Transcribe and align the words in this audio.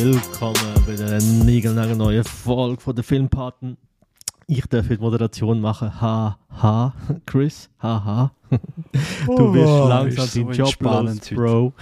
Willkommen 0.00 0.54
bei 0.86 0.94
der 0.94 1.20
neuen 1.96 2.22
Folge 2.22 2.80
von 2.80 2.94
der 2.94 3.02
Filmpaten. 3.02 3.76
Ich 4.46 4.64
darf 4.66 4.86
die 4.86 4.96
Moderation 4.96 5.60
machen. 5.60 6.00
Ha, 6.00 6.38
ha, 6.62 6.94
Chris. 7.26 7.68
Ha, 7.82 8.04
ha. 8.04 8.32
Du 9.26 9.50
bist 9.52 9.66
Oh, 9.66 9.88
langsam 9.88 10.24
ist 10.24 10.32
so 10.34 10.44
deinen 10.44 10.52
Job 10.52 10.74
los, 10.80 11.20
Bro. 11.30 11.72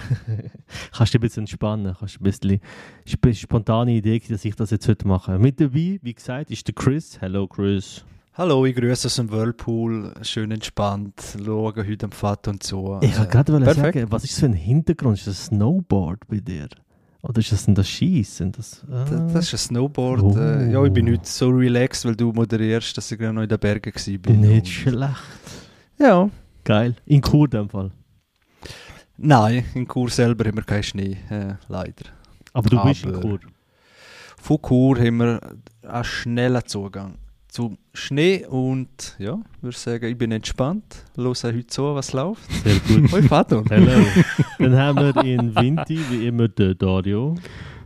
Kannst 0.97 1.13
dich 1.13 1.19
ein 1.19 1.21
bisschen 1.21 1.41
entspannen. 1.43 1.95
Kannst 1.99 2.19
ein 2.19 2.23
bisschen 2.23 2.59
sp 3.05 3.33
spontane 3.35 3.91
Idee, 3.91 4.19
dass 4.27 4.43
ich 4.45 4.55
das 4.55 4.71
jetzt 4.71 4.87
heute 4.87 5.07
mache. 5.07 5.37
Mit 5.37 5.61
dabei, 5.61 5.99
wie 6.01 6.13
gesagt, 6.15 6.49
ist 6.49 6.67
der 6.67 6.73
Chris. 6.73 7.21
Hello, 7.21 7.45
Chris. 7.47 8.03
Hallo, 8.33 8.65
ich 8.65 8.75
grüße 8.75 9.05
aus 9.05 9.15
dem 9.17 9.29
Whirlpool. 9.29 10.15
Schön 10.23 10.49
entspannt. 10.49 11.21
Schauen 11.45 11.75
heute 11.87 12.05
am 12.07 12.11
Vater 12.11 12.49
und 12.49 12.63
so. 12.63 12.97
Ich 13.03 13.15
wollte 13.15 13.29
Äh, 13.29 13.31
gerade 13.31 13.59
perfekt. 13.59 13.75
sagen, 13.95 14.05
was 14.09 14.23
ist 14.23 14.33
das 14.33 14.39
für 14.39 14.45
ein 14.47 14.53
Hintergrund? 14.53 15.19
Ist 15.19 15.27
das 15.27 15.45
Snowboard 15.45 16.27
bei 16.27 16.39
dir? 16.39 16.67
Oder 17.23 17.39
ist 17.39 17.51
das 17.51 17.65
denn 17.65 17.75
das 17.75 17.89
Schießen? 17.89 18.51
Das, 18.51 18.83
ah. 18.91 19.05
Das, 19.09 19.33
das 19.33 19.45
ist 19.47 19.53
ein 19.53 19.57
Snowboard. 19.57 20.21
Oh. 20.21 20.37
Äh, 20.37 20.71
ja, 20.71 20.83
ich 20.83 20.93
bin 20.93 21.05
nicht 21.05 21.25
so 21.25 21.49
relaxed, 21.49 22.05
weil 22.05 22.15
du 22.15 22.31
moderierst, 22.31 22.95
dass 22.97 23.11
ich 23.11 23.17
gerade 23.17 23.33
noch 23.33 23.41
in 23.43 23.49
den 23.49 23.59
Bergen 23.59 23.91
war. 23.93 24.33
nicht 24.33 24.67
schlecht. 24.67 25.23
Ja. 25.99 26.29
Geil. 26.63 26.95
In 27.05 27.21
Chur 27.21 27.45
in 27.45 27.51
dem 27.51 27.69
Fall. 27.69 27.91
Nein, 29.17 29.65
in 29.73 29.87
Chur 29.87 30.09
selber 30.09 30.45
haben 30.45 30.57
wir 30.57 30.63
keinen 30.63 30.83
Schnee, 30.83 31.17
äh, 31.29 31.55
leider. 31.69 32.05
Aber 32.53 32.69
du 32.69 32.81
bist 32.83 33.03
in 33.03 33.15
Aber- 33.15 33.21
Chur. 33.21 33.39
Von 34.39 34.57
Chur 34.61 34.99
haben 34.99 35.17
wir 35.17 35.41
einen 35.83 36.03
schnellen 36.03 36.61
Zugang 36.65 37.15
zum 37.57 37.79
Schnee 37.91 38.45
und 38.45 39.15
ja, 39.17 39.39
ich 39.55 39.63
würde 39.63 39.75
sagen, 39.75 40.05
ich 40.05 40.15
bin 40.15 40.31
entspannt. 40.31 41.03
Höre 41.15 41.29
heute 41.33 41.65
zu, 41.65 41.95
was 41.95 42.13
läuft. 42.13 42.43
Sehr 42.51 42.75
gut. 42.87 43.11
Hoi 43.11 43.23
Vater. 43.23 43.63
Hello. 43.67 44.05
Dann 44.59 44.75
haben 44.77 44.99
wir 44.99 45.23
in 45.25 45.55
Vinti, 45.55 45.99
wie 46.11 46.27
immer, 46.27 46.49
den 46.49 46.77
Dario. 46.77 47.33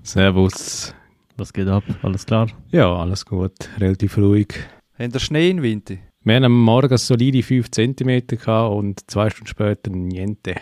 Servus. 0.03 0.93
Was 1.37 1.53
geht 1.53 1.69
ab? 1.69 1.85
Alles 2.01 2.25
klar? 2.25 2.47
Ja, 2.71 2.93
alles 2.93 3.25
gut. 3.25 3.53
Relativ 3.79 4.17
ruhig. 4.17 4.55
Haben 4.99 5.11
ihr 5.13 5.19
Schnee 5.21 5.49
in 5.51 5.61
Winter? 5.61 5.95
Wir 6.25 6.35
haben 6.35 6.43
am 6.43 6.61
Morgen 6.65 6.97
solide 6.97 7.41
5 7.41 7.71
cm 7.71 8.27
gehabt 8.27 8.73
und 8.75 9.09
zwei 9.09 9.29
Stunden 9.29 9.47
später 9.47 9.89
niente. 9.89 10.55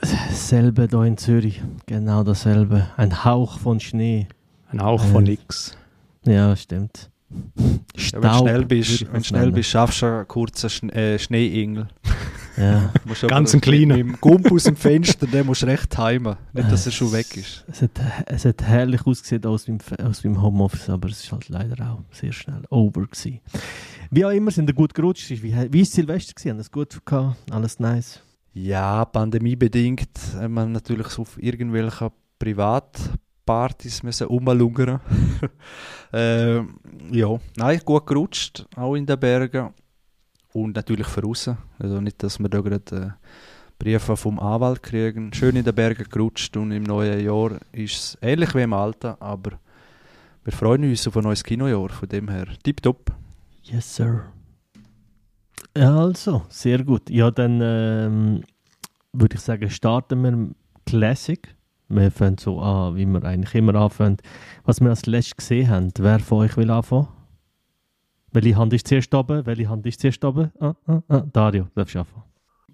Dasselbe 0.00 0.88
hier 0.90 1.02
in 1.04 1.16
Zürich. 1.16 1.62
Genau 1.86 2.24
dasselbe. 2.24 2.88
Ein 2.96 3.24
Hauch 3.24 3.60
von 3.60 3.78
Schnee. 3.78 4.26
Ein 4.68 4.82
Hauch 4.82 5.04
von 5.04 5.24
Äh. 5.26 5.30
nix. 5.30 5.78
Ja, 6.24 6.56
stimmt. 6.56 7.08
Ja, 7.96 8.22
wenn 8.22 8.30
du 8.30 8.38
schnell 8.38 8.64
bist, 8.64 9.12
wenn 9.12 9.24
schnell 9.24 9.52
bist, 9.52 9.70
schaffst 9.70 10.02
du 10.02 10.06
einen 10.06 10.28
kurzen 10.28 10.70
Schne 10.70 10.92
äh, 10.92 11.18
Schneeingel. 11.18 11.88
Ja. 12.56 12.92
Ganz 13.28 13.52
ein 13.52 13.56
mit 13.56 13.62
kleiner. 13.62 13.96
dem 13.96 14.20
Gump 14.20 14.50
aus 14.52 14.64
dem 14.64 14.76
Fenster, 14.76 15.26
den 15.26 15.46
musst 15.46 15.62
du 15.62 15.66
recht 15.66 15.90
timen. 15.90 16.36
Nicht, 16.52 16.70
dass 16.70 16.86
er 16.86 16.92
schon 16.92 17.12
weg 17.12 17.36
ist. 17.36 17.64
Es 17.70 17.82
hat, 17.82 17.90
es 18.26 18.44
hat 18.44 18.62
herrlich 18.62 19.06
ausgesehen 19.06 19.44
aus 19.46 19.66
meinem, 19.68 19.80
aus 20.04 20.22
meinem 20.24 20.42
Homeoffice, 20.42 20.90
aber 20.90 21.08
es 21.08 21.24
ist 21.24 21.32
halt 21.32 21.48
leider 21.48 21.90
auch 21.90 22.00
sehr 22.14 22.32
schnell 22.32 22.62
over 22.70 23.06
gewesen. 23.06 23.40
Wie 24.10 24.24
auch 24.24 24.30
immer, 24.30 24.50
sind 24.50 24.66
wir 24.66 24.74
gut 24.74 24.92
gerutscht. 24.92 25.30
Wie, 25.30 25.80
ist 25.80 25.92
Silvester 25.92 26.34
gewesen? 26.34 26.50
Haben 26.50 26.58
das 26.58 26.70
gut 26.70 27.04
gehabt? 27.04 27.36
Alles 27.50 27.78
nice? 27.78 28.20
Ja, 28.52 29.06
pandemiebedingt 29.06 30.10
haben 30.34 30.54
wir 30.54 30.66
natürlich 30.66 31.18
auf 31.18 31.42
irgendwelchen 31.42 32.10
Privatpartys 33.44 34.02
müssen 34.02 34.26
rumlungern. 34.26 35.00
äh, 36.12 36.56
ja, 37.10 37.38
nein, 37.56 37.80
gut 37.84 38.06
gerutscht, 38.06 38.66
auch 38.76 38.94
in 38.94 39.06
den 39.06 39.18
Bergen. 39.18 39.70
Und 40.52 40.76
natürlich 40.76 41.06
von 41.06 41.24
außen. 41.24 41.56
Also 41.78 42.00
nicht, 42.00 42.22
dass 42.22 42.38
wir 42.38 42.48
da 42.48 42.60
gerade 42.60 42.96
äh, 42.96 43.10
Briefe 43.78 44.16
vom 44.16 44.38
Anwalt 44.38 44.82
kriegen. 44.82 45.32
Schön 45.32 45.56
in 45.56 45.64
den 45.64 45.74
Bergen 45.74 46.06
gerutscht 46.08 46.56
und 46.56 46.72
im 46.72 46.82
neuen 46.82 47.24
Jahr 47.24 47.52
ist 47.72 47.94
es 47.94 48.18
ähnlich 48.20 48.54
wie 48.54 48.62
im 48.62 48.72
Alten, 48.74 49.14
aber 49.18 49.52
wir 50.44 50.52
freuen 50.52 50.84
uns 50.84 51.06
auf 51.08 51.16
ein 51.16 51.22
neues 51.22 51.42
Kinojahr. 51.42 51.88
Von 51.88 52.08
dem 52.08 52.28
her, 52.28 52.46
tipptopp. 52.62 53.12
Yes, 53.62 53.96
sir. 53.96 54.24
Also, 55.74 56.42
sehr 56.50 56.84
gut. 56.84 57.08
Ja, 57.08 57.30
dann 57.30 57.60
ähm, 57.62 58.42
würde 59.12 59.36
ich 59.36 59.40
sagen, 59.40 59.70
starten 59.70 60.22
wir 60.22 60.54
Classic. 60.84 61.48
Wir 61.88 62.10
fangen 62.10 62.38
so 62.38 62.60
an, 62.60 62.96
wie 62.96 63.06
wir 63.06 63.22
eigentlich 63.24 63.54
immer 63.54 63.74
anfangen. 63.74 64.16
Was 64.64 64.80
wir 64.80 64.88
als 64.90 65.06
letztes 65.06 65.36
gesehen 65.36 65.68
haben, 65.68 65.92
wer 65.98 66.18
von 66.20 66.38
euch 66.38 66.56
will 66.56 66.70
anfangen? 66.70 67.08
Welche 68.32 68.56
Hand 68.56 68.72
ist 68.72 68.88
zuerst 68.88 69.14
oben? 69.14 69.44
Welche 69.44 69.68
Hand 69.68 69.84
ist 69.86 70.00
zuerst 70.00 70.24
oben? 70.24 70.50
Ah, 70.58 70.74
ah, 70.86 71.02
ah. 71.08 71.22
Dario, 71.32 71.68
darfst 71.74 71.94
du 71.94 72.00
anfangen. 72.00 72.24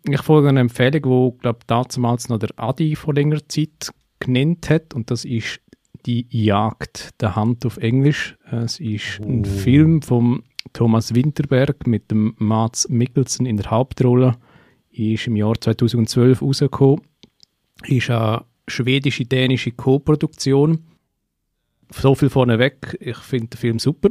Ich 0.09 0.23
folge 0.23 0.49
einer 0.49 0.61
Empfehlung, 0.61 1.33
die, 1.33 1.39
glaube 1.41 1.59
damals 1.67 2.29
noch 2.29 2.39
der 2.39 2.51
Adi 2.57 2.95
vor 2.95 3.15
längerer 3.15 3.47
Zeit 3.49 3.91
genannt 4.21 4.71
hat. 4.71 4.95
Und 4.95 5.11
das 5.11 5.25
ist 5.25 5.61
Die 6.07 6.27
Jagd 6.31 7.21
der 7.21 7.35
Hand 7.35 7.67
auf 7.67 7.77
Englisch. 7.79 8.39
Es 8.51 8.79
ist 8.79 9.19
ein 9.21 9.41
Oh. 9.45 9.49
Film 9.49 10.01
von 10.03 10.45
Thomas 10.73 11.15
Winterberg 11.15 11.87
mit 11.89 12.11
dem 12.13 12.35
Mats 12.39 12.89
Mikkelsen 12.89 13.47
in 13.47 13.57
der 13.57 13.71
Hauptrolle. 13.71 14.37
Ist 14.91 15.27
im 15.27 15.35
Jahr 15.35 15.61
2012 15.61 16.41
rausgekommen. 16.41 17.01
Ist 17.85 18.11
eine 18.11 18.45
schwedische-dänische 18.69 19.73
Co-Produktion. 19.73 20.84
So 21.91 22.15
viel 22.15 22.29
vorneweg, 22.29 22.99
ich 23.01 23.17
finde 23.17 23.49
den 23.49 23.59
Film 23.59 23.79
super. 23.79 24.11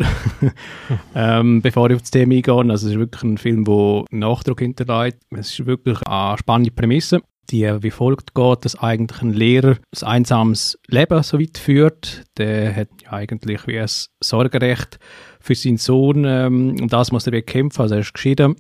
ähm, 1.16 1.62
bevor 1.62 1.90
ich 1.90 1.95
auf 1.95 2.01
das 2.01 2.12
Thema 2.12 2.34
eingehe, 2.34 2.56
also 2.56 2.88
es 2.88 2.94
ist 2.94 3.00
wirklich 3.00 3.23
ein 3.23 3.38
Film, 3.38 3.66
der 3.66 4.06
Nachdruck 4.09 4.62
hinterlässt. 4.62 5.19
Es 5.29 5.51
ist 5.51 5.66
wirklich 5.68 6.01
eine 6.07 6.38
spannende 6.40 6.72
Prämisse, 6.72 7.22
die 7.51 7.72
wie 7.81 7.91
folgt 7.91 8.34
geht, 8.34 8.66
dass 8.66 8.79
eigentlich 8.79 9.22
ein 9.22 9.34
Lehrer 9.34 9.78
ein 10.01 10.07
einsames 10.07 10.79
Leben 10.88 11.22
so 11.22 11.39
weit 11.39 11.59
führt. 11.59 12.24
Der 12.38 12.75
hat 12.75 12.89
ja 13.03 13.13
eigentlich 13.13 13.68
wie 13.68 13.79
ein 13.79 13.89
Sorgerecht 14.22 14.97
für 15.39 15.53
seinen 15.53 15.78
Sohn, 15.78 16.25
ähm, 16.25 16.78
und 16.81 16.91
das 16.91 17.12
muss 17.12 17.28
er 17.28 17.34
wie 17.34 17.44
kämpfen, 17.44 17.84
also 17.84 17.94
er 17.95 18.01
ist 18.01 18.13
geschieden. 18.13 18.56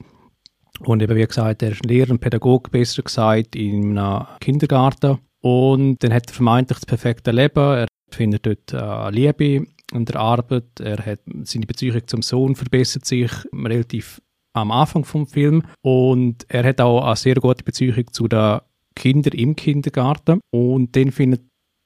Und 0.79 1.01
eben 1.01 1.15
wie 1.15 1.25
gesagt, 1.25 1.63
er 1.63 1.71
ist 1.71 1.83
ein 1.83 1.89
Lehrer, 1.89 2.11
ein 2.11 2.19
Pädagoge, 2.19 2.69
besser 2.69 3.01
gesagt, 3.01 3.55
in 3.55 3.97
einem 3.97 4.27
Kindergarten. 4.39 5.17
Und 5.47 6.03
dann 6.03 6.13
hat 6.13 6.29
er 6.29 6.33
vermeintlich 6.33 6.79
das 6.79 6.85
perfekte 6.85 7.31
Leben. 7.31 7.57
Er 7.57 7.87
findet 8.11 8.45
dort 8.45 8.73
äh, 8.73 9.09
Liebe 9.11 9.65
an 9.93 10.03
der 10.03 10.17
Arbeit. 10.17 10.81
Er 10.81 10.97
hat 11.05 11.21
seine 11.43 11.65
Beziehung 11.65 12.05
zum 12.05 12.21
Sohn 12.21 12.53
verbessert 12.57 13.05
sich 13.05 13.31
relativ 13.53 14.21
am 14.51 14.71
Anfang 14.71 15.05
vom 15.05 15.25
Film. 15.25 15.63
Und 15.81 16.45
er 16.49 16.65
hat 16.65 16.81
auch 16.81 17.01
eine 17.01 17.15
sehr 17.15 17.35
gute 17.35 17.63
Beziehung 17.63 18.11
zu 18.11 18.27
den 18.27 18.59
Kindern 18.93 19.39
im 19.39 19.55
Kindergarten. 19.55 20.41
Und 20.51 20.97
dann 20.97 21.11
findet, 21.11 21.43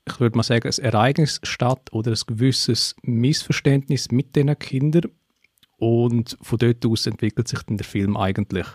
ich 0.07 0.19
würde 0.19 0.37
mal 0.37 0.43
sagen, 0.43 0.67
ein 0.67 0.83
Ereignis 0.83 1.39
statt 1.43 1.87
oder 1.91 2.13
ein 2.13 2.19
gewisses 2.25 2.95
Missverständnis 3.03 4.09
mit 4.09 4.35
diesen 4.35 4.57
Kindern. 4.57 5.11
Und 5.77 6.35
von 6.41 6.57
dort 6.57 6.83
aus 6.83 7.05
entwickelt 7.05 7.47
sich 7.47 7.61
dann 7.61 7.77
der 7.77 7.85
Film 7.85 8.17
eigentlich. 8.17 8.65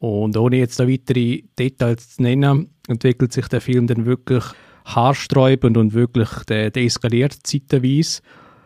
Und 0.00 0.36
ohne 0.36 0.56
jetzt 0.56 0.80
da 0.80 0.88
weitere 0.88 1.42
Details 1.58 2.16
zu 2.16 2.22
nennen, 2.22 2.74
entwickelt 2.88 3.32
sich 3.32 3.46
der 3.48 3.60
Film 3.60 3.86
dann 3.86 4.06
wirklich 4.06 4.44
haarsträubend 4.86 5.76
und 5.76 5.92
wirklich 5.92 6.30
der, 6.48 6.70
der 6.70 6.84
eskaliert 6.84 7.36
zeitweise. 7.42 8.22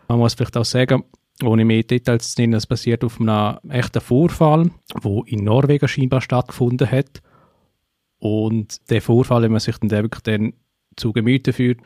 Man 0.07 0.19
muss 0.19 0.33
vielleicht 0.33 0.55
auch 0.55 0.65
sagen, 0.65 1.03
ohne 1.43 1.65
mehr 1.65 1.83
Details 1.83 2.33
zu 2.33 2.41
nennen, 2.41 2.53
es 2.53 2.65
basiert 2.65 3.03
auf 3.03 3.19
einem 3.19 3.57
echten 3.69 3.99
Vorfall, 3.99 4.71
wo 5.01 5.23
in 5.23 5.43
Norwegen 5.43 5.89
scheinbar 5.89 6.21
stattgefunden 6.21 6.89
hat. 6.89 7.21
Und 8.17 8.89
der 8.89 9.01
Vorfall, 9.01 9.41
wenn 9.43 9.51
man 9.51 9.59
sich 9.59 9.77
dann 9.77 9.91
wirklich 9.91 10.23
dann 10.23 10.53
zu 10.95 11.11
Gemüte 11.11 11.51
führt, 11.51 11.81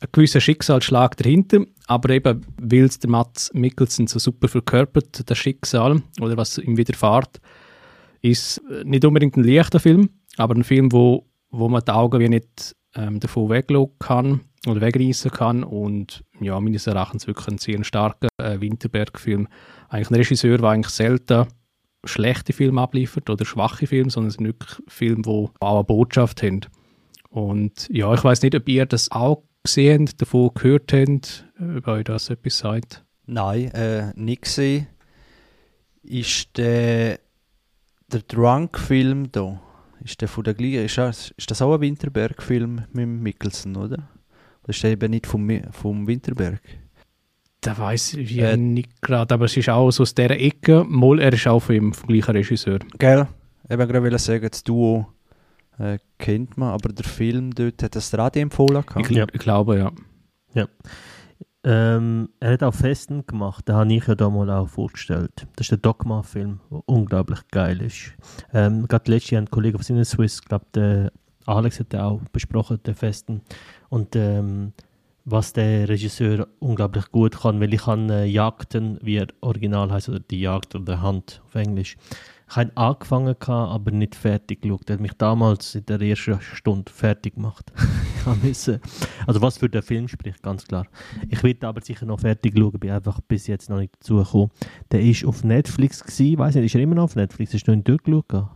ein 0.00 0.08
gewisser 0.12 0.42
Schicksalsschlag 0.42 1.16
dahinter, 1.16 1.64
aber 1.86 2.10
eben, 2.10 2.44
weil 2.60 2.84
es 2.84 2.98
der 2.98 3.08
Mats 3.08 3.50
Mikkelsen 3.54 4.06
so 4.06 4.18
super 4.18 4.48
verkörpert, 4.48 5.28
das 5.28 5.38
Schicksal 5.38 6.02
oder 6.20 6.36
was 6.36 6.58
ihm 6.58 6.76
widerfährt, 6.76 7.40
ist 8.30 8.62
nicht 8.84 9.04
unbedingt 9.04 9.36
ein 9.36 9.44
leichter 9.44 9.80
Film, 9.80 10.10
aber 10.36 10.54
ein 10.54 10.64
Film, 10.64 10.92
wo, 10.92 11.26
wo 11.50 11.68
man 11.68 11.82
die 11.84 11.92
Augen 11.92 12.20
wie 12.20 12.28
nicht 12.28 12.74
ähm, 12.94 13.20
davon 13.20 13.48
wegschauen 13.50 13.90
kann 13.98 14.40
oder 14.66 14.80
wegreißen 14.80 15.30
kann 15.30 15.64
und 15.64 16.24
ja, 16.40 16.58
meines 16.60 16.86
Erachtens 16.86 17.26
wirklich 17.26 17.48
ein 17.48 17.58
sehr 17.58 17.82
starker 17.84 18.28
äh, 18.38 18.60
Winterberg-Film. 18.60 19.48
Eigentlich 19.88 20.10
ein 20.10 20.16
Regisseur, 20.16 20.58
der 20.58 20.68
eigentlich 20.68 20.92
selten 20.92 21.46
schlechte 22.04 22.52
Filme 22.52 22.80
abliefert 22.80 23.28
oder 23.30 23.44
schwache 23.44 23.86
Filme, 23.86 24.10
sondern 24.10 24.28
es 24.28 24.34
sind 24.34 24.46
wirklich 24.46 24.82
Filme, 24.88 25.22
die 25.22 25.48
auch 25.60 25.74
eine 25.74 25.84
Botschaft 25.84 26.42
haben. 26.42 26.60
Und 27.30 27.88
ja, 27.90 28.12
ich 28.14 28.24
weiß 28.24 28.42
nicht, 28.42 28.54
ob 28.54 28.68
ihr 28.68 28.86
das 28.86 29.10
auch 29.10 29.42
gesehen 29.64 30.06
habt, 30.06 30.22
davon 30.22 30.50
gehört 30.54 30.92
habt, 30.92 31.44
ob 31.76 31.88
euch 31.88 32.04
das 32.04 32.30
etwas 32.30 32.58
sagt. 32.58 33.04
Nein, 33.26 33.70
äh, 33.72 34.12
nicht 34.14 34.42
gesehen. 34.42 34.86
Ist 36.02 36.56
der, 36.56 37.18
der 38.12 38.20
Drunk-Film 38.22 39.30
da? 39.32 39.60
Ist 40.04 40.20
der 40.20 40.28
von 40.28 40.44
der 40.44 40.54
gleichen? 40.54 40.84
Ist 40.84 40.98
das, 40.98 41.30
ist 41.36 41.50
das 41.50 41.62
auch 41.62 41.74
ein 41.74 41.80
Winterberg-Film 41.80 42.74
mit 42.92 42.96
dem 42.96 43.22
Mikkelsen, 43.22 43.76
oder? 43.76 44.08
Oder 44.62 44.68
ist 44.70 44.82
der 44.82 44.92
eben 44.92 45.10
nicht 45.10 45.26
vom, 45.26 45.48
vom 45.72 46.06
Winterberg? 46.06 46.60
Da 47.60 47.76
weiß 47.76 48.14
ich 48.14 48.38
Äh, 48.38 48.56
nicht 48.56 49.02
gerade, 49.02 49.34
aber 49.34 49.46
es 49.46 49.56
ist 49.56 49.68
auch 49.68 49.90
so 49.90 50.02
aus 50.02 50.14
dieser 50.14 50.38
Ecke. 50.38 50.84
Mal, 50.84 51.20
er 51.20 51.32
ist 51.32 51.46
auch 51.48 51.60
von 51.60 51.74
ihm, 51.74 51.92
vom 51.92 52.08
gleichen 52.08 52.30
Regisseur. 52.32 52.78
Gell? 52.98 53.26
Eben 53.68 53.88
gerade 53.88 54.02
wollte 54.02 54.18
sagen, 54.18 54.48
das 54.48 54.62
Duo 54.62 55.06
äh, 55.78 55.98
kennt 56.18 56.56
man, 56.56 56.70
aber 56.70 56.90
der 56.90 57.04
Film 57.04 57.52
dort 57.52 57.82
hat 57.82 57.96
das 57.96 58.16
Radio 58.16 58.42
empfohlen 58.42 58.80
Ich, 58.80 58.86
gehabt. 58.86 59.10
Ja. 59.10 59.26
ich 59.32 59.40
glaube, 59.40 59.78
ja. 60.54 60.68
Ähm, 61.68 62.28
er 62.38 62.52
hat 62.52 62.62
auch 62.62 62.74
Festen 62.74 63.26
gemacht, 63.26 63.66
den 63.68 63.74
habe 63.74 63.92
ich 63.92 64.06
ja 64.06 64.14
da 64.14 64.30
mal 64.30 64.48
auch 64.50 64.68
vorgestellt. 64.68 65.48
Das 65.56 65.64
ist 65.64 65.72
der 65.72 65.78
Dogma-Film, 65.78 66.60
der 66.70 66.82
unglaublich 66.86 67.40
geil 67.50 67.82
ist. 67.82 68.12
Ähm, 68.54 68.86
gerade 68.86 69.10
letztes 69.10 69.32
Jahr 69.32 69.42
ein 69.42 69.50
Kollege 69.50 69.76
von 69.76 70.04
Swiss, 70.04 70.42
glaube, 70.42 70.66
der 70.76 71.12
Alex 71.44 71.80
hat 71.80 71.92
den 71.92 72.00
auch 72.00 72.20
besprochen, 72.32 72.80
den 72.86 72.94
Festen. 72.94 73.40
Und 73.88 74.14
ähm, 74.14 74.74
was 75.24 75.54
der 75.54 75.88
Regisseur 75.88 76.46
unglaublich 76.60 77.10
gut 77.10 77.40
kann, 77.40 77.60
weil 77.60 77.74
ich 77.74 77.82
kann 77.82 78.10
äh, 78.10 78.26
Jagden, 78.26 79.00
wie 79.02 79.16
er 79.16 79.26
original 79.40 79.90
heißt, 79.90 80.08
oder 80.08 80.20
die 80.20 80.42
Jagd 80.42 80.76
oder 80.76 81.02
Hand 81.02 81.42
auf 81.46 81.56
Englisch. 81.56 81.96
Ich 82.48 82.56
habe 82.56 82.70
angefangen, 82.76 83.34
aber 83.40 83.90
nicht 83.90 84.14
fertig 84.14 84.62
geschaut. 84.62 84.88
Er 84.88 84.94
hat 84.94 85.00
mich 85.00 85.14
damals 85.14 85.74
in 85.74 85.84
der 85.86 86.00
ersten 86.00 86.40
Stunde 86.40 86.92
fertig 86.92 87.34
gemacht. 87.34 87.72
müssen, 88.34 88.80
also 89.26 89.40
was 89.40 89.58
für 89.58 89.68
den 89.68 89.82
Film 89.82 90.08
spricht, 90.08 90.42
ganz 90.42 90.64
klar. 90.66 90.86
Ich 91.28 91.42
werde 91.42 91.66
aber 91.66 91.80
sicher 91.80 92.06
noch 92.06 92.20
fertig 92.20 92.54
schauen, 92.56 92.78
bin 92.78 92.90
einfach 92.90 93.20
bis 93.20 93.46
jetzt 93.46 93.70
noch 93.70 93.78
nicht 93.78 93.94
dazu 94.00 94.16
gekommen. 94.16 94.50
Der 94.90 95.00
ist 95.00 95.24
auf 95.24 95.44
Netflix 95.44 96.02
gewesen, 96.02 96.38
weiß 96.38 96.54
nicht, 96.56 96.66
ist 96.66 96.74
er 96.74 96.80
immer 96.80 96.94
noch 96.94 97.04
auf 97.04 97.16
Netflix? 97.16 97.54
Hast 97.54 97.68
du 97.68 97.74
nicht 97.74 97.88
durchgeschaut? 97.88 98.48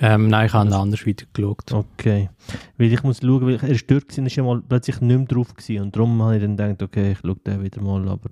Ähm, 0.00 0.28
nein, 0.28 0.46
ich 0.46 0.52
habe 0.52 0.74
anders 0.74 1.06
weitergeschaut. 1.06 1.72
Okay. 1.72 2.30
Weil 2.76 2.92
ich 2.92 3.02
muss 3.02 3.18
schauen, 3.20 3.46
weil 3.46 3.56
er 3.56 3.68
ist 3.68 3.90
dort 3.90 4.08
gewesen, 4.08 4.26
ist 4.26 4.36
mal 4.36 4.62
plötzlich 4.62 5.00
nicht 5.00 5.18
mehr 5.18 5.26
drauf 5.26 5.54
gewesen. 5.54 5.82
Und 5.82 5.96
darum 5.96 6.22
habe 6.22 6.36
ich 6.36 6.42
dann 6.42 6.56
gedacht, 6.56 6.82
okay, 6.82 7.12
ich 7.12 7.18
schaue 7.18 7.36
den 7.44 7.62
wieder 7.62 7.82
mal, 7.82 8.08
aber 8.08 8.30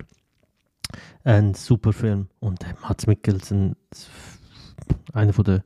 ein 1.23 1.53
super 1.53 1.91
Film. 1.91 2.27
Und 2.39 2.65
Mats 2.81 3.05
Mikkelsen, 3.05 3.75
einer 5.13 5.33
von 5.33 5.43
der, 5.43 5.63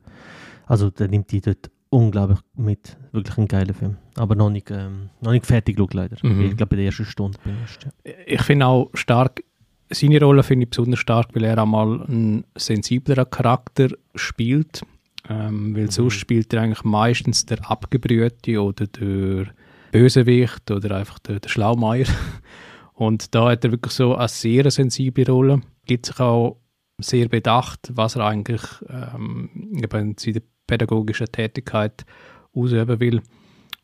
also 0.66 0.90
der 0.90 1.08
nimmt 1.08 1.30
die 1.30 1.40
dort 1.40 1.70
unglaublich 1.92 2.38
mit. 2.54 2.96
Wirklich 3.12 3.36
ein 3.36 3.48
geiler 3.48 3.74
Film. 3.74 3.96
Aber 4.16 4.34
noch 4.34 4.50
nicht, 4.50 4.70
ähm, 4.70 5.10
noch 5.20 5.32
nicht 5.32 5.46
fertig 5.46 5.76
geschaut, 5.76 5.94
leider. 5.94 6.16
Mhm. 6.22 6.40
Ich 6.46 6.56
glaube, 6.56 6.70
bei 6.70 6.76
der 6.76 6.86
ersten 6.86 7.04
Stunde 7.04 7.38
bin 7.44 7.54
ich. 7.64 7.84
Ja. 7.84 8.12
Ich 8.26 8.42
finde 8.42 8.66
auch 8.66 8.90
stark, 8.94 9.42
seine 9.90 10.20
Rolle 10.20 10.42
finde 10.42 10.64
ich 10.64 10.70
besonders 10.70 11.00
stark, 11.00 11.34
weil 11.34 11.44
er 11.44 11.58
einmal 11.58 12.02
einen 12.02 12.44
sensibleren 12.56 13.28
Charakter 13.28 13.88
spielt. 14.14 14.82
Ähm, 15.28 15.76
weil 15.76 15.90
sonst 15.90 16.14
spielt 16.14 16.52
er 16.52 16.62
eigentlich 16.62 16.82
meistens 16.82 17.46
der 17.46 17.70
Abgebrühte 17.70 18.60
oder 18.60 18.86
der 18.86 19.46
Bösewicht 19.92 20.70
oder 20.70 20.96
einfach 20.96 21.18
der, 21.20 21.40
der 21.40 21.48
Schlaumeier. 21.48 22.06
Und 22.94 23.34
da 23.34 23.50
hat 23.50 23.64
er 23.64 23.70
wirklich 23.70 23.92
so 23.92 24.16
eine 24.16 24.28
sehr 24.28 24.70
sensible 24.70 25.26
Rolle. 25.26 25.60
Gibt 25.86 26.06
sich 26.06 26.18
auch 26.18 26.56
sehr 26.98 27.28
bedacht, 27.28 27.90
was 27.94 28.16
er 28.16 28.26
eigentlich 28.26 28.62
ähm, 28.88 29.50
eben 29.82 30.00
in 30.00 30.18
seiner 30.18 30.40
pädagogischen 30.72 31.26
Tätigkeit 31.26 32.06
ausüben 32.54 32.98
will. 32.98 33.20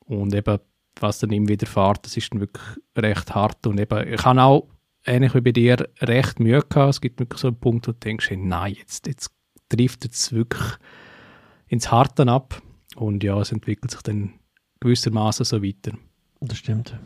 Und 0.07 0.35
eben, 0.35 0.59
was 1.01 1.19
dann 1.19 1.33
ihm 1.33 1.49
widerfährt, 1.49 2.07
das 2.07 2.17
ist 2.17 2.33
dann 2.33 2.41
wirklich 2.41 2.65
recht 2.97 3.35
hart. 3.35 3.67
Und 3.67 3.79
eben, 3.79 4.09
ich 4.09 4.25
habe 4.25 4.43
auch, 4.43 4.69
ähnlich 5.05 5.35
wie 5.35 5.43
bei 5.43 5.53
dir, 5.53 5.77
recht 6.01 6.41
Mühe 6.41 6.63
gehabt. 6.63 6.91
Es 6.91 7.01
gibt 7.03 7.21
wirklich 7.21 7.41
so 7.41 7.49
einen 7.49 7.61
Punkt, 7.61 7.87
wo 7.87 7.93
du 7.93 7.99
denkst, 7.99 8.31
hey, 8.31 8.39
nein, 8.39 8.75
jetzt, 8.79 9.07
jetzt 9.07 9.31
trifft 9.69 10.07
es 10.07 10.33
wirklich 10.33 10.67
ins 11.67 11.91
Harte 11.91 12.27
ab. 12.27 12.63
Und 12.97 13.23
ja, 13.23 13.39
es 13.39 13.53
entwickelt 13.53 13.91
sich 13.91 14.01
dann 14.01 14.33
gewissermaßen 14.81 15.45
so 15.45 15.63
weiter. 15.63 15.93
Das 16.41 16.57
stimmt. 16.57 16.99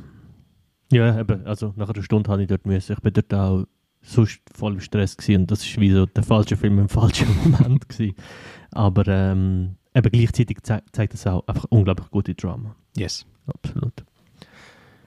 Ja, 0.93 1.19
eben, 1.19 1.45
also 1.45 1.73
nach 1.75 1.89
einer 1.89 2.03
Stunde 2.03 2.31
habe 2.31 2.43
ich 2.43 2.49
dort 2.49 2.67
müssen. 2.67 2.93
Ich 2.93 3.01
bin 3.01 3.15
dort 3.15 3.35
auch 3.35 3.67
sonst 4.03 4.41
voll 4.55 4.75
im 4.75 4.81
Stress 4.81 5.17
gewesen 5.17 5.43
und 5.43 5.51
das 5.51 5.65
ist 5.65 5.79
wie 5.81 5.91
so 5.93 6.07
der 6.07 6.23
falsche 6.23 6.57
Film 6.57 6.79
im 6.79 6.89
falschen 7.01 7.29
Moment 7.45 7.89
gewesen. 7.89 8.17
Aber 8.73 9.07
ähm, 9.09 9.77
eben 9.95 10.11
gleichzeitig 10.11 10.59
zei 10.63 10.83
zeigt 10.93 11.15
es 11.15 11.27
auch 11.27 11.47
einfach 11.47 11.67
unglaublich 11.71 12.11
gute 12.11 12.35
Drama. 12.35 12.75
Yes. 12.97 13.25
Absolut. 13.47 14.05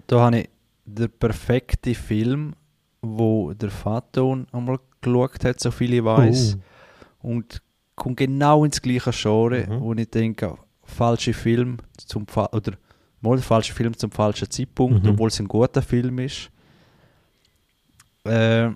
Da 0.08 0.20
habe 0.22 0.40
ich 0.42 0.50
den 0.86 1.10
perfekten 1.10 1.96
Film, 1.96 2.54
wo 3.02 3.54
der 3.54 3.70
Faton 3.72 4.46
einmal 4.52 4.80
geschaut 5.02 5.44
hat, 5.46 5.60
so 5.60 5.72
viel 5.72 5.94
ich 5.94 6.04
weiß. 6.04 6.58
Und 7.22 7.62
kommt 7.96 8.18
genau 8.18 8.66
ins 8.66 8.82
gleiche 8.82 9.12
Genre, 9.12 9.66
Mhm. 9.68 9.82
wo 9.82 9.94
ich 9.94 10.10
denke, 10.10 10.58
falscher 10.84 11.34
Film 11.34 11.78
zum 11.98 12.28
Fa 12.28 12.50
oder 12.52 12.74
mal 13.22 13.38
falscher 13.40 13.74
Film 13.74 13.98
zum 13.98 14.12
falschen 14.12 14.50
Zeitpunkt, 14.50 15.04
Mhm. 15.04 15.12
obwohl 15.12 15.30
es 15.30 15.40
ein 15.40 15.48
guter 15.48 15.82
Film 15.82 16.20
ist. 16.20 16.52
Äh, 18.26 18.70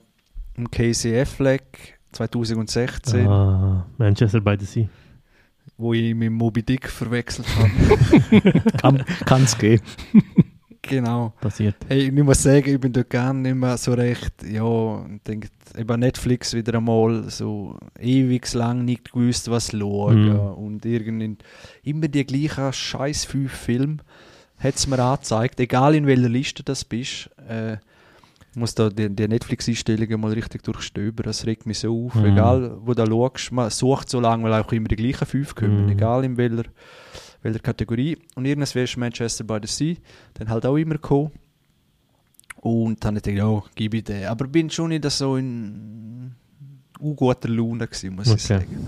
im 0.59 0.69
Casey 0.69 1.17
Affleck 1.19 1.99
2016, 2.11 3.27
Ah, 3.27 3.85
Manchester 3.97 4.41
by 4.41 4.55
the 4.59 4.65
Sea. 4.65 4.89
wo 5.77 5.93
ich 5.93 6.13
mit 6.13 6.31
Moby 6.31 6.61
Dick 6.63 6.89
verwechselt 6.89 7.47
habe. 8.83 9.03
Kann 9.25 9.43
es 9.43 9.57
gehen. 9.57 9.79
genau. 10.81 11.33
Passiert. 11.39 11.75
Hey, 11.87 12.07
ich 12.09 12.23
muss 12.23 12.43
sagen, 12.43 12.69
ich 12.73 12.79
bin 12.79 12.91
dort 12.91 13.09
gerne 13.09 13.39
nicht 13.39 13.55
mehr 13.55 13.77
so 13.77 13.93
recht, 13.93 14.33
ja, 14.43 15.05
ich 15.05 15.21
denke, 15.23 15.47
eben 15.77 15.99
Netflix 15.99 16.53
wieder 16.53 16.75
einmal 16.77 17.29
so 17.29 17.77
ewig 17.97 18.51
lang 18.53 18.83
nicht 18.83 19.11
gewusst, 19.13 19.49
was 19.49 19.71
schauen 19.71 20.25
Mhm. 20.29 20.39
und 20.39 20.85
irgendwie 20.85 21.37
immer 21.83 22.07
die 22.07 22.25
gleichen 22.25 22.73
scheiß 22.73 23.25
fünf 23.25 23.53
Filme 23.53 23.97
hat 24.57 24.75
es 24.75 24.87
mir 24.87 24.99
angezeigt, 24.99 25.59
egal 25.61 25.95
in 25.95 26.05
welcher 26.07 26.27
Liste 26.27 26.63
das 26.63 26.83
bist, 26.83 27.29
äh, 27.47 27.77
muss 28.55 28.73
da 28.75 28.89
die, 28.89 29.09
die 29.09 29.27
Netflix-Einstellungen 29.27 30.19
mal 30.19 30.31
richtig 30.33 30.63
durchstöbern, 30.63 31.23
das 31.25 31.45
regt 31.45 31.65
mich 31.65 31.79
so 31.79 32.05
auf, 32.07 32.15
Mhm. 32.15 32.25
egal 32.25 32.77
wo 32.81 32.93
du 32.93 33.05
schaust, 33.05 33.51
man 33.51 33.69
sucht 33.69 34.09
so 34.09 34.19
lange, 34.19 34.43
weil 34.43 34.53
auch 34.53 34.71
immer 34.71 34.87
die 34.87 34.95
gleichen 34.95 35.25
fünf 35.27 35.53
kommen, 35.55 35.83
Mhm. 35.85 35.89
egal 35.89 36.23
in 36.25 36.35
welcher, 36.37 36.63
welcher 37.41 37.59
Kategorie 37.59 38.17
und 38.35 38.45
irgendwas 38.45 38.75
ist 38.75 38.97
Manchester 38.97 39.43
by 39.43 39.59
the 39.61 39.67
Sea, 39.67 39.95
dann 40.33 40.49
halt 40.49 40.65
auch 40.65 40.75
immer 40.77 40.95
gekommen 40.95 41.31
und 42.61 43.03
dann 43.05 43.15
habe 43.15 43.29
ich 43.29 43.35
gedacht, 43.35 43.63
ja, 43.65 43.71
gebe 43.75 43.97
ich 43.97 44.03
den. 44.03 44.25
Aber 44.25 44.47
bin 44.47 44.69
schon 44.69 44.89
nicht 44.89 45.09
so 45.11 45.37
in 45.37 46.33
guter 46.97 47.47
Laune 47.47 47.87
gewesen, 47.87 48.15
muss 48.15 48.27
ich 48.27 48.33
Okay. 48.33 48.41
sagen. 48.65 48.87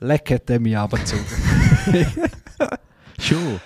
Leck 0.00 0.30
hat 0.30 0.48
er 0.48 0.60
mich 0.60 0.76
abgezogen. 0.76 1.24
Schon. 3.20 3.60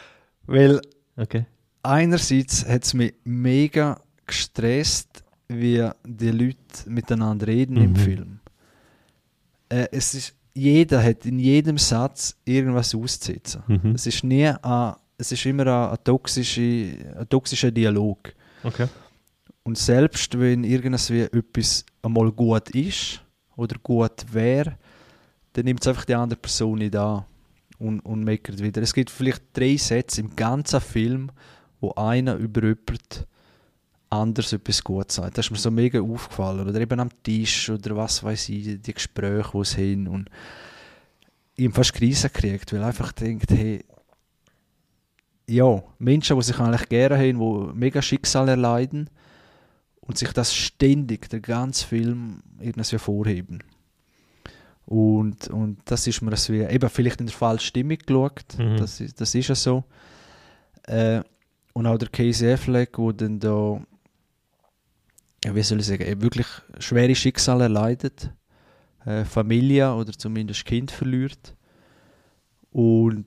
Weil 0.47 0.81
Okay. 1.17 1.45
einerseits 1.83 2.67
hat 2.67 2.85
es 2.85 2.95
mich 2.95 3.15
mega 3.25 4.01
gestresst, 4.27 5.25
wie 5.49 5.89
die 6.07 6.31
Leute 6.31 6.57
miteinander 6.87 7.47
reden 7.47 7.77
im 7.77 7.93
Mhm. 7.93 7.97
Film. 7.97 8.41
Äh, 9.69 9.89
es 9.93 10.15
ist, 10.15 10.35
jeder 10.55 11.03
hat 11.03 11.27
in 11.27 11.39
jedem 11.39 11.79
Satz 11.79 12.37
irgendwas 12.45 12.95
auszusetzen. 12.95 13.63
Mhm. 13.67 13.93
Es 13.95 14.07
ist 14.07 14.25
nie 14.25 14.47
ein, 14.49 14.95
es 15.19 15.33
ist 15.33 15.45
immer 15.47 15.67
ein, 15.67 15.91
ein, 15.91 16.05
toxische, 16.05 16.97
ein 17.19 17.29
toxischer 17.29 17.71
Dialog. 17.71 18.33
Okay. 18.65 18.87
Und 19.65 19.79
selbst 19.79 20.39
wenn 20.39 20.65
irgendwas 20.65 21.11
wie 21.11 21.21
etwas 21.21 21.85
einmal 22.03 22.33
gut 22.33 22.71
ist 22.71 23.23
oder 23.57 23.77
gut 23.83 24.25
wäre, 24.33 24.77
dann 25.53 25.65
nimmt 25.65 25.81
es 25.83 25.87
einfach 25.87 26.05
die 26.05 26.15
andere 26.15 26.39
Person 26.41 26.79
nicht 26.79 26.97
an 26.97 27.25
und, 27.79 28.01
und 28.01 28.25
meckert 28.25 28.61
wieder. 28.63 28.83
Es 28.83 28.93
gibt 28.95 29.11
vielleicht 29.11 29.43
drei 29.53 29.77
Sätze 29.77 30.21
im 30.23 30.35
ganzen 30.35 30.81
Film, 30.81 31.31
wo 31.81 31.93
einer 31.93 32.35
über 32.37 32.63
jemand 32.63 33.27
anders 34.13 34.53
etwas 34.53 34.85
gut 34.85 35.11
sagt. 35.11 35.39
Das 35.39 35.47
ist 35.47 35.51
mir 35.51 35.59
so 35.59 35.71
mega 35.71 36.01
aufgefallen. 36.01 36.69
Oder 36.69 36.81
eben 36.81 37.01
am 37.01 37.09
Tisch 37.23 37.71
oder 37.71 37.97
was 37.97 38.23
weiß 38.23 38.49
ich, 38.51 38.81
die 38.83 38.95
Gespräche, 38.95 39.51
die 39.53 39.59
es 39.59 39.77
haben. 39.77 40.07
Und 40.09 40.29
ich 41.57 41.65
habe 41.67 41.75
fast 41.75 41.95
Krise 41.95 42.29
gekriegt, 42.29 42.73
weil 42.73 42.81
ich 42.81 42.87
einfach 42.87 43.13
denkt, 43.13 43.51
hey, 43.51 43.85
ja, 45.49 45.83
Menschen, 45.99 46.37
die 46.37 46.43
sich 46.45 46.59
eigentlich 46.59 46.89
gerne 46.89 47.17
haben, 47.17 47.39
die 47.39 47.79
mega 47.79 48.01
Schicksal 48.01 48.49
erleiden 48.49 49.11
und 50.01 50.19
sich 50.19 50.33
das 50.33 50.55
ständig, 50.55 51.29
der 51.31 51.41
ganze 51.41 51.87
Film, 51.87 52.43
irgendwie 52.61 52.99
vorheben. 52.99 53.63
Und, 54.85 55.49
und 55.49 55.79
das 55.85 56.07
ist 56.07 56.23
mir 56.23 56.37
so 56.37 56.53
wie, 56.53 56.63
eben 56.63 56.89
vielleicht 56.91 57.21
in 57.21 57.27
der 57.27 57.35
falschen 57.35 57.67
Stimmung 57.67 57.99
geschaut, 57.99 58.45
Mhm. 58.59 58.77
das, 58.77 59.01
ist, 59.01 59.21
das 59.21 59.35
ist 59.35 59.49
ja 59.49 59.55
so. 59.55 59.85
Äh, 60.87 61.23
und 61.73 61.87
auch 61.87 61.97
der 61.99 62.09
Casey 62.09 62.53
Affleck, 62.53 62.99
wo 62.99 63.13
dann 63.13 63.39
da, 63.39 63.81
ja, 65.45 65.55
wie 65.55 65.63
soll 65.63 65.81
ich 65.81 65.87
sagen, 65.87 66.23
wirklich 66.23 66.47
schwere 66.79 67.15
Schicksale 67.15 67.65
erleidet, 67.65 68.31
äh, 69.05 69.25
Familie 69.25 69.93
oder 69.95 70.13
zumindest 70.13 70.65
Kind 70.65 70.91
verliert 70.91 71.57
und 72.71 73.27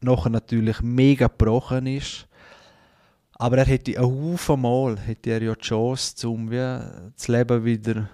nachher 0.00 0.30
natürlich 0.30 0.80
mega 0.82 1.26
gebrochen 1.26 1.86
ist. 1.86 2.26
Aber 3.32 3.58
er 3.58 3.64
hätte 3.66 3.98
ein 3.98 4.04
Haufen 4.04 4.60
Mal 4.60 4.98
hätte 4.98 5.30
er 5.30 5.42
ja 5.42 5.54
die 5.54 5.60
Chance, 5.60 6.28
um 6.28 6.50
wie 6.50 6.56
das 6.56 7.28
Leben 7.28 7.64
wieder 7.64 8.10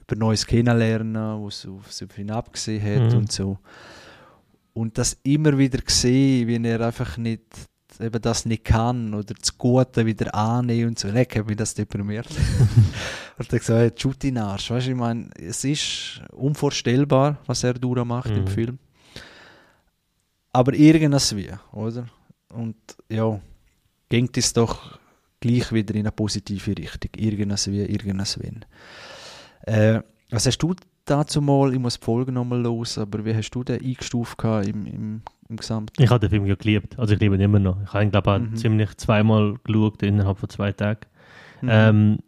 über 0.00 0.16
Neues 0.16 0.44
kennenlernen, 0.44 1.44
was 1.44 1.64
auf 1.66 1.86
auf 2.02 2.18
ihn 2.18 2.30
abgesehen 2.32 2.82
hat 2.82 3.12
Mhm. 3.12 3.18
und 3.18 3.32
so. 3.32 3.58
Und 4.72 4.98
das 4.98 5.16
immer 5.22 5.56
wieder 5.56 5.78
gesehen, 5.78 6.48
wie 6.48 6.68
er 6.68 6.80
einfach 6.80 7.16
nicht 7.18 7.44
eben 8.00 8.20
das 8.20 8.46
nicht 8.46 8.64
kann 8.64 9.14
oder 9.14 9.34
das 9.34 9.56
Gute 9.56 10.06
wieder 10.06 10.34
annehmen 10.34 10.90
und 10.90 10.98
so. 10.98 11.08
Leck, 11.08 11.36
hat 11.36 11.46
mich 11.46 11.56
das 11.56 11.74
deprimiert. 11.74 12.26
und 13.38 13.52
dann 13.52 13.58
gesagt, 13.58 14.00
shoot 14.00 14.22
in 14.24 14.38
Arsch. 14.38 14.70
Weißt 14.70 14.86
du, 14.86 14.90
ich 14.90 14.96
meine, 14.96 15.30
es 15.36 15.64
ist 15.64 16.22
unvorstellbar, 16.32 17.38
was 17.46 17.64
er 17.64 17.74
durchmacht 17.74 18.30
im 18.30 18.44
Mhm. 18.44 18.48
Film. 18.48 18.78
Aber 20.52 20.74
irgendwas 20.74 21.34
wie, 21.36 21.50
oder? 21.72 22.06
Und 22.52 22.76
ja, 23.08 23.40
ging 24.08 24.28
es 24.34 24.52
doch 24.52 24.98
gleich 25.38 25.72
wieder 25.72 25.94
in 25.94 26.00
eine 26.00 26.12
positive 26.12 26.76
Richtung. 26.76 27.10
Irgendwas 27.16 27.70
wie, 27.70 27.82
irgendwas 27.82 28.38
wenn. 28.40 28.64
Äh, 29.62 30.02
was 30.30 30.46
hast 30.46 30.58
du 30.58 30.74
dazu 31.04 31.40
mal, 31.40 31.72
ich 31.72 31.78
muss 31.78 31.98
die 31.98 32.04
Folge 32.04 32.32
nochmal 32.32 32.60
los, 32.60 32.98
aber 32.98 33.24
wie 33.24 33.34
hast 33.34 33.50
du 33.50 33.64
den 33.64 33.80
eingestuft 33.82 34.42
im, 34.44 34.86
im, 34.86 35.22
im 35.48 35.56
Gesamten? 35.56 36.02
Ich 36.02 36.10
habe 36.10 36.20
den 36.20 36.30
Film 36.30 36.46
ja 36.46 36.54
geliebt. 36.54 36.98
Also 36.98 37.14
ich 37.14 37.20
liebe 37.20 37.34
ihn 37.34 37.40
immer 37.40 37.58
noch. 37.58 37.82
Ich 37.82 37.92
habe 37.92 38.04
ihn, 38.04 38.10
glaube 38.10 38.40
ich, 38.44 38.50
Mhm. 38.50 38.56
ziemlich 38.56 38.96
zweimal 38.96 39.56
geschaut 39.64 40.02
innerhalb 40.02 40.38
von 40.38 40.48
zwei 40.48 40.72
Tagen. 40.72 41.00
Mhm. 41.62 41.68
Ähm, 41.70 42.18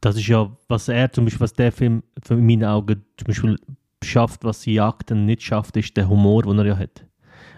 das 0.00 0.16
ist 0.16 0.26
ja, 0.28 0.50
was 0.68 0.88
er 0.88 1.10
zum 1.12 1.24
Beispiel, 1.24 1.40
was 1.40 1.54
der 1.54 1.72
Film 1.72 2.02
für 2.22 2.34
in 2.34 2.46
meinen 2.46 2.64
Augen 2.64 3.04
zum 3.16 3.26
Beispiel 3.26 3.56
schafft, 4.04 4.44
was 4.44 4.60
die 4.60 4.74
Jagden 4.74 5.24
nicht 5.26 5.42
schafft, 5.42 5.76
ist 5.76 5.96
der 5.96 6.08
Humor, 6.08 6.42
den 6.42 6.58
er 6.58 6.66
ja 6.66 6.78
hat. 6.78 7.04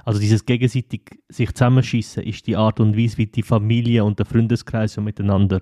Also 0.04 0.20
dieses 0.20 0.46
gegenseitig 0.46 1.02
sich 1.28 1.52
zusammenschießen 1.52 2.22
ist 2.22 2.46
die 2.46 2.56
Art 2.56 2.80
und 2.80 2.96
Weise, 2.96 3.18
wie 3.18 3.26
die 3.26 3.42
Familie 3.42 4.04
und 4.04 4.18
der 4.18 4.24
Freundeskreis 4.24 4.94
so 4.94 5.02
miteinander 5.02 5.60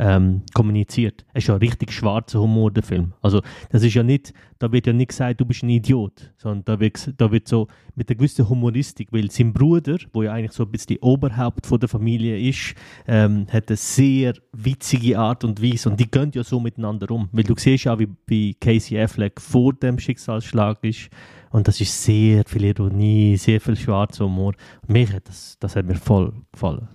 ähm, 0.00 0.42
kommuniziert. 0.54 1.26
Es 1.34 1.44
ist 1.44 1.48
ja 1.48 1.56
richtig 1.56 1.92
schwarzer 1.92 2.40
Humor, 2.40 2.70
der 2.70 2.82
Film. 2.82 3.12
Also 3.20 3.42
das 3.68 3.82
ist 3.82 3.92
ja 3.92 4.02
nicht, 4.02 4.32
da 4.58 4.72
wird 4.72 4.86
ja 4.86 4.94
nicht 4.94 5.08
gesagt, 5.08 5.40
du 5.40 5.44
bist 5.44 5.62
ein 5.62 5.68
Idiot, 5.68 6.32
sondern 6.38 6.64
da 6.64 6.80
wird, 6.80 7.12
da 7.18 7.30
wird 7.30 7.46
so 7.46 7.68
mit 7.94 8.08
einer 8.08 8.16
gewissen 8.16 8.48
Humoristik, 8.48 9.08
weil 9.12 9.30
sein 9.30 9.52
Bruder, 9.52 9.98
wo 10.14 10.22
ja 10.22 10.32
eigentlich 10.32 10.52
so 10.52 10.64
ein 10.64 10.70
bisschen 10.70 10.96
die 10.96 11.00
Oberhaupt 11.00 11.66
von 11.66 11.78
der 11.78 11.88
Familie 11.88 12.38
ist, 12.38 12.74
ähm, 13.06 13.46
hat 13.52 13.68
eine 13.68 13.76
sehr 13.76 14.32
witzige 14.52 15.18
Art 15.18 15.44
und 15.44 15.62
Weise 15.62 15.90
und 15.90 16.00
die 16.00 16.10
gehen 16.10 16.30
ja 16.34 16.42
so 16.44 16.58
miteinander 16.60 17.10
um. 17.10 17.28
Weil 17.32 17.44
du 17.44 17.54
siehst 17.56 17.84
ja, 17.84 17.98
wie, 17.98 18.08
wie 18.26 18.54
Casey 18.54 18.98
Affleck 18.98 19.38
vor 19.38 19.74
dem 19.74 19.98
Schicksalsschlag 19.98 20.82
ist 20.82 21.10
und 21.50 21.68
das 21.68 21.78
ist 21.78 22.02
sehr 22.02 22.44
viel 22.46 22.64
Ironie, 22.64 23.36
sehr 23.36 23.60
viel 23.60 23.76
schwarzer 23.76 24.24
Humor. 24.24 24.54
Mich 24.86 25.12
hat 25.12 25.28
das, 25.28 25.58
das 25.60 25.76
hat 25.76 25.84
mir 25.84 25.96
voll 25.96 26.32
gefallen. 26.52 26.88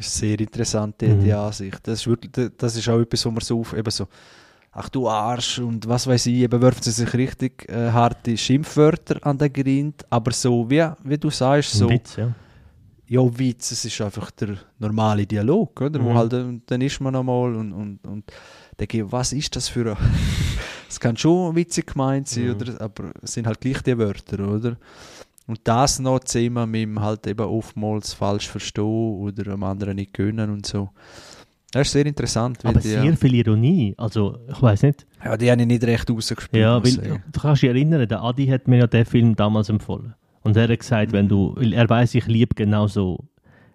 Das 0.00 0.06
ist 0.08 0.16
sehr 0.18 0.40
interessant, 0.40 1.00
die, 1.00 1.08
Mhm. 1.08 1.24
die 1.24 1.32
Ansicht. 1.32 1.78
Das 1.86 2.00
ist, 2.00 2.06
wirklich, 2.06 2.50
das 2.56 2.74
ist 2.76 2.88
auch 2.88 2.98
etwas, 3.00 3.24
wo 3.26 3.30
man 3.30 3.40
so 3.40 3.60
auf, 3.60 3.74
eben 3.76 3.90
so, 3.90 4.08
ach 4.72 4.88
du 4.88 5.08
Arsch 5.08 5.58
und 5.58 5.86
was 5.88 6.06
weiß 6.06 6.26
ich, 6.26 6.36
eben 6.36 6.62
werfen 6.62 6.82
sie 6.82 6.90
sich 6.90 7.12
richtig 7.14 7.68
äh, 7.68 7.90
harte 7.90 8.36
Schimpfwörter 8.36 9.18
an 9.26 9.36
den 9.36 9.52
Grind, 9.52 10.04
aber 10.08 10.32
so, 10.32 10.68
wie, 10.70 10.86
wie 11.04 11.18
du 11.18 11.28
sagst, 11.30 11.72
so, 11.72 11.88
Witz, 11.90 12.16
ja. 12.16 12.32
ja, 13.08 13.38
Witz, 13.38 13.72
es 13.72 13.84
ist 13.84 14.00
einfach 14.00 14.30
der 14.30 14.56
normale 14.78 15.26
Dialog, 15.26 15.80
oder? 15.82 16.02
Wo 16.02 16.10
Mhm. 16.10 16.14
halt, 16.16 16.32
äh, 16.32 16.44
dann 16.66 16.80
ist 16.80 17.00
man 17.00 17.14
einmal 17.16 17.54
und, 17.56 17.72
und, 17.72 18.06
und 18.06 18.32
denke, 18.78 19.10
was 19.12 19.32
ist 19.32 19.54
das 19.56 19.68
für 19.68 19.90
ein... 19.90 19.96
Es 20.88 20.98
kann 20.98 21.16
schon 21.16 21.54
witzig 21.54 21.86
gemeint 21.92 22.26
sein, 22.26 22.46
Mhm. 22.46 22.50
oder? 22.56 22.80
aber 22.80 23.12
es 23.22 23.34
sind 23.34 23.46
halt 23.46 23.60
gleich 23.60 23.80
die 23.82 23.96
Wörter, 23.96 24.40
oder? 24.48 24.76
Und 25.50 25.58
das 25.64 25.98
noch 25.98 26.20
zusammen 26.20 26.70
mit 26.70 26.82
dem 26.82 27.00
halt 27.00 27.26
eben 27.26 27.44
oftmals 27.44 28.12
falsch 28.12 28.48
verstehen 28.48 28.84
oder 28.84 29.52
am 29.52 29.64
anderen 29.64 29.96
nicht 29.96 30.12
gönnen 30.14 30.48
und 30.48 30.64
so. 30.64 30.90
Das 31.72 31.88
ist 31.88 31.92
sehr 31.92 32.06
interessant. 32.06 32.64
Aber 32.64 32.78
die, 32.78 32.86
sehr 32.86 33.16
viel 33.16 33.34
Ironie. 33.34 33.92
Also, 33.98 34.38
ich 34.48 34.62
weiß 34.62 34.84
nicht. 34.84 35.08
ja, 35.24 35.36
die 35.36 35.50
haben 35.50 35.58
ich 35.58 35.66
nicht 35.66 35.82
recht 35.82 36.08
rausgespielt. 36.08 36.62
Ja, 36.62 36.80
weil 36.80 37.20
du 37.32 37.40
kannst 37.40 37.62
dich 37.62 37.68
erinnern, 37.68 38.06
der 38.06 38.22
Adi 38.22 38.46
hat 38.46 38.68
mir 38.68 38.78
ja 38.78 38.86
den 38.86 39.04
Film 39.04 39.34
damals 39.34 39.68
empfohlen. 39.68 40.14
Und 40.42 40.56
er 40.56 40.68
hat 40.68 40.78
gesagt, 40.78 41.10
wenn 41.10 41.28
du, 41.28 41.56
er 41.56 41.88
weiß, 41.88 42.14
ich 42.14 42.26
liebe 42.28 42.54
genau 42.54 42.86
so 42.86 43.24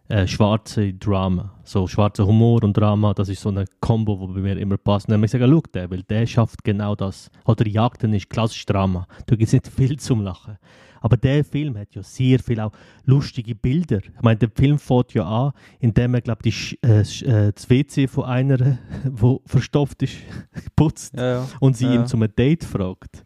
äh, 0.08 0.26
schwarze 0.28 0.94
Drama, 0.94 1.56
so 1.66 1.88
schwarzer 1.88 2.26
Humor 2.26 2.64
und 2.64 2.78
Drama, 2.78 3.14
das 3.14 3.28
ist 3.28 3.42
so 3.42 3.50
eine 3.50 3.66
Combo, 3.82 4.28
die 4.28 4.34
bei 4.36 4.40
mir 4.40 4.58
immer 4.58 4.78
passt. 4.78 5.08
Und 5.08 5.12
dann 5.12 5.20
habe 5.20 5.26
ich 5.26 5.34
gesagt, 5.34 5.52
schau 5.52 5.62
den, 5.74 5.92
weil 5.92 6.04
der 6.04 6.26
schafft 6.26 6.64
genau 6.64 6.96
das. 6.96 7.30
Oder 7.44 7.68
Jagden 7.68 8.14
ist 8.14 8.30
klassisch 8.30 8.66
Drama. 8.66 9.08
Da 9.26 9.36
gibt 9.36 9.48
es 9.48 9.52
nicht 9.52 9.68
viel 9.68 10.00
zum 10.00 10.22
Lachen. 10.22 10.58
Aber 11.06 11.18
der 11.18 11.46
Film 11.46 11.78
hat 11.78 11.94
ja 11.94 12.02
sehr 12.02 12.40
viel 12.40 12.60
auch 12.60 12.72
lustige 13.06 13.54
Bilder. 13.54 14.00
Ich 14.00 14.22
meine, 14.24 14.38
der 14.38 14.50
Film 14.50 14.80
fängt 14.80 15.14
ja 15.14 15.24
an, 15.24 15.52
indem 15.80 16.16
er, 16.16 16.22
glaube 16.22 16.42
ich, 16.46 16.80
äh, 16.84 17.02
äh, 17.02 17.52
das 17.54 17.70
WC 17.70 18.08
von 18.08 18.24
einer, 18.24 18.80
wo 19.12 19.40
verstopft 19.46 20.02
ist, 20.02 20.16
putzt 20.76 21.16
Ja, 21.16 21.24
ja. 21.42 21.48
und 21.60 21.78
sie 21.78 21.86
Ja. 21.86 21.94
ihm 21.94 22.08
zum 22.08 22.26
Date 22.36 22.64
fragt. 22.64 23.24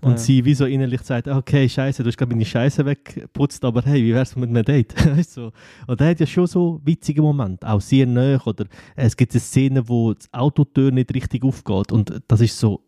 Und 0.00 0.12
Ja. 0.12 0.16
sie 0.16 0.42
wie 0.46 0.54
so 0.54 0.64
innerlich 0.64 1.02
sagt, 1.02 1.28
okay, 1.28 1.68
scheiße, 1.68 2.02
du 2.02 2.08
hast 2.08 2.16
gerade 2.16 2.30
meine 2.32 2.46
Scheiße 2.46 2.86
weggeputzt, 2.86 3.62
aber 3.62 3.82
hey, 3.82 4.02
wie 4.02 4.14
wär's 4.14 4.34
mit 4.34 4.48
einem 4.48 4.64
Date? 4.64 4.94
So. 5.28 5.52
Und 5.86 6.00
er 6.00 6.08
hat 6.10 6.20
ja 6.20 6.26
schon 6.26 6.46
so 6.46 6.80
witzige 6.82 7.20
Momente, 7.20 7.68
auch 7.68 7.82
sehr 7.82 8.06
nah. 8.06 8.40
Oder 8.46 8.64
es 8.96 9.14
gibt 9.14 9.32
eine 9.34 9.40
Szene, 9.40 9.86
wo 9.86 10.14
das 10.14 10.32
Autotür 10.32 10.92
nicht 10.92 11.12
richtig 11.14 11.44
aufgeht 11.44 11.92
und 11.92 12.22
das 12.26 12.40
ist 12.40 12.58
so 12.58 12.80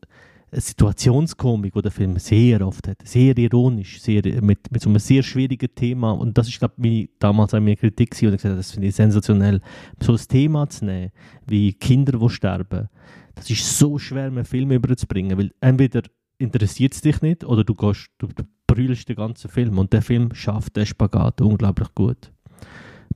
Situationskomik, 0.52 1.75
die 1.75 1.83
der 1.83 1.90
Film 1.90 2.19
sehr 2.19 2.66
oft 2.66 2.88
hat. 2.88 2.99
Sehr 3.04 3.37
ironisch, 3.38 4.00
sehr, 4.00 4.23
mit, 4.42 4.71
mit 4.71 4.83
so 4.83 4.88
einem 4.88 4.99
sehr 4.99 5.23
schwierigen 5.23 5.75
Thema. 5.75 6.12
Und 6.12 6.37
das 6.37 6.49
ist, 6.49 6.59
glaube 6.59 6.75
ich, 6.87 7.11
damals 7.19 7.54
auch 7.54 7.61
meine 7.61 7.76
Kritik 7.76 8.11
gewesen, 8.11 8.28
und 8.28 8.35
ich 8.35 8.42
gesagt, 8.42 8.59
das 8.59 8.73
finde 8.73 8.88
ich 8.88 8.95
sensationell. 8.95 9.61
So 10.00 10.12
ein 10.12 10.19
Thema 10.28 10.69
zu 10.69 10.85
nehmen, 10.85 11.12
wie 11.47 11.73
Kinder, 11.73 12.19
die 12.19 12.28
sterben, 12.30 12.88
das 13.35 13.49
ist 13.49 13.78
so 13.78 13.99
schwer, 13.99 14.26
einen 14.26 14.45
Film 14.45 14.71
überzubringen, 14.71 15.38
weil 15.38 15.52
entweder 15.61 16.02
interessiert 16.38 16.95
es 16.95 17.00
dich 17.00 17.23
nicht 17.23 17.45
oder 17.45 17.64
du 17.64 17.75
gehst, 17.75 18.11
du, 18.19 18.28
brüllst 18.66 19.09
den 19.09 19.16
ganzen 19.16 19.50
Film 19.50 19.78
und 19.78 19.92
der 19.92 20.02
Film 20.02 20.33
schafft 20.33 20.76
den 20.76 20.87
Spagat 20.87 21.40
unglaublich 21.40 21.92
gut. 21.95 22.33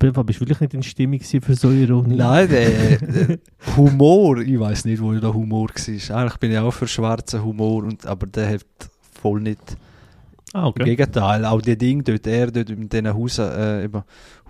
Fall 0.01 0.25
bist 0.25 0.41
du 0.41 0.41
wirklich 0.41 0.61
nicht 0.61 0.75
in 0.75 0.83
Stimmung 0.83 1.21
für 1.21 1.55
so 1.55 1.71
Ironie. 1.71 2.17
Nein, 2.17 2.49
der, 2.49 2.99
der 2.99 3.39
Humor, 3.77 4.39
ich 4.39 4.59
weiß 4.59 4.85
nicht, 4.87 5.01
wo 5.01 5.13
der 5.13 5.33
Humor 5.33 5.69
war. 5.69 6.17
Eigentlich 6.17 6.37
bin 6.39 6.53
ich 6.53 6.59
auch 6.59 6.73
für 6.73 6.89
schwarzen 6.89 7.43
Humor, 7.45 7.85
und, 7.85 8.05
aber 8.07 8.27
der 8.27 8.55
hat 8.55 8.67
voll 9.21 9.41
nicht. 9.41 9.61
Ah, 10.53 10.63
Im 10.63 10.67
okay. 10.67 10.85
Gegenteil, 10.85 11.45
auch 11.45 11.61
die 11.63 11.77
Dinge 11.77 12.03
dort, 12.03 12.27
er 12.27 12.51
dort 12.51 12.69
mit 12.71 12.93
diesen 12.93 13.13
Haus, 13.13 13.39
äh, 13.39 13.89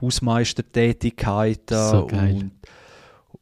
Hausmeistertätigkeiten 0.01 1.77
So 1.79 2.07
geil. 2.07 2.35
und, 2.35 2.51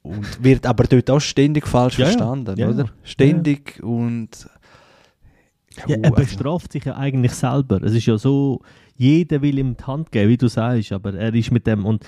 und 0.02 0.44
wird 0.44 0.66
aber 0.66 0.84
dort 0.84 1.10
auch 1.10 1.20
ständig 1.20 1.66
falsch 1.66 1.98
Ja, 1.98 2.06
verstanden, 2.06 2.56
Ja, 2.58 2.68
oder? 2.68 2.84
ja. 2.84 2.90
Ständig 3.02 3.82
und 3.82 4.48
Ja, 5.86 5.96
er 6.02 6.10
bestraft 6.12 6.72
sich 6.72 6.84
ja 6.84 6.96
eigentlich 6.96 7.32
selber. 7.32 7.82
Es 7.82 7.94
ist 7.94 8.06
ja 8.06 8.18
so, 8.18 8.60
jeder 9.02 9.42
will 9.42 9.58
ihm 9.58 9.76
die 9.76 9.84
Hand 9.84 10.12
geben, 10.12 10.30
wie 10.30 10.36
du 10.36 10.48
sagst, 10.48 10.92
aber 10.92 11.14
er 11.14 11.34
ist 11.34 11.50
mit 11.50 11.66
dem 11.66 11.84
und 11.84 12.06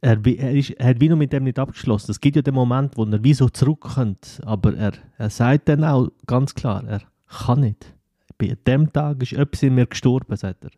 er, 0.00 0.18
er, 0.24 0.52
ist, 0.52 0.70
er 0.70 0.88
hat 0.90 1.00
wie 1.00 1.08
noch 1.08 1.16
mit 1.16 1.32
dem 1.32 1.44
nicht 1.44 1.58
abgeschlossen. 1.58 2.10
Es 2.10 2.20
gibt 2.20 2.36
ja 2.36 2.42
den 2.42 2.54
Moment, 2.54 2.96
wo 2.96 3.04
er 3.04 3.22
wie 3.22 3.34
so 3.34 3.48
zurückkommt, 3.48 4.40
aber 4.44 4.74
er, 4.74 4.92
er 5.18 5.30
sagt 5.30 5.68
dann 5.68 5.84
auch 5.84 6.08
ganz 6.26 6.54
klar, 6.54 6.84
er 6.86 7.02
kann 7.28 7.60
nicht. 7.60 7.94
Bei 8.38 8.56
dem 8.66 8.92
Tag 8.92 9.22
ist 9.22 9.32
etwas 9.34 9.62
in 9.62 9.74
mir 9.74 9.86
gestorben, 9.86 10.36
sagt 10.36 10.64
er. 10.64 10.70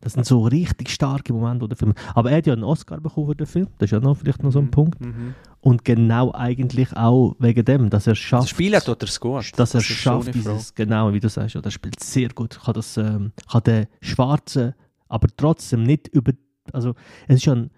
Das 0.00 0.12
sind 0.12 0.26
so 0.26 0.42
richtig 0.42 0.90
starke 0.90 1.32
Momente, 1.32 1.62
wo 1.64 1.66
der 1.66 1.78
Film. 1.78 1.94
Aber 2.14 2.30
er 2.30 2.36
hat 2.36 2.46
ja 2.46 2.52
einen 2.52 2.62
Oscar 2.62 3.00
bekommen 3.00 3.28
für 3.28 3.36
den 3.36 3.46
Film. 3.46 3.68
Das 3.78 3.86
ist 3.86 3.92
ja 3.92 4.00
noch 4.00 4.18
vielleicht 4.18 4.42
noch 4.42 4.52
so 4.52 4.58
ein 4.58 4.70
Punkt. 4.70 5.00
Mhm. 5.00 5.34
Und 5.62 5.82
genau 5.82 6.30
eigentlich 6.34 6.94
auch 6.94 7.34
wegen 7.38 7.64
dem, 7.64 7.88
dass 7.88 8.06
er 8.06 8.12
Das 8.12 8.18
schafft 8.18 8.50
Spiel 8.50 8.76
hat 8.76 8.86
er 8.86 8.96
es 9.02 9.18
gut. 9.18 9.50
dass 9.56 9.72
er 9.72 9.80
Das 9.80 9.88
ist 9.88 9.96
schon 9.96 9.96
schafft, 9.96 10.24
Frage. 10.26 10.38
dieses, 10.38 10.74
genau 10.74 11.10
wie 11.14 11.20
du 11.20 11.28
sagst, 11.30 11.54
ja, 11.54 11.62
der 11.62 11.70
spielt 11.70 12.00
sehr 12.00 12.28
gut. 12.28 12.60
Kann, 12.62 12.74
das, 12.74 12.98
ähm, 12.98 13.32
kann 13.50 13.62
den 13.62 13.86
Schwarzen, 14.02 14.74
aber 15.08 15.28
trotzdem 15.36 15.82
nicht 15.82 16.08
über. 16.08 16.32
Also, 16.72 16.94
es 17.28 17.36
ist 17.36 17.48
ein, 17.48 17.70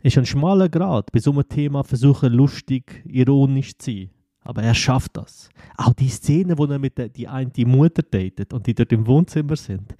ist 0.00 0.18
ein 0.18 0.26
schmaler 0.26 0.68
Grad, 0.68 1.12
bei 1.12 1.20
so 1.20 1.30
einem 1.32 1.48
Thema 1.48 1.84
versuchen, 1.84 2.32
lustig, 2.32 3.02
ironisch 3.06 3.76
zu 3.78 3.90
sein. 3.90 4.10
Aber 4.42 4.62
er 4.62 4.74
schafft 4.74 5.16
das. 5.16 5.50
Auch 5.76 5.92
die 5.92 6.08
Szene, 6.08 6.56
wo 6.56 6.64
er 6.64 6.78
mit 6.78 6.96
der 6.98 7.08
die 7.10 7.28
eine 7.28 7.50
die 7.50 7.64
Mutter 7.64 8.02
datet 8.02 8.52
und 8.52 8.66
die 8.66 8.74
dort 8.74 8.92
im 8.92 9.06
Wohnzimmer 9.06 9.56
sind, 9.56 9.94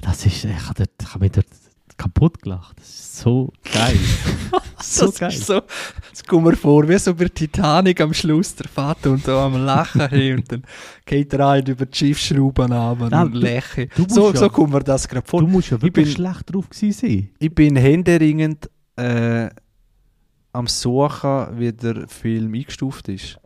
das 0.00 0.26
ist, 0.26 0.44
ich 0.44 0.68
habe 0.68 0.74
dort- 0.84 1.14
hab 1.14 1.20
mich 1.20 1.32
dort 1.32 1.46
kaputt 1.98 2.40
gelacht. 2.40 2.78
Das 2.78 2.88
ist 2.88 3.18
so 3.18 3.52
geil. 3.72 3.98
so 4.82 5.06
das 5.06 5.18
geil. 5.18 5.28
Ist 5.30 5.46
so, 5.46 5.60
das 6.10 6.24
kommt 6.24 6.44
mir 6.46 6.56
vor, 6.56 6.88
wie 6.88 6.96
so 6.98 7.14
bei 7.14 7.26
Titanic 7.28 8.00
am 8.00 8.14
Schluss, 8.14 8.54
der 8.54 8.68
Vater 8.68 9.10
und 9.10 9.26
da 9.28 9.46
am 9.46 9.64
Lachen 9.64 10.00
hey, 10.08 10.32
und 10.34 10.50
dann 10.50 10.62
geht 11.04 11.32
er 11.34 11.48
ein 11.48 11.66
über 11.66 11.84
die 11.86 11.96
Schiffsschrauben 11.98 12.70
Ja, 12.70 12.92
und 12.92 13.10
du 13.12 14.02
musst 14.02 14.14
So, 14.14 14.30
ja- 14.32 14.36
so 14.36 14.48
kommt 14.48 14.72
mir 14.72 14.80
das 14.84 15.06
gerade 15.08 15.26
vor. 15.26 15.40
Du 15.40 15.46
musst 15.48 15.70
ja 15.70 15.82
wirklich 15.82 16.06
bin- 16.06 16.14
schlecht 16.14 16.52
drauf 16.54 16.70
gewesen 16.70 16.92
sein. 16.92 17.30
Ich 17.38 17.54
bin 17.54 17.76
händeringend 17.76 18.70
äh, 18.96 19.48
am 20.52 20.66
Suchen, 20.66 21.58
wie 21.58 21.72
der 21.72 22.08
Film 22.08 22.54
eingestuft 22.54 23.08
ist. 23.08 23.38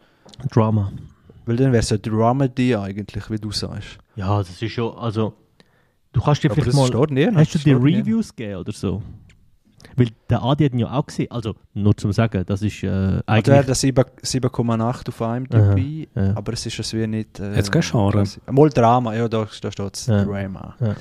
Drama. 0.50 0.92
Weil 1.44 1.56
dann 1.56 1.72
wäre 1.72 1.80
es 1.82 1.90
eine 1.90 1.98
Dramedy 1.98 2.76
eigentlich, 2.76 3.28
wie 3.30 3.36
du 3.38 3.50
sagst. 3.50 3.98
Ja, 4.16 4.38
das 4.38 4.60
ist 4.62 4.70
schon, 4.72 4.96
also, 4.96 5.34
du 6.12 6.20
kannst 6.20 6.42
dir 6.42 6.50
Aber 6.50 6.62
vielleicht 6.62 6.76
mal, 6.76 6.86
steht 6.86 6.96
hast 7.00 7.08
du 7.08 7.14
nirgends. 7.14 7.56
Reviews 8.06 8.34
gegeben 8.36 8.60
oder 8.60 8.72
so? 8.72 9.02
Weil 9.96 10.08
der 10.30 10.42
Adi 10.42 10.64
hat 10.64 10.72
ihn 10.72 10.78
ja 10.78 10.90
auch 10.92 11.04
gesehen, 11.04 11.30
also 11.30 11.54
nur 11.74 11.94
zum 11.96 12.12
Sagen, 12.12 12.44
das 12.46 12.62
ist 12.62 12.82
äh, 12.82 12.86
Also 12.88 13.20
er 13.26 13.28
eigentlich, 13.28 13.56
hat 13.68 13.76
7 13.76 14.04
7,8 14.22 15.08
auf 15.08 15.20
IMDb, 15.20 16.08
ja. 16.14 16.34
aber 16.36 16.52
es 16.54 16.64
ist 16.64 16.78
es 16.78 16.94
wie 16.94 17.06
nicht... 17.06 17.38
Äh, 17.40 17.56
Hat's 17.56 17.70
kein 17.70 17.82
Genre? 17.82 18.24
Mal 18.50 18.70
Drama, 18.70 19.14
ja, 19.14 19.28
da, 19.28 19.44
da 19.60 19.70
steht 19.70 19.94
es. 19.94 20.06
Ja. 20.06 20.24
Drama. 20.24 20.76
Ja. 20.80 20.94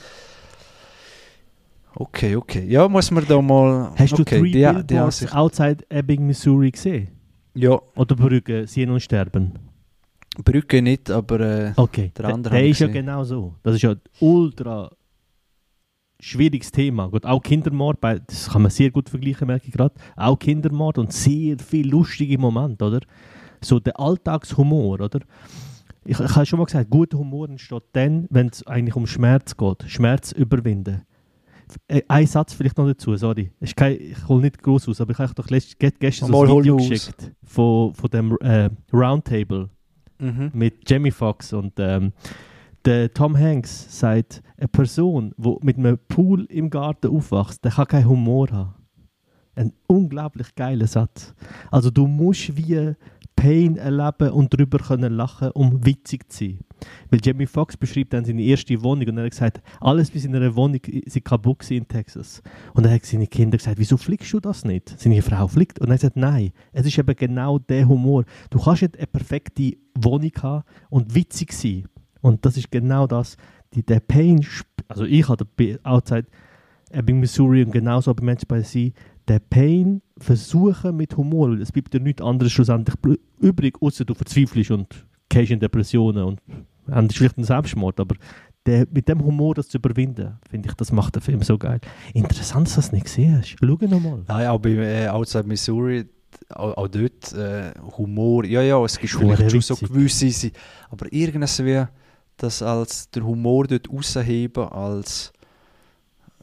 Okay, 1.95 2.35
okay. 2.35 2.65
Ja, 2.67 2.87
muss 2.87 3.11
man 3.11 3.25
da 3.27 3.41
mal... 3.41 3.91
hast 3.97 4.17
du 4.17 4.21
okay, 4.23 4.39
Three 4.39 4.51
die, 4.51 4.59
die 4.59 4.63
Billboards 4.63 5.21
Ansicht- 5.21 5.35
Outside 5.35 5.77
Ebbing, 5.89 6.25
Missouri 6.25 6.71
gesehen? 6.71 7.09
Ja, 7.53 7.79
Oder 7.95 8.15
Brügge, 8.15 8.65
Sehen 8.65 8.89
und 8.91 9.01
Sterben? 9.01 9.53
Brücke 10.43 10.81
nicht, 10.81 11.11
aber... 11.11 11.39
Äh, 11.41 11.73
Okay, 11.75 12.11
Der 12.17 12.25
der, 12.25 12.33
andere 12.33 12.55
der 12.55 12.63
ich 12.63 12.71
ist 12.71 12.79
ja 12.79 12.87
gesehen. 12.87 13.05
genau 13.05 13.23
so. 13.25 13.55
Das 13.63 13.75
ist 13.75 13.81
ja 13.81 13.93
ultra 14.21 14.89
schwieriges 16.21 16.71
Thema. 16.71 17.07
Gut, 17.09 17.25
auch 17.25 17.41
Kindermord, 17.41 17.99
bei- 17.99 18.19
das 18.19 18.49
kann 18.49 18.61
man 18.61 18.71
sehr 18.71 18.91
gut 18.91 19.09
vergleichen, 19.09 19.47
merke 19.47 19.67
ich 19.67 19.73
gerade. 19.73 19.95
Auch 20.15 20.37
Kindermord 20.39 20.97
und 20.97 21.11
sehr 21.11 21.57
viel 21.59 21.89
lustige 21.89 22.37
Momente, 22.37 22.85
oder? 22.85 22.99
So 23.61 23.79
der 23.79 23.99
Alltagshumor, 23.99 24.99
oder? 25.01 25.19
Ich, 26.05 26.19
ich 26.19 26.35
habe 26.35 26.45
schon 26.45 26.57
mal 26.59 26.65
gesagt, 26.65 26.89
guter 26.89 27.17
Humor 27.17 27.47
entsteht 27.49 27.83
dann, 27.93 28.27
wenn 28.31 28.47
es 28.47 28.65
eigentlich 28.65 28.95
um 28.95 29.05
Schmerz 29.05 29.55
geht. 29.55 29.83
Schmerz 29.87 30.31
überwinden. 30.31 31.01
Äh, 31.87 32.01
Ein 32.07 32.25
Satz 32.27 32.53
vielleicht 32.53 32.77
noch 32.77 32.87
dazu, 32.87 33.15
sorry. 33.15 33.51
Ich 33.59 33.75
hole 34.27 34.41
nicht 34.41 34.61
groß 34.61 34.89
aus, 34.89 34.99
aber 34.99 35.11
ich 35.11 35.19
habe 35.19 35.33
doch 35.35 35.47
gestern 35.47 36.29
so 36.29 36.41
ein 36.43 36.49
Video 36.59 36.77
geschickt 36.77 37.31
von, 37.43 37.93
von 37.93 38.09
dem 38.09 38.37
äh, 38.41 38.69
Roundtable 38.91 39.69
Mhm. 40.19 40.51
mit 40.53 40.87
Jamie 40.87 41.09
Foxx 41.11 41.51
und 41.53 41.73
ähm, 41.79 42.11
der 42.85 43.11
Tom 43.11 43.35
Hanks 43.37 43.99
sagt, 43.99 44.43
eine 44.61 44.67
Person, 44.67 45.33
die 45.37 45.55
mit 45.61 45.77
einem 45.77 45.97
Pool 46.07 46.45
im 46.45 46.69
Garten 46.69 47.07
aufwächst, 47.07 47.65
der 47.65 47.71
kann 47.71 47.87
keinen 47.87 48.07
Humor 48.07 48.49
haben. 48.51 48.75
Ein 49.55 49.73
unglaublich 49.87 50.55
geiler 50.55 50.87
Satz. 50.87 51.33
Also 51.71 51.89
du 51.89 52.07
musst 52.07 52.55
wie 52.55 52.93
Pain 53.35 53.75
erleben 53.75 54.29
und 54.29 54.53
darüber 54.53 54.77
können 54.77 55.13
lachen, 55.13 55.49
um 55.51 55.83
witzig 55.83 56.31
zu 56.31 56.45
sein. 56.45 56.59
Weil 57.09 57.19
Jamie 57.23 57.47
Foxx 57.47 57.75
beschreibt 57.75 58.13
dann 58.13 58.23
seine 58.23 58.43
erste 58.43 58.81
Wohnung 58.83 59.07
und 59.09 59.17
er 59.17 59.25
hat 59.25 59.31
gesagt, 59.31 59.61
alles 59.79 60.11
bei 60.11 60.19
seiner 60.19 60.55
Wohnung 60.55 60.79
ist 60.85 61.25
kaputt 61.25 61.69
in 61.71 61.87
Texas. 61.87 62.43
Und 62.75 62.85
er 62.85 62.93
hat 62.93 63.05
seine 63.05 63.27
Kinder 63.27 63.57
gesagt, 63.57 63.79
wieso 63.79 63.97
fliegst 63.97 64.31
du 64.31 64.39
das 64.39 64.63
nicht? 64.63 64.93
Seine 64.99 65.23
Frau 65.23 65.47
fliegt. 65.47 65.79
Und 65.79 65.87
er 65.87 65.93
hat 65.93 66.01
gesagt, 66.01 66.17
nein, 66.17 66.51
es 66.71 66.85
ist 66.85 66.99
eben 66.99 67.15
genau 67.15 67.57
der 67.57 67.87
Humor. 67.87 68.25
Du 68.51 68.59
kannst 68.59 68.83
nicht 68.83 68.97
eine 68.97 69.07
perfekte 69.07 69.73
Wohnung 69.95 70.31
haben 70.41 70.63
und 70.91 71.15
witzig 71.15 71.51
sein. 71.51 71.87
Und 72.21 72.45
das 72.45 72.57
ist 72.57 72.69
genau 72.69 73.07
das, 73.07 73.37
die, 73.73 73.83
der 73.83 73.99
Pain, 73.99 74.45
also 74.87 75.05
ich 75.05 75.25
bei 75.55 75.79
Outside 75.83 76.27
Ebbing, 76.91 77.19
Missouri 77.19 77.63
und 77.63 77.71
genauso 77.71 78.13
bei 78.13 78.23
Menschen 78.23 78.47
bei 78.47 78.61
sie, 78.61 78.93
der 79.27 79.39
Pain 79.39 80.01
versuchen 80.17 80.97
mit 80.97 81.15
Humor, 81.15 81.51
weil 81.51 81.61
es 81.61 81.71
bleibt 81.71 81.93
dir 81.93 81.99
nichts 81.99 82.21
anderes 82.21 82.51
schlussendlich 82.51 82.95
übrig, 83.39 83.75
außer 83.81 84.03
du 84.05 84.13
verzweifelst 84.13 84.71
und 84.71 85.05
gehst 85.29 85.51
in 85.51 85.59
Depressionen 85.59 86.23
und 86.23 86.41
hast 86.89 87.17
vielleicht 87.17 87.37
einen 87.37 87.45
Selbstmord, 87.45 87.99
aber 87.99 88.15
der, 88.65 88.85
mit 88.91 89.07
dem 89.07 89.23
Humor 89.23 89.55
das 89.55 89.69
zu 89.69 89.77
überwinden, 89.77 90.37
finde 90.49 90.69
ich, 90.69 90.75
das 90.75 90.91
macht 90.91 91.15
den 91.15 91.21
Film 91.21 91.41
so 91.41 91.57
geil. 91.57 91.79
Interessant, 92.13 92.67
dass 92.67 92.75
du 92.75 92.81
das 92.81 92.91
nicht 92.91 93.05
gesehen 93.05 93.37
hast. 93.37 93.55
Schau 93.59 93.65
nochmal. 93.65 94.23
Nein, 94.27 94.47
auch 94.47 94.59
bei 94.59 94.71
äh, 94.71 95.07
Outside 95.07 95.47
Missouri, 95.47 96.05
auch, 96.49 96.77
auch 96.77 96.87
dort 96.87 97.33
äh, 97.33 97.71
Humor, 97.97 98.45
ja, 98.45 98.61
ja, 98.61 98.83
es 98.83 98.99
gibt 98.99 99.13
vielleicht 99.13 99.49
schon 99.49 99.61
so 99.61 99.75
gewisse, 99.75 100.51
aber 100.89 101.11
irgendwas 101.11 101.63
wie 101.63 101.85
das 102.41 102.61
als 102.61 103.09
der 103.11 103.23
Humor 103.23 103.67
dort 103.67 103.89
rausheben, 103.89 104.63
als 104.69 105.31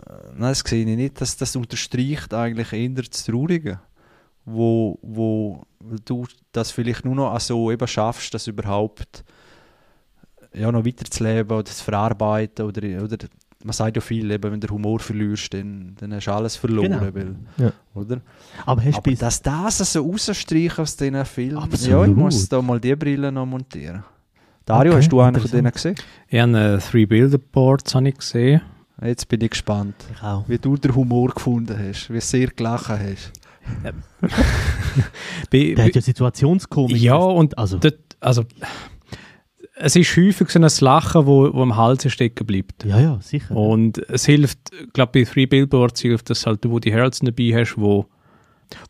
äh, 0.07 0.13
nein, 0.37 0.51
das 0.53 0.61
sehe 0.61 0.85
ich 0.85 0.97
nicht, 0.97 1.21
das, 1.21 1.37
das 1.37 1.57
unterstreicht 1.57 2.33
eigentlich 2.35 2.73
eher 2.73 2.89
das 3.03 3.25
Traurige, 3.25 3.81
wo, 4.45 4.99
wo 5.03 5.63
du 6.05 6.27
das 6.53 6.71
vielleicht 6.71 7.05
nur 7.05 7.15
noch 7.15 7.39
so 7.41 7.71
eben 7.71 7.87
schaffst, 7.87 8.33
das 8.35 8.47
überhaupt 8.47 9.25
ja, 10.55 10.71
noch 10.73 10.85
weiterzuleben 10.85 11.57
oder 11.57 11.65
zu 11.65 11.85
verarbeiten 11.85 12.65
oder, 12.67 13.03
oder 13.05 13.17
man 13.65 13.73
sagt 13.73 13.97
ja 13.97 14.01
viel, 14.01 14.31
eben, 14.31 14.53
wenn 14.53 14.61
du 14.61 14.67
den 14.69 14.75
Humor 14.75 15.01
verlierst, 15.01 15.53
dann, 15.53 15.97
dann 15.99 16.15
hast 16.15 16.27
du 16.29 16.33
alles 16.33 16.55
verloren, 16.57 16.93
Genau. 16.93 17.15
weil, 17.15 17.35
Ja. 17.59 17.73
oder? 17.95 18.21
Aber 18.65 18.83
hast 18.83 18.95
du 18.95 18.99
Aber 18.99 19.13
dass 19.13 19.43
das 19.43 19.93
so 19.93 20.03
rausstreichen 20.09 20.79
aus 20.83 20.97
diesen 20.97 21.25
Filmen, 21.25 21.59
Absolut. 21.59 22.07
ja, 22.07 22.11
ich 22.13 22.17
muss 22.17 22.49
da 22.49 22.63
mal 22.63 22.81
die 22.81 22.95
Brille 22.95 23.33
noch 23.33 23.47
montieren. 23.47 24.05
Dario, 24.69 24.93
Okay, 24.93 25.01
hast 25.01 25.13
du 25.13 25.21
einen 25.21 25.41
von 25.41 25.51
denen 25.51 25.73
gesehen? 25.73 25.95
Ich 26.29 26.39
habe 26.39 26.59
äh, 26.59 26.79
Three 26.79 27.07
Billboards 27.07 27.95
habe 27.95 28.11
ich 28.11 28.17
gesehen. 28.17 28.61
Jetzt 29.03 29.27
bin 29.29 29.41
ich 29.41 29.51
gespannt, 29.51 29.95
ich 30.13 30.23
auch. 30.23 30.45
wie 30.47 30.59
du 30.59 30.77
den 30.77 30.95
Humor 30.95 31.31
gefunden 31.31 31.75
hast, 31.79 32.11
wie 32.11 32.15
du 32.15 32.21
sehr 32.21 32.49
gelachen 32.49 32.99
hast. 32.99 33.33
Bei, 35.51 35.75
Der 35.75 35.87
hat 35.87 35.95
ja 35.95 36.01
Situationskomik. 36.03 37.01
Ja, 37.01 37.17
und 37.17 37.57
also, 37.57 37.79
dort, 37.79 37.99
also, 38.21 38.45
es 39.77 39.97
ist 39.97 40.15
häufig 40.17 40.51
so 40.51 40.59
ein 40.59 40.69
Lachen, 40.81 41.25
wo, 41.25 41.55
wo 41.55 41.63
am 41.63 41.77
Hals 41.77 42.11
stecken 42.13 42.47
bleibt. 42.47 42.85
ja, 42.85 43.01
ja, 43.01 43.19
sicher. 43.23 43.57
Und 43.57 43.99
es 44.11 44.27
hilft, 44.27 44.59
glaube 44.93 45.13
bei 45.13 45.25
Three 45.25 45.47
Billboards 45.47 46.03
hilft, 46.03 46.29
dass 46.29 46.45
halt 46.45 46.63
du 46.63 46.71
Woody 46.71 46.91
Harrelson 46.91 47.27
dabei 47.27 47.59
hast, 47.59 47.79
wo 47.79 48.07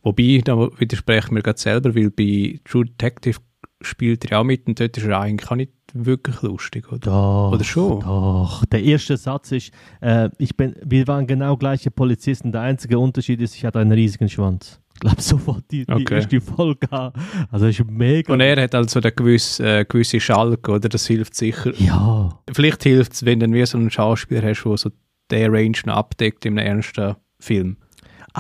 wobei, 0.02 0.40
da 0.44 0.56
widerspreche 0.56 1.26
ich 1.26 1.30
mir 1.30 1.42
gerade 1.42 1.58
selber, 1.58 1.94
weil 1.94 2.10
bei 2.10 2.58
True 2.64 2.86
Detective 2.86 3.38
spielt 3.80 4.24
er 4.24 4.30
ja 4.32 4.38
auch 4.40 4.44
mit 4.44 4.66
und 4.66 4.78
dort 4.80 4.96
ist 4.96 5.04
er 5.06 5.20
eigentlich 5.20 5.50
auch 5.50 5.56
nicht 5.56 5.72
wirklich 5.94 6.42
lustig, 6.42 6.88
oder? 6.88 6.98
Doch, 6.98 7.52
Oder 7.52 7.64
schon? 7.64 8.00
Doch. 8.00 8.64
Der 8.66 8.82
erste 8.82 9.16
Satz 9.16 9.52
ist, 9.52 9.70
äh, 10.00 10.28
ich 10.38 10.56
bin, 10.56 10.74
wir 10.84 11.06
waren 11.06 11.26
genau 11.26 11.56
gleiche 11.56 11.90
Polizisten. 11.90 12.52
Der 12.52 12.62
einzige 12.62 12.98
Unterschied 12.98 13.40
ist, 13.40 13.54
ich 13.54 13.64
hatte 13.64 13.78
einen 13.78 13.92
riesigen 13.92 14.28
Schwanz. 14.28 14.80
Ich 14.94 15.00
glaube, 15.00 15.22
sofort 15.22 15.64
die, 15.70 15.86
die 15.86 15.92
Okay. 15.92 16.14
erste 16.16 16.40
Folge 16.40 16.90
an. 16.92 17.12
Also, 17.50 17.66
ist 17.66 17.84
mega. 17.88 18.32
Und 18.32 18.40
er 18.40 18.60
hat 18.60 18.74
also 18.74 19.00
eine 19.00 19.12
gewisse, 19.12 19.80
äh, 19.80 19.84
gewisse 19.84 20.18
Schalke, 20.20 20.72
oder? 20.72 20.88
Das 20.88 21.06
hilft 21.06 21.34
sicher. 21.36 21.72
ja, 21.78 22.38
Vielleicht 22.52 22.82
hilft 22.82 23.12
es, 23.12 23.24
wenn 23.24 23.40
du 23.40 23.50
wie 23.52 23.64
so 23.64 23.78
einen 23.78 23.90
Schauspieler 23.90 24.42
hast, 24.42 24.64
der 24.64 24.76
so 24.76 24.90
der 25.30 25.52
Range 25.52 25.78
noch 25.86 25.94
abdeckt 25.94 26.44
in 26.46 26.58
einem 26.58 26.66
ernsten 26.66 27.14
Film. 27.38 27.76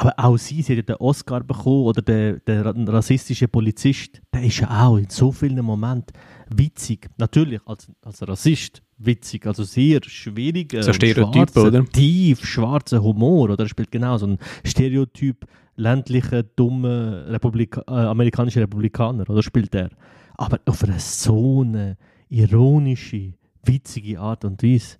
Aber 0.00 0.12
auch 0.16 0.36
sie, 0.36 0.62
sie 0.62 0.72
hat 0.74 0.88
ja 0.88 0.94
den 0.94 0.96
Oscar 0.96 1.42
bekommen 1.42 1.84
oder 1.84 2.02
der, 2.02 2.38
der 2.40 2.64
ra- 2.64 2.74
rassistische 2.96 3.48
Polizist, 3.48 4.20
der 4.32 4.42
ist 4.44 4.60
ja 4.60 4.68
auch 4.86 4.96
in 4.96 5.08
so 5.08 5.32
vielen 5.32 5.64
Momenten 5.64 6.12
witzig. 6.54 7.08
Natürlich, 7.18 7.60
als, 7.66 7.90
als 8.02 8.26
Rassist 8.26 8.82
witzig, 8.98 9.46
also 9.46 9.64
sehr 9.64 10.00
schwieriger, 10.06 10.82
So 10.82 10.92
Stereotyp, 10.92 11.50
schwarzer, 11.50 11.66
oder? 11.68 11.84
tief 11.86 12.44
schwarzer 12.46 13.02
Humor. 13.02 13.50
Oder 13.50 13.64
er 13.64 13.68
spielt 13.68 13.90
genau 13.90 14.16
so 14.18 14.26
einen 14.26 14.38
Stereotyp 14.64 15.46
ländlicher, 15.76 16.42
dummer 16.42 17.26
Republika 17.28 17.82
äh, 17.88 18.06
amerikanischer 18.06 18.62
Republikaner, 18.62 19.28
oder 19.28 19.42
spielt 19.42 19.74
er. 19.74 19.90
Aber 20.36 20.60
auf 20.66 20.84
eine 20.84 20.98
so 21.00 21.62
eine 21.62 21.96
ironische, 22.28 23.34
witzige 23.64 24.20
Art 24.20 24.44
und 24.44 24.62
Weise. 24.62 24.96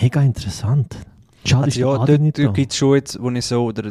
Mega 0.00 0.22
interessant. 0.22 0.96
Schade, 1.44 1.64
Also 1.64 1.80
ja, 1.80 2.04
dort, 2.04 2.38
dort 2.38 2.54
gibt 2.54 2.72
es 2.72 2.78
schon 2.78 2.94
jetzt, 2.96 3.22
wo 3.22 3.30
ich 3.30 3.44
so, 3.46 3.64
oder 3.64 3.90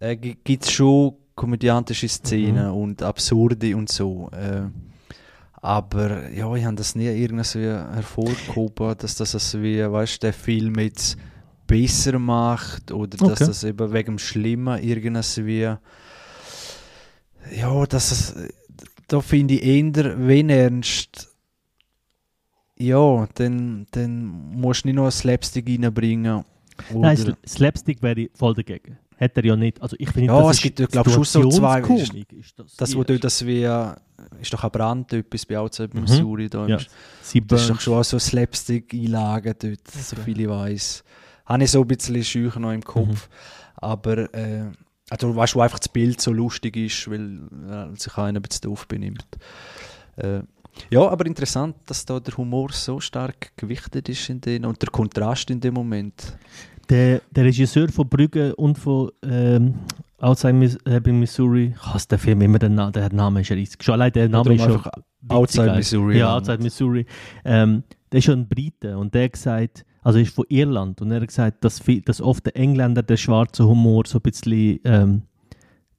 äh, 0.00 0.16
gibt 0.16 0.64
es 0.64 0.70
schon 0.72 1.14
komödiantische 1.34 2.08
Szenen 2.08 2.68
Mhm. 2.68 2.74
und 2.74 3.02
absurde 3.02 3.76
und 3.76 3.90
so. 3.90 4.30
Äh, 4.32 4.68
aber 5.62 6.30
ja, 6.30 6.54
ich 6.54 6.64
habe 6.64 6.76
das 6.76 6.94
nie 6.94 7.06
irgendwie 7.06 7.64
hervorgehoben, 7.66 8.94
dass 8.98 9.16
das 9.16 9.34
also 9.34 9.62
wie, 9.62 9.80
weißt, 9.90 10.22
der 10.22 10.32
Film 10.32 10.78
jetzt 10.78 11.16
besser 11.66 12.18
macht 12.18 12.92
oder 12.92 13.16
dass 13.16 13.22
Okay. 13.32 13.46
das 13.46 13.64
eben 13.64 13.92
wegen 13.92 14.12
dem 14.12 14.18
Schlimmen 14.18 14.82
irgendwie 14.82 15.74
ja, 17.56 17.86
dass 17.86 18.12
es 18.12 18.34
da 19.08 19.20
finde 19.20 19.54
ich 19.54 19.62
eher, 19.64 20.26
wenn 20.26 20.50
ernst 20.50 21.29
ja, 22.80 23.28
dann, 23.34 23.86
dann 23.90 24.24
musst 24.24 24.84
du 24.84 24.88
nicht 24.88 24.96
noch 24.96 25.04
ein 25.06 25.10
Slapstick 25.10 25.66
reinbringen. 25.68 26.44
Nein, 26.94 27.16
Sl- 27.16 27.36
Slapstick 27.46 28.02
wäre 28.02 28.28
voll 28.34 28.54
dagegen. 28.54 28.98
Hätte 29.16 29.40
er 29.42 29.46
ja 29.48 29.56
nicht. 29.56 29.82
Also 29.82 29.96
ich 29.98 30.08
finde, 30.10 30.28
Ja, 30.32 30.40
das 30.40 30.56
es 30.56 30.62
gibt 30.62 30.80
ja, 30.80 30.86
glaub 30.86 31.06
ich, 31.06 31.12
schon 31.12 31.24
so 31.24 31.48
zwei- 31.50 31.80
ist 31.80 32.58
das. 32.58 32.76
das, 32.76 32.96
wo 32.96 33.04
du 33.04 33.18
das 33.18 33.44
wie, 33.44 33.64
äh, 33.64 33.94
ist 34.40 34.52
doch 34.54 34.64
ein 34.64 34.70
Brand 34.70 35.12
etwas 35.12 35.44
bei 35.44 35.58
Outside 35.58 35.90
Mhm. 35.92 36.00
Missouri 36.00 36.48
da. 36.48 36.66
Ja. 36.66 36.78
Sie 37.20 37.42
Das 37.46 37.60
ist 37.62 37.70
doch 37.70 37.80
schon 37.80 38.02
so 38.02 38.18
Slapstick-Einlagen 38.18 39.54
dort, 39.58 39.88
so 39.90 40.16
viel 40.16 40.40
ich 40.40 40.48
weiss. 40.48 41.04
Habe 41.44 41.64
ich 41.64 41.70
so 41.70 41.82
ein 41.82 41.86
bisschen 41.88 42.24
schüch 42.24 42.56
noch 42.56 42.72
im 42.72 42.82
Kopf. 42.82 43.28
Aber, 43.76 44.32
äh, 44.34 44.70
also 45.10 45.36
weißt 45.36 45.54
du, 45.54 45.58
wo 45.58 45.62
einfach 45.62 45.78
das 45.80 45.88
Bild 45.90 46.20
so 46.20 46.32
lustig 46.32 46.76
ist, 46.76 47.10
weil 47.10 47.40
äh, 47.68 47.96
sich 47.98 48.16
einer 48.16 48.38
ein 48.38 48.42
bisschen 48.42 48.62
doof 48.70 48.88
benimmt. 48.88 49.26
Äh, 50.16 50.40
ja, 50.90 51.08
aber 51.08 51.26
interessant, 51.26 51.76
dass 51.86 52.04
da 52.04 52.20
der 52.20 52.36
Humor 52.36 52.70
so 52.72 53.00
stark 53.00 53.52
gewichtet 53.56 54.08
ist 54.08 54.28
in 54.28 54.40
den, 54.40 54.64
und 54.64 54.80
der 54.80 54.90
Kontrast 54.90 55.50
in 55.50 55.60
dem 55.60 55.74
Moment. 55.74 56.36
Der, 56.88 57.20
der 57.30 57.44
Regisseur 57.44 57.88
von 57.88 58.08
Brügge 58.08 58.54
und 58.56 58.78
von 58.78 59.10
ähm, 59.22 59.74
Outside 60.18 60.78
äh, 60.86 61.12
Missouri, 61.12 61.72
ich 61.74 61.82
hasse 61.82 62.08
den 62.08 62.18
Film 62.18 62.40
immer, 62.42 62.58
den, 62.58 62.74
Na 62.74 62.90
der 62.90 63.12
Name 63.12 63.40
ist 63.40 63.50
riesig. 63.50 63.82
Schon 63.82 63.94
allein 63.94 64.12
der 64.12 64.28
Name 64.28 64.54
ist 64.54 64.62
schon 64.62 64.82
Outside. 65.28 65.76
Missouri 65.76 66.18
Ja. 66.18 66.36
Outside 66.36 66.62
Missouri. 66.62 67.06
Ähm, 67.44 67.84
der 68.10 68.18
ist 68.18 68.24
schon 68.24 68.40
ein 68.40 68.48
Brite 68.48 68.98
und 68.98 69.14
der 69.14 69.24
hat 69.24 69.32
gesagt, 69.32 69.84
also 70.02 70.18
ist 70.18 70.34
von 70.34 70.44
Irland 70.48 71.00
und 71.00 71.10
er 71.10 71.20
hat 71.20 71.28
gesagt, 71.28 71.64
dass, 71.64 71.78
viel, 71.78 72.02
dass 72.02 72.20
oft 72.20 72.46
der 72.46 72.56
Engländer 72.56 73.02
der 73.02 73.16
schwarze 73.16 73.66
Humor 73.66 74.04
so 74.06 74.18
ein 74.18 74.22
bisschen, 74.22 74.80
ähm, 74.84 75.22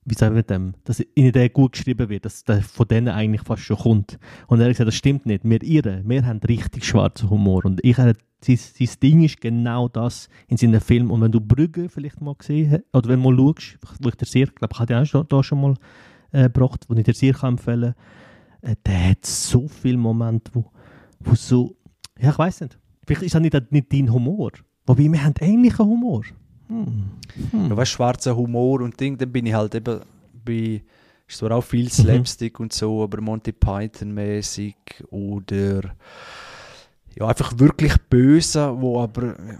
wie 0.05 0.15
sagen 0.15 0.35
wir 0.35 0.43
dem, 0.43 0.73
dass 0.83 1.03
ihnen 1.15 1.31
der 1.31 1.49
gut 1.49 1.73
geschrieben 1.73 2.09
wird, 2.09 2.25
dass 2.25 2.43
der 2.43 2.61
von 2.61 2.87
denen 2.87 3.09
eigentlich 3.09 3.41
fast 3.41 3.63
schon 3.63 3.77
kommt. 3.77 4.19
Und 4.47 4.59
er 4.59 4.65
hat 4.65 4.71
gesagt, 4.71 4.87
das 4.87 4.95
stimmt 4.95 5.25
nicht, 5.25 5.43
wir 5.43 5.61
Iren, 5.61 6.07
wir 6.09 6.25
haben 6.25 6.39
richtig 6.39 6.85
schwarzen 6.85 7.29
Humor 7.29 7.65
und 7.65 7.83
ich 7.83 7.97
habe 7.97 8.13
sein, 8.43 8.57
sein 8.57 8.89
Ding 9.03 9.23
ist 9.23 9.39
genau 9.39 9.87
das 9.87 10.27
in 10.47 10.57
seinen 10.57 10.81
Filmen. 10.81 11.11
Und 11.11 11.21
wenn 11.21 11.31
du 11.31 11.39
Brügge 11.39 11.89
vielleicht 11.89 12.21
mal 12.21 12.33
gesehen 12.33 12.71
hast, 12.71 12.83
oder 12.93 13.09
wenn 13.09 13.21
du 13.21 13.29
mal 13.29 13.37
schaust, 13.37 13.77
wo 14.01 14.09
ich 14.09 14.15
dir 14.15 14.25
sehr, 14.25 14.47
glaube, 14.47 14.73
ich 14.73 14.79
habe 14.79 14.87
die 14.87 14.95
auch 14.95 15.05
schon, 15.05 15.27
da 15.27 15.43
schon 15.43 15.61
mal 15.61 15.75
äh, 16.31 16.43
gebracht, 16.43 16.85
wo 16.87 16.95
ich 16.95 17.03
dir 17.03 17.13
sehr 17.13 17.33
kann 17.33 17.53
empfehlen 17.53 17.93
kann, 18.61 18.71
äh, 18.71 18.75
der 18.83 19.09
hat 19.11 19.25
so 19.25 19.67
viele 19.67 19.97
Momente, 19.97 20.49
wo, 20.55 20.71
wo 21.19 21.35
so, 21.35 21.75
ja, 22.19 22.31
ich 22.31 22.39
weiß 22.39 22.61
nicht, 22.61 22.79
vielleicht 23.05 23.23
ist 23.23 23.35
das 23.35 23.41
nicht, 23.41 23.71
nicht 23.71 23.93
dein 23.93 24.11
Humor, 24.11 24.51
Wobei, 24.85 25.11
wir 25.11 25.23
haben 25.23 25.35
ähnlichen 25.39 25.85
Humor. 25.85 26.23
Hm. 26.71 27.11
Hm. 27.51 27.69
Ja, 27.69 27.77
weißt, 27.77 27.91
schwarzer 27.91 28.35
Humor 28.35 28.81
und 28.81 28.97
Ding, 28.99 29.17
dann 29.17 29.31
bin 29.31 29.45
ich 29.45 29.53
halt 29.53 29.75
eben 29.75 29.99
bei, 30.45 30.81
ist 31.27 31.37
zwar 31.37 31.51
auch 31.51 31.63
viel 31.63 31.91
Slapstick 31.91 32.59
und 32.59 32.71
so, 32.71 33.03
aber 33.03 33.19
Monty 33.19 33.51
Python 33.51 34.13
mäßig 34.13 34.75
oder 35.09 35.95
ja, 37.15 37.27
einfach 37.27 37.57
wirklich 37.59 37.93
böse, 38.09 38.73
wo 38.79 39.01
aber 39.01 39.37
äh, 39.37 39.57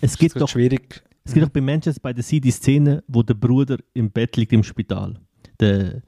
Es 0.00 0.16
gibt 0.16 0.34
ist 0.34 0.40
doch 0.40 0.48
schwierig. 0.48 1.02
Es 1.24 1.34
gibt 1.34 1.46
auch 1.46 1.50
bei 1.50 1.60
Manchester 1.60 2.00
by 2.00 2.14
the 2.16 2.22
Sea 2.22 2.40
die 2.40 2.50
Szene, 2.50 3.04
wo 3.06 3.22
der 3.22 3.34
Bruder 3.34 3.76
im 3.92 4.10
Bett 4.10 4.36
liegt 4.36 4.52
im 4.52 4.64
Spital. 4.64 5.14
Der 5.60 6.02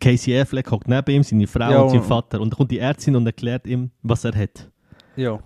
Casey 0.00 0.38
Affleck 0.38 0.70
hockt 0.70 0.88
neben 0.88 1.10
ihm, 1.10 1.22
seine 1.22 1.46
Frau 1.46 1.70
Ja, 1.70 1.80
und 1.82 1.90
sein 1.90 2.02
Vater. 2.02 2.40
Und 2.40 2.52
dann 2.52 2.58
kommt 2.58 2.70
die 2.72 2.80
Ärztin 2.80 3.14
und 3.16 3.24
erklärt 3.24 3.66
ihm, 3.66 3.90
was 4.02 4.24
er 4.24 4.34
hat. 4.34 4.70
Ja. 5.14 5.38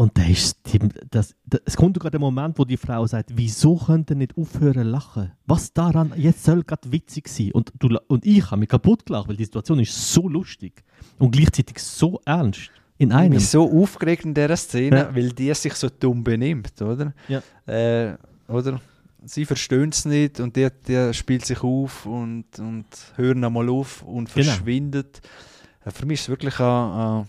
Und 0.00 0.16
da 0.16 0.22
ist 0.24 0.56
die, 0.72 0.78
das, 1.10 1.34
das, 1.44 1.60
es 1.66 1.76
kommt 1.76 1.98
gerade 2.00 2.12
der 2.12 2.20
Moment, 2.20 2.58
wo 2.58 2.64
die 2.64 2.78
Frau 2.78 3.06
sagt, 3.06 3.32
wieso 3.34 3.76
könnt 3.76 4.08
ihr 4.08 4.16
nicht 4.16 4.34
aufhören 4.38 4.86
lachen? 4.86 5.32
Was 5.46 5.74
daran 5.74 6.14
jetzt 6.16 6.42
soll 6.42 6.62
gerade 6.64 6.90
witzig 6.90 7.28
sein? 7.28 7.52
Und, 7.52 7.70
du, 7.78 7.98
und 8.08 8.24
ich 8.24 8.42
habe 8.50 8.60
mich 8.60 8.70
kaputt 8.70 9.04
gelacht, 9.04 9.28
weil 9.28 9.36
die 9.36 9.44
Situation 9.44 9.78
ist 9.78 10.12
so 10.14 10.26
lustig 10.26 10.82
und 11.18 11.32
gleichzeitig 11.32 11.78
so 11.80 12.18
ernst 12.24 12.70
in 12.96 13.10
Ich 13.10 13.14
einem. 13.14 13.30
bin 13.32 13.40
so 13.40 13.70
aufgeregt 13.70 14.24
in 14.24 14.32
dieser 14.32 14.56
Szene, 14.56 14.96
Ja. 14.96 15.14
weil 15.14 15.32
die 15.32 15.52
sich 15.52 15.74
so 15.74 15.88
dumm 15.90 16.24
benimmt, 16.24 16.80
oder? 16.80 17.12
Ja. 17.28 17.42
Äh, 17.66 18.16
oder? 18.48 18.80
Sie 19.26 19.44
verstehen 19.44 19.90
es 19.90 20.06
nicht 20.06 20.40
und 20.40 20.56
der, 20.56 20.70
der 20.70 21.12
spielt 21.12 21.44
sich 21.44 21.62
auf 21.62 22.06
und, 22.06 22.46
und 22.58 22.86
hört 23.16 23.36
einmal 23.36 23.68
auf 23.68 24.02
und 24.02 24.32
Genau. 24.32 24.46
verschwindet. 24.46 25.20
Äh, 25.84 25.90
für 25.90 26.06
mich 26.06 26.20
ist 26.20 26.22
es 26.22 26.28
wirklich 26.30 26.58
eine, 26.58 27.26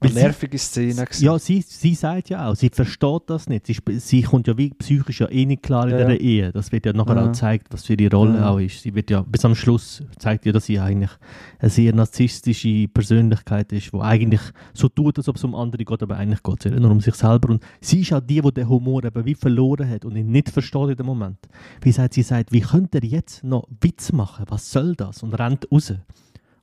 eine, 0.00 0.10
Weil 0.10 0.16
sie- 0.16 0.22
nervige 0.26 0.58
Szene. 0.58 1.04
gewesen. 1.04 1.24
Ja, 1.24 1.38
sie, 1.38 1.62
sie 1.66 1.94
sagt 1.94 2.30
ja 2.30 2.48
auch, 2.48 2.54
sie 2.54 2.70
versteht 2.70 3.22
das 3.26 3.48
nicht. 3.48 3.66
Sie, 3.66 3.76
sie 3.98 4.22
kommt 4.22 4.46
ja 4.46 4.56
wie 4.56 4.70
psychisch 4.70 5.20
ja 5.20 5.28
eh 5.30 5.46
nicht 5.46 5.62
klar 5.62 5.84
in 5.88 5.98
Ja. 5.98 6.06
der 6.06 6.20
Ehe. 6.20 6.52
Das 6.52 6.70
wird 6.72 6.86
ja 6.86 6.92
nachher 6.92 7.16
Ja. 7.16 7.22
auch 7.22 7.26
gezeigt, 7.28 7.68
was 7.70 7.84
für 7.84 7.94
ihre 7.94 8.14
Rolle 8.16 8.38
Ja. 8.38 8.50
auch 8.50 8.58
ist. 8.58 8.82
Sie 8.82 8.94
wird 8.94 9.10
ja 9.10 9.22
bis 9.22 9.44
am 9.44 9.54
Schluss 9.54 10.02
zeigt 10.18 10.46
ja, 10.46 10.52
dass 10.52 10.66
sie 10.66 10.78
eigentlich 10.78 11.10
eine 11.58 11.70
sehr 11.70 11.92
narzisstische 11.94 12.88
Persönlichkeit 12.88 13.72
ist, 13.72 13.92
die 13.92 13.98
eigentlich 14.00 14.40
so 14.74 14.88
tut, 14.88 15.18
als 15.18 15.28
ob 15.28 15.36
es 15.36 15.44
um 15.44 15.54
andere 15.54 15.84
geht, 15.84 16.02
aber 16.02 16.16
eigentlich 16.16 16.42
geht 16.42 16.64
es 16.66 16.72
ihr 16.72 16.78
nur 16.80 16.90
um 16.90 17.00
sich 17.00 17.14
selber. 17.14 17.50
Und 17.50 17.62
sie 17.80 18.00
ist 18.00 18.12
auch 18.12 18.20
die, 18.20 18.40
die 18.40 18.52
den 18.52 18.68
Humor 18.68 19.04
eben 19.04 19.24
wie 19.24 19.34
verloren 19.34 19.88
hat 19.88 20.04
und 20.04 20.16
ihn 20.16 20.30
nicht 20.30 20.50
versteht 20.50 20.90
in 20.90 20.96
dem 20.96 21.06
Moment. 21.06 21.38
Wie 21.82 21.92
sagt 21.92 22.14
sie, 22.14 22.22
sagt, 22.22 22.52
wie 22.52 22.60
könnt 22.60 22.94
ihr 22.94 23.04
jetzt 23.04 23.42
noch 23.44 23.66
Witz 23.80 24.12
machen? 24.12 24.44
Was 24.48 24.70
soll 24.70 24.94
das? 24.94 25.22
Und 25.22 25.34
rennt 25.34 25.66
raus. 25.72 25.92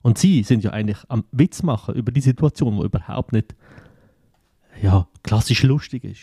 Und 0.06 0.18
sie 0.18 0.44
sind 0.44 0.62
ja 0.62 0.70
eigentlich 0.70 0.98
am 1.08 1.24
Witz 1.32 1.64
machen 1.64 1.96
über 1.96 2.12
die 2.12 2.20
Situation, 2.20 2.78
die 2.78 2.84
überhaupt 2.84 3.32
nicht 3.32 3.56
ja, 4.80 5.08
klassisch 5.24 5.64
lustig 5.64 6.04
ist. 6.04 6.20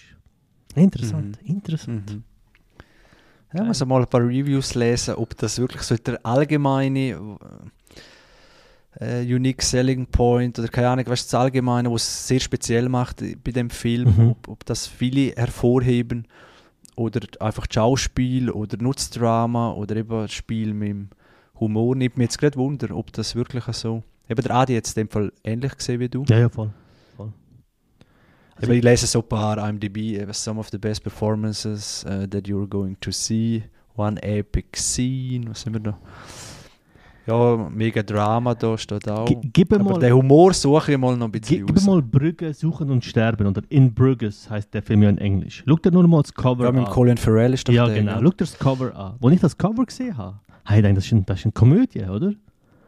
Interessant, 0.73 1.37
interessant. 1.43 2.09
Mhm. 2.15 2.23
Ja, 3.53 3.63
ich 3.63 3.67
muss 3.67 3.85
mal 3.85 3.99
ein 3.99 4.07
paar 4.07 4.21
Reviews 4.21 4.73
lesen, 4.75 5.15
ob 5.15 5.35
das 5.35 5.59
wirklich 5.59 5.81
so 5.81 5.97
der 5.97 6.25
allgemeine 6.25 7.37
äh, 9.01 9.21
Unique 9.21 9.61
Selling 9.61 10.07
Point 10.07 10.59
oder 10.59 10.69
keine 10.69 10.87
Ahnung, 10.87 11.05
was 11.09 11.25
das 11.27 11.33
Allgemeine, 11.33 11.91
was 11.91 12.03
es 12.03 12.27
sehr 12.29 12.39
speziell 12.39 12.87
macht 12.87 13.21
bei 13.43 13.51
dem 13.51 13.69
Film, 13.69 14.15
Mhm. 14.15 14.29
ob, 14.29 14.47
ob 14.47 14.65
das 14.65 14.87
viele 14.87 15.33
hervorheben 15.35 16.25
oder 16.95 17.19
einfach 17.41 17.65
Schauspiel 17.69 18.49
oder 18.49 18.77
Nutzdrama 18.81 19.73
oder 19.73 19.97
eben 19.97 20.09
das 20.09 20.31
Spiel 20.31 20.73
mit 20.73 20.87
dem 20.89 21.09
Humor. 21.59 21.95
Nimmt 21.95 22.17
mir 22.17 22.23
jetzt 22.25 22.37
gerade 22.37 22.57
Wunder, 22.57 22.95
ob 22.95 23.11
das 23.13 23.35
wirklich 23.35 23.63
so. 23.75 24.03
Eben 24.29 24.41
der 24.41 24.55
Adi 24.55 24.73
jetzt 24.73 24.97
in 24.97 25.03
dem 25.05 25.09
Fall 25.09 25.31
ähnlich 25.43 25.75
gesehen 25.77 25.99
wie 25.99 26.09
du. 26.09 26.23
Ja, 26.29 26.39
ja, 26.39 26.49
voll. 26.49 26.71
voll. 27.17 27.31
Also- 28.55 28.67
Aber 28.67 28.73
ich 28.75 28.83
lese 28.83 29.07
so 29.07 29.19
ein 29.19 29.27
paar 29.27 29.69
IMDb, 29.69 29.97
eben 30.19 30.33
some 30.33 30.59
of 30.59 30.69
the 30.71 30.77
best 30.77 31.03
performances 31.03 32.05
uh, 32.07 32.25
that 32.27 32.45
you're 32.47 32.67
going 32.67 32.95
to 33.01 33.11
see, 33.11 33.63
one 33.95 34.21
epic 34.23 34.67
scene, 34.77 35.49
was 35.49 35.61
sind 35.61 35.73
wir 35.73 35.79
da? 35.81 35.97
Ja, 37.25 37.69
mega 37.73 38.03
Drama 38.03 38.53
da 38.53 38.77
steht 38.77 39.09
auch. 39.09 39.25
G- 39.25 39.37
Gib 39.53 39.71
Aber 39.73 39.83
mal, 39.91 39.99
den 39.99 40.13
Humor 40.13 40.53
suche 40.53 40.91
ich 40.91 40.97
mal 40.97 41.15
noch 41.15 41.27
ein 41.27 41.31
bisschen 41.31 41.65
gib 41.65 41.73
raus. 41.77 41.85
mal 41.85 42.01
Brügge 42.01 42.53
suchen 42.53 42.89
und 42.91 43.05
sterben 43.05 43.47
oder 43.47 43.61
In 43.69 43.93
Brügges 43.93 44.49
heißt 44.49 44.73
der 44.73 44.83
Film 44.83 45.03
ja 45.03 45.09
in 45.09 45.17
Englisch. 45.19 45.63
Schau 45.65 45.77
dir 45.77 45.91
nur 45.91 46.05
mal 46.05 46.21
das 46.21 46.33
Cover 46.33 46.65
Ja, 46.65 46.71
mit 46.73 46.81
dem 46.81 46.85
an. 46.85 46.91
Colin 46.91 47.15
Farrell 47.17 47.53
ist 47.53 47.65
doch 47.65 47.73
Ja, 47.73 47.85
der, 47.85 47.95
genau. 47.95 48.15
Schau 48.15 48.29
dir 48.29 48.35
das 48.37 48.59
Cover 48.59 48.93
an. 48.93 49.15
Als 49.21 49.33
ich 49.35 49.39
das 49.39 49.57
Cover 49.57 49.85
gesehen 49.85 50.17
habe, 50.17 50.37
habe 50.65 50.78
ich 50.78 50.84
gedacht, 50.84 50.97
das 50.97 51.06
ist, 51.06 51.12
ein, 51.12 51.26
das 51.26 51.39
ist 51.39 51.45
eine 51.45 51.52
Komödie, 51.54 52.04
oder? 52.04 52.34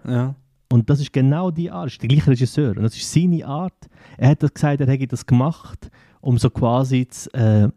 Ja. 0.08 0.36
Und 0.72 0.90
das 0.90 1.00
ist 1.00 1.14
genau 1.14 1.52
die 1.52 1.70
Art, 1.70 1.88
das 1.88 1.94
ist 1.94 2.02
der 2.02 2.10
gleiche 2.10 2.32
Regisseur. 2.32 2.76
Und 2.76 2.84
das 2.84 2.96
ist 2.96 3.12
seine 3.12 3.46
Art. 3.46 3.88
Er 4.18 4.30
hat 4.30 4.44
das 4.44 4.54
gesagt, 4.54 4.82
er 4.82 4.88
hätte 4.88 5.08
das 5.08 5.26
gemacht, 5.26 5.92
um 6.22 6.38
so 6.38 6.50
quasi 6.50 7.08
zu, 7.08 7.32
äh, 7.34 7.70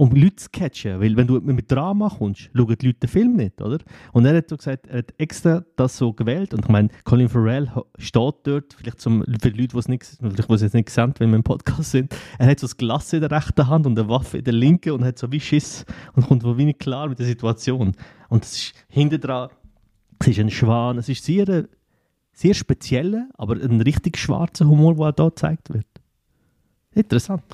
um 0.00 0.10
Leute 0.12 0.36
zu 0.36 0.48
catchen. 0.50 0.98
Weil 0.98 1.14
wenn 1.14 1.26
du 1.26 1.38
mit 1.40 1.70
Drama 1.70 2.08
kommst, 2.08 2.48
schauen 2.56 2.76
die 2.80 2.86
Leute 2.86 3.00
den 3.00 3.08
Film 3.08 3.36
nicht, 3.36 3.60
oder? 3.60 3.78
Und 4.12 4.24
er 4.24 4.34
hat 4.34 4.48
so 4.48 4.56
gesagt, 4.56 4.86
er 4.86 4.98
hat 4.98 5.12
extra 5.18 5.62
das 5.76 5.98
so 5.98 6.14
gewählt. 6.14 6.54
Und 6.54 6.64
ich 6.64 6.70
meine, 6.70 6.88
Colin 7.04 7.28
Farrell 7.28 7.70
steht 7.98 8.34
dort, 8.44 8.72
vielleicht 8.72 9.00
zum, 9.00 9.22
für 9.24 9.50
die 9.50 9.60
Leute, 9.60 9.68
die 9.74 9.78
es 9.78 9.88
nicht, 9.88 10.04
vielleicht, 10.04 10.48
die 10.48 10.54
es 10.54 10.62
jetzt 10.62 10.74
nicht 10.74 10.86
gesehen 10.86 11.12
wenn 11.18 11.28
wir 11.28 11.36
im 11.36 11.42
Podcast 11.42 11.90
sind, 11.90 12.16
er 12.38 12.46
hat 12.46 12.60
so 12.60 12.66
das 12.66 12.78
Glas 12.78 13.12
in 13.12 13.20
der 13.20 13.30
rechten 13.30 13.68
Hand 13.68 13.86
und 13.86 13.98
eine 13.98 14.08
Waffe 14.08 14.38
in 14.38 14.44
der 14.44 14.54
linken 14.54 14.92
und 14.92 15.04
hat 15.04 15.18
so 15.18 15.30
wie 15.30 15.40
Schiss 15.40 15.84
und 16.14 16.26
kommt 16.26 16.42
so 16.42 16.56
wenig 16.56 16.78
klar 16.78 17.08
mit 17.08 17.18
der 17.18 17.26
Situation. 17.26 17.92
Und 18.30 18.44
das 18.44 18.52
ist 18.52 18.74
hinten 18.88 19.20
dran, 19.20 19.50
es 20.20 20.28
ist 20.28 20.38
ein 20.38 20.50
Schwan, 20.50 20.96
es 20.98 21.08
ist 21.08 21.24
sehr, 21.24 21.48
äh, 21.48 21.64
sehr 22.32 22.54
spezieller, 22.54 23.28
aber 23.36 23.54
ein 23.54 23.80
richtig 23.82 24.16
schwarzer 24.16 24.66
Humor, 24.66 24.94
der 24.94 25.12
da 25.12 25.28
gezeigt 25.28 25.74
wird. 25.74 25.86
Interessant. 26.94 27.44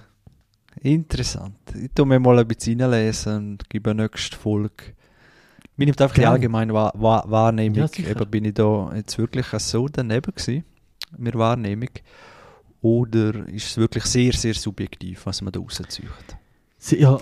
Interessant. 0.83 1.59
Ich 1.75 1.91
tue 1.95 2.07
mir 2.07 2.21
mal 2.21 2.39
ein 2.39 2.47
bisschen 2.47 2.81
reinlesen 2.81 3.37
und 3.37 3.71
gebe 3.71 3.91
eine 3.91 4.03
nächste 4.03 4.37
Folge. 4.37 4.95
Mir 5.77 5.87
nimmt 5.87 6.01
einfach 6.01 6.15
die 6.15 6.27
allgemeine 6.27 6.73
Wahr 6.73 6.93
Wahr 6.95 7.25
Wahrnehmung. 7.29 7.89
Ja. 7.97 8.11
Eben 8.11 8.31
bin 8.31 8.45
ich 8.45 8.55
da 8.55 8.93
jetzt 8.95 9.19
wirklich 9.19 9.47
so 9.47 9.89
daneben 9.89 10.33
gewesen, 10.35 10.65
der 11.17 11.35
Wahrnehmung. 11.35 11.91
Oder 12.83 13.49
ist 13.49 13.67
es 13.67 13.77
wirklich 13.79 14.05
sehr, 14.05 14.33
sehr 14.33 14.55
subjektiv, 14.55 15.25
was 15.25 15.41
man 15.41 15.53
da 15.53 15.61
rauszieht? 15.61 16.07
Ja, 16.91 17.19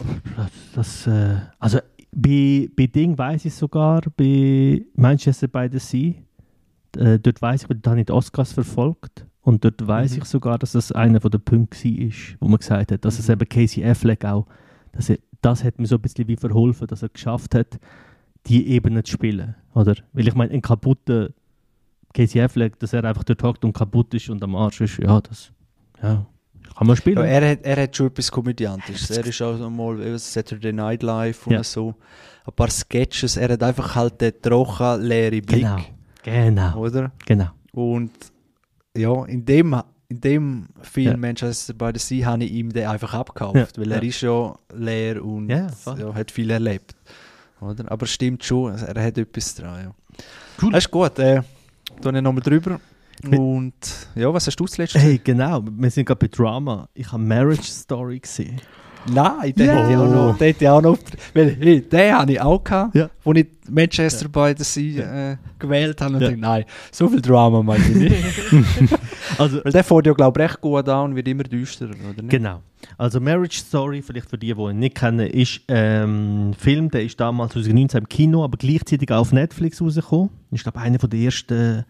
das, 0.75 1.07
äh, 1.07 1.37
also 1.59 1.79
bei, 2.15 2.69
bei 2.77 2.87
Ding 2.87 3.17
weiß 3.19 3.45
ich 3.47 3.55
sogar, 3.55 4.03
bei 4.17 4.85
Manchester 4.95 5.49
by 5.49 5.69
the 5.71 5.79
Sea, 5.79 6.15
äh, 6.97 7.19
dort 7.19 7.41
weiß 7.43 7.65
ich, 7.65 7.69
habe 7.69 7.99
ich 8.01 8.07
die 8.07 8.13
Oscars 8.13 8.53
verfolgt 8.53 9.27
und 9.43 9.65
dort 9.65 9.87
weiß 9.87 10.13
Mhm. 10.13 10.19
ich 10.23 10.25
sogar, 10.27 10.59
dass 10.59 10.73
das 10.73 10.93
einer 10.93 11.21
von 11.21 11.31
den 11.31 11.41
Punkten 11.41 11.77
war, 11.99 12.37
wo 12.41 12.49
man 12.49 12.59
gesagt 12.59 12.93
hat, 12.93 13.05
dass 13.05 13.19
es 13.19 13.29
Mhm. 13.29 13.33
eben 13.35 13.49
Casey 13.49 13.85
Affleck 13.85 14.25
auch, 14.25 14.47
dass 14.93 15.11
er, 15.11 15.19
das 15.43 15.65
hat 15.65 15.79
mir 15.79 15.87
so 15.87 15.97
ein 15.97 16.03
bisschen 16.03 16.29
wie 16.29 16.37
verholfen, 16.37 16.87
dass 16.87 17.03
er 17.03 17.09
geschafft 17.09 17.55
hat, 17.55 17.79
die 18.47 18.69
Ebene 18.69 19.03
zu 19.03 19.13
spielen, 19.13 19.55
oder? 19.75 19.95
Weil 20.13 20.29
ich 20.29 20.35
meine, 20.35 20.53
ein 20.53 20.63
kaputter 20.63 21.31
Casey 22.13 22.41
Affleck, 22.41 22.79
dass 22.79 22.93
er 22.93 23.05
einfach 23.05 23.25
dort 23.25 23.43
hockt 23.43 23.65
und 23.65 23.73
kaputt 23.73 24.15
ist 24.15 24.31
und 24.31 24.43
am 24.45 24.55
Arsch 24.55 24.81
ist, 24.83 24.99
ja, 24.99 25.21
das, 25.21 25.51
ja, 26.03 26.27
kann 26.77 26.87
man 26.87 26.97
spielen. 26.97 27.17
Ja, 27.19 27.25
er, 27.25 27.51
hat, 27.53 27.59
er 27.63 27.83
hat 27.83 27.97
schon 27.97 28.07
etwas 28.09 28.31
Komödiantisches. 28.31 29.11
Er 29.11 29.27
ist 29.27 29.41
auch 29.43 29.71
mal 29.71 30.01
eben 30.01 30.19
Saturday 30.19 30.73
Night 30.73 31.03
Live 31.03 31.47
und 31.47 31.53
Ja. 31.55 31.63
so. 31.65 31.95
Ein 32.47 32.53
paar 32.55 32.71
Sketches. 32.71 33.37
Er 33.37 33.49
hat 33.51 33.63
einfach 33.63 33.95
halt 33.95 34.21
den 34.21 34.33
trocken, 34.43 35.03
leeren 35.03 35.41
Blick. 35.43 35.63
genau, 35.63 35.79
genau, 36.23 36.77
Oder? 36.79 37.13
genau. 37.27 37.49
Und 37.73 38.11
ja, 38.97 39.25
in 39.27 39.45
dem, 39.45 39.75
in 40.09 40.21
dem 40.21 40.67
Film 40.83 41.11
Ja. 41.13 41.17
Manchester 41.17 41.73
by 41.75 41.91
the 41.95 41.99
Sea 42.01 42.27
habe 42.27 42.45
ich 42.45 42.53
ihm 42.53 42.71
den 42.73 42.87
einfach 42.87 43.15
abgekauft, 43.15 43.57
Ja, 43.77 43.83
weil 43.83 43.93
er 43.93 44.03
ja. 44.03 44.09
ist 44.09 44.21
ja 44.21 44.55
leer 44.75 45.25
und 45.25 45.49
Ja, 45.49 45.69
hat 46.15 46.31
viel 46.31 46.51
erlebt. 46.51 46.95
Oder? 47.61 47.91
Aber 47.91 48.05
es 48.05 48.11
stimmt 48.13 48.45
schon, 48.45 48.73
also 48.73 48.85
er 48.87 49.03
hat 49.03 49.17
etwas 49.17 49.55
dran. 49.55 49.95
Cool. 50.61 50.73
Das 50.73 50.85
ist 50.85 50.91
gut, 50.91 51.19
äh, 51.19 51.41
da 52.01 52.11
ich 52.13 52.23
nochmal 52.23 52.43
drüber. 52.43 52.79
Und 53.31 53.73
ja, 54.15 54.33
was 54.33 54.47
hast 54.47 54.59
du 54.59 54.67
zuletzt 54.67 54.95
Hey, 54.95 55.21
genau, 55.23 55.63
wir 55.65 55.91
sind 55.91 56.05
gerade 56.07 56.19
bei 56.19 56.29
Drama. 56.29 56.89
Ich 56.95 57.11
habe 57.11 57.23
Marriage 57.23 57.63
Story 57.65 58.19
gesehen. 58.21 58.61
Nein, 59.07 59.53
den 59.55 59.67
Ja. 59.67 59.73
hätte 59.75 59.91
ich 59.91 59.97
auch 59.99 60.09
noch. 60.09 60.37
Den, 60.39 60.47
hätte 60.47 60.65
ich 60.65 60.69
auch 60.71 60.81
noch 60.83 60.99
weil, 61.35 61.57
hey, 61.61 61.81
den 61.83 62.15
habe 62.15 62.33
ich 62.33 62.41
auch 62.41 62.65
gehabt, 62.65 62.95
Ja. 62.95 63.11
wo 63.23 63.33
ich 63.35 63.47
Manchester 63.69 64.29
by 64.29 64.55
the 64.57 64.65
Sea 64.65 65.33
äh, 65.33 65.37
gewählt 65.59 66.01
habe. 66.01 66.15
Und 66.15 66.21
Ja. 66.23 66.29
dachte, 66.29 66.41
nein, 66.41 66.65
so 66.91 67.09
viel 67.09 67.21
Drama 67.21 67.63
meine 67.63 67.85
ich 67.85 67.95
nicht. 67.95 68.15
Also, 69.39 69.65
weil 69.65 69.73
der 69.73 69.83
fährt 69.85 70.07
ja, 70.07 70.13
glaube 70.13 70.41
ich, 70.41 70.49
recht 70.49 70.61
gut 70.61 70.89
an 70.89 71.11
und 71.11 71.17
wird 71.17 71.27
immer 71.27 71.43
düsterer, 71.45 71.91
oder 71.91 72.23
nicht? 72.23 72.31
genau. 72.31 72.63
Also 72.99 73.19
Marriage 73.21 73.59
Story, 73.59 74.01
vielleicht 74.03 74.29
für 74.31 74.39
die, 74.39 74.55
die 74.55 74.61
ihn 74.61 74.79
nicht 74.79 74.95
kennen, 74.97 75.27
ist 75.27 75.61
ähm, 75.69 76.51
ein 76.51 76.55
Film, 76.55 76.91
der 76.91 77.03
ist 77.03 77.19
damals 77.19 77.53
2019 77.55 78.01
im 78.01 78.09
Kino, 78.09 78.45
aber 78.45 78.57
gleichzeitig 78.59 79.11
auch 79.11 79.21
auf 79.21 79.33
Netflix 79.33 79.81
rausgekommen. 79.81 80.31
Ich 80.51 80.63
glaube, 80.63 80.79
einer 80.79 80.99
der 80.99 81.19
ersten 81.19 81.85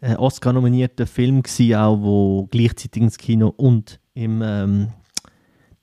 äh, 0.00 0.14
Oscar-nominierten 0.14 1.06
Filme 1.06 1.42
gewesen, 1.42 1.74
auch, 1.74 2.00
wo 2.00 2.48
gleichzeitig 2.50 3.02
ins 3.02 3.18
Kino 3.18 3.52
und 3.56 4.00
im, 4.14 4.42
ähm, 4.42 4.88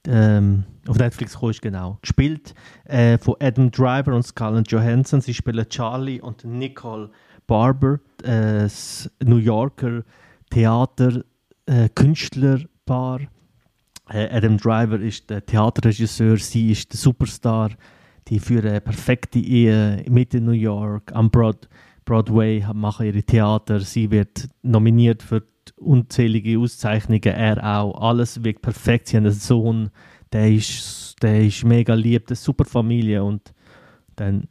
ähm, 0.07 0.63
auf 0.87 0.97
Netflix 0.97 1.37
ist, 1.41 1.61
genau. 1.61 1.97
Gespielt 2.01 2.53
äh, 2.85 3.17
von 3.17 3.35
Adam 3.39 3.71
Driver 3.71 4.13
und 4.13 4.23
Scarlett 4.23 4.71
Johansson. 4.71 5.21
Sie 5.21 5.33
spielen 5.33 5.67
Charlie 5.67 6.21
und 6.21 6.43
Nicole 6.43 7.09
Barber, 7.47 7.99
äh, 8.23 8.63
das 8.63 9.09
New 9.23 9.37
Yorker 9.37 10.03
Theater, 10.49 11.23
äh. 11.65 11.89
Äh, 14.09 14.29
Adam 14.31 14.57
Driver 14.57 14.99
ist 14.99 15.29
der 15.29 15.45
Theaterregisseur, 15.45 16.37
sie 16.37 16.71
ist 16.71 16.93
der 16.93 16.99
Superstar. 16.99 17.71
Die 18.27 18.39
führen 18.39 18.67
eine 18.67 18.81
perfekte 18.81 19.39
Ehe 19.39 20.03
Mitte 20.09 20.41
New 20.41 20.51
York 20.51 21.11
am 21.13 21.29
Broad 21.29 21.67
Broadway, 22.05 22.65
machen 22.73 23.07
ihre 23.07 23.23
Theater. 23.23 23.79
Sie 23.79 24.11
wird 24.11 24.47
nominiert 24.61 25.23
für 25.23 25.43
unzählige 25.77 26.59
Auszeichnungen, 26.59 27.23
er 27.23 27.63
auch. 27.63 27.99
Alles 27.99 28.43
wirkt 28.43 28.61
perfekt. 28.61 29.07
Sie 29.07 29.17
haben 29.17 29.25
einen 29.25 29.33
Sohn, 29.33 29.89
der 30.31 30.51
ist, 30.51 31.15
der 31.21 31.43
ist 31.45 31.63
mega 31.63 31.93
lieb, 31.93 32.25
eine 32.27 32.35
super 32.35 32.65
Familie 32.65 33.23
und 33.23 33.53
dann 34.15 34.47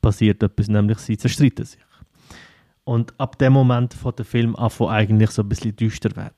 passiert 0.00 0.42
etwas, 0.42 0.68
nämlich 0.68 0.98
sie 0.98 1.16
zerstreiten 1.16 1.64
sich. 1.64 1.80
Und 2.84 3.14
ab 3.18 3.38
dem 3.38 3.52
Moment 3.52 3.94
von 3.94 4.14
der 4.16 4.24
Film 4.24 4.56
anfangen 4.56 4.90
eigentlich 4.90 5.30
so 5.30 5.42
ein 5.42 5.48
bisschen 5.48 5.76
düster 5.76 6.16
werden. 6.16 6.34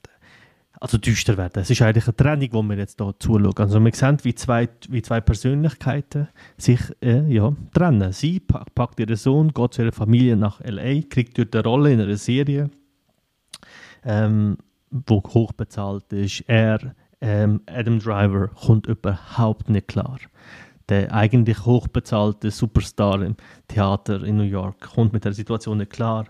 Also 0.80 0.98
düster 0.98 1.36
werden. 1.36 1.62
Es 1.62 1.70
ist 1.70 1.80
eigentlich 1.82 2.06
eine 2.06 2.16
Trennung, 2.16 2.40
die 2.40 2.68
wir 2.70 2.78
jetzt 2.78 3.00
hier 3.00 3.14
zuschauen. 3.18 3.54
Also 3.56 3.80
wir 3.80 3.94
sehen, 3.94 4.18
wie 4.22 4.34
zwei, 4.34 4.68
wie 4.88 5.02
zwei 5.02 5.20
Persönlichkeiten 5.20 6.28
sich 6.56 6.80
äh, 7.00 7.26
ja, 7.32 7.54
trennen. 7.72 8.12
Sie 8.12 8.40
packt 8.40 9.00
ihren 9.00 9.16
Sohn, 9.16 9.52
geht 9.52 9.74
zu 9.74 9.82
ihrer 9.82 9.92
Familie 9.92 10.36
nach 10.36 10.60
L.A., 10.60 11.00
kriegt 11.08 11.38
dort 11.38 11.54
eine 11.54 11.64
Rolle 11.64 11.92
in 11.92 12.00
einer 12.00 12.16
Serie, 12.16 12.70
ähm, 14.04 14.58
wo 14.90 15.22
hoch 15.22 15.52
bezahlt 15.52 16.12
ist. 16.12 16.44
Er, 16.48 16.94
ähm, 17.20 17.62
Adam 17.66 17.98
Driver, 18.00 18.48
kommt 18.48 18.86
überhaupt 18.86 19.70
nicht 19.70 19.88
klar 19.88 20.18
der 20.88 21.12
eigentlich 21.14 21.64
hochbezahlte 21.64 22.50
Superstar 22.50 23.22
im 23.22 23.36
Theater 23.68 24.22
in 24.22 24.36
New 24.36 24.42
York 24.42 24.80
kommt 24.80 25.12
mit 25.12 25.24
der 25.24 25.32
Situation 25.32 25.78
nicht 25.78 25.92
klar. 25.92 26.26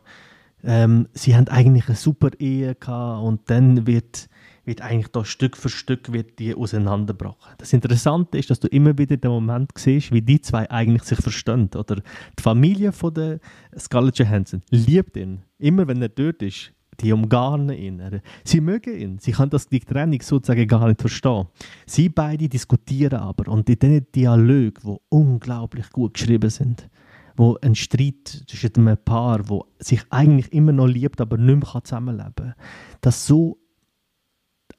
Ähm, 0.63 1.09
sie 1.13 1.37
haben 1.37 1.49
eigentlich 1.49 1.89
eine 1.89 1.97
super 1.97 2.31
Ehe 2.39 2.75
gehabt 2.75 3.23
und 3.23 3.51
dann 3.51 3.87
wird, 3.87 4.29
wird 4.65 4.81
eigentlich 4.81 5.09
da 5.09 5.25
Stück 5.25 5.57
für 5.57 5.69
Stück 5.69 6.13
wird 6.13 6.39
die 6.39 6.55
auseinanderbrochen. 6.55 7.55
Das 7.59 7.73
Interessante 7.73 8.39
ist, 8.39 8.51
dass 8.51 8.61
du 8.61 8.69
immer 8.69 8.97
wieder 8.97 9.17
den 9.17 9.31
Moment 9.31 9.71
siehst, 9.77 10.13
wie 10.13 10.23
die 10.23 10.41
zwei 10.41 10.71
eigentlich 10.71 11.05
sich 11.05 11.19
verstehen. 11.19 11.71
Oder 11.75 11.97
die 12.37 12.43
Familie 12.43 12.93
von 12.93 13.15
der 13.15 13.41
Scarlett 13.79 14.19
Johansson 14.19 14.63
liebt 14.71 15.17
ihn. 15.17 15.43
Immer 15.59 15.87
wenn 15.87 16.03
er 16.03 16.09
dort 16.09 16.43
ist, 16.43 16.73
die 17.01 17.13
umgarnen 17.13 17.77
ihn. 17.77 18.21
Sie 18.45 18.61
mögen 18.61 18.99
ihn. 18.99 19.19
Sie 19.19 19.33
können 19.33 19.51
das, 19.51 19.69
die 19.69 19.81
Trennung 19.81 20.23
sozusagen 20.23 20.67
gar 20.67 20.87
nicht 20.87 21.01
verstehen. 21.01 21.47
Sie 21.87 22.09
beide 22.09 22.49
diskutieren 22.49 23.19
aber. 23.19 23.51
Und 23.51 23.69
in 23.69 23.79
diesen 23.79 24.13
Dialogen, 24.13 24.81
die 24.85 24.97
unglaublich 25.09 25.91
gut 25.91 26.15
geschrieben 26.15 26.51
sind, 26.51 26.89
wo 27.37 27.57
ein 27.61 27.75
Streit 27.75 28.45
zwischen 28.49 28.77
einem 28.77 28.97
Paar, 28.97 29.49
wo 29.49 29.67
sich 29.79 30.03
eigentlich 30.11 30.53
immer 30.53 30.73
noch 30.73 30.87
liebt, 30.87 31.21
aber 31.21 31.37
nicht 31.37 31.63
mehr 31.63 31.85
zusammenleben 31.85 32.33
kann, 32.35 32.55
das 33.01 33.27
so 33.27 33.59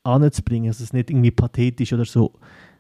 anzubringen, 0.06 0.70
dass 0.70 0.80
es 0.80 0.94
nicht 0.94 1.10
irgendwie 1.10 1.32
pathetisch 1.32 1.94
oder 1.94 2.06
so, 2.06 2.34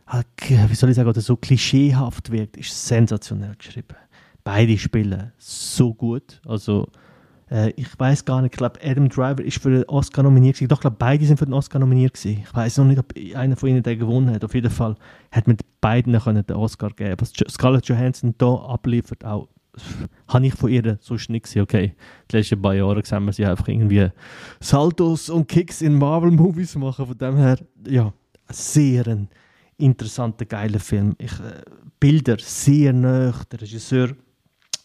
ah, 0.05 0.21
wie 0.67 0.75
soll 0.75 0.89
ich 0.89 0.95
sagen, 0.95 1.09
oder 1.09 1.21
so 1.21 1.35
klischeehaft 1.35 2.31
wirkt, 2.31 2.57
ist 2.57 2.87
sensationell 2.87 3.55
geschrieben. 3.57 3.95
Beide 4.43 4.77
spielen 4.77 5.31
so 5.37 5.93
gut. 5.93 6.39
Also, 6.45 6.87
äh, 7.49 7.71
ich 7.71 7.87
weiß 7.97 8.25
gar 8.25 8.41
nicht, 8.41 8.53
ich 8.53 8.57
glaube, 8.57 8.79
Adam 8.83 9.09
Driver 9.09 9.43
ist 9.43 9.61
für 9.61 9.71
den 9.71 9.83
Oscar 9.85 10.23
nominiert 10.23 10.55
gewesen. 10.55 10.69
Doch, 10.69 10.77
ich 10.77 10.81
glaube, 10.81 10.97
beide 10.99 11.25
sind 11.25 11.37
für 11.37 11.45
den 11.45 11.53
Oscar 11.53 11.79
nominiert 11.79 12.13
gewesen. 12.13 12.43
Ich 12.43 12.53
weiß 12.53 12.77
noch 12.77 12.85
nicht, 12.85 12.99
ob 12.99 13.13
einer 13.35 13.55
von 13.55 13.69
ihnen 13.69 13.83
den 13.83 13.99
gewonnen 13.99 14.29
hat. 14.33 14.43
Auf 14.43 14.53
jeden 14.53 14.71
Fall 14.71 14.95
hat 15.31 15.47
mit 15.47 15.61
beiden 15.81 16.17
können 16.19 16.45
den 16.45 16.55
Oscar 16.55 16.89
geben. 16.89 17.15
Was 17.19 17.33
Scarlett 17.49 17.87
Johansson 17.87 18.35
hier 18.39 18.47
abliefert, 18.47 19.25
auch 19.25 19.47
habe 20.27 20.47
ich 20.47 20.53
von 20.53 20.69
ihr 20.71 20.97
sonst 21.01 21.29
nicht 21.29 21.43
gesehen. 21.43 21.63
Okay, 21.63 21.95
die 22.31 22.37
letzten 22.37 22.61
paar 22.61 22.73
Jahre 22.73 23.03
sehen 23.05 23.25
wir 23.25 23.33
sie 23.33 23.45
einfach 23.45 23.67
irgendwie 23.67 24.09
Saltos 24.59 25.29
und 25.29 25.47
Kicks 25.47 25.81
in 25.81 25.97
Marvel-Movies 25.97 26.75
machen. 26.75 27.07
Von 27.07 27.17
dem 27.17 27.37
her, 27.37 27.57
ja, 27.87 28.13
sehr 28.49 29.07
ein 29.07 29.29
interessanter, 29.77 30.45
geiler 30.45 30.79
Film. 30.79 31.15
Ich, 31.17 31.33
äh, 31.39 31.61
Bilder 31.99 32.37
sehr 32.39 32.93
nah, 32.93 33.33
der 33.51 33.61
Regisseur 33.61 34.15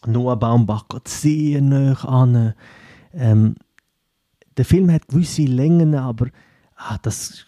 Noah 0.07 0.39
Baumbach 0.39 0.89
geht 0.89 1.09
sehr 1.09 1.61
nah 1.61 1.93
an. 2.05 2.55
Ähm, 3.13 3.55
der 4.57 4.65
Film 4.65 4.91
hat 4.91 5.09
gewisse 5.09 5.43
Längen, 5.43 5.95
aber 5.95 6.29
ah, 6.77 6.99
das, 7.03 7.45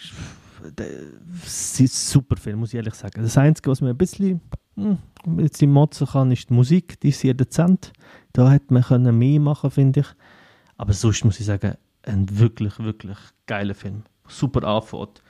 das 0.76 1.81
ist 1.81 1.81
ein 1.81 1.87
super 1.87 2.37
Film, 2.37 2.61
muss 2.61 2.70
ich 2.70 2.76
ehrlich 2.76 2.94
sagen. 2.94 3.22
Das 3.22 3.38
Einzige, 3.38 3.70
was 3.70 3.81
mir 3.81 3.90
ein 3.90 3.96
bisschen, 3.96 4.40
hm, 4.76 4.98
ein 5.26 5.37
bisschen 5.37 5.70
motzen 5.70 6.06
kann, 6.06 6.30
ist 6.32 6.50
die 6.50 6.54
Musik. 6.54 7.00
Die 7.00 7.11
ist 7.11 7.20
sehr 7.20 7.35
dezent. 7.35 7.92
Da 8.32 8.50
hätte 8.50 8.72
man 8.72 8.82
können 8.82 9.18
mehr 9.18 9.40
machen 9.40 9.70
finde 9.70 10.00
ich. 10.00 10.06
Aber 10.76 10.92
sonst 10.92 11.24
muss 11.24 11.40
ich 11.40 11.46
sagen, 11.46 11.74
ein 12.02 12.38
wirklich, 12.38 12.78
wirklich 12.78 13.18
geiler 13.46 13.74
Film. 13.74 14.02
Super 14.26 14.66
anfängt. 14.66 15.22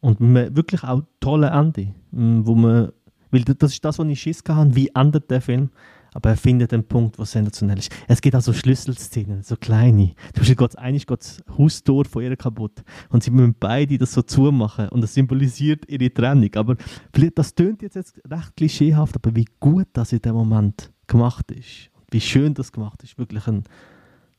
Und 0.00 0.20
wirklich 0.20 0.82
auch 0.82 1.02
tolle 1.20 1.48
Ende. 1.48 1.94
Wo 2.10 2.54
man, 2.54 2.92
weil 3.30 3.42
das 3.42 3.72
ist 3.72 3.84
das, 3.84 3.98
was 3.98 4.06
ich 4.06 4.20
Schiss 4.20 4.42
hatte. 4.48 4.74
Wie 4.74 4.90
endet 4.94 5.30
der 5.30 5.40
Film? 5.40 5.70
Aber 6.16 6.30
er 6.30 6.36
findet 6.38 6.72
den 6.72 6.82
Punkt, 6.82 7.18
was 7.18 7.32
sensationell 7.32 7.78
ist. 7.78 7.94
Es 8.08 8.22
geht 8.22 8.34
also 8.34 8.54
Schlüsselszenen, 8.54 9.42
so 9.42 9.54
kleine. 9.54 10.14
Zum 10.32 10.40
Beispiel 10.40 10.56
geht 10.56 10.78
eigentlich 10.78 11.04
das 11.04 11.42
Haustor 11.58 12.06
von 12.06 12.22
ihr 12.22 12.34
kaputt 12.36 12.82
und 13.10 13.22
sie 13.22 13.30
müssen 13.30 13.54
beide 13.60 13.98
das 13.98 14.14
so 14.14 14.22
zumachen 14.22 14.88
und 14.88 15.02
das 15.02 15.12
symbolisiert 15.12 15.84
ihre 15.88 16.10
Trennung. 16.10 16.54
Aber 16.54 16.76
vielleicht, 17.12 17.36
das 17.36 17.54
tönt 17.54 17.82
jetzt, 17.82 17.96
jetzt 17.96 18.18
recht 18.30 18.56
klischeehaft, 18.56 19.14
aber 19.16 19.36
wie 19.36 19.44
gut 19.60 19.88
das 19.92 20.12
in 20.12 20.22
dem 20.22 20.34
Moment 20.34 20.90
gemacht 21.06 21.50
ist, 21.50 21.90
wie 22.10 22.20
schön 22.20 22.54
das 22.54 22.72
gemacht 22.72 23.02
ist, 23.02 23.18
wirklich 23.18 23.46
ein 23.46 23.64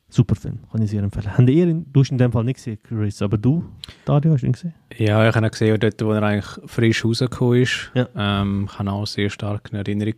super 0.09 0.35
Film, 0.35 0.59
kann 0.71 0.81
ich 0.81 0.89
sehr 0.89 1.03
empfehlen. 1.03 1.37
Habt 1.37 1.49
ihr 1.49 1.67
ihn, 1.67 1.85
du 1.93 1.99
hast 1.99 2.09
in 2.09 2.17
dem 2.17 2.31
Fall 2.31 2.43
nicht 2.43 2.55
gesehen, 2.55 2.79
Chris, 2.81 3.21
aber 3.21 3.37
du, 3.37 3.63
Dario, 4.05 4.33
hast 4.33 4.41
du 4.41 4.47
ihn 4.47 4.53
gesehen? 4.53 4.73
Ja, 4.97 5.27
ich 5.29 5.35
habe 5.35 5.45
ihn 5.45 5.51
gesehen, 5.51 5.79
dort, 5.79 6.01
wo 6.01 6.11
er 6.11 6.23
eigentlich 6.23 6.47
frisch 6.65 7.05
rausgekommen 7.05 7.61
ist. 7.61 7.91
Ja. 7.93 8.07
Ähm, 8.15 8.67
ich 8.71 8.79
habe 8.79 8.91
auch 8.91 9.05
sehr 9.05 9.29
stark 9.29 9.69
in 9.71 9.77
Erinnerung. 9.77 10.15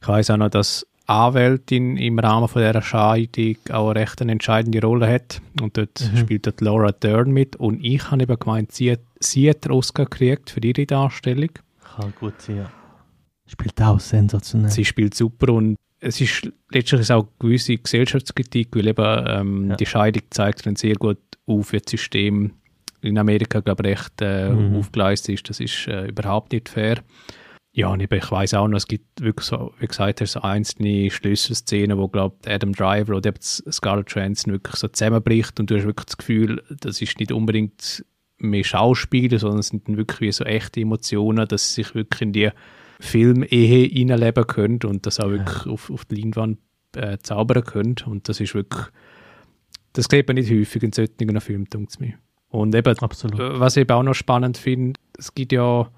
Ich 0.00 0.08
weiß 0.08 0.30
auch 0.30 0.36
noch, 0.36 0.50
dass 0.50 0.86
Anwältin 1.10 1.96
im 1.96 2.18
Rahmen 2.20 2.46
von 2.46 2.62
dieser 2.62 2.82
Scheidung 2.82 3.56
auch 3.70 3.90
eine 3.90 4.00
recht 4.00 4.22
eine 4.22 4.32
entscheidende 4.32 4.80
Rolle 4.80 5.12
hat. 5.12 5.42
Und 5.60 5.76
dort 5.76 6.08
mhm. 6.12 6.16
spielt 6.16 6.46
dort 6.46 6.60
Laura 6.60 6.92
Dern 6.92 7.32
mit. 7.32 7.56
Und 7.56 7.84
ich 7.84 8.10
habe 8.10 8.22
eben 8.22 8.38
gemeint, 8.38 8.72
sie 8.72 8.92
hat, 8.92 9.00
sie 9.18 9.50
hat 9.50 9.64
den 9.64 9.72
Oscar 9.72 10.04
gekriegt 10.04 10.50
für 10.50 10.60
ihre 10.60 10.86
Darstellung. 10.86 11.50
Kann 11.96 12.12
gut 12.18 12.40
sein, 12.40 12.58
ja. 12.58 12.70
Spielt 13.46 13.82
auch 13.82 13.98
sensationell. 13.98 14.70
Sie 14.70 14.84
spielt 14.84 15.14
super 15.14 15.52
und 15.52 15.76
es 15.98 16.20
ist 16.20 16.48
letztlich 16.70 17.10
auch 17.10 17.24
eine 17.24 17.28
gewisse 17.40 17.76
Gesellschaftskritik, 17.76 18.68
weil 18.76 18.86
eben 18.86 19.24
ähm, 19.26 19.70
ja. 19.70 19.76
die 19.76 19.86
Scheidung 19.86 20.22
zeigt 20.30 20.64
dann 20.64 20.76
sehr 20.76 20.94
gut 20.94 21.18
auf, 21.46 21.72
wie 21.72 21.78
das 21.78 21.90
System 21.90 22.52
in 23.02 23.18
Amerika, 23.18 23.58
glaube 23.60 23.82
ich, 23.82 23.98
recht 23.98 24.20
äh, 24.20 24.50
mhm. 24.50 24.76
aufgeleistet 24.76 25.34
ist. 25.34 25.50
Das 25.50 25.58
ist 25.58 25.88
äh, 25.88 26.06
überhaupt 26.06 26.52
nicht 26.52 26.68
fair. 26.68 26.98
Ja, 27.72 27.88
und 27.88 28.00
ich 28.02 28.10
weiß 28.10 28.54
auch 28.54 28.66
noch, 28.66 28.78
es 28.78 28.88
gibt 28.88 29.22
wirklich 29.22 29.46
so, 29.46 29.72
wie 29.78 29.86
gesagt, 29.86 30.26
so 30.26 30.40
einzelne 30.40 31.10
Schlüsselszenen, 31.10 31.98
wo, 31.98 32.08
glaube 32.08 32.36
Adam 32.46 32.72
Driver 32.72 33.16
oder 33.16 33.32
Scarlett 33.40 34.10
Johansson 34.10 34.52
wirklich 34.52 34.74
so 34.74 34.88
zusammenbricht 34.88 35.60
und 35.60 35.70
du 35.70 35.76
hast 35.76 35.84
wirklich 35.84 36.06
das 36.06 36.16
Gefühl, 36.16 36.62
das 36.80 37.00
ist 37.00 37.20
nicht 37.20 37.30
unbedingt 37.30 38.04
mehr 38.38 38.64
Schauspieler, 38.64 39.38
sondern 39.38 39.60
es 39.60 39.68
sind 39.68 39.86
dann 39.86 39.96
wirklich 39.96 40.34
so 40.34 40.44
echte 40.44 40.80
Emotionen, 40.80 41.46
dass 41.46 41.74
sie 41.74 41.82
sich 41.82 41.94
wirklich 41.94 42.22
in 42.22 42.32
die 42.32 42.50
Filmehe 42.98 43.86
hineinleben 43.86 44.46
können 44.46 44.80
und 44.84 45.06
das 45.06 45.20
auch 45.20 45.30
wirklich 45.30 45.64
ja. 45.64 45.72
auf, 45.72 45.90
auf 45.90 46.04
die 46.06 46.16
Leinwand 46.16 46.58
äh, 46.96 47.18
zaubern 47.18 47.64
können. 47.64 47.96
Und 48.06 48.28
das 48.28 48.40
ist 48.40 48.54
wirklich, 48.54 48.84
das 49.92 50.06
sieht 50.10 50.26
man 50.26 50.34
nicht 50.34 50.50
häufig 50.50 50.82
in 50.82 50.92
solchen 50.92 51.40
Filmen, 51.40 51.66
denke 51.66 51.88
ich 51.92 52.00
mir. 52.00 52.14
Und 52.48 52.74
eben, 52.74 52.98
Absolut. 52.98 53.60
was 53.60 53.76
ich 53.76 53.82
eben 53.82 53.92
auch 53.92 54.02
noch 54.02 54.14
spannend 54.14 54.58
finde, 54.58 54.98
es 55.16 55.34
gibt 55.34 55.52
ja 55.52 55.88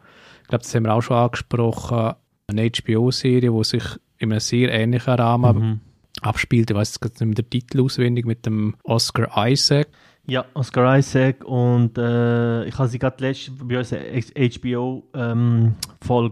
ich 0.43 0.49
glaube, 0.49 0.63
das 0.63 0.75
haben 0.75 0.85
wir 0.85 0.95
auch 0.95 1.03
schon 1.03 1.17
angesprochen, 1.17 2.15
eine 2.49 2.71
HBO-Serie, 2.71 3.51
die 3.51 3.65
sich 3.65 3.85
in 4.19 4.33
einem 4.33 4.41
sehr 4.41 4.71
ähnlichen 4.73 5.15
Rahmen 5.15 5.59
mhm. 5.59 5.81
abspielt. 6.21 6.71
Ich 6.71 6.77
weiß 6.77 6.99
jetzt 7.03 7.21
nicht 7.21 7.27
mehr 7.27 7.35
den 7.35 7.51
Titel 7.51 7.81
auswendig 7.81 8.27
mit 8.27 8.47
dem 8.47 8.75
Oscar 8.85 9.49
Isaac. 9.49 9.89
Ja, 10.25 10.45
Oscar 10.55 10.99
Isaac 10.99 11.45
und 11.45 11.99
äh, 11.99 12.65
ich 12.67 12.79
habe 12.79 12.89
sie 12.89 13.01
gerade 13.01 13.17
letzte 13.25 13.51
bei 13.51 13.77
unserer 13.77 14.03
HBO-Folge 14.03 15.03
ähm, 15.15 15.75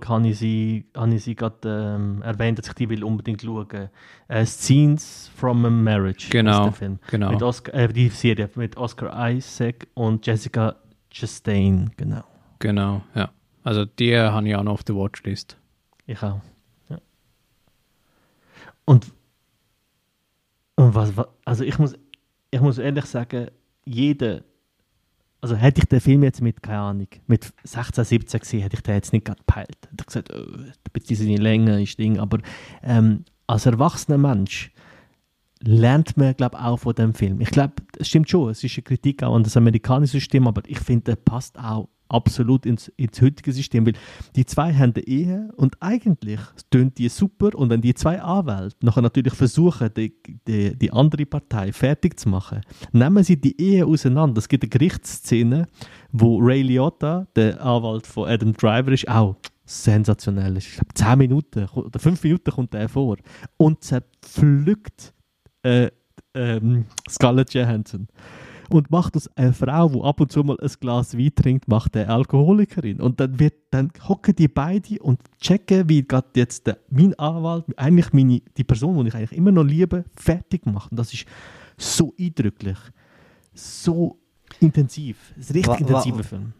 habe 0.08 0.28
ich 0.28 0.38
sie, 0.38 0.84
habe 0.96 1.12
ich 1.12 1.24
sie 1.24 1.34
gerade 1.34 1.96
ähm, 1.98 2.22
erwähnt, 2.22 2.60
dass 2.60 2.68
ich 2.68 2.74
die 2.74 2.88
will 2.88 3.02
unbedingt 3.02 3.42
schauen. 3.42 3.90
Äh, 4.28 4.46
Scenes 4.46 5.28
from 5.34 5.64
a 5.64 5.70
Marriage 5.70 6.28
genau, 6.30 6.64
der 6.64 6.72
Film. 6.72 6.98
Genau. 7.10 7.32
Mit 7.32 7.42
Oscar, 7.42 7.74
äh, 7.74 7.88
die 7.88 8.10
Serie 8.10 8.48
mit 8.54 8.76
Oscar 8.76 9.28
Isaac 9.28 9.88
und 9.94 10.24
Jessica 10.24 10.76
Chastain, 11.10 11.90
genau. 11.96 12.22
Genau, 12.60 13.02
ja. 13.16 13.30
Also 13.62 13.84
die 13.84 14.16
habe 14.16 14.48
ich 14.48 14.56
auch 14.56 14.62
noch 14.62 14.72
auf 14.72 14.84
der 14.84 14.96
Watchlist. 14.96 15.56
Ich 16.06 16.22
auch. 16.22 16.40
Ja. 16.88 16.98
Und, 18.84 19.12
und 20.76 20.94
was, 20.94 21.16
was, 21.16 21.26
also 21.44 21.64
ich 21.64 21.78
muss, 21.78 21.94
ich 22.50 22.60
muss 22.60 22.78
ehrlich 22.78 23.04
sagen, 23.04 23.48
jeder, 23.84 24.42
also 25.40 25.54
hätte 25.54 25.80
ich 25.80 25.88
den 25.88 26.00
Film 26.00 26.22
jetzt 26.22 26.40
mit, 26.40 26.62
keine 26.62 26.78
Ahnung, 26.78 27.08
mit 27.26 27.52
16, 27.64 28.04
17 28.04 28.40
gesehen, 28.40 28.62
hätte 28.62 28.76
ich 28.76 28.82
den 28.82 28.94
jetzt 28.94 29.12
nicht 29.12 29.26
gerade 29.26 29.38
gepeilt. 29.38 29.78
Hätte 29.90 29.96
ich 30.00 30.06
gesagt, 30.06 30.34
oh, 30.34 30.56
beziehungsweise 30.92 31.42
Länge 31.42 31.82
ist 31.82 31.98
Ding, 31.98 32.18
aber 32.18 32.38
ähm, 32.82 33.24
als 33.46 33.66
erwachsener 33.66 34.18
Mensch 34.18 34.72
lernt 35.62 36.16
man, 36.16 36.34
glaube 36.34 36.56
ich, 36.56 36.62
auch 36.62 36.78
von 36.78 36.94
dem 36.94 37.14
Film. 37.14 37.40
Ich 37.40 37.50
glaube, 37.50 37.74
es 37.98 38.08
stimmt 38.08 38.30
schon, 38.30 38.50
es 38.50 38.64
ist 38.64 38.76
eine 38.76 38.82
Kritik 38.82 39.22
auch 39.22 39.34
an 39.34 39.42
das 39.42 39.56
amerikanische 39.56 40.12
System, 40.12 40.46
aber 40.46 40.62
ich 40.66 40.80
finde, 40.80 41.04
der 41.04 41.16
passt 41.16 41.58
auch 41.58 41.88
absolut 42.10 42.66
ins, 42.66 42.88
ins 42.96 43.20
heutige 43.20 43.52
System, 43.52 43.86
weil 43.86 43.94
die 44.36 44.44
zwei 44.44 44.74
haben 44.74 44.92
eine 44.94 45.06
Ehe 45.06 45.50
und 45.56 45.76
eigentlich 45.80 46.40
tönt 46.70 46.98
die 46.98 47.08
super 47.08 47.54
und 47.54 47.70
wenn 47.70 47.80
die 47.80 47.94
zwei 47.94 48.20
Anwälte 48.20 48.76
nachher 48.84 49.02
natürlich 49.02 49.34
versuchen, 49.34 49.90
die, 49.96 50.14
die, 50.46 50.76
die 50.76 50.92
andere 50.92 51.26
Partei 51.26 51.72
fertig 51.72 52.18
zu 52.18 52.28
machen, 52.28 52.60
nehmen 52.92 53.22
sie 53.24 53.40
die 53.40 53.60
Ehe 53.60 53.86
auseinander. 53.86 54.38
Es 54.38 54.48
gibt 54.48 54.64
eine 54.64 54.70
Gerichtsszene, 54.70 55.66
wo 56.12 56.38
Ray 56.38 56.62
Liotta, 56.62 57.26
der 57.36 57.64
Anwalt 57.64 58.06
von 58.06 58.28
Adam 58.28 58.52
Driver, 58.52 58.92
ist 58.92 59.08
auch 59.08 59.36
sensationell. 59.64 60.56
Ich 60.56 60.72
glaube, 60.72 60.94
10 60.94 61.18
Minuten 61.18 61.64
oder 61.66 61.98
5 61.98 62.22
Minuten 62.24 62.50
kommt 62.50 62.74
er 62.74 62.88
vor 62.88 63.16
und 63.56 63.84
zerpflückt 63.84 65.14
äh, 65.62 65.90
ähm, 66.34 66.86
Scarlett 67.08 67.54
Johansson 67.54 68.08
und 68.74 68.90
macht 68.90 69.16
aus 69.16 69.28
einer 69.36 69.52
Frau, 69.52 69.88
die 69.88 70.00
ab 70.00 70.20
und 70.20 70.32
zu 70.32 70.42
mal 70.42 70.56
ein 70.60 70.70
Glas 70.80 71.16
Wein 71.16 71.34
trinkt, 71.34 71.68
macht 71.68 71.96
eine 71.96 72.08
Alkoholikerin. 72.08 73.00
Und 73.00 73.20
dann 73.20 73.38
wird 73.38 73.54
dann 73.70 73.92
hocken 74.08 74.34
die 74.34 74.48
beide 74.48 74.98
und 75.00 75.20
checken, 75.40 75.88
wie 75.88 76.06
gerade 76.06 76.28
jetzt 76.34 76.66
der, 76.66 76.78
mein 76.90 77.18
Anwalt, 77.18 77.64
eigentlich 77.76 78.12
meine, 78.12 78.42
die 78.56 78.64
Person, 78.64 79.02
die 79.02 79.08
ich 79.08 79.14
eigentlich 79.14 79.36
immer 79.36 79.52
noch 79.52 79.64
liebe, 79.64 80.04
fertig 80.16 80.66
macht. 80.66 80.90
Und 80.90 80.98
das 80.98 81.12
ist 81.12 81.26
so 81.76 82.14
eindrücklich, 82.18 82.78
so 83.54 84.18
intensiv, 84.60 85.32
ein 85.36 85.42
richtig 85.42 85.66
Wa- 85.66 85.76
intensiver 85.76 86.24
Film. 86.24 86.52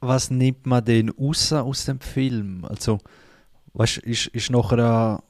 Was 0.00 0.30
nimmt 0.30 0.66
man 0.66 0.84
denn 0.84 1.08
raus 1.08 1.52
aus 1.52 1.86
dem 1.86 2.00
Film? 2.00 2.64
Also, 2.64 2.98
weißt, 3.72 3.98
ist, 3.98 4.26
ist 4.28 4.50
nachher 4.50 4.78
eine, 4.78 5.22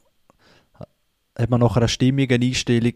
hat 1.37 1.49
man 1.49 1.59
nachher 1.61 1.77
eine 1.81 1.87
stimmige 1.87 2.35
Einstellung 2.35 2.93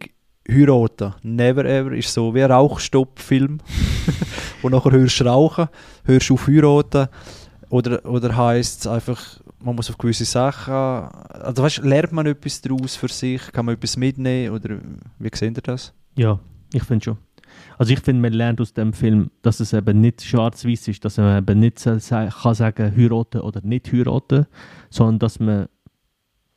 heiraten? 0.52 1.14
Never 1.24 1.66
ever 1.66 1.92
ist 1.92 2.14
so 2.14 2.34
wie 2.34 2.44
ein 2.44 2.52
Rauchstoppfilm. 2.52 3.60
wo 4.62 4.70
nachher 4.70 4.92
hörst 4.92 5.20
du 5.20 5.26
rauchen, 5.26 5.70
hörst 6.06 6.32
auf 6.32 6.48
heiraten. 6.48 7.08
Oder, 7.70 8.04
oder 8.06 8.36
heisst 8.36 8.82
es 8.82 8.88
einfach, 8.88 9.22
man 9.64 9.76
muss 9.76 9.90
auf 9.90 9.98
gewisse 9.98 10.26
Sachen. 10.26 10.74
Also, 10.74 11.62
weißt, 11.62 11.84
lernt 11.84 12.12
man 12.12 12.26
etwas 12.26 12.62
daraus 12.62 12.96
für 12.96 13.10
sich? 13.10 13.52
Kann 13.52 13.66
man 13.66 13.76
etwas 13.76 13.96
mitnehmen? 13.96 14.56
Oder 14.56 14.78
wie 15.20 15.30
seht 15.34 15.58
ihr 15.58 15.62
das? 15.62 15.94
Ja, 16.16 16.40
ich 16.74 16.84
finde 16.84 17.06
schon. 17.06 17.18
Also 17.78 17.94
ich 17.94 18.00
finde, 18.00 18.22
man 18.22 18.34
lernt 18.34 18.62
aus 18.62 18.74
dem 18.74 18.94
Film, 18.94 19.32
dass 19.42 19.60
es 19.60 19.74
eben 19.74 20.02
nicht 20.02 20.22
schwarz-weiß 20.22 20.88
ist, 20.88 21.04
dass 21.04 21.18
man 21.18 21.40
eben 21.40 21.60
nicht 21.60 21.84
kann 21.84 22.00
sagen, 22.00 22.96
heiraten 22.96 23.42
oder 23.42 23.62
nicht 23.64 23.92
heiraten, 23.92 24.46
sondern 24.90 25.20
dass 25.20 25.40
man 25.40 25.68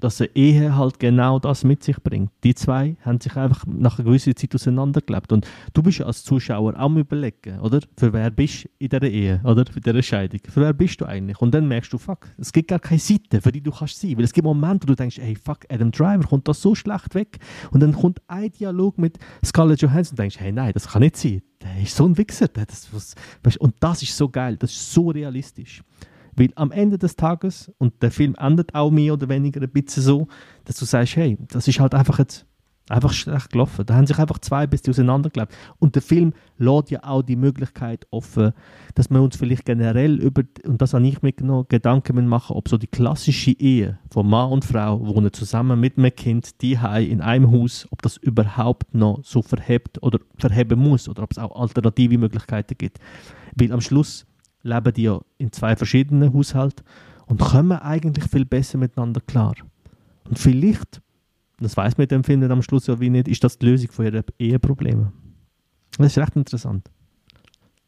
dass 0.03 0.21
eine 0.21 0.31
Ehe 0.35 0.77
halt 0.77 0.99
genau 0.99 1.39
das 1.39 1.63
mit 1.63 1.85
sich 1.85 1.97
bringt. 2.03 2.33
Die 2.43 2.55
zwei 2.57 2.97
haben 3.03 3.21
sich 3.21 3.37
einfach 3.37 3.65
nach 3.67 3.99
einer 3.99 4.07
gewissen 4.07 4.35
Zeit 4.35 4.53
auseinandergelebt. 4.53 5.31
Und 5.33 5.47
du 5.75 5.83
bist 5.83 6.01
als 6.01 6.25
Zuschauer 6.25 6.75
auch 6.75 6.79
am 6.79 6.99
überlegen, 6.99 7.61
oder? 7.61 7.81
Für 7.97 8.13
wer 8.13 8.31
bist 8.31 8.65
du 8.65 8.69
in 8.79 8.89
dieser 8.89 9.09
Ehe, 9.09 9.41
oder? 9.45 9.65
Für 9.71 9.81
diese 9.81 10.03
Scheidung. 10.03 10.41
Für 10.49 10.63
wer 10.63 10.73
bist 10.73 11.01
du 11.01 11.07
eigentlich? 11.07 11.41
Und 11.41 11.55
dann 11.55 11.69
merkst 11.69 11.93
du, 11.93 11.99
fuck, 11.99 12.27
es 12.37 12.53
gibt 12.53 12.69
gar 12.69 12.81
keine 12.81 12.99
Seite, 12.99 13.41
für 13.41 13.53
die 13.53 13.61
du 13.61 13.71
kannst 13.71 14.01
sein. 14.01 14.17
Weil 14.17 14.25
es 14.25 14.33
gibt 14.33 14.45
Momente, 14.45 14.89
wo 14.89 14.93
du 14.93 14.97
denkst, 14.97 15.19
hey, 15.19 15.37
fuck, 15.37 15.61
Adam 15.69 15.93
Driver 15.93 16.25
kommt 16.25 16.49
da 16.49 16.55
so 16.55 16.75
schlecht 16.75 17.15
weg. 17.15 17.39
Und 17.71 17.81
dann 17.81 17.93
kommt 17.93 18.21
ein 18.27 18.51
Dialog 18.51 18.99
mit 18.99 19.19
Scarlett 19.45 19.83
Johansson 19.83 20.15
und 20.15 20.19
denkst, 20.19 20.41
hey, 20.41 20.51
nein, 20.51 20.73
das 20.75 20.89
kann 20.89 21.03
nicht 21.03 21.17
sein. 21.17 21.43
Der 21.63 21.81
ist 21.81 21.95
so 21.95 22.07
ein 22.07 22.19
Wichser. 22.19 22.49
Der, 22.49 22.67
das, 22.67 22.89
was, 22.93 23.15
und 23.59 23.77
das 23.79 24.03
ist 24.03 24.17
so 24.17 24.29
geil, 24.29 24.57
das 24.57 24.73
ist 24.73 24.93
so 24.93 25.11
realistisch. 25.11 25.85
Weil 26.35 26.51
am 26.55 26.71
Ende 26.71 26.99
des 26.99 27.17
Tages, 27.17 27.71
und 27.79 28.03
der 28.03 28.11
Film 28.11 28.35
endet 28.39 28.75
auch 28.75 28.91
mehr 28.91 29.13
oder 29.15 29.29
weniger 29.29 29.61
ein 29.61 29.71
bisschen 29.71 30.03
so, 30.03 30.29
dass 30.65 30.77
du 30.77 30.85
sagst, 30.85 31.17
hey, 31.17 31.37
das 31.49 31.69
ist 31.69 31.81
halt 31.81 31.95
einfach 31.95 32.19
jetzt 32.19 32.47
einfach 32.89 33.13
schlecht 33.13 33.51
gelaufen. 33.51 33.87
Da 33.87 33.95
haben 33.95 34.07
sich 34.07 34.19
einfach 34.19 34.39
zwei 34.39 34.67
bis 34.67 34.87
auseinandergelebt. 34.89 35.55
Und 35.79 35.95
der 35.95 36.03
Film 36.03 36.33
lädt 36.59 36.91
ja 36.91 37.01
auch 37.05 37.23
die 37.23 37.37
Möglichkeit 37.37 38.07
offen, 38.11 38.53
dass 38.95 39.11
wir 39.11 39.23
uns 39.23 39.37
vielleicht 39.37 39.65
generell 39.65 40.21
über, 40.21 40.43
und 40.67 40.83
das 40.83 40.95
habe 40.95 41.07
ich 41.07 41.23
mitgenommen, 41.23 41.67
Gedanken 41.69 42.27
machen, 42.27 42.57
ob 42.57 42.69
so 42.69 42.77
die 42.77 42.87
klassische 42.87 43.53
Ehe 43.53 43.99
von 44.11 44.29
Mann 44.29 44.51
und 44.51 44.65
Frau 44.65 45.01
wohnen 45.07 45.33
zusammen 45.33 45.79
mit 45.81 45.97
einem 45.97 46.15
Kind, 46.15 46.61
die 46.61 46.79
in 47.09 47.21
einem 47.21 47.51
Haus, 47.51 47.87
ob 47.91 48.03
das 48.03 48.17
überhaupt 48.17 48.95
noch 48.95 49.21
so 49.23 49.43
verhebt 49.43 50.03
oder 50.03 50.19
verheben 50.37 50.79
muss 50.79 51.09
oder 51.09 51.23
ob 51.23 51.33
es 51.33 51.39
auch 51.39 51.59
alternative 51.59 52.19
Möglichkeiten 52.19 52.77
gibt. 52.77 52.99
Weil 53.57 53.73
am 53.73 53.81
Schluss 53.81 54.27
leben 54.63 54.93
die 54.95 55.03
ja 55.03 55.21
in 55.39 55.53
zwei 55.53 55.77
verschiedenen 55.77 56.33
Haushalten 56.33 56.85
und 57.27 57.41
kommen 57.41 57.79
eigentlich 57.79 58.25
viel 58.25 58.45
besser 58.45 58.79
miteinander 58.79 59.21
klar. 59.21 59.55
Und 60.25 60.39
vielleicht, 60.39 61.01
das 61.59 61.77
weiß 61.77 61.99
man 61.99 62.09
dem 62.09 62.25
Film 62.25 62.43
am 62.51 62.63
Schluss 62.63 62.87
ja 62.87 62.99
wie 63.01 63.11
nicht, 63.11 63.29
ist 63.29 63.43
das 63.45 63.59
die 63.59 63.67
Lösung 63.67 63.91
von 63.91 64.05
ihren 64.07 64.25
Eheproblemen. 64.39 65.13
Das 65.99 66.09
ist 66.09 66.19
recht 66.19 66.37
interessant. 66.37 66.91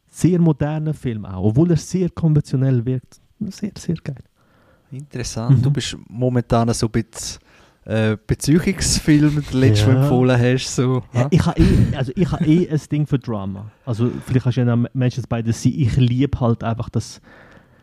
Sehr 0.08 0.40
moderner 0.40 0.94
Film 0.94 1.24
auch, 1.24 1.44
obwohl 1.44 1.70
er 1.70 1.76
sehr 1.76 2.10
konventionell 2.10 2.84
wirkt. 2.84 3.20
Sehr, 3.40 3.72
sehr 3.76 3.96
geil. 3.96 4.22
Interessant. 4.90 5.58
Mhm. 5.58 5.62
Du 5.62 5.70
bist 5.70 5.96
momentan 6.08 6.72
so 6.72 6.86
ein 6.86 6.92
bisschen 6.92 7.40
äh, 7.86 8.16
Beziehungsfilm, 8.26 9.42
den 9.50 9.60
letzten 9.60 9.88
Ja. 9.90 9.94
Mal 9.94 10.02
empfohlen 10.02 10.40
hast. 10.40 10.74
So, 10.74 11.02
Ja, 11.12 11.26
ich 11.30 11.44
habe 11.44 11.60
eh, 11.60 11.96
also 11.96 12.12
ich 12.16 12.30
habe 12.32 12.44
eh 12.46 12.68
ein 12.70 12.80
Ding 12.90 13.06
für 13.06 13.18
Drama. 13.18 13.70
Also 13.84 14.10
vielleicht 14.26 14.46
hast 14.46 14.56
du 14.56 14.62
ja 14.62 14.76
Menschen 14.94 15.24
bei 15.28 15.42
der 15.42 15.52
sein. 15.52 15.72
Ich 15.76 15.96
liebe 15.96 16.38
halt 16.40 16.64
einfach 16.64 16.88
das, 16.88 17.20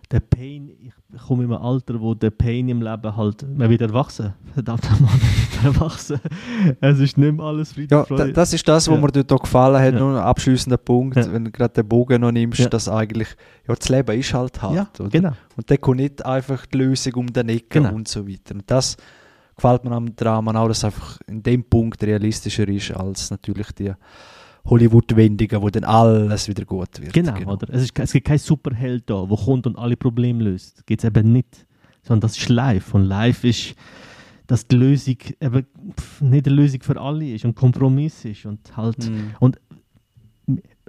der 0.09 0.19
Pain. 0.19 0.71
Ich 0.81 1.21
komme 1.27 1.43
in 1.43 1.51
einem 1.53 1.61
Alter, 1.61 1.99
wo 2.01 2.13
der 2.15 2.31
Pain 2.31 2.67
im 2.69 2.81
Leben 2.81 3.15
halt, 3.15 3.45
man 3.57 3.69
wird 3.69 3.81
erwachsen. 3.81 4.33
Verdammt 4.53 4.89
man 5.01 5.09
wird 5.11 5.75
erwachsen. 5.75 6.19
Es 6.79 6.99
ist 6.99 7.17
nicht 7.17 7.33
mehr 7.35 7.45
alles 7.45 7.73
Friede 7.73 7.95
ja, 7.95 8.03
Freude. 8.03 8.33
das 8.33 8.53
ist 8.53 8.67
das, 8.67 8.87
was 8.87 8.95
Ja. 8.95 9.01
mir 9.01 9.11
dort 9.11 9.31
auch 9.31 9.41
gefallen 9.43 9.81
hat. 9.81 9.93
Ja. 9.93 9.99
Nur 9.99 10.17
ein 10.17 10.23
abschließender 10.23 10.77
Punkt, 10.77 11.17
Ja. 11.17 11.31
wenn 11.31 11.45
du 11.45 11.51
gerade 11.51 11.73
den 11.75 11.87
Bogen 11.87 12.21
noch 12.21 12.31
nimmst, 12.31 12.59
Ja. 12.59 12.69
dass 12.69 12.89
eigentlich, 12.89 13.27
ja, 13.67 13.75
das 13.75 13.87
Leben 13.89 14.17
ist 14.19 14.33
halt 14.33 14.61
hart. 14.61 14.75
ja, 14.75 14.89
oder? 14.99 15.09
genau. 15.09 15.31
Und 15.57 15.69
da 15.69 15.77
kommt 15.77 15.97
nicht 15.97 16.25
einfach 16.25 16.65
die 16.65 16.77
Lösung 16.79 17.13
um 17.15 17.27
den 17.31 17.49
Ecke 17.49 17.79
Genau. 17.81 17.93
und 17.93 18.07
so 18.07 18.27
weiter. 18.27 18.55
Und 18.55 18.63
das 18.65 18.97
gefällt 19.62 19.84
mir 19.84 19.91
am 19.91 20.15
Drama 20.15 20.60
auch, 20.60 20.67
dass 20.67 20.80
es 20.80 20.84
einfach 20.86 21.19
in 21.28 21.43
dem 21.43 21.63
Punkt 21.63 22.04
realistischer 22.04 22.67
ist 22.67 22.91
als 22.91 23.30
natürlich 23.30 23.71
die 23.74 23.91
Hollywood-Wendungen, 24.65 25.62
wo 25.62 25.69
dann 25.69 25.84
alles 25.84 26.47
wieder 26.47 26.65
gut 26.65 27.00
wird. 27.00 27.13
Genau, 27.13 27.36
oder? 27.52 27.67
Es, 27.74 27.84
ist, 27.84 27.97
es 27.97 28.12
gibt 28.12 28.28
keinen 28.28 28.38
Superheld 28.39 29.10
da, 29.10 29.26
der 29.26 29.38
kommt 29.38 29.67
und 29.67 29.78
alle 29.78 29.97
Probleme 29.97 30.43
löst. 30.43 30.86
Gibt 30.86 31.04
es 31.04 31.08
eben 31.08 31.32
nicht. 31.32 31.65
Sondern 32.04 32.21
das 32.21 32.38
ist 32.38 32.50
live. 32.50 32.93
Und 32.93 33.06
live 33.06 33.43
ist, 33.43 33.76
dass 34.47 34.67
die 34.67 34.76
Lösung 34.76 35.17
eben 35.39 35.65
nicht 36.21 36.47
eine 36.47 36.56
Lösung 36.56 36.82
für 36.82 37.00
alle 37.00 37.32
ist 37.32 37.45
und 37.45 37.56
Kompromiss 37.56 38.26
ist. 38.26 38.45
Und 38.45 38.76
halt, 38.76 38.97
Mhm. 39.10 39.54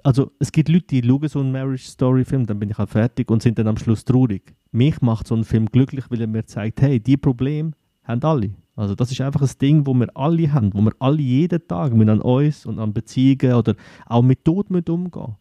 also 0.03 0.33
es 0.39 0.51
gibt 0.51 0.69
Leute, 0.69 0.87
die 0.87 1.07
schauen 1.07 1.29
so 1.29 1.41
einen 1.41 1.53
Marriage 1.53 1.85
Story 1.85 2.25
Film, 2.25 2.47
dann 2.47 2.59
bin 2.59 2.71
ich 2.71 2.79
auch 2.79 2.89
fertig 2.89 3.31
und 3.31 3.43
sind 3.43 3.59
dann 3.59 3.69
am 3.69 3.77
Schluss 3.77 4.05
traurig. 4.05 4.55
Mich 4.71 5.01
macht 5.03 5.27
so 5.27 5.35
ein 5.35 5.45
Film 5.45 5.67
glücklich, 5.67 6.07
weil 6.11 6.23
er 6.23 6.27
mir 6.27 6.45
zeigt, 6.47 6.81
hey, 6.81 6.99
die 6.99 7.17
Probleme 7.17 7.73
haben 8.05 8.23
alle. 8.23 8.51
Also 8.75 8.95
das 8.95 9.13
ist 9.13 9.21
einfach 9.21 9.43
ein 9.43 9.51
Ding, 9.61 9.87
wo 9.87 9.95
wir 9.95 10.09
alle 10.15 10.53
haben, 10.53 10.73
wo 10.73 10.81
wir 10.81 10.93
alle 10.99 11.21
jeden 11.21 11.67
Tag 11.69 11.95
mit 11.95 12.09
an 12.09 12.21
uns 12.21 12.65
und 12.65 12.79
an 12.79 12.93
Beziehungen 12.93 13.55
oder 13.55 13.75
auch 14.07 14.23
mit 14.23 14.45
Tod 14.45 14.71
mit 14.71 14.89
umgehen. 14.89 15.37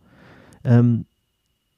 Ähm, 0.63 1.05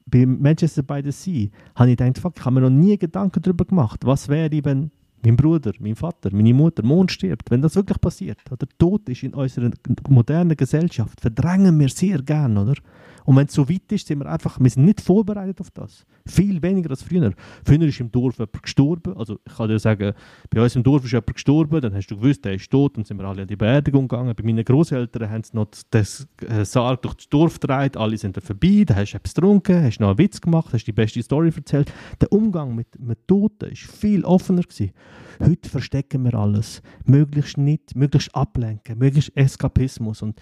bei 0.06 0.26
Manchester 0.26 0.82
by 0.82 1.00
the 1.02 1.12
Sea 1.12 1.48
habe 1.74 1.90
ich 1.90 1.96
gedacht, 1.96 2.18
fuck, 2.18 2.34
ich 2.36 2.44
habe 2.44 2.56
mir 2.56 2.60
noch 2.62 2.70
nie 2.70 2.98
Gedanken 2.98 3.40
darüber 3.40 3.64
gemacht, 3.64 4.00
was 4.04 4.28
wäre, 4.28 4.64
wenn 4.64 4.90
mein 5.24 5.36
Bruder, 5.36 5.72
mein 5.78 5.96
Vater, 5.96 6.30
meine 6.32 6.52
Mutter, 6.52 6.84
Mond 6.84 7.10
stirbt, 7.10 7.50
wenn 7.50 7.62
das 7.62 7.76
wirklich 7.76 8.00
passiert. 8.00 8.38
Oder 8.50 8.66
Tod 8.78 9.08
ist 9.08 9.22
in 9.22 9.32
unserer 9.32 9.70
modernen 10.08 10.56
Gesellschaft, 10.56 11.20
verdrängen 11.20 11.78
wir 11.78 11.88
sehr 11.88 12.20
gern, 12.20 12.58
oder? 12.58 12.74
Und 13.24 13.36
wenn 13.36 13.46
es 13.46 13.54
so 13.54 13.68
weit 13.68 13.90
ist, 13.90 14.06
sind 14.06 14.18
wir 14.18 14.26
einfach, 14.26 14.60
wir 14.60 14.68
sind 14.68 14.84
nicht 14.84 15.00
vorbereitet 15.00 15.60
auf 15.60 15.70
das. 15.70 16.04
Viel 16.26 16.62
weniger 16.62 16.90
als 16.90 17.02
früher. 17.02 17.32
Früher 17.64 17.82
ist 17.82 18.00
im 18.00 18.10
Dorf 18.12 18.38
jemand 18.38 18.62
gestorben. 18.62 19.16
Also 19.16 19.38
ich 19.46 19.54
kann 19.56 19.68
dir 19.68 19.78
sagen, 19.78 20.12
bei 20.50 20.62
uns 20.62 20.76
im 20.76 20.82
Dorf 20.82 21.04
ist 21.04 21.12
jemand 21.12 21.34
gestorben, 21.34 21.80
dann 21.80 21.94
hast 21.94 22.08
du 22.08 22.16
gewusst, 22.16 22.44
der 22.44 22.54
ist 22.54 22.70
tot, 22.70 22.96
dann 22.96 23.04
sind 23.04 23.18
wir 23.18 23.26
alle 23.26 23.42
an 23.42 23.48
die 23.48 23.56
Beerdigung 23.56 24.08
gegangen. 24.08 24.34
Bei 24.36 24.44
meinen 24.44 24.64
Großeltern 24.64 25.30
haben 25.30 25.42
sie 25.42 25.56
noch 25.56 25.68
das 25.90 26.26
äh, 26.46 26.64
Sarg 26.64 27.02
durch 27.02 27.14
das 27.14 27.28
Dorf 27.28 27.58
gedreht, 27.58 27.96
alle 27.96 28.18
sind 28.18 28.36
da 28.36 28.40
vorbei, 28.40 28.84
da 28.86 28.94
hast 28.94 29.12
du 29.12 29.16
etwas 29.16 29.34
getrunken, 29.34 29.82
hast 29.82 30.00
noch 30.00 30.08
einen 30.08 30.18
Witz 30.18 30.40
gemacht, 30.40 30.72
hast 30.72 30.84
die 30.84 30.92
beste 30.92 31.22
Story 31.22 31.50
erzählt. 31.54 31.92
Der 32.20 32.30
Umgang 32.30 32.74
mit, 32.74 32.98
mit 32.98 33.26
Toten 33.26 33.70
ist 33.70 33.82
viel 33.82 34.24
offener 34.24 34.62
gewesen. 34.62 34.92
Heute 35.40 35.68
verstecken 35.68 36.24
wir 36.24 36.34
alles. 36.34 36.82
Möglichst 37.06 37.58
nicht, 37.58 37.96
möglichst 37.96 38.34
ablenken, 38.34 38.98
möglichst 38.98 39.36
Eskapismus. 39.36 40.22
Und 40.22 40.40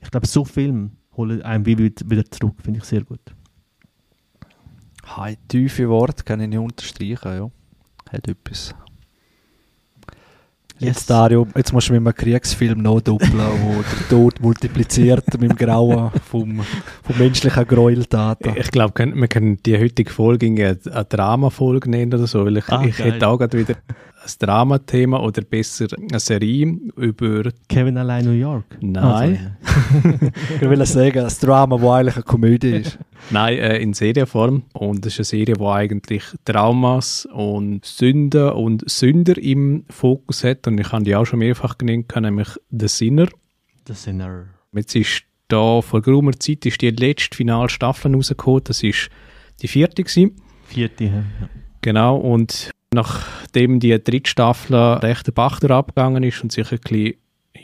ich 0.00 0.10
glaube, 0.10 0.26
so 0.26 0.44
Filme 0.44 0.90
holen 1.16 1.42
einem 1.42 1.66
wie 1.66 1.78
wieder 1.78 2.24
zurück, 2.30 2.56
finde 2.62 2.78
ich 2.78 2.84
sehr 2.84 3.02
gut. 3.02 3.20
Hey, 5.14 5.36
tiefe 5.48 5.88
Worte 5.88 6.24
kann 6.24 6.40
ich 6.40 6.48
nicht 6.48 6.58
unterstreichen, 6.58 7.32
ja. 7.32 7.50
Hat 8.10 8.28
etwas. 8.28 8.74
Jetzt, 10.78 11.08
Dario, 11.08 11.46
jetzt 11.56 11.72
musst 11.72 11.88
du 11.88 11.94
mit 11.94 12.02
einem 12.02 12.14
Kriegsfilm 12.14 12.82
nachdoppeln, 12.82 13.32
wo 13.62 13.82
der 13.82 14.08
Tod 14.10 14.40
multipliziert 14.40 15.24
mit 15.40 15.50
dem 15.50 15.56
Grauen 15.56 16.10
vom, 16.28 16.60
vom 17.02 17.18
menschlichen 17.18 17.66
Gräueltaten. 17.66 18.54
Ich 18.56 18.70
glaube, 18.70 18.92
wir 18.98 19.28
können 19.28 19.56
die 19.64 19.78
heutige 19.78 20.10
Folge 20.10 20.46
eine 20.46 21.04
Drama-Folge 21.04 21.88
nennen 21.88 22.12
oder 22.12 22.26
so, 22.26 22.44
weil 22.44 22.58
ich, 22.58 22.68
Ah, 22.68 22.84
ich 22.84 22.98
hätte 22.98 23.26
auch 23.26 23.38
gerade 23.38 23.58
wieder 23.58 23.76
Dramathema 24.26 25.20
oder 25.20 25.42
besser 25.42 25.86
eine 25.98 26.20
Serie 26.20 26.76
über... 26.96 27.50
Kevin 27.68 27.98
allein 27.98 28.24
New 28.24 28.32
York? 28.32 28.78
Nein. 28.80 29.56
Ich 30.54 30.62
will 30.62 30.84
sagen, 30.86 31.16
das 31.16 31.38
Drama, 31.38 31.76
das 31.76 31.86
eigentlich 31.86 32.16
eine 32.16 32.24
Komödie 32.24 32.76
ist. 32.76 32.98
Nein, 33.30 33.58
äh, 33.58 33.78
in 33.78 33.92
Serienform. 33.92 34.62
Und 34.72 35.04
es 35.04 35.18
ist 35.18 35.18
eine 35.18 35.44
Serie, 35.44 35.54
die 35.56 35.64
eigentlich 35.64 36.24
Traumas 36.44 37.26
und 37.26 37.84
Sünden 37.84 38.50
und 38.50 38.88
Sünder 38.88 39.36
im 39.36 39.84
Fokus 39.90 40.44
hat. 40.44 40.66
Und 40.66 40.78
ich 40.78 40.90
habe 40.92 41.04
die 41.04 41.14
auch 41.14 41.26
schon 41.26 41.40
mehrfach 41.40 41.76
genannt, 41.76 42.12
nämlich 42.16 42.48
The 42.70 42.88
Sinner. 42.88 43.28
The 43.86 43.94
Sinner. 43.94 44.46
Jetzt 44.72 44.96
ist 44.96 45.22
da 45.48 45.80
vor 45.80 46.02
geraumer 46.02 46.32
Zeit 46.38 46.66
ist 46.66 46.80
die 46.80 46.90
letzte 46.90 47.36
Finalstaffel 47.36 48.14
rausgekommen. 48.14 48.62
Das 48.64 48.82
ist 48.82 49.10
die 49.62 49.68
vierte 49.68 50.02
gewesen. 50.02 50.32
Vierte, 50.66 51.04
ja. 51.04 51.24
Genau. 51.82 52.16
Und 52.16 52.70
nachdem 52.94 53.80
die 53.80 54.02
dritte 54.02 54.30
Staffel 54.30 54.74
recht 54.76 55.26
den 55.26 55.34
Bach 55.34 55.62
abgegangen 55.62 56.22
ist 56.22 56.42
und 56.42 56.52
sich 56.52 56.70
ein 56.72 56.78
bisschen 56.78 57.14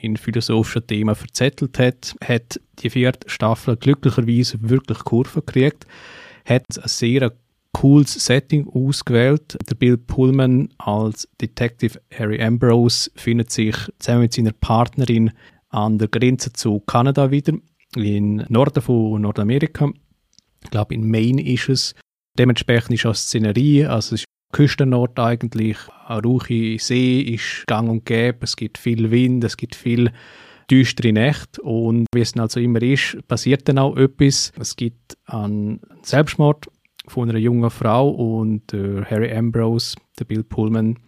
in 0.00 0.16
philosophischen 0.16 0.86
Themen 0.86 1.14
verzettelt 1.14 1.78
hat, 1.78 2.14
hat 2.24 2.60
die 2.80 2.90
vierte 2.90 3.28
Staffel 3.28 3.76
glücklicherweise 3.76 4.58
wirklich 4.60 4.98
Kurve 5.00 5.42
gekriegt, 5.42 5.86
hat 6.44 6.64
ein 6.76 6.88
sehr 6.88 7.32
cooles 7.72 8.14
Setting 8.14 8.68
ausgewählt. 8.68 9.56
Der 9.68 9.74
Bill 9.74 9.96
Pullman 9.96 10.68
als 10.78 11.28
Detective 11.40 12.00
Harry 12.12 12.42
Ambrose 12.42 13.10
findet 13.14 13.50
sich 13.50 13.76
zusammen 13.98 14.22
mit 14.22 14.34
seiner 14.34 14.52
Partnerin 14.52 15.30
an 15.68 15.98
der 15.98 16.08
Grenze 16.08 16.52
zu 16.52 16.80
Kanada 16.80 17.30
wieder, 17.30 17.54
in 17.96 18.44
Norden 18.48 18.82
von 18.82 19.20
Nordamerika. 19.20 19.90
Ich 20.62 20.70
glaube, 20.70 20.94
in 20.94 21.08
Maine 21.08 21.42
ist 21.42 21.68
es. 21.68 21.94
Dementsprechend 22.38 22.92
ist 22.92 23.06
auch 23.06 23.14
Szenerie, 23.14 23.84
also 23.84 24.14
es 24.14 24.22
ist 24.22 24.24
Küstenort 24.52 25.18
eigentlich, 25.18 25.78
eine 26.06 26.22
ruhige 26.22 26.78
See 26.78 27.20
ist 27.20 27.66
gang 27.66 27.88
und 27.88 28.04
gäbe, 28.04 28.38
es 28.42 28.54
gibt 28.56 28.78
viel 28.78 29.10
Wind, 29.10 29.42
es 29.44 29.56
gibt 29.56 29.74
viel 29.74 30.12
düstere 30.70 31.12
Nächte 31.12 31.60
und 31.62 32.06
wie 32.14 32.20
es 32.20 32.36
also 32.36 32.60
immer 32.60 32.80
ist, 32.82 33.16
passiert 33.28 33.68
dann 33.68 33.78
auch 33.78 33.96
etwas. 33.96 34.52
Es 34.58 34.76
gibt 34.76 35.16
einen 35.26 35.80
Selbstmord 36.02 36.66
von 37.08 37.28
einer 37.28 37.38
jungen 37.38 37.70
Frau 37.70 38.10
und 38.10 38.72
äh, 38.72 39.04
Harry 39.04 39.32
Ambrose, 39.34 39.96
der 40.18 40.24
Bill 40.24 40.44
Pullman, 40.44 40.98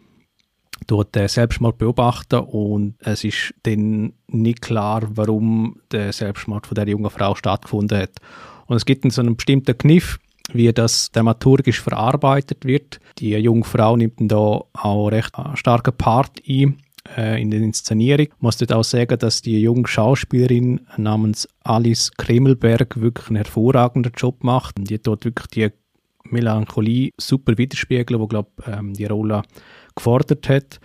dort 0.87 1.15
den 1.15 1.29
Selbstmord 1.29 1.79
beobachten 1.79 2.41
und 2.41 2.97
es 3.01 3.25
ist 3.25 3.55
dann 3.63 4.13
nicht 4.29 4.61
klar, 4.61 5.03
warum 5.15 5.81
der 5.93 6.13
Selbstmord 6.13 6.67
von 6.67 6.75
der 6.75 6.89
jungen 6.89 7.11
Frau 7.11 7.35
stattgefunden 7.35 7.99
hat. 7.99 8.17
Und 8.67 8.77
es 8.77 8.85
gibt 8.85 9.05
dann 9.05 9.11
so 9.11 9.21
einen 9.21 9.37
bestimmten 9.37 9.77
Kniff, 9.77 10.19
wie 10.53 10.73
das 10.73 11.11
dramaturgisch 11.13 11.81
verarbeitet 11.81 12.65
wird. 12.65 13.01
Die 13.19 13.31
junge 13.31 13.65
Frau 13.65 13.97
nimmt 13.97 14.21
da 14.21 14.61
auch 14.73 15.09
recht 15.09 15.35
einen 15.35 15.57
starken 15.57 15.97
Part 15.97 16.43
ein 16.49 16.79
äh, 17.17 17.41
in 17.41 17.51
der 17.51 17.61
Inszenierung. 17.61 18.27
Ich 18.27 18.41
muss 18.41 18.71
auch 18.71 18.85
sagen, 18.85 19.19
dass 19.19 19.43
die 19.43 19.61
junge 19.61 19.87
Schauspielerin 19.87 20.81
namens 20.97 21.49
Alice 21.63 22.11
Kremelberg 22.17 23.01
wirklich 23.01 23.29
einen 23.29 23.37
hervorragenden 23.37 24.13
Job 24.17 24.43
macht. 24.45 24.79
Und 24.79 24.91
die 24.91 25.01
dort 25.01 25.25
wirklich 25.25 25.47
die 25.49 25.71
Melancholie 26.31 27.11
super 27.19 27.57
widerspiegeln, 27.59 28.21
wo 28.21 28.27
glaube 28.27 28.51
ähm, 28.67 28.95
die 28.95 29.07
Rolle 29.07 29.43
gefordert 29.95 30.49
hat. 30.49 30.81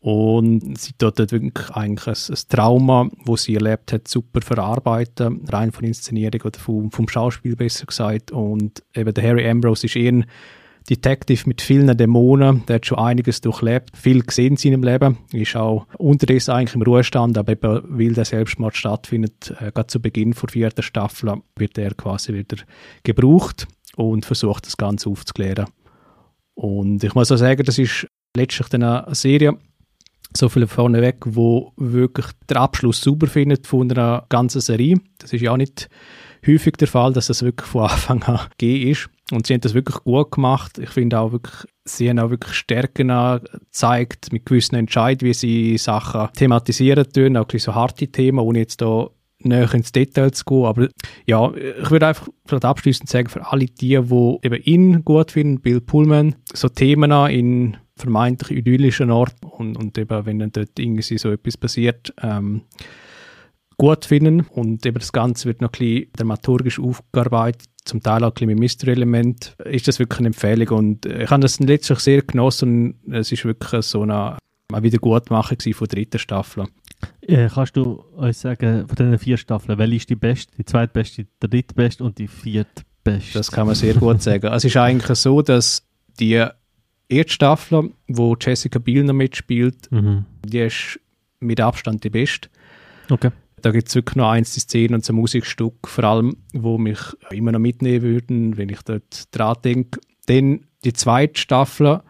Und 0.00 0.78
sie 0.78 0.92
dort 0.96 1.18
wirklich 1.18 1.70
eigentlich 1.70 2.06
ein, 2.06 2.34
ein, 2.34 2.42
Trauma, 2.48 3.08
wo 3.24 3.36
sie 3.36 3.54
erlebt 3.54 3.92
hat, 3.92 4.08
super 4.08 4.40
verarbeiten, 4.40 5.44
rein 5.48 5.72
von 5.72 5.84
Inszenierung 5.84 6.40
oder 6.42 6.58
vom, 6.58 6.90
vom 6.90 7.06
Schauspiel 7.06 7.54
besser 7.54 7.84
gesagt. 7.84 8.32
Und 8.32 8.82
eben 8.94 9.12
der 9.12 9.24
Harry 9.24 9.46
Ambrose 9.46 9.86
ist 9.86 9.96
eher 9.96 10.12
ein 10.12 10.24
Detective 10.88 11.46
mit 11.46 11.60
vielen 11.60 11.94
Dämonen, 11.96 12.64
der 12.66 12.76
hat 12.76 12.86
schon 12.86 12.98
einiges 12.98 13.42
durchlebt, 13.42 13.96
viel 13.96 14.22
gesehen 14.22 14.52
in 14.52 14.56
seinem 14.56 14.82
Leben, 14.82 15.18
ist 15.32 15.54
auch 15.54 15.86
unterdessen 15.98 16.52
eigentlich 16.52 16.74
im 16.74 16.82
Ruhestand, 16.82 17.36
aber 17.36 17.52
eben, 17.52 17.82
weil 17.84 18.14
der 18.14 18.24
Selbstmord 18.24 18.76
stattfindet, 18.76 19.54
äh, 19.60 19.70
gerade 19.70 19.88
zu 19.88 20.00
Beginn 20.00 20.32
der 20.32 20.48
vierten 20.48 20.82
Staffel, 20.82 21.34
wird 21.56 21.76
er 21.76 21.92
quasi 21.94 22.32
wieder 22.32 22.56
gebraucht 23.02 23.68
und 23.96 24.24
versucht, 24.24 24.66
das 24.66 24.78
Ganze 24.78 25.10
aufzuklären. 25.10 25.66
Und 26.54 27.04
ich 27.04 27.14
muss 27.14 27.30
auch 27.30 27.36
sagen, 27.36 27.62
das 27.64 27.78
ist 27.78 28.06
letztlich 28.34 28.72
eine 28.72 29.04
Serie, 29.12 29.58
so 30.36 30.48
viel 30.48 30.66
vorneweg, 30.66 31.16
wo 31.24 31.72
wirklich 31.76 32.26
der 32.48 32.58
Abschluss 32.58 33.00
super 33.00 33.26
findet 33.26 33.66
von 33.66 33.90
einer 33.90 34.24
ganzen 34.28 34.60
Serie. 34.60 35.00
Das 35.18 35.32
ist 35.32 35.42
ja 35.42 35.52
auch 35.52 35.56
nicht 35.56 35.88
häufig 36.46 36.74
der 36.76 36.88
Fall, 36.88 37.12
dass 37.12 37.26
das 37.26 37.42
wirklich 37.42 37.68
von 37.68 37.82
Anfang 37.90 38.22
an 38.24 38.40
gegeben 38.58 38.90
ist. 38.90 39.10
Und 39.32 39.46
sie 39.46 39.54
haben 39.54 39.60
das 39.60 39.74
wirklich 39.74 39.96
gut 40.02 40.32
gemacht. 40.32 40.78
Ich 40.78 40.90
finde 40.90 41.20
auch 41.20 41.32
wirklich, 41.32 41.64
sie 41.84 42.08
haben 42.08 42.18
auch 42.18 42.30
wirklich 42.30 42.54
Stärken 42.54 43.08
gezeigt 43.08 44.32
mit 44.32 44.46
gewissen 44.46 44.74
Entscheidungen, 44.74 45.30
wie 45.30 45.34
sie 45.34 45.78
Sachen 45.78 46.32
thematisieren 46.34 47.10
tun, 47.12 47.36
auch 47.36 47.46
so 47.56 47.74
harte 47.74 48.08
Themen, 48.08 48.40
ohne 48.40 48.60
jetzt 48.60 48.80
da 48.80 49.08
näher 49.42 49.72
ins 49.72 49.92
Detail 49.92 50.32
zu 50.32 50.44
gehen. 50.44 50.64
Aber 50.64 50.88
ja, 51.26 51.52
ich 51.54 51.90
würde 51.90 52.08
einfach 52.08 52.28
vielleicht 52.46 52.64
abschließend 52.64 53.08
sagen, 53.08 53.28
für 53.28 53.46
alle 53.50 53.66
die, 53.66 54.00
die 54.00 54.38
eben 54.42 54.62
ihn 54.62 55.04
gut 55.04 55.32
finden, 55.32 55.60
Bill 55.60 55.80
Pullman, 55.80 56.34
so 56.52 56.68
Themen 56.68 57.12
in 57.28 57.76
vermeintlich 58.00 58.58
idyllischen 58.58 59.10
Ort 59.10 59.36
und, 59.42 59.76
und 59.76 59.96
eben, 59.98 60.26
wenn 60.26 60.38
dann 60.38 60.52
dort 60.52 60.78
irgendwie 60.78 61.18
so 61.18 61.30
etwas 61.30 61.56
passiert, 61.56 62.12
ähm, 62.22 62.62
gut 63.76 64.04
finden 64.04 64.40
und 64.50 64.84
eben 64.84 64.98
das 64.98 65.12
Ganze 65.12 65.46
wird 65.46 65.62
noch 65.62 65.70
ein 65.70 65.78
bisschen 65.78 66.12
dramaturgisch 66.14 66.78
aufgearbeitet, 66.78 67.62
zum 67.84 68.02
Teil 68.02 68.22
auch 68.24 68.28
ein 68.28 68.34
bisschen 68.34 68.48
mit 68.48 68.58
Mystery-Element, 68.58 69.56
ist 69.64 69.88
das 69.88 69.98
wirklich 69.98 70.18
eine 70.18 70.28
Empfehlung 70.28 70.68
und 70.78 71.06
ich 71.06 71.30
habe 71.30 71.40
das 71.40 71.58
letztlich 71.60 71.98
sehr 72.00 72.22
genossen 72.22 72.98
und 73.06 73.14
es 73.14 73.32
ist 73.32 73.44
wirklich 73.44 73.86
so 73.86 74.02
eine, 74.02 74.36
eine 74.70 74.82
Wiedergutmachung 74.82 75.58
von 75.72 75.88
der 75.88 75.96
dritten 75.96 76.18
Staffel. 76.18 76.66
Äh, 77.22 77.48
kannst 77.48 77.76
du 77.76 78.04
uns 78.16 78.40
sagen, 78.40 78.86
von 78.86 78.96
diesen 78.96 79.18
vier 79.18 79.36
Staffeln, 79.36 79.78
welche 79.78 79.96
ist 79.96 80.10
die 80.10 80.16
beste, 80.16 80.54
die 80.56 80.64
zweitbeste, 80.64 81.24
die 81.24 81.48
drittbeste 81.48 82.04
und 82.04 82.18
die 82.18 82.28
viertbeste? 82.28 83.38
Das 83.38 83.50
kann 83.50 83.66
man 83.66 83.76
sehr 83.76 83.94
gut 83.94 84.20
sagen. 84.22 84.52
Es 84.52 84.64
ist 84.64 84.76
eigentlich 84.76 85.18
so, 85.18 85.40
dass 85.40 85.86
die 86.18 86.44
erste 87.10 87.32
Staffel, 87.32 87.90
wo 88.08 88.36
Jessica 88.40 88.78
Biel 88.78 89.04
noch 89.04 89.14
mitspielt, 89.14 89.90
mhm. 89.90 90.24
die 90.44 90.60
ist 90.60 91.00
mit 91.40 91.60
Abstand 91.60 92.04
die 92.04 92.10
beste. 92.10 92.48
Okay. 93.10 93.30
Da 93.62 93.72
gibt 93.72 93.88
es 93.88 93.94
wirklich 93.94 94.16
noch 94.16 94.30
eins 94.30 94.54
die 94.54 94.60
Szenen 94.60 94.94
und 94.94 95.04
so 95.04 95.12
Musikstück, 95.12 95.86
vor 95.86 96.04
allem, 96.04 96.36
wo 96.54 96.78
mich 96.78 97.00
immer 97.30 97.52
noch 97.52 97.58
mitnehmen 97.58 98.02
würden, 98.02 98.56
wenn 98.56 98.70
ich 98.70 98.82
dort 98.82 99.24
dran 99.32 99.56
denke. 99.62 100.00
Dann 100.26 100.66
die 100.84 100.92
zweite 100.92 101.38
Staffel 101.38 102.00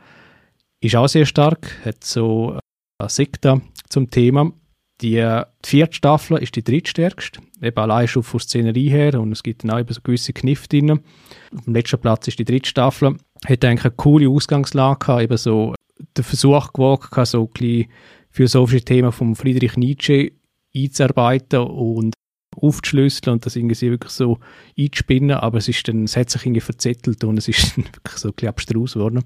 ist 0.81 0.97
auch 0.97 1.09
sehr 1.09 1.27
stark, 1.27 1.85
hat 1.85 2.05
so 2.05 2.59
eine 2.99 3.09
Sekte 3.09 3.63
zum 3.89 4.11
Thema. 4.11 4.53
Die, 5.01 5.43
vierte 5.65 5.95
Staffel 5.95 6.39
ist 6.39 6.57
die 6.57 6.65
drittstärkste, 6.65 7.41
eben 7.63 7.79
allein 7.79 8.07
schon 8.07 8.23
von 8.23 8.41
Szenerie 8.41 8.91
her 8.91 9.19
und 9.19 9.33
es 9.33 9.43
gibt 9.43 9.65
dann 9.65 9.71
auch 9.71 9.79
eben 9.79 9.93
so 9.93 10.01
gewisse 10.03 10.33
Kniffe 10.33 10.69
drin. 10.69 10.91
Auf 10.91 11.65
dem 11.65 11.75
letzten 11.75 12.01
Platz 12.01 12.29
ist 12.29 12.39
die 12.39 12.45
dritte 12.45 12.69
Staffel 12.69 13.17
hat 13.47 13.65
eigentlich 13.65 13.85
eine 13.85 13.95
coole 13.97 14.29
Ausgangslage 14.29 14.99
gehabt, 14.99 15.23
eben 15.23 15.37
so 15.37 15.75
den 16.17 16.25
Versuch 16.25 16.73
gewagt, 16.73 17.27
so 17.27 17.43
ein 17.43 17.49
bisschen 17.49 17.91
philosophische 18.31 18.85
Themen 18.85 19.13
von 19.13 19.35
Friedrich 19.35 19.77
Nietzsche 19.77 20.33
einzuarbeiten 20.75 21.61
und 21.61 22.15
aufzuschlüsseln 22.57 23.35
und 23.35 23.47
das 23.47 23.57
irgendwie 23.57 23.91
wirklich 23.91 24.13
so 24.13 24.39
einzuspinnen, 24.79 25.37
aber 25.37 25.59
es 25.59 25.69
ist 25.69 25.87
dann, 25.89 26.05
es 26.05 26.17
hat 26.17 26.31
sich 26.31 26.45
irgendwie 26.45 26.61
verzettelt 26.61 27.23
und 27.25 27.39
es 27.39 27.49
ist 27.49 27.77
dann 27.77 27.87
wirklich 27.87 28.17
so 28.17 28.29
ein 28.29 28.35
bisschen 28.35 28.49
abstrus 28.49 28.95
geworden. 28.95 29.25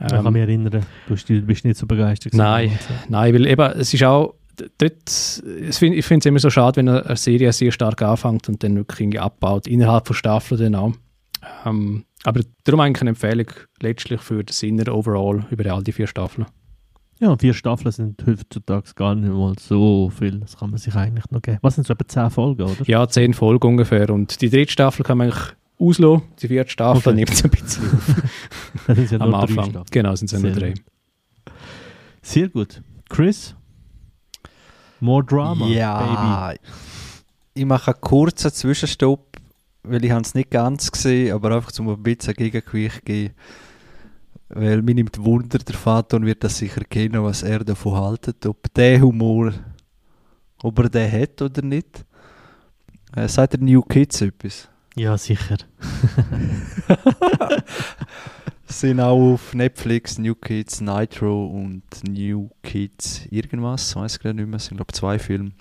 ich 0.00 0.08
kann 0.08 0.32
mich 0.32 0.42
erinnern, 0.42 0.84
du 1.06 1.42
bist 1.42 1.64
nicht 1.64 1.76
so 1.76 1.86
begeistert. 1.86 2.34
Nein, 2.34 2.78
nein, 3.08 3.34
weil 3.34 3.46
eben, 3.46 3.72
es 3.78 3.92
ist 3.92 4.02
auch, 4.04 4.34
dort, 4.78 5.42
ich 5.60 5.76
finde 5.76 5.98
es 5.98 6.26
immer 6.26 6.38
so 6.38 6.50
schade, 6.50 6.76
wenn 6.76 6.88
eine 6.88 7.16
Serie 7.16 7.52
sehr 7.52 7.72
stark 7.72 8.02
anfängt 8.02 8.48
und 8.48 8.62
dann 8.62 8.76
wirklich 8.76 9.00
irgendwie 9.00 9.18
abbaut, 9.18 9.66
innerhalb 9.66 10.06
von 10.06 10.16
Staffeln 10.16 10.60
dann 10.60 10.74
auch. 10.74 10.92
Ähm, 11.66 12.04
aber 12.24 12.40
darum 12.64 12.80
eigentlich 12.80 13.02
eine 13.02 13.10
Empfehlung 13.10 13.46
letztlich 13.80 14.20
für 14.20 14.42
den 14.42 14.52
Sinner 14.52 14.94
overall 14.94 15.46
über 15.50 15.70
all 15.72 15.82
die 15.82 15.92
vier 15.92 16.06
Staffeln. 16.06 16.46
Ja, 17.20 17.36
vier 17.36 17.54
Staffeln 17.54 17.92
sind 17.92 18.24
heutzutage 18.26 18.90
gar 18.96 19.14
nicht 19.14 19.32
mal 19.32 19.54
so 19.58 20.10
viel. 20.10 20.40
Das 20.40 20.56
kann 20.56 20.70
man 20.70 20.78
sich 20.78 20.94
eigentlich 20.94 21.30
noch 21.30 21.42
geben. 21.42 21.58
Was 21.62 21.76
sind 21.76 21.86
so 21.86 21.92
etwa 21.92 22.08
zehn 22.08 22.30
Folgen, 22.30 22.62
oder? 22.62 22.84
Ja, 22.86 23.06
zehn 23.08 23.34
Folgen 23.34 23.68
ungefähr. 23.68 24.10
Und 24.10 24.40
die 24.40 24.50
dritte 24.50 24.72
Staffel 24.72 25.04
kann 25.04 25.18
man 25.18 25.30
eigentlich 25.30 25.54
auslassen. 25.78 26.22
Die 26.40 26.48
vierte 26.48 26.70
Staffel 26.70 27.12
okay. 27.12 27.14
nimmt 27.14 27.30
es 27.30 27.44
ein 27.44 27.50
bisschen 27.50 27.92
auf. 27.92 28.14
das 28.88 28.96
sind 28.96 29.12
ja 29.12 29.20
Am 29.20 29.34
Anfang. 29.34 29.84
Genau, 29.90 30.14
sind 30.16 30.26
es 30.26 30.32
ja 30.32 30.38
nur 30.38 30.50
drei. 30.50 30.74
Sehr 32.22 32.48
gut. 32.48 32.82
Chris? 33.08 33.54
More 35.04 35.24
Drama, 35.24 35.66
ja, 35.66 36.48
Baby. 36.48 36.60
Ich 37.54 37.64
mache 37.64 37.92
einen 37.92 38.00
kurzen 38.00 38.52
Zwischenstopp 38.52 39.34
weil 39.84 40.04
ich 40.04 40.10
es 40.10 40.34
nicht 40.34 40.50
ganz 40.50 40.90
gesehen, 40.90 41.32
aber 41.34 41.54
einfach 41.54 41.70
zum 41.70 41.88
ein 41.88 42.02
bisschen 42.02 42.34
Gegengewicht 42.34 43.04
geben. 43.04 43.34
Weil 44.48 44.82
mir 44.82 44.94
nimmt 44.94 45.22
Wunder, 45.22 45.58
der 45.58 45.74
Vater 45.74 46.20
wird 46.22 46.42
das 46.42 46.58
sicher 46.58 46.82
kennen, 46.84 47.22
was 47.22 47.42
er 47.42 47.64
davon 47.64 47.94
haltet, 47.94 48.44
ob 48.46 48.72
der 48.74 49.00
Humor, 49.00 49.52
ob 50.62 50.78
er 50.78 50.88
den 50.88 51.12
hat 51.12 51.42
oder 51.42 51.62
nicht. 51.62 52.04
Äh, 53.14 53.28
sagt 53.28 53.54
der 53.54 53.60
New 53.60 53.82
Kids 53.82 54.20
etwas? 54.20 54.68
Ja, 54.96 55.16
sicher. 55.18 55.58
sind 58.66 59.00
auch 59.00 59.34
auf 59.34 59.54
Netflix 59.54 60.18
New 60.18 60.34
Kids 60.34 60.80
Nitro 60.80 61.46
und 61.46 61.82
New 62.08 62.50
Kids 62.62 63.26
irgendwas, 63.30 63.94
weiß 63.94 64.18
gerade 64.18 64.34
nicht 64.36 64.46
mehr, 64.48 64.56
es 64.56 64.66
sind 64.66 64.76
glaube 64.78 64.90
ich 64.92 64.96
zwei 64.98 65.18
Filme. 65.18 65.52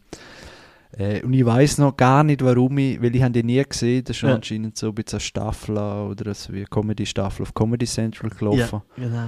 Äh, 0.98 1.22
und 1.24 1.34
ich 1.34 1.46
weiß 1.46 1.80
noch 1.80 1.98
gar 1.98 2.24
nicht, 2.24 2.44
warum 2.44 2.78
ich, 2.78 3.02
weil 3.02 3.16
ich 3.16 3.22
habe 3.24 3.34
die 3.34 3.44
nie 3.44 3.64
gesehen, 3.64 4.04
das 4.04 4.12
ist 4.12 4.18
schon 4.20 4.30
Ja. 4.30 4.36
anscheinend 4.36 4.78
so 4.78 4.90
ein 4.90 4.96
bisschen 4.96 5.18
eine 5.18 5.22
Staffel 5.22 5.78
oder 5.78 6.34
so 6.34 6.54
wie 6.54 6.58
eine 6.58 6.66
Comedy-Staffel 6.68 7.44
auf 7.44 7.54
Comedy 7.54 7.86
Central 7.86 8.30
gelaufen. 8.30 8.82
Ja, 8.98 9.04
genau. 9.04 9.28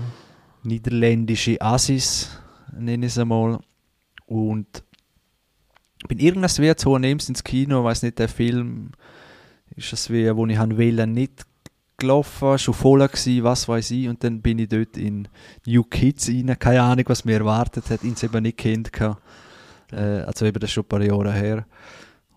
niederländische 0.64 1.60
Assis, 1.62 2.40
nenne 2.78 3.06
ich 3.08 3.12
es 3.12 3.18
einmal. 3.18 3.60
Und 4.28 4.84
bin 6.08 6.20
irgendwas 6.20 6.60
wie 6.60 6.76
zu 6.76 6.98
nimmst 6.98 7.30
ins 7.30 7.44
Kino, 7.44 7.84
weiß 7.84 8.04
nicht, 8.04 8.20
der 8.20 8.30
Film 8.30 8.92
ist 9.76 9.92
das 9.92 10.10
wie, 10.12 10.34
wo 10.36 10.46
ich 10.46 10.58
han 10.58 10.78
wählen 10.78 11.12
nicht 11.12 11.46
gelaufen, 11.98 12.58
schon 12.58 12.74
voll 12.74 13.08
gewesen, 13.08 13.44
was 13.44 13.68
weiß 13.68 13.92
ich, 13.92 14.08
und 14.08 14.24
dann 14.24 14.42
bin 14.42 14.60
ich 14.60 14.70
dort 14.70 14.98
in 14.98 15.28
New 15.66 15.84
Kids 15.84 16.30
rein, 16.30 16.56
keine 16.60 16.82
Ahnung, 16.82 17.06
was 17.08 17.26
mir 17.26 17.40
erwartet 17.40 17.90
hat, 17.90 18.04
ihn 18.04 18.16
eben 18.22 18.44
nicht 18.44 18.58
kennt 18.58 18.94
gehabt. 18.94 19.22
Äh, 19.92 20.22
also 20.22 20.46
eben 20.46 20.60
das 20.60 20.70
ist 20.70 20.74
schon 20.74 20.84
ein 20.84 20.90
paar 20.90 21.02
Jahre 21.02 21.34
her. 21.34 21.66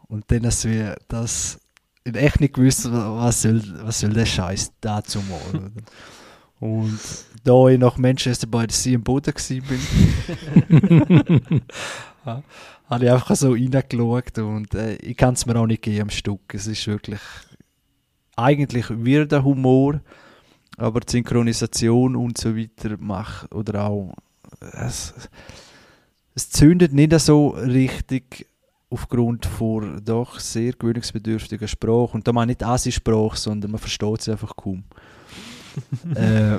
Und 0.08 0.24
dann 0.28 0.42
du 0.42 0.64
wie 0.64 0.94
das 1.08 1.60
in 2.04 2.14
echt 2.14 2.40
nicht 2.40 2.54
gewusst, 2.54 2.90
was 2.90 3.42
soll, 3.42 3.62
was 3.82 4.00
soll 4.00 4.10
der 4.10 4.26
Scheiß 4.26 4.72
dazu 4.80 5.20
mal. 5.20 5.40
oder? 5.60 5.70
Und 6.60 6.98
da 7.44 7.68
ich 7.68 7.78
nach 7.78 7.98
Manchester 7.98 8.48
by 8.48 8.64
the 8.68 8.74
Sea 8.74 8.94
im 8.94 9.02
Boden 9.04 9.32
war, 9.32 9.68
ja, 12.26 12.42
habe 12.90 13.04
ich 13.04 13.10
einfach 13.10 13.36
so 13.36 13.52
reingeschaut 13.52 14.38
und 14.38 14.74
äh, 14.74 14.96
ich 14.96 15.16
kann 15.16 15.34
es 15.34 15.46
mir 15.46 15.54
auch 15.56 15.66
nicht 15.66 15.82
geben 15.82 16.02
am 16.02 16.10
Stück. 16.10 16.52
Es 16.52 16.66
ist 16.66 16.84
wirklich 16.88 17.20
eigentlich 18.38 18.88
weirder 18.90 19.44
Humor, 19.44 20.00
aber 20.76 21.00
die 21.00 21.10
Synchronisation 21.10 22.16
und 22.16 22.38
so 22.38 22.56
weiter 22.56 22.96
macht 22.98 23.52
oder 23.54 23.84
auch 23.84 24.14
es, 24.72 25.12
es 26.34 26.50
zündet 26.50 26.92
nicht 26.92 27.18
so 27.18 27.48
richtig 27.48 28.46
aufgrund 28.90 29.44
von 29.44 30.02
doch 30.04 30.38
sehr 30.38 30.72
gewöhnungsbedürftiger 30.72 31.68
Sprache 31.68 32.12
und 32.14 32.26
da 32.26 32.32
meine 32.32 32.52
ich 32.52 32.58
nicht 32.58 32.68
Asi-Sprache, 32.68 33.36
sondern 33.36 33.72
man 33.72 33.80
versteht 33.80 34.22
sie 34.22 34.32
einfach 34.32 34.56
kaum. 34.56 34.84
äh, 36.14 36.58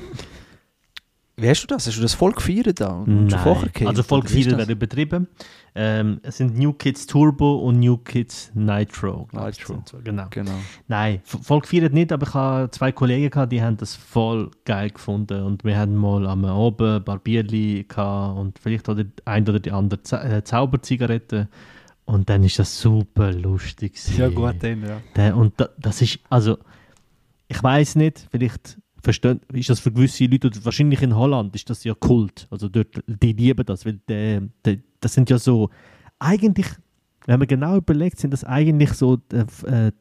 wie 1.38 1.50
hast 1.50 1.64
du 1.64 1.68
das? 1.68 1.88
Hast 1.88 1.98
du 1.98 2.02
das 2.02 2.14
voll 2.14 2.34
gefeiert 2.34 2.80
da? 2.80 2.90
Und 2.90 3.30
schon 3.32 3.40
vorher 3.40 3.64
Nein, 3.64 3.72
gehabt? 3.74 3.88
also 3.88 4.04
voll 4.04 4.22
gefeiert 4.22 4.58
wäre 4.58 4.72
übertrieben. 4.72 5.28
Ähm, 5.76 6.20
es 6.24 6.38
sind 6.38 6.58
New 6.58 6.74
Kids 6.74 7.06
Turbo 7.06 7.58
und 7.58 7.80
New 7.80 7.98
Kids 7.98 8.52
Nitro. 8.54 9.28
Nitro. 9.32 9.84
so, 9.86 9.98
Genau. 10.04 10.28
Genau. 10.30 10.52
Nein, 10.88 11.22
voll 11.24 11.62
gefeiert 11.62 11.94
nicht, 11.94 12.12
aber 12.12 12.28
ich 12.28 12.34
habe 12.34 12.72
zwei 12.72 12.92
Kollegen 12.92 13.30
gehabt, 13.30 13.52
die 13.52 13.62
haben 13.62 13.78
das 13.78 13.96
voll 13.96 14.52
geil 14.66 14.90
gefunden 14.90 15.44
und 15.44 15.64
wir 15.64 15.78
haben 15.78 15.96
mal 15.96 16.28
am 16.28 16.46
Abend 16.46 16.82
ein 16.82 17.04
paar 17.04 17.20
Bierli 17.20 17.86
gehabt 17.88 18.38
und 18.38 18.60
vielleicht 18.60 18.90
oder 18.90 19.06
ein 19.26 19.48
oder 19.48 19.60
die 19.60 19.72
andere 19.72 20.00
äh, 20.12 20.44
Zauberzigarette 20.44 21.48
und 22.10 22.28
dann 22.28 22.44
ist 22.44 22.58
das 22.58 22.82
super 22.82 23.32
lustig 23.32 23.94
gewesen. 23.94 24.20
Ja, 24.20 24.30
gut, 24.30 24.56
dann, 24.62 24.82
ja. 24.82 25.02
Der, 25.16 25.38
und 25.38 25.54
da, 25.58 25.70
das 25.78 26.02
ist, 26.02 26.20
also, 26.30 26.58
ich 27.48 27.62
weiß 27.62 27.96
nicht, 27.98 28.28
vielleicht 28.32 28.80
verstehen, 29.04 29.42
ist 29.54 29.70
das 29.70 29.80
für 29.80 29.92
gewisse 29.92 30.26
Leute, 30.26 30.50
wahrscheinlich 30.66 31.04
in 31.04 31.16
Holland 31.16 31.56
ist 31.56 31.70
das 31.70 31.84
ja 31.84 31.94
Kult, 31.94 32.48
also 32.50 32.68
dort, 32.68 33.02
die 33.06 33.34
lieben 33.34 33.64
das, 33.64 33.86
weil 33.86 34.00
der, 34.08 34.42
der, 34.66 34.78
das 35.00 35.14
sind 35.14 35.30
ja 35.30 35.38
so, 35.38 35.70
eigentlich, 36.20 36.68
wenn 37.26 37.39
man 37.39 37.47
genau 37.47 37.78
überlegt, 37.78 38.20
sind 38.20 38.32
das 38.32 38.43
eigentlich 38.43 38.93
so 38.93 39.18
äh, 39.32 39.88
äh, 39.88 39.91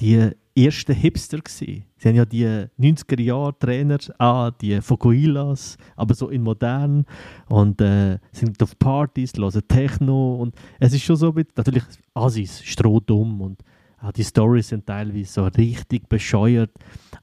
die 0.00 0.30
ersten 0.56 0.94
Hipster 0.94 1.38
gewesen. 1.38 1.84
Sie 1.96 2.08
haben 2.08 2.16
ja 2.16 2.24
die 2.24 2.46
90er-Jahre-Trainer, 2.78 3.98
ah, 4.18 4.50
die 4.50 4.80
Fokuilas, 4.80 5.76
aber 5.96 6.14
so 6.14 6.28
in 6.28 6.42
modern 6.42 7.04
und 7.48 7.80
äh, 7.80 8.18
sind 8.32 8.62
auf 8.62 8.78
Partys, 8.78 9.32
hören 9.36 9.62
Techno 9.68 10.36
und 10.36 10.54
es 10.78 10.92
ist 10.94 11.02
schon 11.02 11.16
so, 11.16 11.32
mit, 11.32 11.56
natürlich 11.56 11.84
Assis, 12.14 12.62
strohdumm 12.62 13.40
und 13.40 13.62
auch 14.00 14.12
die 14.12 14.24
Stories 14.24 14.68
sind 14.68 14.86
teilweise 14.86 15.32
so 15.32 15.44
richtig 15.44 16.08
bescheuert, 16.08 16.70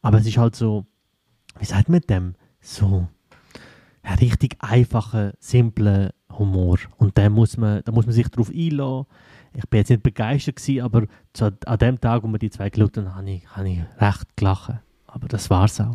aber 0.01 0.19
es 0.19 0.27
ist 0.27 0.37
halt 0.37 0.55
so, 0.55 0.85
wie 1.59 1.65
sagt 1.65 1.89
man 1.89 2.01
dem, 2.01 2.35
so 2.59 3.07
ein 4.01 4.17
richtig 4.19 4.57
einfacher, 4.59 5.33
simpler 5.39 6.11
Humor 6.39 6.77
und 6.97 7.17
da 7.17 7.29
muss 7.29 7.57
man, 7.57 7.81
da 7.83 7.91
muss 7.91 8.05
man 8.05 8.13
sich 8.13 8.27
drauf 8.29 8.49
einlassen. 8.53 9.05
Ich 9.53 9.67
bin 9.69 9.77
jetzt 9.79 9.89
nicht 9.89 10.03
begeistert 10.03 10.57
gewesen, 10.57 10.81
aber 10.81 11.03
zu, 11.33 11.51
an 11.65 11.77
dem 11.79 11.99
Tag, 12.01 12.23
wo 12.23 12.27
wir 12.27 12.39
die 12.39 12.49
zwei 12.49 12.69
geschaut 12.69 12.97
haben, 12.97 13.15
habe 13.15 13.29
ich, 13.31 13.47
habe 13.55 13.69
ich 13.69 13.79
recht 14.01 14.35
gelacht. 14.35 14.73
Aber 15.07 15.27
das 15.29 15.49
war's 15.49 15.79
auch. 15.79 15.93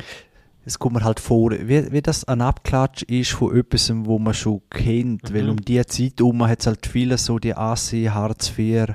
Es 0.64 0.78
kommt 0.78 0.94
mir 0.96 1.04
halt 1.04 1.20
vor, 1.20 1.50
wie, 1.52 1.90
wie 1.92 2.00
das 2.02 2.24
ein 2.24 2.40
Abklatsch 2.40 3.02
ist 3.02 3.32
von 3.32 3.54
etwas, 3.56 3.90
wo 3.94 4.18
man 4.18 4.32
schon 4.34 4.62
kennt. 4.70 5.30
Mhm. 5.30 5.34
Weil 5.34 5.48
um 5.50 5.56
die 5.58 5.84
Zeit 5.86 6.14
herum 6.18 6.46
hat 6.46 6.60
es 6.60 6.66
halt 6.66 6.86
viele 6.86 7.18
so 7.18 7.38
die 7.38 7.54
AC, 7.54 7.92
Hartz 8.10 8.52
IV, 8.58 8.94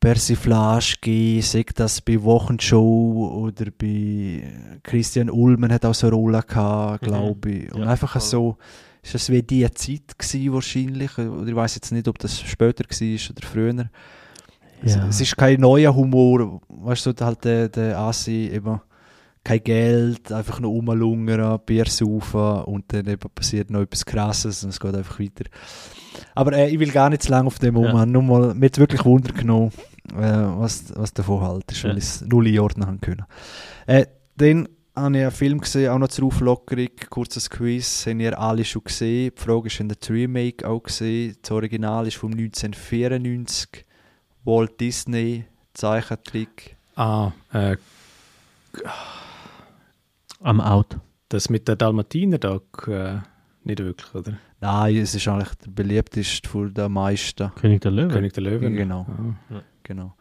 Persiflage 0.00 0.94
gegeben, 1.00 1.42
sei 1.42 1.64
das 1.76 2.00
bei 2.00 2.20
Wochenshow 2.22 3.30
oder 3.44 3.66
bei 3.70 4.42
Christian 4.82 5.30
Ulmen 5.30 5.72
hat 5.72 5.84
auch 5.84 5.94
so 5.94 6.08
eine 6.08 6.16
Rolle 6.16 6.42
gehabt, 6.42 7.02
Mhm. 7.02 7.06
glaube 7.06 7.50
ich. 7.50 7.72
Und 7.72 7.82
Ja, 7.82 7.88
einfach 7.88 8.12
voll. 8.12 8.20
so, 8.20 8.56
ist 9.02 9.14
das 9.14 9.28
wie 9.30 9.42
die 9.42 9.68
Zeit 9.72 10.16
gewesen 10.18 10.52
wahrscheinlich, 10.52 11.18
oder 11.18 11.46
ich 11.46 11.54
weiß 11.56 11.74
jetzt 11.74 11.90
nicht, 11.92 12.08
ob 12.08 12.18
das 12.18 12.40
später 12.40 12.84
war 12.84 13.30
oder 13.30 13.46
früher. 13.46 13.90
Es, 14.84 14.94
Ja. 14.94 15.08
es 15.08 15.20
ist 15.20 15.36
kein 15.36 15.60
neuer 15.60 15.94
Humor, 15.94 16.60
weißt 16.68 17.06
du, 17.06 17.12
halt 17.20 17.44
der, 17.44 17.68
der 17.68 17.98
Asi 17.98 18.50
eben 18.52 18.80
kein 19.44 19.62
Geld, 19.64 20.30
einfach 20.30 20.60
nur 20.60 20.70
rumlungern, 20.70 21.58
Bier 21.66 21.86
saufen 21.86 22.62
und 22.64 22.84
dann 22.92 23.06
eben 23.08 23.28
passiert 23.34 23.70
noch 23.70 23.80
etwas 23.80 24.04
Krasses 24.06 24.62
und 24.62 24.70
es 24.70 24.78
geht 24.78 24.94
einfach 24.94 25.18
weiter. 25.18 25.44
Aber 26.34 26.52
äh, 26.52 26.68
ich 26.70 26.78
will 26.78 26.90
gar 26.92 27.10
nicht 27.10 27.22
zu 27.22 27.30
lange 27.30 27.48
auf 27.48 27.58
dem 27.58 27.76
Ja. 27.76 27.92
um. 27.92 28.12
Nur 28.12 28.22
mal, 28.22 28.54
mir 28.54 28.66
hat 28.66 28.78
wirklich 28.78 29.04
Wunder 29.04 29.32
genommen, 29.32 29.72
äh, 30.14 30.20
was, 30.20 30.92
was 30.96 31.12
davon 31.12 31.40
halt 31.40 31.70
ist, 31.72 31.82
weil 31.82 31.92
Ja. 31.92 31.96
ich 31.96 32.04
es 32.04 32.20
null 32.22 32.46
einordnen 32.46 32.86
haben 32.86 33.00
können. 33.00 33.24
Äh, 33.86 34.06
dann 34.36 34.68
habe 34.94 35.16
ich 35.16 35.22
einen 35.22 35.30
Film 35.30 35.60
gesehen, 35.60 35.90
auch 35.90 35.98
noch 35.98 36.08
zur 36.08 36.26
Auflockerung, 36.26 36.88
kurzes 37.08 37.48
Quiz, 37.48 38.06
haben 38.06 38.20
ihr 38.20 38.38
alle 38.38 38.64
schon 38.64 38.84
gesehen. 38.84 39.32
Die 39.36 39.40
Frage 39.40 39.68
ist, 39.68 39.80
haben 39.80 39.88
das 39.88 40.10
Remake 40.10 40.68
auch 40.68 40.82
gesehen? 40.82 41.36
Das 41.40 41.50
Original 41.50 42.06
ist 42.06 42.16
vom 42.16 42.32
1994. 42.32 43.84
Walt 44.44 44.80
Disney, 44.80 45.44
Zeichentrick. 45.72 46.76
Ah, 46.96 47.30
äh, 47.52 47.76
Am 50.40 50.60
Out. 50.60 50.98
das 51.28 51.48
mit 51.48 51.68
der 51.68 51.76
Dalmatiner 51.76 52.38
da 52.38 52.60
äh, 52.88 53.18
nicht 53.64 53.78
wirklich, 53.78 54.14
oder? 54.14 54.38
Nein, 54.60 54.96
es 54.96 55.14
ist 55.14 55.26
eigentlich 55.28 55.54
der 55.54 55.70
beliebteste 55.70 56.48
von 56.48 56.72
den 56.74 56.92
meisten. 56.92 57.52
König 57.54 57.80
der 57.80 57.90
Löwen. 57.92 58.10
König 58.10 58.32
der 58.32 58.42
Löwen. 58.42 58.74
Genau. 58.74 59.06
Ah. 59.50 59.62
Genau. 59.84 60.14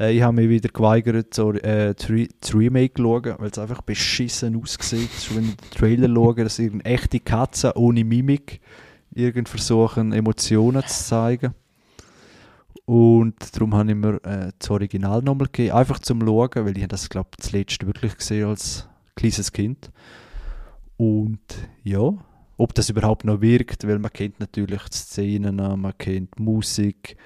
Äh, 0.00 0.16
ich 0.16 0.22
habe 0.22 0.34
mich 0.36 0.48
wieder 0.48 0.70
geweigert, 0.70 1.34
so, 1.34 1.52
äh, 1.52 1.94
das 1.94 2.08
Re- 2.08 2.28
das 2.40 2.54
Remake 2.54 2.94
zu 2.94 3.02
schauen, 3.02 3.34
weil 3.38 3.50
es 3.50 3.58
einfach 3.58 3.82
beschissen 3.82 4.56
aussieht. 4.56 5.10
Wenn 5.34 5.50
ich 5.50 5.56
den 5.56 5.70
Trailer 5.70 6.08
schaue, 6.08 6.34
dass 6.36 6.58
irgendeine 6.58 6.94
echte 6.94 7.20
Katze 7.20 7.76
ohne 7.76 8.02
Mimik 8.04 8.60
irgend 9.12 9.48
versuchen, 9.48 10.12
Emotionen 10.12 10.82
zu 10.86 11.04
zeigen. 11.04 11.54
Und 12.86 13.36
darum 13.54 13.74
habe 13.74 13.90
ich 13.90 13.96
mir 13.96 14.14
äh, 14.24 14.52
das 14.58 14.70
Original 14.70 15.22
nochmal 15.22 15.46
gegeben, 15.46 15.76
einfach 15.76 15.98
zum 16.00 16.22
Schauen, 16.22 16.50
weil 16.54 16.78
ich 16.78 16.88
das, 16.88 17.08
glaube 17.08 17.28
ich, 17.38 17.44
zuletzt 17.44 17.86
wirklich 17.86 18.16
gesehen 18.16 18.48
als 18.48 18.88
kleines 19.14 19.52
Kind. 19.52 19.90
Und 20.96 21.40
ja, 21.84 22.12
ob 22.56 22.74
das 22.74 22.90
überhaupt 22.90 23.24
noch 23.24 23.40
wirkt, 23.40 23.86
weil 23.86 23.98
man 23.98 24.12
kennt 24.12 24.40
natürlich 24.40 24.82
die 24.82 24.96
Szenen, 24.96 25.56
man 25.56 25.96
kennt 25.98 26.38
Musik 26.40 27.16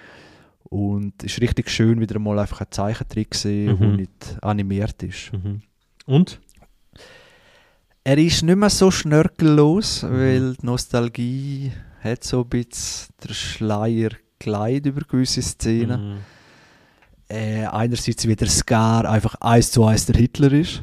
und 0.75 1.13
es 1.23 1.33
ist 1.35 1.41
richtig 1.41 1.71
schön, 1.71 2.01
wieder 2.01 2.19
mal 2.19 2.39
einfach 2.41 2.61
ein 2.63 2.67
Zeichentrick 2.71 3.31
gesehen, 3.31 3.79
der 3.79 3.89
Mhm. 3.89 3.97
nicht 3.97 4.39
animiert 4.43 5.01
ist. 5.05 5.33
Mhm. 5.33 5.61
Und? 6.07 6.41
Er 8.03 8.19
ist 8.19 8.43
nicht 8.43 8.57
mehr 8.57 8.71
so 8.71 8.91
schnörkellos, 8.91 10.03
Mhm. 10.03 10.09
weil 10.19 10.55
die 10.57 10.67
Nostalgie 10.67 11.73
hat 12.03 12.25
so 12.25 12.43
ein 12.43 12.49
bisschen 12.49 13.15
der 13.23 13.33
Schleier 13.35 14.11
gelegt 14.41 14.87
über 14.87 15.03
gewisse 15.03 15.43
Szenen. 15.43 16.15
Mhm. 16.15 16.17
Äh, 17.29 17.67
einerseits 17.67 18.27
wie 18.29 18.37
der 18.37 18.49
Scar 18.49 19.09
einfach 19.09 19.37
eins 19.37 19.71
zu 19.71 19.85
eins 19.85 20.07
der 20.07 20.17
Hitler 20.17 20.53
ist. 20.53 20.83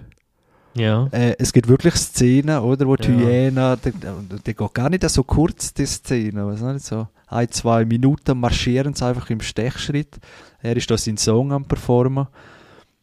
Ja. 0.73 1.07
Äh, 1.11 1.35
es 1.37 1.51
gibt 1.51 1.67
wirklich 1.67 1.95
Szenen, 1.95 2.59
oder, 2.59 2.87
wo 2.87 2.95
die 2.95 3.11
Ja. 3.11 3.17
Hyäne, 3.17 3.77
die, 3.83 4.53
geht 4.53 4.73
gar 4.73 4.89
nicht 4.89 5.07
so 5.09 5.23
kurz, 5.23 5.73
die 5.73 5.85
Szene, 5.85 6.47
was 6.47 6.61
nicht 6.61 6.85
so 6.85 7.07
ein, 7.27 7.49
zwei 7.49 7.85
Minuten 7.85 8.39
marschieren 8.39 8.93
sie 8.93 9.05
einfach 9.05 9.29
im 9.29 9.41
Stechschritt. 9.41 10.19
Er 10.61 10.75
ist 10.75 10.91
da 10.91 10.97
seinen 10.97 11.17
Song 11.17 11.51
am 11.53 11.65
performen 11.65 12.27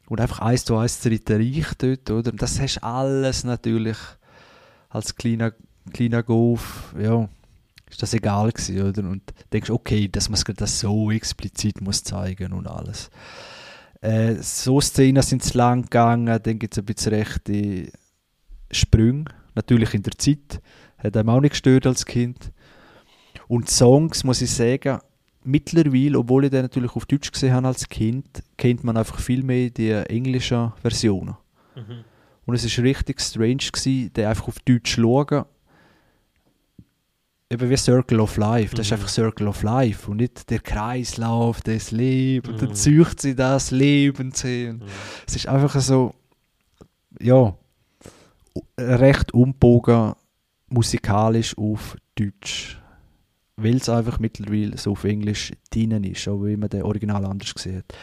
und 0.09 0.21
einfach 0.21 0.41
eins 0.41 0.65
zu 0.65 0.77
eins 0.77 1.01
das 1.01 1.13
Reich 1.13 1.75
dort, 1.79 2.11
oder? 2.11 2.33
Das 2.33 2.61
hast 2.61 2.77
du 2.77 2.85
alles 2.85 3.45
natürlich 3.45 3.97
als 4.91 5.17
kleiner, 5.17 5.53
kleiner 5.93 6.23
Golf, 6.23 6.95
ja, 6.99 7.29
ist 7.91 8.03
das 8.03 8.15
egal 8.15 8.53
gewesen, 8.53 8.83
oder? 8.83 9.09
Und 9.09 9.23
denkst, 9.53 9.71
okay, 9.71 10.09
dass 10.09 10.29
man 10.29 10.41
das 10.57 10.81
so 10.81 11.11
explizit 11.11 11.81
muss 11.81 12.05
zeigen 12.05 12.53
und 12.53 12.67
alles. 12.67 13.11
Äh, 14.01 14.35
so 14.37 14.81
Szenen 14.81 15.23
sind 15.23 15.43
zu 15.43 15.59
lang 15.59 15.83
gegangen, 15.83 16.41
dann 16.43 16.59
gibt 16.59 16.75
es 16.75 16.79
ein 16.79 16.85
bisschen 16.85 17.15
rechte 17.15 17.91
Sprünge, 18.71 19.25
natürlich 19.55 19.95
in 19.95 20.03
der 20.03 20.17
Zeit, 20.17 20.61
hat 20.99 21.17
einem 21.17 21.31
auch 21.31 21.41
nicht 21.41 21.53
gestört 21.53 21.87
als 21.87 22.05
Kind. 22.05 22.53
Und 23.49 23.71
Songs, 23.71 24.25
muss 24.25 24.43
ich 24.43 24.51
sagen, 24.51 25.01
mittlerweile, 25.43 26.19
obwohl 26.19 26.45
ich 26.45 26.51
den 26.51 26.63
natürlich 26.63 26.95
auf 26.95 27.07
Deutsch 27.07 27.33
gesehen 27.33 27.55
habe 27.55 27.69
als 27.69 27.89
Kind, 27.89 28.43
kennt 28.57 28.85
man 28.85 28.97
einfach 28.97 29.19
viel 29.19 29.43
mehr 29.43 29.71
die 29.71 29.91
englischen 29.91 30.73
Versionen. 30.81 31.37
Mhm. 31.75 32.05
Und 32.45 32.55
es 32.55 32.65
ist 32.65 32.79
richtig 32.79 33.21
strange 33.21 33.57
gewesen, 33.73 34.13
den 34.13 34.27
einfach 34.27 34.49
auf 34.49 34.59
Deutsch 34.61 34.95
zu 34.95 35.03
schauen. 35.03 35.45
Eben 37.51 37.71
wie 37.71 37.77
Circle 37.77 38.21
of 38.21 38.37
Life. 38.37 38.75
Das 38.77 38.87
ist 38.87 38.91
Mhm. 38.93 38.97
einfach 38.97 39.09
Circle 39.09 39.49
of 39.49 39.63
Life 39.63 40.11
und 40.11 40.19
nicht 40.19 40.51
der 40.51 40.59
Kreislauf 40.61 41.63
des 41.63 41.91
Lebens. 41.93 42.53
Und 42.53 42.61
dann 42.63 42.69
Mhm. 42.71 42.75
zücht 42.75 43.21
sie 43.23 43.35
das 43.35 43.71
Leben 43.71 44.33
sehen. 44.33 44.83
Es 45.27 45.35
ist 45.37 45.49
einfach 45.49 45.81
so, 45.81 46.15
ja, 47.21 47.57
recht 48.79 49.33
umbogen 49.33 50.13
musikalisch 50.69 51.57
auf 51.57 51.97
Deutsch. 52.15 52.79
Weil 53.57 53.77
es 53.77 53.89
einfach 53.89 54.21
mittlerweile 54.21 54.77
so 54.77 54.93
auf 54.93 55.05
Englisch 55.05 55.53
drin 55.73 56.05
ist, 56.05 56.29
auch 56.29 56.45
wie 56.45 56.57
man 56.57 56.69
den 56.69 56.83
Original 56.83 57.25
anders 57.25 57.55
gesehen 57.55 57.79
hat. 57.79 57.95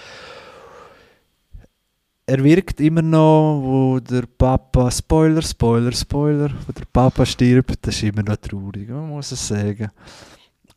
Er 2.27 2.43
wirkt 2.43 2.79
immer 2.81 3.03
noch, 3.03 3.61
wo 3.63 3.99
der 3.99 4.23
Papa, 4.37 4.89
Spoiler, 4.89 5.43
Spoiler, 5.43 5.91
Spoiler, 5.91 6.49
wo 6.65 6.71
der 6.71 6.85
Papa 6.91 7.23
stirbt, 7.25 7.77
das 7.85 7.95
ist 7.95 8.03
immer 8.03 8.23
noch 8.23 8.37
traurig, 8.37 8.89
man 8.89 9.09
muss 9.09 9.31
es 9.31 9.47
sagen. 9.47 9.89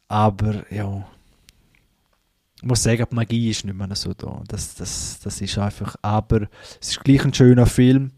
Aber 0.08 0.70
ja, 0.70 1.06
ich 2.60 2.62
muss 2.68 2.82
sagen, 2.82 3.06
die 3.10 3.14
Magie 3.14 3.48
ist 3.50 3.64
nicht 3.64 3.74
mehr 3.74 3.88
so 3.94 4.12
da. 4.12 4.42
Das, 4.46 4.74
das, 4.74 5.20
das 5.22 5.40
ist 5.40 5.56
einfach, 5.58 5.96
aber 6.02 6.48
es 6.80 6.90
ist 6.90 7.00
gleich 7.04 7.24
ein 7.24 7.32
schöner 7.32 7.64
Film, 7.66 8.10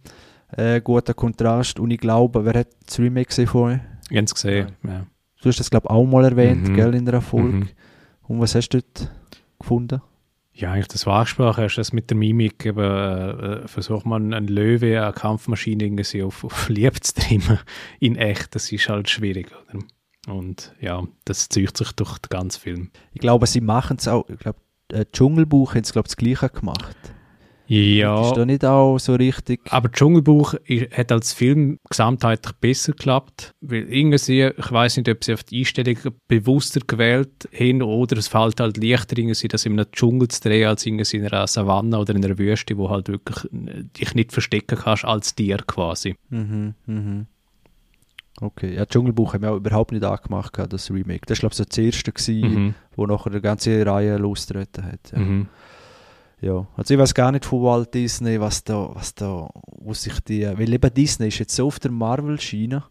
äh, 0.56 0.80
guter 0.80 1.14
Kontrast 1.14 1.78
und 1.78 1.92
ich 1.92 2.00
glaube, 2.00 2.44
wer 2.44 2.54
hat 2.60 2.68
das 2.84 2.98
Remake 2.98 3.28
gesehen 3.28 3.46
vorher? 3.46 3.80
Ganz 4.08 4.34
gesehen. 4.34 4.72
Ja. 4.82 5.06
Du 5.40 5.48
hast 5.48 5.60
das 5.60 5.70
glaube 5.70 5.86
ich 5.88 5.90
auch 5.90 6.04
mal 6.04 6.24
erwähnt, 6.24 6.68
Mhm. 6.68 6.74
gell, 6.74 6.94
in 6.96 7.06
der 7.06 7.20
Folge. 7.20 7.48
Mhm. 7.58 7.68
Und 8.24 8.40
was 8.40 8.56
hast 8.56 8.70
du 8.70 8.80
dort 8.82 9.08
gefunden? 9.60 10.00
Ja, 10.52 10.72
eigentlich 10.72 10.88
das 10.88 11.06
war 11.06 11.20
angesprochen 11.20 11.64
hast, 11.64 11.76
das 11.76 11.92
mit 11.92 12.10
der 12.10 12.16
Mimik, 12.16 12.66
eben, 12.66 12.78
äh, 12.80 13.68
versucht 13.68 14.04
man 14.04 14.34
einen 14.34 14.48
Löwe, 14.48 15.02
eine 15.02 15.12
Kampfmaschine 15.12 15.84
irgendwie 15.84 16.22
auf, 16.22 16.44
auf 16.44 16.68
Liebe 16.68 17.00
zu 17.00 17.14
trimmen, 17.14 17.58
in 17.98 18.16
echt, 18.16 18.54
das 18.54 18.70
ist 18.70 18.88
halt 18.88 19.08
schwierig, 19.08 19.52
oder? 19.52 19.84
Und 20.28 20.74
ja, 20.80 21.02
das 21.24 21.48
zieht 21.48 21.76
sich 21.76 21.92
durch 21.92 22.18
den 22.18 22.28
ganzen 22.28 22.60
Film. 22.60 22.90
Ich 23.12 23.20
glaube, 23.20 23.46
sie 23.46 23.62
machen 23.62 23.96
es 23.98 24.06
auch, 24.06 24.28
ich 24.28 24.38
glaube, 24.38 24.58
äh, 24.92 25.06
Dschungelbuch 25.10 25.74
haben 25.74 25.84
sie 25.84 25.92
glaube 25.92 26.06
ich 26.08 26.14
das 26.14 26.16
gleiche 26.16 26.50
gemacht. 26.50 26.96
Ja, 27.72 28.22
Ist 28.26 28.36
da 28.36 28.44
nicht 28.44 28.64
auch 28.64 28.98
so 28.98 29.14
richtig? 29.14 29.60
aber 29.70 29.92
Dschungelbuch 29.92 30.54
hat 30.92 31.12
als 31.12 31.32
Film 31.32 31.78
gesamtheitlich 31.88 32.52
besser 32.56 32.90
geklappt, 32.92 33.52
weil 33.60 33.84
irgendwie, 33.92 34.42
ich 34.42 34.72
weiß 34.72 34.96
nicht, 34.96 35.08
ob 35.08 35.22
sie 35.22 35.34
auf 35.34 35.44
die 35.44 35.60
Einstellung 35.60 35.96
bewusster 36.26 36.80
gewählt 36.84 37.48
haben 37.56 37.82
oder 37.82 38.16
es 38.16 38.26
fällt 38.26 38.58
halt 38.58 38.76
leichter, 38.82 39.16
irgendwie, 39.16 39.46
das 39.46 39.66
in 39.66 39.78
einem 39.78 39.86
Dschungel 39.92 40.26
zu 40.26 40.40
drehen, 40.40 40.66
als 40.68 40.84
irgendwie 40.84 41.16
in 41.16 41.26
einer 41.28 41.46
Savanne 41.46 41.96
oder 41.96 42.12
in 42.16 42.24
einer 42.24 42.36
Wüste, 42.38 42.76
wo 42.76 42.90
halt 42.90 43.06
wirklich 43.06 43.44
äh, 43.52 43.84
dich 43.96 44.14
nicht 44.16 44.32
verstecken 44.32 44.76
kannst 44.76 45.04
als 45.04 45.36
Tier 45.36 45.58
quasi. 45.58 46.16
Mhm, 46.30 46.74
mhm. 46.86 47.26
Okay, 48.40 48.74
ja, 48.74 48.84
Dschungelbuch 48.86 49.34
haben 49.34 49.42
wir 49.42 49.52
auch 49.52 49.56
überhaupt 49.58 49.92
nicht 49.92 50.02
angemacht, 50.04 50.58
das 50.70 50.90
Remake. 50.90 51.20
Das 51.26 51.38
war 51.42 51.50
glaube 51.50 51.52
ich 51.52 51.58
so 51.58 51.64
das 51.64 51.78
erste, 51.78 52.10
gewesen, 52.10 52.54
Mhm. 52.64 52.74
wo 52.96 53.06
nachher 53.06 53.30
die 53.30 53.40
ganze 53.40 53.86
Reihe 53.86 54.16
losgetreten 54.16 54.84
hat. 54.86 55.12
Ja. 55.12 55.18
Mhm. 55.18 55.46
Ja, 56.42 56.66
also 56.76 56.94
ich 56.94 56.98
weiß 57.00 57.12
gar 57.14 57.32
nicht 57.32 57.44
von 57.44 57.62
Walt 57.62 57.92
Disney, 57.92 58.40
was 58.40 58.64
da, 58.64 58.90
was 58.94 59.14
da, 59.14 59.50
wo 59.66 59.92
sich 59.92 60.18
die, 60.20 60.42
weil 60.46 60.72
eben 60.72 60.94
Disney 60.94 61.28
ist 61.28 61.38
jetzt 61.38 61.54
so 61.54 61.66
auf 61.66 61.78
der 61.78 61.90
Marvel-Schiene, 61.90 62.82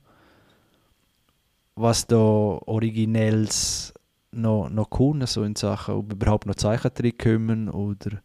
was 1.76 2.06
da 2.08 2.16
Originelles 2.18 3.94
noch, 4.32 4.70
noch 4.70 4.90
kommen, 4.90 5.26
so 5.26 5.44
in 5.44 5.56
Sachen, 5.56 5.96
ob 5.96 6.12
überhaupt 6.14 6.46
noch 6.46 6.56
Zeichentrick 6.56 7.18
kommen 7.24 7.70
oder 7.70 8.22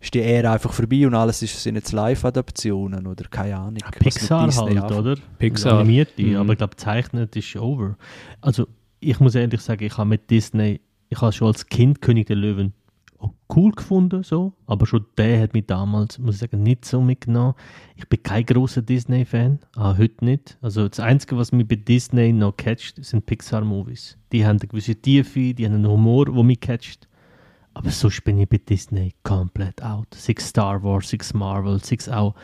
ist 0.00 0.14
die 0.14 0.20
Ära 0.20 0.52
einfach 0.52 0.72
vorbei 0.72 1.06
und 1.06 1.14
alles 1.14 1.42
ist, 1.42 1.60
sind 1.62 1.74
jetzt 1.76 1.92
Live-Adaptionen 1.92 3.06
oder 3.06 3.24
keine 3.30 3.56
Ahnung. 3.56 3.72
mit 3.74 3.98
Pixar 3.98 4.42
halt, 4.42 4.58
anfängt. 4.58 4.92
oder? 4.92 5.16
Pixar. 5.38 5.80
Animierte, 5.80 6.22
Mhm. 6.22 6.36
aber 6.36 6.52
ich 6.52 6.58
glaube, 6.58 6.76
zeichnet 6.76 7.34
ist 7.36 7.56
over. 7.56 7.96
Also, 8.40 8.66
ich 9.00 9.18
muss 9.18 9.34
ehrlich 9.34 9.60
sagen, 9.60 9.82
ich 9.84 9.96
habe 9.96 10.08
mit 10.10 10.28
Disney, 10.30 10.80
ich 11.08 11.20
habe 11.20 11.32
schon 11.32 11.48
als 11.48 11.66
Kind 11.66 12.00
König 12.02 12.26
der 12.26 12.36
Löwen 12.36 12.74
cool 13.54 13.72
gefunden, 13.72 14.22
so, 14.22 14.52
aber 14.66 14.86
schon 14.86 15.06
der 15.16 15.40
hat 15.42 15.54
mich 15.54 15.66
damals, 15.66 16.18
muss 16.18 16.36
ich 16.36 16.40
sagen, 16.42 16.62
nicht 16.62 16.84
so 16.84 17.00
mitgenommen. 17.00 17.54
Ich 17.96 18.08
bin 18.08 18.22
kein 18.22 18.44
großer 18.44 18.82
Disney-Fan, 18.82 19.58
auch 19.76 19.98
heute 19.98 20.24
nicht. 20.24 20.58
Also, 20.60 20.86
das 20.88 21.00
Einzige, 21.00 21.36
was 21.36 21.50
mich 21.50 21.66
bei 21.66 21.76
Disney 21.76 22.32
noch 22.32 22.56
catcht, 22.56 23.04
sind 23.04 23.26
Pixar-Movies. 23.26 24.16
Die 24.32 24.44
haben 24.46 24.58
eine 24.60 24.68
gewisse 24.68 24.94
Tiefe, 24.94 25.54
die 25.54 25.64
haben 25.66 25.74
einen 25.74 25.88
Humor, 25.88 26.26
der 26.26 26.42
mich 26.44 26.60
catcht. 26.60 27.08
Aber 27.74 27.90
sonst 27.90 28.22
bin 28.24 28.38
ich 28.38 28.48
bei 28.48 28.58
Disney 28.58 29.14
komplett 29.22 29.82
out. 29.82 30.12
Six 30.14 30.48
Star 30.48 30.82
Wars, 30.82 31.08
Six 31.08 31.32
Marvel, 31.34 31.82
Six 31.82 32.08
auch 32.08 32.34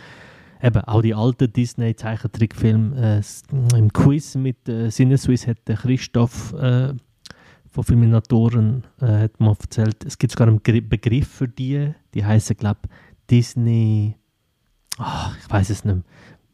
eben 0.62 0.83
auch 0.85 1.03
die 1.03 1.14
alten 1.14 1.53
Disney-Zeichentrickfilme. 1.53 2.97
Äh, 2.97 3.18
s- 3.18 3.43
Im 3.77 3.93
Quiz 3.93 4.35
mit 4.35 4.68
äh, 4.68 4.91
Sinneswiss 4.91 5.47
hat 5.47 5.59
Christoph 5.66 6.53
äh, 6.55 6.95
von 7.75 7.83
Filminatoren 7.83 8.85
äh, 9.01 9.07
hat 9.07 9.41
mal 9.41 9.57
erzählt, 9.61 10.05
es 10.05 10.16
gibt 10.16 10.31
sogar 10.31 10.47
einen 10.47 10.62
Gri- 10.62 10.81
Begriff 10.81 11.27
für 11.29 11.49
die, 11.49 11.93
die 12.14 12.25
heißen 12.25 12.57
glaube 12.57 12.81
Disney. 13.29 14.16
Ach, 14.99 15.37
ich 15.37 15.51
weiß 15.51 15.70
es 15.70 15.85
nicht 15.85 15.95
mehr. 15.95 16.05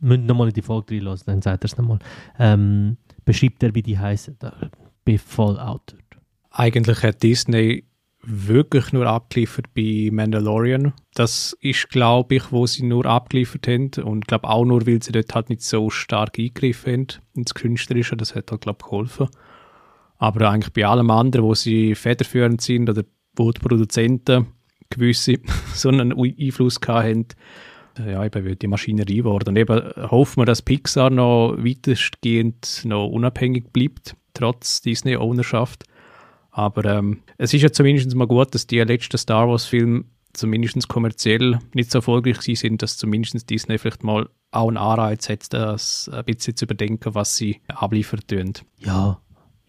Müsst 0.01 0.25
nochmal 0.25 0.49
in 0.49 0.55
die 0.55 0.63
Folge 0.63 0.95
reinlassen, 0.95 1.27
dann 1.27 1.43
sagt 1.43 1.63
er 1.63 1.67
es 1.67 1.77
nochmal. 1.77 1.99
Ähm, 2.39 2.97
beschreibt 3.27 3.63
er, 3.63 3.75
wie 3.75 3.83
die 3.83 3.99
heißen. 3.99 4.39
Bin 5.05 5.19
voll 5.19 5.59
out. 5.59 5.95
Eigentlich 6.51 7.03
hat 7.03 7.23
Disney 7.23 7.85
wirklich 8.23 8.93
nur 8.93 9.07
abgeliefert 9.07 9.67
bei 9.75 10.09
Mandalorian. 10.11 10.95
Das 11.15 11.55
ist, 11.61 11.91
glaube 11.91 12.37
ich, 12.37 12.51
wo 12.51 12.67
sie 12.67 12.85
nur 12.85 13.05
abgeliefert 13.05 13.69
haben 13.69 13.91
und 14.03 14.27
glaube 14.27 14.49
auch 14.49 14.65
nur, 14.65 14.87
weil 14.87 15.03
sie 15.03 15.13
dort 15.13 15.35
halt 15.35 15.51
nicht 15.51 15.63
so 15.63 15.91
stark 15.91 16.39
eingegriffen 16.39 16.93
haben 16.93 17.07
ins 17.35 17.55
Künstlerische. 17.55 18.17
Das 18.17 18.35
hat 18.35 18.51
halt, 18.51 18.63
glaube 18.63 18.79
ich, 18.81 18.85
geholfen. 18.85 19.29
Aber 20.21 20.51
eigentlich 20.51 20.73
bei 20.75 20.87
allem 20.87 21.11
anderen, 21.11 21.47
wo 21.47 21.55
sie 21.55 21.95
federführend 21.95 22.61
sind 22.61 22.91
oder 22.91 23.03
wo 23.35 23.51
die 23.51 23.61
Produzenten 23.61 24.49
gewisse 24.91 25.39
so 25.75 25.89
einen 25.89 26.13
Einfluss 26.13 26.79
haben, 26.87 27.27
äh, 27.99 28.13
ja, 28.13 28.25
eben 28.25 28.45
wird 28.45 28.61
die 28.61 28.67
Maschinerie 28.67 29.17
geworden. 29.17 29.49
Und 29.49 29.57
eben 29.57 29.81
hoffen 30.11 30.43
wir, 30.43 30.45
dass 30.45 30.61
Pixar 30.61 31.09
noch 31.09 31.57
weitestgehend 31.57 32.83
noch 32.85 33.07
unabhängig 33.07 33.73
bleibt, 33.73 34.15
trotz 34.35 34.83
Disney-Ownerschaft. 34.83 35.85
Aber 36.51 36.85
ähm, 36.85 37.23
es 37.39 37.55
ist 37.55 37.63
ja 37.63 37.73
zumindest 37.73 38.15
mal 38.15 38.27
gut, 38.27 38.55
dass 38.55 38.67
die 38.67 38.81
letzten 38.81 39.17
Star 39.17 39.49
Wars-Filme 39.49 40.05
zumindest 40.35 40.87
kommerziell 40.89 41.59
nicht 41.73 41.91
so 41.91 41.99
erfolgreich 41.99 42.43
sind, 42.43 42.83
dass 42.83 42.99
zumindest 42.99 43.49
Disney 43.49 43.79
vielleicht 43.79 44.05
mal 44.05 44.29
auch 44.51 44.69
einen 44.69 44.77
Anreiz 44.77 45.31
hat, 45.31 45.51
das 45.55 46.11
ein 46.13 46.25
bisschen 46.27 46.57
zu 46.57 46.67
überdenken, 46.67 47.15
was 47.15 47.37
sie 47.37 47.61
abliefern 47.69 48.21
tun. 48.27 48.53
ja, 48.81 49.19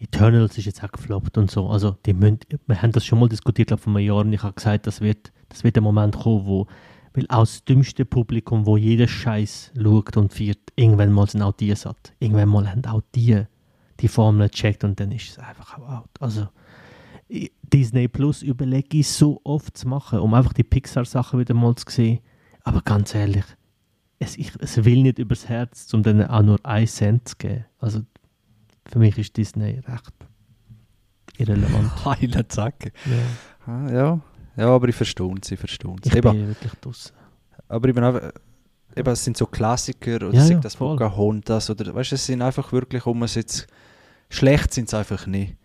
Eternals 0.02 0.58
ist 0.58 0.64
jetzt 0.66 0.82
auch 0.82 0.90
gefloppt 0.92 1.38
und 1.38 1.50
so. 1.50 1.68
Also, 1.68 1.96
die 2.06 2.12
müssen, 2.12 2.40
wir 2.66 2.82
haben 2.82 2.92
das 2.92 3.04
schon 3.04 3.20
mal 3.20 3.28
diskutiert, 3.28 3.68
glaube 3.68 3.82
vor 3.82 3.94
einem 3.94 4.04
Jahr, 4.06 4.18
und 4.18 4.32
ich 4.32 4.42
habe 4.42 4.54
gesagt, 4.54 4.86
das 4.86 5.00
wird, 5.00 5.32
das 5.48 5.62
wird 5.64 5.76
der 5.76 5.82
Moment 5.82 6.16
kommen, 6.18 6.44
wo, 6.46 6.66
weil 7.14 7.26
auch 7.28 7.40
das 7.42 7.64
dümmste 7.64 8.04
Publikum, 8.04 8.66
wo 8.66 8.76
jeder 8.76 9.06
Scheiß 9.06 9.72
schaut 9.80 10.16
und 10.16 10.32
feiert, 10.32 10.58
irgendwann 10.76 11.12
mal 11.12 11.28
sind 11.28 11.42
auch 11.42 11.52
die 11.52 11.74
satt. 11.74 12.12
Irgendwann 12.18 12.48
mal 12.48 12.70
haben 12.70 12.84
auch 12.86 13.02
die 13.14 13.44
die 14.00 14.08
Formel 14.08 14.48
gecheckt 14.48 14.82
und 14.82 14.98
dann 14.98 15.12
ist 15.12 15.30
es 15.30 15.38
einfach 15.38 15.78
auch 15.78 15.88
out. 15.88 16.10
Also, 16.18 16.48
ich- 17.28 17.52
Disney 17.72 18.08
Plus 18.08 18.42
überlege 18.42 18.98
ich 18.98 19.08
so 19.08 19.40
oft 19.44 19.76
zu 19.78 19.88
machen, 19.88 20.18
um 20.18 20.34
einfach 20.34 20.52
die 20.52 20.64
Pixar-Sachen 20.64 21.38
wieder 21.38 21.54
mal 21.54 21.74
zu 21.76 21.84
sehen. 21.88 22.18
Aber 22.64 22.80
ganz 22.82 23.14
ehrlich, 23.14 23.44
es, 24.18 24.36
ich, 24.36 24.52
es 24.58 24.84
will 24.84 25.02
nicht 25.02 25.18
übers 25.18 25.48
Herz, 25.48 25.92
um 25.94 26.02
dann 26.02 26.26
auch 26.26 26.42
nur 26.42 26.58
einen 26.64 26.86
Cent 26.86 27.28
zu 27.28 27.36
geben. 27.36 27.64
Also, 27.78 28.00
für 28.86 28.98
mich 28.98 29.16
ist 29.18 29.36
Disney 29.36 29.80
recht 29.86 30.12
irrelevant. 31.38 31.90
Heiler 32.04 32.48
Zacke. 32.48 32.92
Ja, 33.06 33.72
Ah, 33.72 33.90
ja. 33.92 34.20
ja, 34.56 34.66
aber 34.68 34.88
ich 34.88 34.96
verstehe 34.96 35.32
es, 35.40 35.50
ich 35.52 35.58
verstehe 35.58 35.94
es. 36.00 36.06
ich 36.10 36.16
Eben, 36.16 36.32
bin 36.32 36.48
wirklich 36.48 36.72
draußen. 36.80 37.12
aber 37.68 37.88
ich 37.88 37.94
bin 37.94 38.02
einfach, 38.04 38.32
eben, 38.96 39.08
es 39.10 39.22
sind 39.24 39.36
so 39.36 39.46
Klassiker 39.46 40.16
oder 40.16 40.32
Ja, 40.32 40.44
ja, 40.44 40.58
das. 40.58 40.76
Pocahontas 40.76 41.70
oder, 41.70 41.94
weißt 41.94 42.10
du, 42.10 42.14
es 42.16 42.26
sind 42.26 42.42
einfach 42.42 42.72
wirklich, 42.72 43.06
um 43.06 43.22
es 43.22 43.36
jetzt, 43.36 43.66
schlecht 44.30 44.74
sind 44.74 44.88
sie 44.90 44.98
einfach 44.98 45.26
nicht 45.28 45.56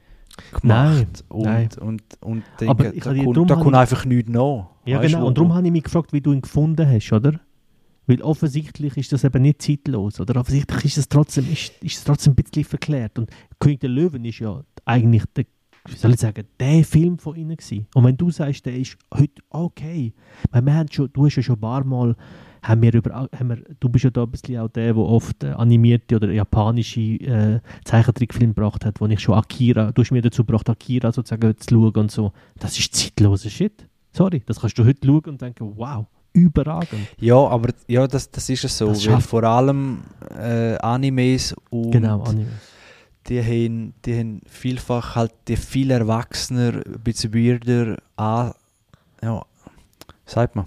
Nein, 0.62 1.08
gemacht. 1.08 1.24
und, 1.30 1.44
nein. 1.46 1.70
und, 1.80 2.04
und 2.22 2.44
Aber 2.68 2.84
denke, 2.84 2.98
ich 2.98 3.04
da, 3.04 3.14
kommt, 3.34 3.50
da 3.50 3.56
kommt 3.56 3.76
einfach 3.76 4.06
nichts 4.06 4.30
nach. 4.30 4.68
Ja, 4.86 5.00
Weißt 5.00 5.08
genau. 5.10 5.22
du, 5.22 5.28
Und 5.28 5.38
darum 5.40 5.54
habe 5.56 5.66
ich 5.66 5.72
mich 5.74 5.84
gefragt, 5.84 6.14
wie 6.14 6.22
du 6.22 6.32
ihn 6.34 6.42
gefunden 6.42 6.88
hast, 6.88 7.12
oder? 7.12 7.40
Weil 8.08 8.22
offensichtlich 8.22 8.96
ist 8.98 9.12
das 9.12 9.24
eben 9.24 9.42
nicht 9.42 9.62
zeitlos, 9.62 10.20
oder? 10.20 10.40
Offensichtlich 10.40 10.86
ist 10.86 10.98
es 10.98 11.10
trotzdem, 11.10 11.52
ist, 11.52 11.74
ist 11.84 12.06
trotzdem 12.06 12.34
ein 12.34 12.36
bisschen 12.36 12.64
verklärt. 12.64 13.20
Und 13.20 13.30
König 13.60 13.82
der 13.82 13.90
Löwen 13.90 14.26
ist 14.26 14.40
ja 14.40 14.64
eigentlich 14.86 15.24
der 15.36 15.46
wie 15.90 15.96
soll 15.96 16.12
ich 16.12 16.20
sagen, 16.20 16.46
der 16.60 16.84
Film 16.84 17.18
von 17.18 17.36
ihnen 17.36 17.56
gewesen. 17.56 17.88
Und 17.94 18.04
wenn 18.04 18.18
du 18.18 18.30
sagst, 18.30 18.66
der 18.66 18.76
ist 18.76 18.98
heute 19.14 19.42
okay, 19.50 20.14
weil 20.52 20.62
wir 20.66 20.74
haben 20.74 20.92
schon, 20.92 21.10
du 21.14 21.26
hast 21.26 21.38
ja 21.38 21.44
schon 21.44 21.56
ein 21.56 21.62
paar 21.62 21.84
Mal, 21.84 22.16
haben 22.62 22.82
wir 22.82 22.94
über, 22.94 23.30
haben 23.34 23.50
wir, 23.50 23.64
du 23.80 23.90
bist 23.90 24.04
ja 24.04 24.10
da 24.10 24.24
ein 24.24 24.32
bisschen 24.32 24.58
auch 24.58 24.68
der, 24.68 24.94
der 24.94 25.04
oft 25.04 25.44
äh, 25.44 25.52
animierte 25.52 26.16
oder 26.16 26.32
japanische 26.32 27.00
äh, 27.00 27.60
Zeichentrickfilme 27.86 28.54
gebracht 28.54 28.84
hat, 28.84 29.00
wo 29.00 29.06
ich 29.06 29.20
schon 29.20 29.36
Akira, 29.36 29.92
du 29.92 30.02
hast 30.02 30.12
mir 30.12 30.22
dazu 30.22 30.44
gebracht, 30.44 30.70
Akira 30.70 31.12
sozusagen 31.12 31.58
zu 31.58 31.70
schauen 31.70 31.96
und 31.96 32.12
so. 32.12 32.34
Das 32.60 32.78
ist 32.78 32.94
zeitloser 32.94 33.50
Shit. 33.50 33.88
Sorry, 34.12 34.42
das 34.46 34.60
kannst 34.60 34.78
du 34.78 34.86
heute 34.86 35.06
schauen 35.06 35.26
und 35.26 35.42
denken, 35.42 35.74
wow, 35.78 36.08
überragend. 36.38 37.08
Ja, 37.20 37.36
aber 37.36 37.70
ja, 37.88 38.08
das, 38.08 38.30
das 38.32 38.50
ist 38.50 38.64
es 38.64 38.78
so. 38.78 38.88
Das 38.90 39.06
Weil 39.08 39.22
vor 39.22 39.44
allem 39.44 40.00
äh, 40.38 40.76
Animes 40.78 41.56
und 41.70 41.92
Genau, 41.92 42.24
Anime. 42.24 42.52
die 43.28 43.42
haben, 43.42 43.94
die 44.06 44.18
haben 44.20 44.42
vielfach 44.48 45.16
halt 45.16 45.34
die 45.48 45.58
viel 45.58 45.92
erwachsener, 45.92 46.82
ein 46.86 47.02
bisschen 47.04 47.34
weirder 47.34 47.98
an, 48.16 48.54
ja, 49.22 49.44
sagt 50.26 50.56
man, 50.56 50.66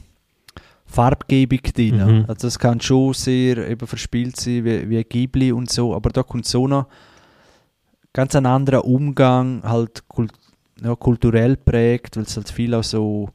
Farbgebung 0.86 1.60
drin. 1.74 1.96
Mhm. 1.96 2.24
Also 2.26 2.48
das 2.48 2.58
kann 2.58 2.80
schon 2.80 3.14
sehr 3.14 3.68
eben 3.68 3.86
verspielt 3.86 4.36
sein, 4.38 4.64
wie, 4.64 4.90
wie 4.90 5.04
Ghibli 5.04 5.52
und 5.52 5.70
so, 5.70 5.94
aber 5.94 6.10
da 6.10 6.22
kommt 6.22 6.46
so 6.46 6.66
noch 6.66 6.86
ganz 8.12 8.34
ein 8.34 8.46
anderer 8.46 8.84
Umgang, 8.84 9.62
halt 9.62 10.08
kult, 10.08 10.32
ja, 10.82 10.96
kulturell 10.96 11.56
prägt, 11.56 12.16
weil 12.16 12.24
es 12.24 12.36
halt 12.36 12.50
viel 12.50 12.74
auch 12.74 12.82
so, 12.82 13.28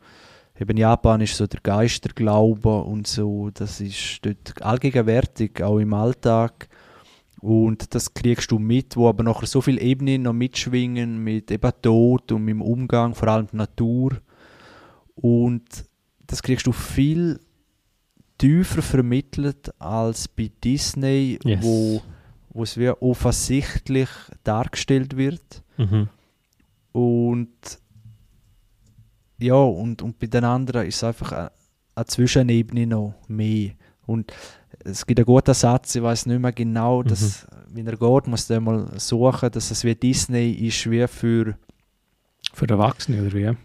eben 0.60 0.78
Japan 0.78 1.22
ist 1.22 1.36
so 1.36 1.48
der 1.48 1.60
Geisterglaube 1.62 2.82
und 2.82 3.08
so, 3.08 3.50
das 3.54 3.82
ist 3.82 4.20
dort 4.24 4.62
allgegenwärtig, 4.62 5.62
auch 5.62 5.80
im 5.80 5.94
Alltag. 5.94 6.70
Und 7.42 7.94
das 7.94 8.14
kriegst 8.14 8.50
du 8.52 8.58
mit, 8.58 8.96
wo 8.96 9.08
aber 9.08 9.24
nachher 9.24 9.46
so 9.46 9.62
viele 9.62 9.82
Ebenen 9.82 10.24
noch 10.24 10.34
mitschwingen 10.34 11.24
mit 11.24 11.52
eben 11.52 11.72
Tod 11.82 12.32
und 12.32 12.44
mit 12.44 12.54
dem 12.54 12.62
Umgang, 12.62 13.14
vor 13.14 13.28
allem 13.28 13.48
die 13.52 13.58
Natur. 13.58 14.20
Und 15.16 15.86
das 16.26 16.42
kriegst 16.42 16.66
du 16.66 16.72
viel 16.72 17.40
tiefer 18.38 18.82
vermittelt 18.82 19.80
als 19.80 20.28
bei 20.28 20.50
Disney, 20.64 21.38
Yes. 21.44 21.64
wo, 21.64 22.02
wo 22.50 22.64
es 22.64 22.78
wie 22.78 22.90
offensichtlich 22.90 24.10
dargestellt 24.44 25.16
wird. 25.16 25.64
Mhm. 25.78 26.10
Und 26.94 27.80
ja, 29.38 29.56
und, 29.56 30.02
und 30.02 30.20
bei 30.20 30.28
den 30.28 30.44
anderen 30.44 30.86
ist 30.88 30.98
es 30.98 31.04
einfach 31.04 31.32
eine, 31.32 31.52
eine 31.96 32.06
Zwischenebene 32.06 32.88
noch 32.88 33.14
mehr. 33.28 33.72
Und 34.06 34.32
es 34.84 35.06
gibt 35.06 35.20
einen 35.20 35.26
guten 35.26 35.54
Satz, 35.54 35.96
ich 35.96 36.04
weiß 36.04 36.26
nicht 36.28 36.40
mehr 36.42 36.52
genau, 36.52 37.02
dass, 37.04 37.48
wie 37.70 37.82
er 37.86 37.98
geht, 37.98 38.28
muss 38.28 38.48
der 38.48 38.62
mal 38.62 38.88
suchen, 39.00 39.50
dass 39.52 39.72
es 39.72 39.84
wie 39.84 39.96
Disney 39.96 40.52
ist, 40.52 40.90
wie 40.90 41.08
für, 41.08 41.58
Für 42.54 42.70
Erwachsene 42.70 43.22
oder 43.22 43.34
wie? 43.34 43.58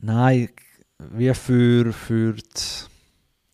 nein, 0.00 0.48
wie 1.12 1.32
für, 1.34 1.92
für 1.92 2.34
die, 2.34 2.40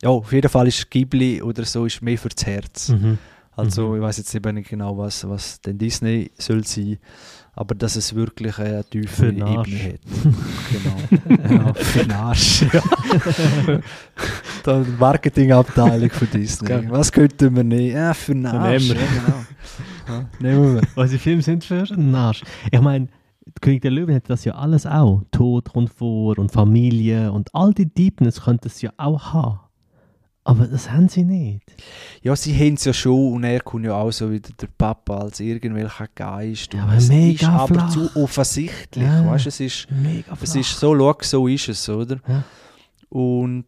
ja, 0.03 0.09
auf 0.11 0.32
jeden 0.32 0.49
Fall 0.49 0.68
ist 0.68 0.91
Ghibli 0.91 1.43
oder 1.43 1.64
so 1.64 1.84
ist 1.86 2.03
mehr 2.03 2.18
für 2.18 2.28
das 2.30 2.47
Herz. 2.47 2.89
Mhm. 2.91 3.18
Also 3.53 3.89
Mhm. 3.89 3.97
ich 3.97 4.03
weiß 4.03 4.18
jetzt 4.18 4.34
eben 4.34 4.55
nicht 4.55 4.70
genau, 4.70 4.97
was, 4.97 5.28
was 5.28 5.61
denn 5.61 5.78
Disney 5.78 6.30
soll 6.39 6.64
sein, 6.64 6.99
aber 7.59 7.74
dass 7.74 7.96
es 7.96 8.14
wirklich 8.14 8.56
eine 8.61 8.84
tiefe 8.84 9.09
Für 9.09 9.32
den 9.32 9.38
Ebene 9.38 9.59
Arsch. 9.59 9.84
hat. 9.84 10.00
genau. 11.42 11.64
ja, 11.64 11.74
für 11.82 11.98
den 11.98 12.12
Arsch. 12.12 12.62
Ja. 12.72 12.82
die 14.84 14.90
Marketingabteilung 14.92 16.11
von 16.11 16.28
Disney. 16.30 16.68
Geil. 16.68 16.86
Was 16.88 17.11
könnten 17.11 17.56
wir 17.56 17.64
nehmen? 17.64 17.96
Ja, 17.96 18.14
für 18.14 18.32
den 18.32 18.46
Arsch. 18.46 18.88
nehmen 18.88 19.00
Ja, 19.00 19.24
genau. 20.06 20.24
Nehmen 20.38 20.74
wir. 20.76 20.82
Was 20.94 21.11
die 21.11 21.18
Filme 21.18 21.42
sind 21.42 21.64
für 21.64 21.82
ein 21.82 22.14
Arsch. 22.14 22.44
Ich 22.70 22.80
meine, 22.80 23.09
König 23.61 23.82
der 23.82 23.90
Löwen 23.90 24.14
hat 24.14 24.30
das 24.30 24.44
ja 24.44 24.54
alles 24.54 24.86
auch. 24.86 25.24
Tod 25.32 25.68
vor 25.88 26.38
und 26.38 26.52
Familie 26.52 27.32
und 27.32 27.52
all 27.56 27.74
die 27.74 27.92
Deepness 27.92 28.42
könnte 28.42 28.68
es 28.68 28.80
ja 28.82 28.92
auch 28.98 29.32
haben. 29.32 29.59
Aber 30.49 30.66
das 30.66 30.90
haben 30.90 31.11
sie 31.11 31.24
nicht. 31.24 31.61
Ja, 32.22 32.34
sie 32.34 32.55
haben 32.57 32.72
es 32.72 32.84
ja 32.86 32.94
schon 32.94 33.34
und 33.34 33.44
er 33.44 33.61
kommt 33.61 33.84
ja 33.84 33.94
auch 33.94 34.11
so 34.11 34.30
wieder 34.32 34.49
der 34.59 34.68
Papa 34.78 35.18
als 35.18 35.40
irgendwelcher 35.40 36.09
Geist. 36.14 36.72
Ja, 36.72 36.84
aber 36.84 36.94
es 36.94 37.09
mega 37.09 37.32
ist 37.34 37.44
aber 37.44 37.74
flach. 37.74 37.90
zu 37.90 38.16
offensichtlich. 38.16 39.05
Ja. 39.05 39.26
Weißt, 39.26 39.46
es 39.46 39.61
ist 39.61 39.88
Mega 39.90 40.32
Es 40.40 40.53
flach. 40.53 40.61
ist 40.62 40.80
so, 40.80 40.96
schau, 40.96 41.18
so 41.20 41.49
ist 41.49 41.68
es, 41.68 41.86
oder? 41.90 42.18
Ja. 42.26 42.44
Und 43.11 43.66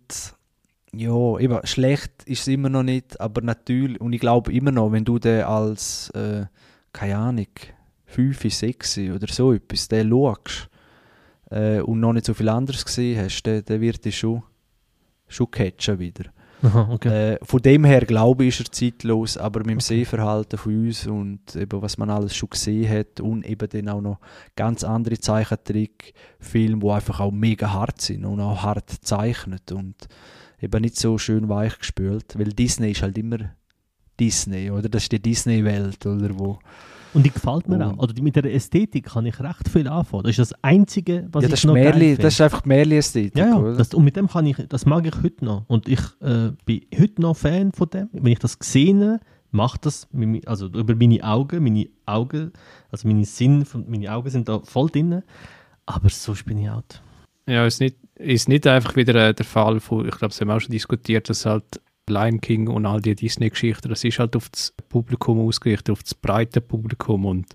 ja, 0.95 1.39
eben, 1.39 1.59
schlecht 1.67 2.13
ist 2.25 2.41
es 2.41 2.49
immer 2.49 2.71
noch 2.71 2.83
nicht, 2.83 3.21
aber 3.21 3.43
natürlich, 3.43 4.01
und 4.01 4.15
ich 4.15 4.21
glaube 4.21 4.51
immer 4.51 4.73
noch, 4.73 4.91
wenn 4.91 5.05
du 5.05 5.19
den 5.19 5.43
als, 5.45 6.09
äh, 6.15 6.47
keine 6.95 7.19
Ahnung, 7.19 7.47
5, 8.07 8.55
6 8.55 8.99
oder 9.15 9.27
so 9.31 9.53
etwas, 9.53 9.87
den 9.89 10.09
schaust 10.09 10.71
äh, 11.51 11.81
und 11.81 12.01
noch 12.01 12.15
nicht 12.15 12.25
so 12.25 12.33
viel 12.33 12.49
anderes 12.49 12.87
gesehen 12.87 13.23
hast, 13.23 13.43
der, 13.43 13.61
der 13.61 13.83
wird 13.83 14.03
dich 14.03 14.19
schon, 14.19 14.43
schon 15.29 15.51
catchen 15.51 15.99
wieder. 15.99 16.25
Aha, 16.63 16.89
okay. 16.93 17.35
Äh, 17.35 17.39
von 17.43 17.63
dem 17.63 17.85
her 17.85 18.03
glaube 18.03 18.45
ich, 18.45 18.61
ist 18.61 18.69
er 18.69 18.73
zeitlos, 18.73 19.37
aber 19.37 19.61
mit 19.61 19.71
dem 19.71 19.81
Sehverhalten 19.81 20.59
von 20.59 20.87
uns 20.87 21.07
und 21.07 21.57
eben, 21.57 21.81
was 21.81 21.97
man 21.99 22.11
alles 22.11 22.35
schon 22.35 22.51
gesehen 22.51 22.91
hat 22.91 23.21
und 23.21 23.47
eben 23.47 23.69
dann 23.69 23.89
auch 23.89 24.01
noch 24.01 24.19
ganz 24.57 24.85
andere 24.85 25.19
Zeichentrickfilme, 25.19 26.81
die 26.81 26.91
einfach 26.91 27.21
auch 27.21 27.31
mega 27.31 27.73
hart 27.73 28.01
sind 28.01 28.25
und 28.25 28.41
auch 28.41 28.63
hart 28.63 28.89
gezeichnet 28.89 29.73
und 29.73 30.09
eben 30.61 30.83
nicht 30.83 30.97
so 30.97 31.19
schön 31.19 31.49
weich 31.49 31.79
gespült, 31.79 32.39
weil 32.39 32.53
Disney 32.53 32.91
ist 32.91 33.03
halt 33.03 33.17
immer 33.17 33.39
Disney, 34.19 34.71
oder? 34.71 34.89
Das 34.89 35.05
ist 35.05 35.13
die 35.13 35.23
Disney-Welt, 35.23 36.05
oder? 36.05 36.39
Wo, 36.39 36.59
Und 37.13 37.25
die 37.27 37.31
gefällt 37.31 37.69
mir 37.69 37.77
und- 37.77 37.83
auch. 37.83 37.99
Oder 38.05 38.13
die, 38.13 38.23
mit 38.23 38.37
der 38.37 38.45
Ästhetik 38.55 39.07
kann 39.07 39.27
ich 39.27 39.39
recht 39.41 39.69
viel 39.69 39.89
anfangen. 39.89 40.23
Das 40.25 40.31
ist 40.31 40.39
das 40.53 40.55
Einzige, 40.63 41.27
was 41.33 41.43
ja, 41.43 41.49
ich 41.49 41.51
das 41.51 41.61
ist, 41.61 41.67
noch 41.67 41.75
geil 41.75 41.85
Märli, 41.85 42.07
finde. 42.09 42.23
das 42.23 42.35
ist 42.35 42.41
einfach 42.41 42.65
Märli-Ästhetik, 42.65 43.37
Ja, 43.37 43.47
ja, 43.49 43.57
oder? 43.59 43.77
das, 43.77 43.93
und 43.95 44.05
mit 44.05 44.17
dem 44.17 44.29
kann 44.29 44.47
ich, 44.47 44.57
das 44.69 44.87
mag 44.87 45.07
ich 45.07 45.15
heute 45.23 45.45
noch. 45.45 45.65
Und 45.67 45.89
ich 45.89 46.01
äh, 46.21 46.53
bin 46.65 46.83
heute 46.99 47.21
noch 47.21 47.37
Fan 47.37 47.73
von 47.73 47.89
dem. 47.91 48.09
Wenn 48.13 48.33
ich 48.33 48.39
das 48.39 48.59
gesehen 48.59 49.19
macht 49.53 49.85
das, 49.85 50.07
also 50.47 50.67
über 50.67 50.95
meine 50.95 51.25
Augen, 51.25 51.65
meine 51.65 51.87
Augen, 52.07 52.53
also 52.93 53.09
meine 53.09 53.25
Sinn, 53.25 53.65
meine 53.89 54.13
Augen 54.15 54.31
sind 54.31 54.49
da 54.49 54.61
voll 54.61 54.89
drin. 54.91 55.23
Aber 55.87 56.09
sonst 56.09 56.45
bin 56.45 56.59
ich 56.59 56.71
out. 56.71 57.03
Ja, 57.49 57.67
ist 57.67 57.81
nicht, 57.81 57.97
ist 58.15 58.49
nicht 58.49 58.65
einfach 58.69 58.95
wieder 58.95 59.15
äh, 59.31 59.35
der 59.35 59.45
Fall 59.45 59.81
von, 59.81 60.05
ich 60.07 60.13
glaube, 60.13 60.29
das 60.29 60.41
haben 60.41 60.47
wir 60.49 60.55
auch 60.57 60.61
schon 60.61 60.71
diskutiert, 60.71 61.29
dass 61.29 61.47
halt 61.47 61.81
Lion 62.09 62.41
King 62.41 62.69
und 62.69 62.87
all 62.87 63.01
die 63.01 63.15
Disney-Geschichten, 63.15 63.89
das 63.89 64.05
ist 64.05 64.19
halt 64.19 64.37
auf 64.37 64.49
das 64.49 64.75
Publikum 64.89 65.39
ausgerichtet, 65.41 65.91
auf 65.91 66.03
das 66.03 66.15
breite 66.15 66.61
Publikum 66.61 67.25
und 67.27 67.55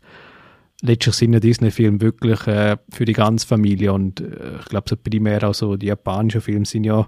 letztlich 0.81 1.15
sind 1.15 1.33
ja 1.33 1.39
Disney-Filme 1.39 2.01
wirklich 2.01 2.47
äh, 2.47 2.77
für 2.89 3.05
die 3.05 3.13
ganze 3.13 3.47
Familie 3.47 3.93
und 3.93 4.21
äh, 4.21 4.57
ich 4.59 4.65
glaube, 4.65 4.89
so 4.89 4.95
primär 4.95 5.43
auch 5.43 5.53
so 5.53 5.75
die 5.75 5.87
japanischen 5.87 6.41
Filme 6.41 6.65
sind 6.65 6.85
ja 6.85 7.07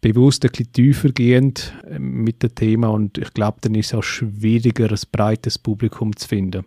bewusst 0.00 0.44
ein 0.44 0.50
bisschen 0.50 0.72
tiefer 0.72 1.10
gehend 1.10 1.74
äh, 1.88 1.98
mit 1.98 2.42
dem 2.42 2.54
Thema 2.54 2.88
und 2.88 3.18
ich 3.18 3.32
glaube, 3.32 3.58
dann 3.60 3.74
ist 3.74 3.86
es 3.86 3.94
auch 3.94 4.02
schwieriger, 4.02 4.90
ein 4.90 4.98
breites 5.10 5.58
Publikum 5.58 6.14
zu 6.16 6.28
finden. 6.28 6.64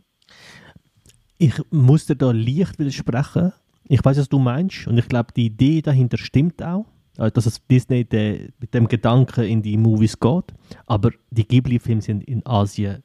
Ich 1.38 1.54
muss 1.72 2.06
dir 2.06 2.18
da 2.18 2.32
leicht 2.32 2.80
widersprechen. 2.80 3.54
Ich 3.88 4.04
weiß, 4.04 4.18
was 4.18 4.28
du 4.28 4.40
meinst. 4.40 4.88
Und 4.88 4.98
ich 4.98 5.08
glaube, 5.08 5.32
die 5.34 5.46
Idee 5.46 5.82
dahinter 5.82 6.18
stimmt 6.18 6.62
auch. 6.62 6.86
Äh, 7.20 7.32
Dass 7.32 7.46
es 7.46 7.66
Disney 7.68 8.06
de, 8.06 8.50
mit 8.60 8.74
dem 8.74 8.88
Gedanken 8.88 9.44
in 9.44 9.62
die 9.62 9.78
Movies 9.78 10.20
geht. 10.20 10.54
Aber 10.86 11.12
die 11.30 11.48
Ghibli-Filme 11.48 12.02
sind 12.02 12.24
in 12.24 12.46
Asien 12.46 13.04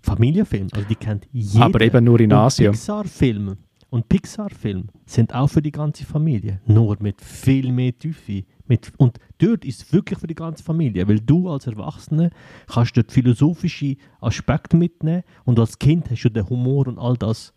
Familienfilme. 0.00 0.68
Also 0.72 0.86
die 0.88 0.96
kennt 0.96 1.28
jeder. 1.32 1.66
Aber 1.66 1.80
eben 1.80 2.04
nur 2.04 2.20
in 2.20 2.32
Und 2.32 2.38
Asien. 2.38 2.72
Pixar-Filme 2.72 3.56
und 3.90 4.08
Pixar-Filme 4.08 4.86
sind 5.06 5.34
auch 5.34 5.48
für 5.48 5.62
die 5.62 5.70
ganze 5.70 6.04
Familie. 6.04 6.60
Nur 6.66 6.96
mit 7.00 7.20
viel 7.20 7.70
mehr 7.70 7.96
Tiefe. 7.96 8.44
Mit, 8.66 8.90
und 8.96 9.18
dort 9.38 9.64
ist 9.64 9.82
es 9.82 9.92
wirklich 9.92 10.18
für 10.18 10.26
die 10.26 10.34
ganze 10.34 10.64
Familie. 10.64 11.06
Weil 11.06 11.20
du 11.20 11.48
als 11.48 11.66
Erwachsener 11.66 12.30
kannst 12.66 12.96
dort 12.96 13.12
philosophische 13.12 13.96
Aspekte 14.20 14.76
mitnehmen 14.76 15.22
und 15.44 15.58
als 15.58 15.78
Kind 15.78 16.10
hast 16.10 16.22
du 16.22 16.30
den 16.30 16.48
Humor 16.48 16.88
und 16.88 16.98
all 16.98 17.16
das. 17.16 17.52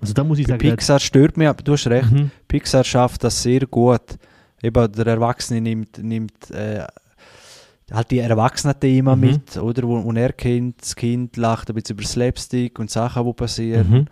Also 0.00 0.12
da 0.14 0.24
muss 0.24 0.40
ich 0.40 0.46
Bei 0.46 0.54
sagen, 0.54 0.68
Pixar 0.68 0.98
stört 0.98 1.36
mich, 1.36 1.46
aber 1.46 1.62
du 1.62 1.72
hast 1.72 1.86
recht. 1.86 2.10
Mhm. 2.10 2.32
Pixar 2.48 2.82
schafft 2.84 3.22
das 3.22 3.42
sehr 3.42 3.60
gut. 3.66 4.18
Eben 4.62 4.92
der 4.92 5.06
Erwachsene 5.06 5.60
nimmt, 5.60 5.98
nimmt 5.98 6.50
äh, 6.50 6.84
halt 7.90 8.10
die 8.10 8.18
Erwachsenen-Thema 8.20 9.16
Mhm. 9.16 9.20
mit, 9.20 9.56
oder? 9.56 9.82
Wo, 9.82 10.02
wo 10.04 10.12
er 10.12 10.32
kennt, 10.32 10.80
das 10.82 10.94
Kind 10.96 11.36
lacht 11.36 11.68
ein 11.68 11.74
bisschen 11.74 11.96
über 11.96 12.06
Slapstick 12.06 12.78
und 12.78 12.90
Sachen, 12.90 13.26
die 13.26 13.32
passieren. 13.32 13.90
Mhm. 13.90 14.06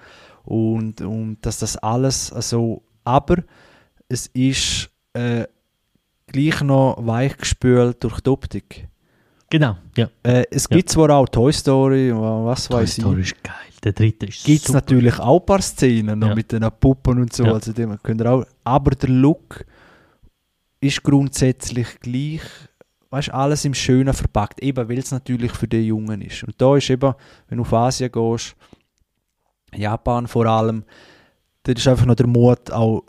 Und, 0.44 1.00
und 1.02 1.38
dass 1.42 1.58
das 1.58 1.76
alles 1.76 2.26
so. 2.28 2.82
Aber 3.04 3.36
es 4.08 4.26
ist 4.28 4.90
äh, 5.12 5.44
gleich 6.26 6.60
noch 6.62 6.96
weichgespült 7.00 8.02
durch 8.02 8.20
die 8.20 8.30
Optik. 8.30 8.88
Genau, 9.50 9.76
ja. 9.96 10.08
Äh, 10.22 10.44
es 10.50 10.66
Ja. 10.70 10.76
gibt 10.76 10.90
zwar 10.90 11.10
auch 11.10 11.28
Toy 11.28 11.52
Story, 11.52 12.12
was 12.14 12.68
Toy 12.68 12.82
weiß 12.82 12.98
ich. 12.98 13.02
Story 13.04 13.20
ist 13.22 13.42
geil. 13.42 13.54
Der 13.82 13.92
dritte 13.92 14.26
ist 14.26 14.44
Gibt 14.44 14.66
es 14.68 14.72
natürlich 14.72 15.18
auch 15.18 15.40
ein 15.40 15.46
paar 15.46 15.62
Szenen 15.62 16.18
noch 16.18 16.28
Ja. 16.28 16.34
mit 16.34 16.52
den 16.52 16.64
Puppen 16.78 17.18
und 17.20 17.32
so, 17.32 17.44
Ja. 17.44 17.54
also 17.54 17.72
dem 17.72 18.00
könnt 18.02 18.20
ihr 18.20 18.30
auch, 18.30 18.44
aber 18.62 18.90
der 18.92 19.08
Look 19.08 19.64
ist 20.80 21.02
grundsätzlich 21.02 22.00
gleich, 22.00 22.42
weißt 23.10 23.30
alles 23.30 23.64
im 23.64 23.74
Schönen 23.74 24.14
verpackt, 24.14 24.62
eben 24.62 24.88
weil 24.88 24.98
es 24.98 25.10
natürlich 25.10 25.52
für 25.52 25.68
die 25.68 25.86
Jungen 25.86 26.22
ist. 26.22 26.44
Und 26.44 26.54
da 26.60 26.76
ist 26.76 26.88
eben, 26.90 27.14
wenn 27.48 27.58
du 27.58 27.62
auf 27.62 27.72
Asien 27.72 28.10
gehst, 28.10 28.54
Japan 29.74 30.26
vor 30.26 30.46
allem, 30.46 30.84
dort 31.62 31.78
ist 31.78 31.88
einfach 31.88 32.06
noch 32.06 32.14
der 32.14 32.26
Mut 32.26 32.70
auch 32.70 33.04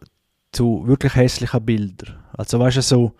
zu 0.51 0.85
wirklich 0.85 1.15
hässlichen 1.15 1.65
Bildern. 1.65 2.17
Also 2.33 2.59
weißt 2.59 2.77
du, 2.77 2.81
so, 2.81 3.13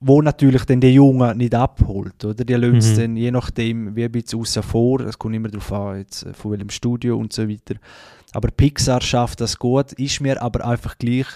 wo 0.00 0.22
natürlich 0.22 0.64
dann 0.64 0.80
die 0.80 0.88
Jungen 0.94 1.36
nicht 1.38 1.54
abholt, 1.54 2.24
oder? 2.24 2.44
Die 2.44 2.54
lösen 2.54 2.78
es 2.78 2.96
Mhm. 2.96 3.00
dann 3.00 3.16
je 3.16 3.30
nachdem 3.30 3.96
wie 3.96 4.04
ein 4.04 4.12
bisschen 4.12 4.40
außen 4.40 4.62
vor, 4.62 5.00
es 5.00 5.18
kommt 5.18 5.34
immer 5.34 5.48
darauf 5.48 5.72
an, 5.72 5.98
jetzt, 5.98 6.24
äh, 6.24 6.34
von 6.34 6.52
welchem 6.52 6.70
Studio 6.70 7.16
und 7.16 7.32
so 7.32 7.48
weiter. 7.48 7.76
Aber 8.32 8.48
Pixar 8.50 9.00
schafft 9.00 9.40
das 9.40 9.58
gut, 9.58 9.92
ist 9.94 10.20
mir 10.20 10.40
aber 10.42 10.66
einfach 10.66 10.98
gleich 10.98 11.26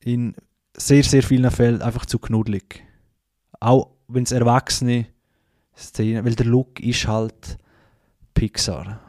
in 0.00 0.34
sehr, 0.76 1.02
sehr 1.02 1.22
vielen 1.22 1.50
Fällen 1.50 1.82
einfach 1.82 2.06
zu 2.06 2.18
knuddelig. 2.18 2.82
Auch 3.60 3.90
wenn 4.08 4.24
es 4.24 4.32
Erwachsene 4.32 5.06
Szenen, 5.76 6.24
weil 6.24 6.34
der 6.34 6.46
Look 6.46 6.80
ist 6.80 7.06
halt 7.06 7.58
Pixar. 8.34 9.00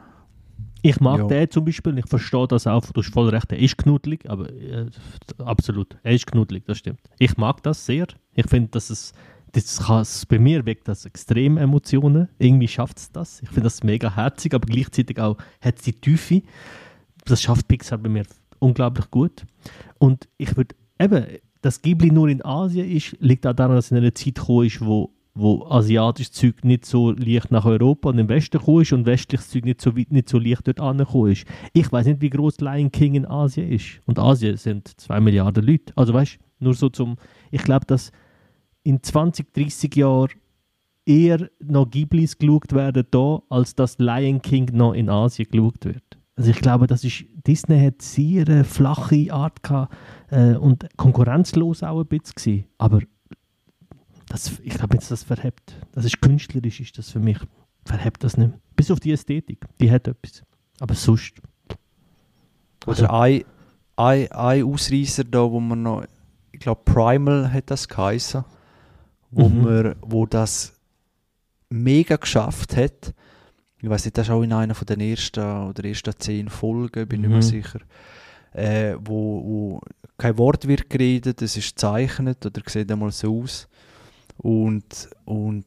Ich 0.82 1.00
mag 1.00 1.18
Ja. 1.20 1.26
den 1.26 1.50
zum 1.50 1.64
Beispiel, 1.64 1.96
ich 1.98 2.06
verstehe 2.08 2.46
das 2.46 2.66
auch, 2.66 2.84
du 2.84 3.00
hast 3.00 3.12
voll 3.12 3.30
recht, 3.30 3.50
er 3.52 3.58
ist 3.58 3.78
knuddelig, 3.78 4.28
aber 4.28 4.50
äh, 4.52 4.90
absolut, 5.38 5.96
er 6.02 6.12
ist 6.12 6.26
knuddelig, 6.26 6.66
das 6.66 6.78
stimmt. 6.78 7.00
Ich 7.18 7.36
mag 7.38 7.62
das 7.62 7.86
sehr. 7.86 8.06
Ich 8.34 8.46
finde, 8.46 8.68
dass 8.70 8.90
es, 8.90 9.12
das 9.52 9.78
kann 9.86 10.02
es 10.02 10.26
bei 10.26 10.38
mir 10.38 10.66
weckt 10.66 10.86
das 10.88 11.06
extrem 11.06 11.56
Emotionen. 11.56 12.28
Irgendwie 12.38 12.68
schafft 12.68 12.98
es 12.98 13.10
das. 13.12 13.40
Ich 13.40 13.48
finde 13.48 13.62
das 13.62 13.82
mega 13.82 14.14
herzig, 14.14 14.52
aber 14.52 14.66
gleichzeitig 14.66 15.18
auch 15.18 15.38
hat 15.62 15.78
es 15.78 15.84
die 15.84 15.92
Tiefe. 15.92 16.42
Das 17.24 17.40
schafft 17.40 17.66
Pixar 17.68 17.96
bei 17.98 18.10
mir 18.10 18.24
unglaublich 18.58 19.10
gut. 19.10 19.44
Und 19.98 20.28
ich 20.36 20.54
würde 20.56 20.74
eben, 20.98 21.24
dass 21.64 21.80
Ghibli 21.80 22.10
nur 22.10 22.28
in 22.28 22.44
Asien 22.44 22.90
ist, 22.90 23.16
liegt 23.20 23.46
auch 23.46 23.54
daran, 23.54 23.76
dass 23.76 23.90
in 23.90 23.96
einer 23.96 24.14
Zeit 24.14 24.34
gekommen 24.34 24.66
ist, 24.66 24.84
wo 24.84 25.10
wo 25.36 25.66
asiatisches 25.68 26.30
Zeug 26.30 26.62
nicht 26.62 26.86
so 26.86 27.10
leicht 27.10 27.50
nach 27.50 27.64
Europa 27.64 28.08
und 28.08 28.18
im 28.18 28.28
Westen 28.28 28.58
gekommen 28.58 28.82
ist 28.82 28.92
und 28.92 29.04
westliches 29.04 29.50
Zeug 29.50 29.64
nicht 29.64 29.80
so, 29.80 29.90
nicht 29.90 30.28
so 30.28 30.38
leicht 30.38 30.68
dort 30.68 30.78
angekommen 30.78 31.32
ist. 31.32 31.44
Ich 31.72 31.90
weiß 31.90 32.06
nicht, 32.06 32.20
wie 32.20 32.30
groß 32.30 32.60
Lion 32.60 32.92
King 32.92 33.16
in 33.16 33.26
Asien 33.26 33.68
ist. 33.68 34.00
Und 34.06 34.20
Asien 34.20 34.56
sind 34.56 34.88
zwei 35.00 35.18
Milliarden 35.18 35.66
Leute. 35.66 35.92
Also 35.96 36.14
weißt 36.14 36.38
du, 36.60 36.64
nur 36.64 36.74
so 36.74 36.88
zum. 36.88 37.16
Ich 37.50 37.64
glaube, 37.64 37.84
dass 37.86 38.12
in 38.84 39.02
20, 39.02 39.52
30 39.52 39.96
Jahren 39.96 40.30
eher 41.04 41.50
noch 41.58 41.90
Ghiblis 41.90 42.38
geschaut 42.38 42.72
werden 42.72 43.04
da, 43.10 43.42
als 43.48 43.74
dass 43.74 43.98
Lion 43.98 44.40
King 44.40 44.70
noch 44.72 44.92
in 44.92 45.08
Asien 45.08 45.48
geschaut 45.50 45.84
wird. 45.84 46.18
Also 46.36 46.50
ich 46.50 46.60
glaube, 46.60 46.86
das 46.88 47.04
ist, 47.04 47.24
Disney 47.46 47.80
hat 47.80 48.02
sehr 48.02 48.46
eine 48.48 48.64
flache 48.64 49.32
Art 49.32 49.62
gehabt, 49.62 49.94
äh, 50.30 50.54
und 50.56 50.86
konkurrenzlos 50.96 51.82
auch 51.82 52.00
ein 52.00 52.06
bisschen 52.06 52.34
gewesen. 52.34 52.64
Aber 52.78 53.00
das, 54.28 54.58
ich 54.62 54.74
glaube 54.74 54.94
jetzt, 54.96 55.10
das 55.10 55.22
verhebt. 55.22 55.74
Das 55.92 56.04
ist 56.04 56.20
künstlerisch, 56.20 56.80
ist 56.80 56.98
das 56.98 57.10
für 57.10 57.20
mich. 57.20 57.38
Verhebt 57.84 58.24
das 58.24 58.36
nicht. 58.36 58.48
mehr. 58.48 58.58
Bis 58.74 58.90
auf 58.90 58.98
die 58.98 59.12
Ästhetik, 59.12 59.64
die 59.80 59.90
hat 59.90 60.08
etwas. 60.08 60.42
Aber 60.80 60.94
sonst. 60.94 61.34
Oder 62.86 63.12
ein, 63.12 63.44
ein, 63.96 64.30
ein 64.32 64.64
Ausreißer 64.64 65.24
da, 65.24 65.50
wo 65.50 65.60
man 65.60 65.82
noch, 65.82 66.04
ich 66.50 66.60
glaube 66.60 66.80
Primal 66.84 67.52
hat 67.52 67.70
das 67.70 67.86
geheißen, 67.88 68.44
wo, 69.30 69.48
Mhm. 69.48 69.62
man, 69.62 69.96
wo 70.00 70.26
das 70.26 70.72
mega 71.70 72.16
geschafft 72.16 72.76
hat. 72.76 73.14
Ich 73.84 73.90
weiß 73.90 74.06
nicht, 74.06 74.16
das 74.16 74.28
ist 74.28 74.32
auch 74.32 74.40
in 74.42 74.54
einer 74.54 74.74
von 74.74 74.86
den 74.86 75.00
ersten 75.00 75.44
oder 75.68 75.84
ersten 75.84 76.14
zehn 76.18 76.48
Folgen, 76.48 77.06
bin 77.06 77.22
ich 77.22 77.28
Mhm. 77.28 77.34
mir 77.36 77.42
sicher. 77.42 77.80
Äh, 78.54 78.94
wo, 78.98 79.42
wo 79.44 79.80
kein 80.16 80.38
Wort 80.38 80.66
wird 80.66 80.88
geredet, 80.88 81.42
es 81.42 81.54
ist 81.58 81.74
gezeichnet 81.76 82.46
oder 82.46 82.62
sieht 82.66 82.90
einmal 82.90 83.12
so 83.12 83.42
aus. 83.42 83.68
Und, 84.38 85.10
und 85.26 85.66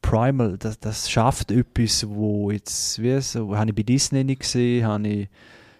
Primal, 0.00 0.56
das, 0.56 0.80
das 0.80 1.10
schafft 1.10 1.50
etwas, 1.50 2.08
wo 2.08 2.50
jetzt, 2.50 3.02
wie 3.02 3.20
so, 3.20 3.54
habe 3.54 3.68
ich 3.68 3.76
bei 3.76 3.82
Disney 3.82 4.24
nicht 4.24 4.40
gesehen, 4.40 4.86
habe 4.86 5.06
ich 5.06 5.28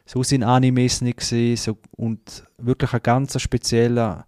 so 0.04 0.22
sind 0.22 0.42
Animes 0.42 1.00
nicht 1.00 1.18
gesehen 1.18 1.56
so, 1.56 1.78
und 1.96 2.44
wirklich 2.58 2.92
ein 2.92 3.02
ganz 3.02 3.40
spezieller 3.40 4.26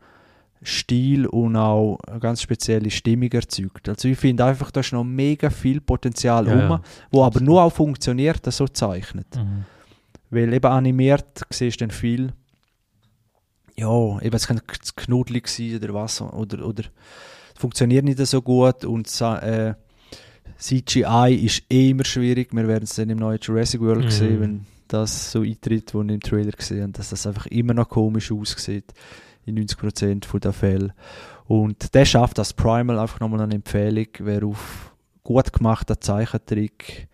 Stil 0.63 1.27
und 1.27 1.57
auch 1.57 1.99
eine 2.07 2.21
ganz 2.21 2.43
spezielle 2.43 2.91
Stimmung 2.91 3.33
erzeugt. 3.33 3.89
Also 3.89 4.09
ich 4.09 4.19
finde 4.19 4.45
einfach, 4.45 4.71
da 4.71 4.81
ist 4.81 4.93
noch 4.93 5.05
mega 5.05 5.49
viel 5.49 5.81
Potenzial 5.81 6.47
Ja, 6.47 6.53
rum, 6.53 6.61
ja. 6.71 6.83
wo 7.11 7.25
aber 7.25 7.41
nur 7.41 7.63
auch 7.63 7.73
funktioniert, 7.73 8.47
das 8.47 8.59
so 8.59 8.69
zeichnet. 8.69 9.27
Weil 10.29 10.53
eben 10.53 10.67
animiert 10.71 11.43
siehst 11.51 11.81
du 11.81 11.87
dann 11.87 11.91
viel, 11.91 12.33
ja, 13.77 14.21
eben 14.21 14.37
es 14.37 14.47
kann 14.47 14.61
knuddelig 14.97 15.49
sein 15.49 15.77
oder 15.77 15.95
was, 15.95 16.21
oder, 16.21 16.67
oder 16.67 16.85
es 17.55 17.61
funktioniert 17.61 18.05
nicht 18.05 18.19
so 18.27 18.43
gut 18.43 18.85
und 18.85 19.09
äh, 19.21 19.75
CGI 20.59 21.35
ist 21.43 21.63
eh 21.71 21.91
immer 21.91 22.05
schwierig. 22.05 22.53
Wir 22.53 22.69
werden 22.69 22.85
es 22.85 22.95
dann 22.97 23.09
im 23.11 23.19
neuen 23.19 23.39
Jurassic 23.41 23.81
World 23.81 24.05
Mhm. 24.07 24.11
sehen, 24.11 24.41
wenn 24.41 24.67
das 24.89 25.33
so 25.33 25.41
eintritt, 25.41 25.95
was 25.95 26.05
ich 26.05 26.11
im 26.13 26.21
Trailer 26.21 26.51
gesehen 26.53 26.93
dass 26.93 27.11
das 27.11 27.27
einfach 27.27 27.47
immer 27.47 27.73
noch 27.75 27.89
komisch 27.89 28.31
aussieht 28.33 28.93
in 29.51 29.67
90% 29.67 30.39
der 30.41 30.53
Fälle. 30.53 30.95
Und 31.47 31.95
der 31.95 32.05
schafft 32.05 32.39
das 32.39 32.53
Primal 32.53 32.99
einfach 32.99 33.21
nochmal 33.21 33.41
eine 33.43 33.55
Empfehlung, 33.55 34.07
wer 34.21 34.45
auf 34.45 34.95
gut 35.25 35.53
gemachten 35.53 35.97
Zeichentrick 36.01 37.09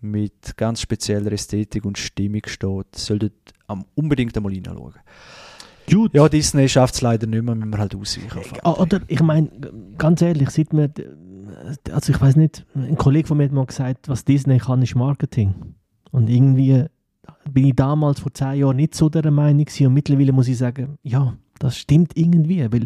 mit 0.00 0.56
ganz 0.56 0.80
spezieller 0.80 1.30
Ästhetik 1.32 1.84
und 1.84 1.96
Stimmung 1.98 2.42
steht, 2.46 2.96
sollte 2.96 3.32
am- 3.68 3.84
unbedingt 3.94 4.36
einmal 4.36 4.52
reinschauen. 4.52 4.94
Gut. 5.90 6.14
Ja, 6.14 6.28
Disney 6.28 6.68
schafft 6.68 6.94
es 6.94 7.00
leider 7.02 7.26
nicht 7.26 7.42
mehr, 7.42 7.54
müssen 7.54 7.70
wir 7.72 7.78
halt 7.78 7.94
ausweichen. 7.94 8.38
auf 8.38 8.52
Ah, 8.64 8.80
Oder 8.82 9.00
ich 9.08 9.20
meine, 9.20 9.48
ganz 9.98 10.22
ehrlich, 10.22 10.50
sieht 10.50 10.72
man, 10.72 10.92
also 11.90 12.12
ich 12.12 12.20
weiß 12.20 12.36
nicht, 12.36 12.64
ein 12.74 12.96
Kollege 12.96 13.28
von 13.28 13.36
mir 13.36 13.44
hat 13.44 13.52
mal 13.52 13.66
gesagt, 13.66 14.08
was 14.08 14.24
Disney 14.24 14.58
kann, 14.58 14.82
ist 14.82 14.94
Marketing. 14.94 15.74
Und 16.10 16.28
irgendwie 16.30 16.84
bin 17.50 17.66
ich 17.66 17.74
damals 17.76 18.20
vor 18.20 18.32
zehn 18.32 18.54
Jahren 18.60 18.76
nicht 18.76 18.94
so 18.94 19.08
der 19.08 19.30
Meinung 19.30 19.64
gewesen 19.64 19.86
und 19.88 19.94
mittlerweile 19.94 20.32
muss 20.32 20.48
ich 20.48 20.58
sagen, 20.58 20.98
ja, 21.02 21.36
das 21.58 21.76
stimmt 21.76 22.12
irgendwie, 22.16 22.60
weil 22.72 22.84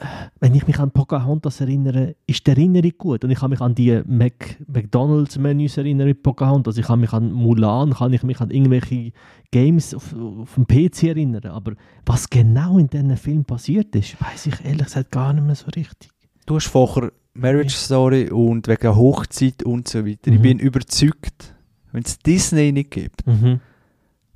äh, 0.00 0.04
wenn 0.40 0.54
ich 0.54 0.66
mich 0.66 0.78
an 0.78 0.90
Pocahontas 0.92 1.60
erinnere, 1.60 2.14
ist 2.26 2.46
die 2.46 2.50
Erinnerung 2.52 2.92
gut 2.98 3.24
und 3.24 3.30
ich 3.30 3.38
kann 3.40 3.50
mich 3.50 3.60
an 3.60 3.74
die 3.74 4.00
Mac 4.06 4.56
McDonalds-Menüs 4.68 5.76
erinnern 5.76 6.06
mit 6.06 6.22
Pocahontas, 6.22 6.78
ich 6.78 6.86
kann 6.86 7.00
mich 7.00 7.12
an 7.12 7.32
Mulan, 7.32 7.92
kann 7.94 8.12
ich 8.12 8.22
mich 8.22 8.40
an 8.40 8.50
irgendwelche 8.50 9.12
Games 9.50 9.94
auf, 9.94 10.14
auf 10.14 10.54
dem 10.54 10.66
PC 10.66 11.04
erinnern, 11.08 11.44
aber 11.46 11.72
was 12.06 12.30
genau 12.30 12.78
in 12.78 12.88
diesem 12.88 13.16
Film 13.16 13.44
passiert 13.44 13.94
ist, 13.96 14.20
weiß 14.20 14.46
ich 14.46 14.64
ehrlich 14.64 14.84
gesagt 14.86 15.10
gar 15.10 15.32
nicht 15.32 15.44
mehr 15.44 15.54
so 15.56 15.66
richtig. 15.74 16.10
Du 16.46 16.56
hast 16.56 16.66
vorher 16.68 17.10
Marriage 17.34 17.74
Story 17.76 18.30
und 18.30 18.66
wegen 18.68 18.94
Hochzeit 18.96 19.62
und 19.62 19.86
so 19.88 20.04
weiter. 20.06 20.30
Ich 20.32 20.38
Mhm. 20.38 20.42
bin 20.42 20.58
überzeugt, 20.60 21.54
wenn 21.92 22.02
es 22.02 22.18
Disney 22.18 22.72
nicht 22.72 22.90
gibt, 22.90 23.26
Mhm. 23.26 23.60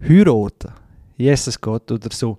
heiraten, 0.00 0.72
Jesus 1.16 1.60
Gott 1.60 1.90
oder 1.90 2.08
so, 2.12 2.38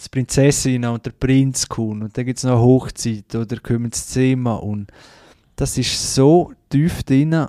die 0.00 0.08
Prinzessin 0.10 0.84
und 0.84 1.04
der 1.04 1.12
Prinz 1.12 1.68
kommen 1.68 2.02
und 2.04 2.16
dann 2.16 2.24
gibt 2.24 2.38
es 2.38 2.44
noch 2.44 2.52
eine 2.52 2.62
Hochzeit 2.62 3.34
oder 3.34 3.58
kommen 3.58 3.86
ins 3.86 4.06
Zimmer 4.06 4.62
und 4.62 4.90
das 5.56 5.76
ist 5.76 6.14
so 6.14 6.52
tief 6.68 7.02
drin 7.02 7.46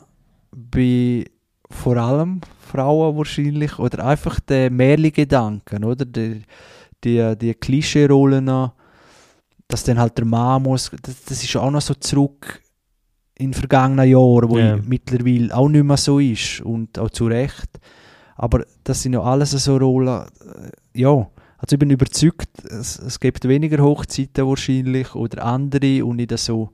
bei 0.52 1.26
vor 1.70 1.98
allem 1.98 2.42
Frauen 2.60 3.18
wahrscheinlich 3.18 3.78
oder 3.78 4.06
einfach 4.06 4.40
der 4.40 4.72
Märli-Gedanken, 4.72 5.84
oder? 5.84 6.06
Die, 6.06 6.42
die, 7.04 7.36
die 7.38 7.54
Klischee-Rollen, 7.54 8.72
dass 9.68 9.84
dann 9.84 10.00
halt 10.00 10.18
der 10.18 10.26
Mann 10.26 10.64
muss, 10.64 10.92
das, 11.02 11.24
das 11.26 11.44
ist 11.44 11.56
auch 11.56 11.72
noch 11.72 11.82
so 11.82 11.94
zurück 11.94 12.62
in 13.36 13.54
vergangenen 13.54 14.10
Jahren, 14.10 14.50
wo 14.50 14.58
ich 14.58 14.84
mittlerweile 14.84 15.56
auch 15.56 15.70
nicht 15.70 15.84
mehr 15.84 15.98
so 15.98 16.20
ist 16.20 16.62
und 16.62 17.00
auch 17.00 17.10
zu 17.10 17.28
Recht. 17.28 17.80
Aber 18.36 18.66
das 18.84 19.02
sind 19.02 19.14
ja 19.14 19.22
alles 19.22 19.52
so 19.52 19.78
Rollen, 19.78 20.08
äh, 20.08 21.00
ja, 21.00 21.28
also 21.60 21.76
ich 21.76 21.80
bin 21.80 21.90
überzeugt, 21.92 22.50
es, 22.70 22.98
es 23.00 23.20
gibt 23.20 23.48
weniger 23.48 23.84
Hochzeiten 23.84 24.48
wahrscheinlich 24.48 25.14
oder 25.16 25.46
andere 25.46 26.04
und 26.06 26.16
nicht 26.18 26.38
so, 26.38 26.70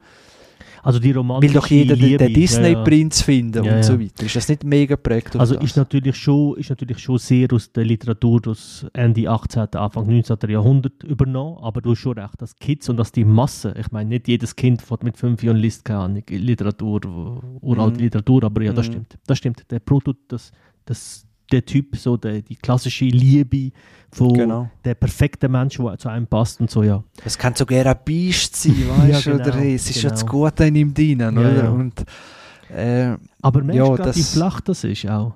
Also 0.83 0.99
die 0.99 1.09
will 1.09 1.17
romantische 1.17 1.55
doch 1.55 1.65
jeder 1.67 1.95
den, 1.95 2.05
Liebe, 2.05 2.17
den 2.19 2.27
ja, 2.27 2.33
ja. 2.33 2.39
Disney-Prinz 2.41 3.21
finden 3.23 3.63
Ja, 3.65 3.77
und 3.77 3.83
so 3.83 3.93
ja. 3.93 4.01
weiter. 4.01 4.23
Ist 4.23 4.35
das 4.35 4.47
nicht 4.47 4.63
mega 4.63 4.95
prägt 4.95 5.35
Also 5.35 5.55
das? 5.55 5.63
ist 5.63 5.77
natürlich, 5.77 6.15
schon, 6.15 6.55
ist 6.57 6.69
natürlich 6.69 6.99
schon 6.99 7.17
sehr 7.17 7.47
aus 7.51 7.71
der 7.71 7.83
Literatur 7.85 8.41
aus 8.47 8.85
Ende 8.93 9.27
18., 9.27 9.73
Anfang 9.73 10.05
19. 10.05 10.37
Jahrhundert 10.47 11.03
übernommen, 11.03 11.57
aber 11.63 11.81
du 11.81 11.89
hast 11.91 11.99
schon 11.99 12.19
recht, 12.19 12.39
dass 12.39 12.55
Kids 12.55 12.87
und 12.87 12.97
dass 12.97 13.11
die 13.11 13.25
Masse, 13.25 13.73
ich 13.79 13.91
meine, 13.91 14.09
nicht 14.09 14.27
jedes 14.27 14.55
Kind 14.55 14.83
fährt 14.83 15.03
mit 15.03 15.17
fünf 15.17 15.41
Jahren 15.41 15.57
liest 15.57 15.83
keine 15.83 16.21
Literatur, 16.29 17.41
uralte 17.61 17.97
Mhm. 17.97 18.03
Literatur, 18.03 18.43
aber 18.43 18.61
ja, 18.61 18.71
das 18.71 18.87
Mhm. 18.87 18.91
stimmt. 18.91 19.17
Das 19.25 19.37
stimmt. 19.39 19.71
Der 19.71 19.79
Prototyp, 19.79 20.21
das, 20.29 20.51
das, 20.85 21.24
der 21.51 21.65
Typ, 21.65 21.95
so 21.97 22.17
der, 22.17 22.41
die 22.41 22.55
klassische 22.55 23.05
Liebe 23.05 23.71
von 24.11 24.33
Genau. 24.33 24.69
der 24.83 24.95
perfekte 24.95 25.47
Mensch, 25.49 25.77
der 25.77 25.97
zu 25.97 26.09
einem 26.09 26.27
passt 26.27 26.59
und 26.61 26.71
so, 26.71 26.83
ja. 26.83 27.03
Es 27.23 27.37
kann 27.37 27.53
sogar 27.55 27.85
ein 27.85 27.95
Biest 28.05 28.55
sein, 28.55 28.73
weißt 28.89 29.25
du? 29.27 29.31
Ja, 29.31 29.37
genau, 29.37 29.49
oder 29.49 29.65
es 29.65 29.89
ist 29.89 30.01
ja 30.01 30.09
das 30.09 30.21
genau. 30.25 30.31
Gute 30.45 30.65
in 30.65 30.75
ihm 30.75 30.93
drin, 30.93 31.19
Ja, 31.19 31.29
oder? 31.29 31.63
ja. 31.63 31.69
Und, 31.69 32.05
äh, 32.75 33.15
Aber 33.41 33.61
merkst 33.63 33.77
Ja, 33.77 33.83
du 33.85 33.95
gerade, 33.95 34.15
wie 34.15 34.19
das- 34.21 34.33
flach 34.33 34.61
das 34.61 34.83
ist 34.83 35.07
auch? 35.09 35.33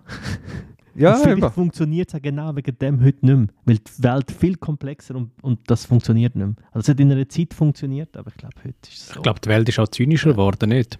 ja, 0.95 1.15
und 1.15 1.23
vielleicht 1.23 1.53
funktioniert 1.53 2.09
es 2.09 2.15
auch 2.15 2.21
genau 2.21 2.55
wegen 2.55 2.77
dem 2.79 3.03
heute 3.03 3.25
nicht 3.25 3.37
mehr, 3.37 3.47
weil 3.65 3.77
die 3.77 4.03
Welt 4.03 4.31
viel 4.31 4.55
komplexer 4.55 5.15
und, 5.15 5.31
und 5.43 5.59
das 5.67 5.85
funktioniert 5.85 6.35
nicht 6.35 6.45
mehr. 6.45 6.55
Also 6.71 6.79
es 6.85 6.89
hat 6.89 6.99
in 6.99 7.11
einer 7.11 7.27
Zeit 7.29 7.53
funktioniert, 7.53 8.15
aber 8.17 8.29
ich 8.31 8.37
glaube, 8.37 8.55
heute 8.63 8.75
ist 8.83 8.93
es 8.93 9.07
so. 9.09 9.13
Ich 9.17 9.21
glaube, 9.21 9.39
die 9.41 9.49
Welt 9.49 9.69
ist 9.69 9.77
auch 9.79 9.87
zynischer 9.89 10.31
geworden, 10.31 10.69
nicht? 10.69 10.97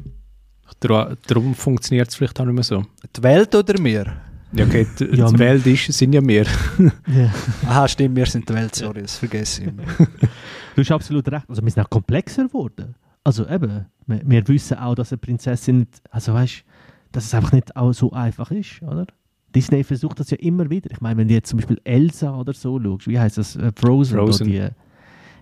Darum, 0.82 1.18
darum 1.28 1.56
funktioniert 1.56 2.10
es 2.10 2.16
vielleicht 2.16 2.40
auch 2.40 2.46
nicht 2.46 2.54
mehr 2.54 2.64
so. 2.64 2.84
Die 3.16 3.24
Welt 3.24 3.56
oder 3.56 3.84
wir? 3.84 4.14
Ja, 4.52 4.66
okay, 4.66 4.88
die, 5.00 5.06
Ja, 5.16 5.28
die 5.28 5.40
Welt 5.40 5.66
ist, 5.68 5.94
sind 5.94 6.14
ja 6.14 6.26
wir. 6.26 6.46
Ja. 7.08 7.32
Aha, 7.68 7.88
stimmt, 7.88 8.16
wir 8.16 8.26
sind 8.26 8.50
die 8.50 8.54
Welt, 8.54 8.74
sorry, 8.76 9.02
das 9.04 9.18
vergesse 9.18 9.62
ich 9.64 9.68
immer. 9.68 9.84
Du 10.76 10.82
hast 10.82 10.92
absolut 10.92 11.28
recht. 11.30 11.46
Also 11.50 11.62
wir 11.62 11.72
sind 11.72 11.84
auch 11.84 11.90
komplexer 11.90 12.46
geworden. 12.46 12.96
Also 13.24 13.48
eben, 13.48 13.86
wir, 14.08 14.22
wir 14.24 14.48
wissen 14.48 14.78
auch, 14.78 14.96
dass 14.96 15.12
eine 15.12 15.18
Prinzessin 15.18 15.80
nicht, 15.80 16.02
also 16.10 16.34
weißt, 16.34 16.64
dass 17.12 17.26
es 17.26 17.34
einfach 17.34 17.52
nicht 17.52 17.76
auch 17.76 17.92
so 17.92 18.12
einfach 18.12 18.50
ist, 18.52 18.82
oder? 18.82 19.06
Disney 19.54 19.84
versucht 19.84 20.20
das 20.20 20.30
ja 20.30 20.38
immer 20.38 20.70
wieder. 20.70 20.92
Ich 20.92 21.02
meine, 21.02 21.18
wenn 21.18 21.28
du 21.28 21.34
jetzt 21.34 21.50
zum 21.50 21.58
Beispiel 21.58 21.82
Elsa 21.84 22.36
oder 22.36 22.54
so 22.54 22.80
schaust, 22.80 23.08
wie 23.08 23.20
heißt 23.20 23.38
das, 23.38 23.56
äh, 23.56 23.72
Frozen, 23.76 24.18
Frozen. 24.18 24.54
Da 24.54 24.70
die, 24.70 24.74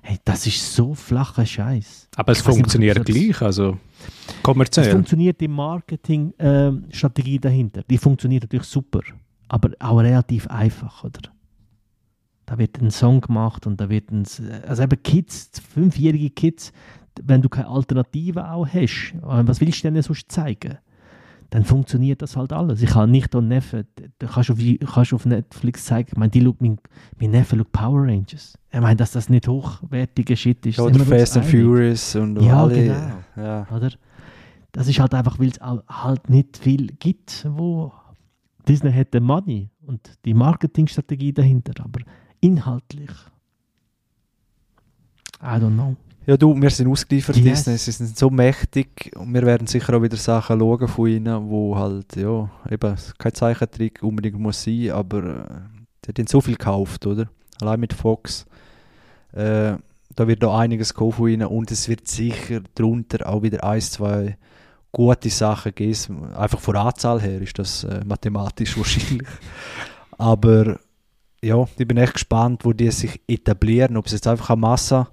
hey, 0.07 0.17
das 0.23 0.47
ist 0.47 0.73
so 0.73 0.93
flacher 0.95 1.45
Scheiß. 1.45 2.07
Aber 2.15 2.31
es 2.31 2.39
nicht, 2.45 2.55
funktioniert 2.55 2.97
das- 2.97 3.05
gleich, 3.05 3.41
also 3.41 3.77
Es 4.27 4.41
kommerziell. 4.41 4.91
funktioniert 4.91 5.41
die 5.41 5.47
Marketingstrategie 5.49 7.39
dahinter. 7.39 7.81
Die 7.89 7.97
funktioniert 7.97 8.43
natürlich 8.43 8.65
super, 8.67 9.01
aber 9.49 9.71
auch 9.79 9.97
relativ 9.99 10.47
einfach, 10.47 11.03
oder? 11.03 11.19
Da 12.45 12.57
wird 12.57 12.81
ein 12.81 12.91
Song 12.91 13.19
gemacht 13.19 13.67
und 13.67 13.81
da 13.81 13.89
wird 13.89 14.09
ein, 14.11 14.23
also 14.65 14.83
eben 14.83 15.03
Kids, 15.03 15.51
fünfjährige 15.73 16.29
Kids, 16.29 16.71
wenn 17.21 17.41
du 17.41 17.49
keine 17.49 17.67
Alternative 17.67 18.49
auch 18.49 18.65
hast, 18.67 19.13
äh, 19.15 19.19
was 19.21 19.59
willst 19.59 19.79
du 19.83 19.87
denen 19.89 20.01
sonst 20.03 20.31
zeigen? 20.31 20.77
Dann 21.49 21.63
funktioniert 21.63 22.21
das 22.21 22.35
halt 22.35 22.51
alles. 22.51 22.81
Ich 22.81 22.93
habe 22.93 23.09
nicht 23.09 23.33
und 23.33 23.47
Neffe, 23.47 23.85
du 24.19 24.27
kannst 24.27 24.51
auf, 24.51 24.57
kannst 24.93 25.13
auf 25.13 25.25
Netflix 25.25 25.85
zeigen, 25.85 26.09
ich 26.11 26.17
meine, 26.17 26.29
die 26.29 26.41
schaut, 26.43 26.59
mein, 26.61 26.77
mein 27.19 27.31
Neffe 27.31 27.55
schaut 27.57 27.71
Power 27.71 28.01
Rangers. 28.03 28.57
Ich 28.71 28.79
meine, 28.81 28.97
dass 28.97 29.11
das 29.13 29.29
nicht 29.29 29.47
hochwertiger 29.47 30.35
Shit 30.35 30.65
ist. 30.65 30.79
Oder 30.79 30.99
Fast 31.05 31.37
and. 31.37 31.45
Furious 31.45 32.15
und 32.15 32.41
Ja, 32.41 32.63
alle. 32.63 32.73
genau. 32.83 33.17
Ja. 33.37 33.67
Oder? 33.73 33.91
Das 34.73 34.87
ist 34.89 34.99
halt 34.99 35.13
einfach, 35.13 35.39
weil 35.39 35.47
es 35.49 35.59
halt 35.61 36.29
nicht 36.29 36.57
viel 36.57 36.87
gibt, 36.99 37.47
wo 37.49 37.93
Disney 38.67 38.91
hat 38.91 39.13
den 39.13 39.23
Money 39.23 39.69
und 39.85 40.01
die 40.25 40.33
Marketingstrategie 40.33 41.31
dahinter, 41.31 41.81
aber 41.83 42.01
inhaltlich. 42.41 43.09
I 45.41 45.45
don't 45.59 45.73
know. 45.75 45.95
Ja, 46.27 46.35
du, 46.35 46.61
wir 46.61 46.69
sind 46.69 46.89
ausgeliefert, 46.89 47.37
Yes. 47.37 47.63
Disney. 47.63 47.77
Sie 47.77 47.91
sind 47.91 48.17
so 48.17 48.29
mächtig 48.29 49.13
und 49.15 49.33
wir 49.33 49.43
werden 49.43 49.65
sicher 49.65 49.95
auch 49.95 50.01
wieder 50.01 50.17
Sachen 50.17 50.59
schauen 50.59 50.87
von 50.89 51.07
ihnen, 51.07 51.49
wo 51.49 51.77
halt, 51.77 52.17
ja, 52.17 52.49
eben 52.69 52.95
kein 53.17 53.33
Zeichentrick 53.33 54.03
unbedingt 54.03 54.37
muss 54.37 54.61
sein, 54.61 54.91
aber 54.91 55.23
äh, 56.05 56.11
die 56.11 56.21
haben 56.21 56.27
so 56.27 56.41
viel 56.41 56.57
gekauft, 56.57 57.07
oder? 57.07 57.29
Allein 57.61 57.79
mit 57.79 57.93
Fox. 57.93 58.45
Äh, 59.31 59.75
da 60.15 60.27
wird 60.27 60.41
noch 60.41 60.59
einiges 60.59 60.93
kommen 60.93 61.13
von 61.13 61.29
ihnen 61.29 61.47
und 61.47 61.71
es 61.71 61.87
wird 61.87 62.09
sicher 62.09 62.59
darunter 62.75 63.25
auch 63.29 63.41
wieder 63.41 63.63
ein, 63.63 63.79
zwei 63.79 64.37
gute 64.91 65.29
Sachen 65.29 65.73
geben. 65.75 66.33
Einfach 66.35 66.59
von 66.59 66.73
der 66.73 66.83
Anzahl 66.83 67.21
her 67.21 67.41
ist 67.41 67.57
das 67.57 67.85
äh, 67.85 68.03
mathematisch 68.03 68.77
wahrscheinlich. 68.77 69.25
Aber 70.17 70.77
ja, 71.41 71.65
ich 71.77 71.87
bin 71.87 71.95
echt 71.95 72.15
gespannt, 72.15 72.65
wo 72.65 72.73
die 72.73 72.91
sich 72.91 73.21
etablieren. 73.29 73.95
Ob 73.95 74.07
es 74.07 74.11
jetzt 74.11 74.27
einfach 74.27 74.49
eine 74.49 74.59
Masse 74.59 75.07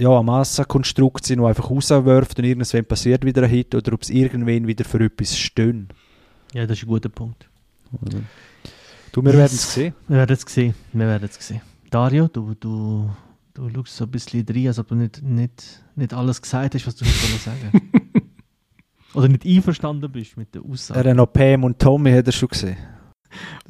ja, 0.00 0.18
ein 0.18 0.24
Massenkonstrukt 0.24 1.26
sind, 1.26 1.40
das 1.40 1.48
einfach 1.48 1.70
rauswirft 1.70 2.38
und 2.38 2.44
irgendwann 2.44 2.84
passiert 2.86 3.24
wieder 3.24 3.42
ein 3.42 3.50
Hit 3.50 3.74
oder 3.74 3.92
ob 3.92 4.02
es 4.02 4.10
irgendwann 4.10 4.66
wieder 4.66 4.84
für 4.84 5.00
etwas 5.04 5.38
stehen. 5.38 5.88
Ja, 6.54 6.66
das 6.66 6.78
ist 6.78 6.84
ein 6.84 6.88
guter 6.88 7.10
Punkt. 7.10 7.48
Du, 9.12 9.22
wir 9.22 9.32
werden 9.32 9.44
es 9.44 9.74
sehen. 9.74 9.94
Wir 10.08 10.18
werden 10.18 10.32
es 10.32 10.52
sehen. 10.52 10.74
Wir 10.92 11.06
werden 11.06 11.28
es 11.28 11.46
sehen. 11.46 11.60
Dario, 11.90 12.28
du, 12.28 12.54
du, 12.54 13.10
du 13.52 13.68
schaust 13.68 13.96
so 13.96 14.04
ein 14.04 14.10
bisschen 14.10 14.46
rein, 14.48 14.68
als 14.68 14.78
ob 14.78 14.88
du 14.88 14.94
nicht, 14.94 15.22
nicht, 15.22 15.82
nicht 15.96 16.14
alles 16.14 16.40
gesagt 16.40 16.74
hast, 16.74 16.86
was 16.86 16.96
du 16.96 17.04
hast 17.04 17.44
sagen 17.44 17.90
Oder 19.14 19.28
nicht 19.28 19.44
einverstanden 19.44 20.10
bist 20.10 20.36
mit 20.36 20.54
der 20.54 20.62
Aussage. 20.62 21.00
Er 21.00 21.10
hat 21.10 21.16
noch 21.16 21.26
Pam 21.26 21.64
und 21.64 21.78
Tommy 21.78 22.12
hat 22.12 22.26
er 22.26 22.32
schon 22.32 22.48
gesehen. 22.48 22.76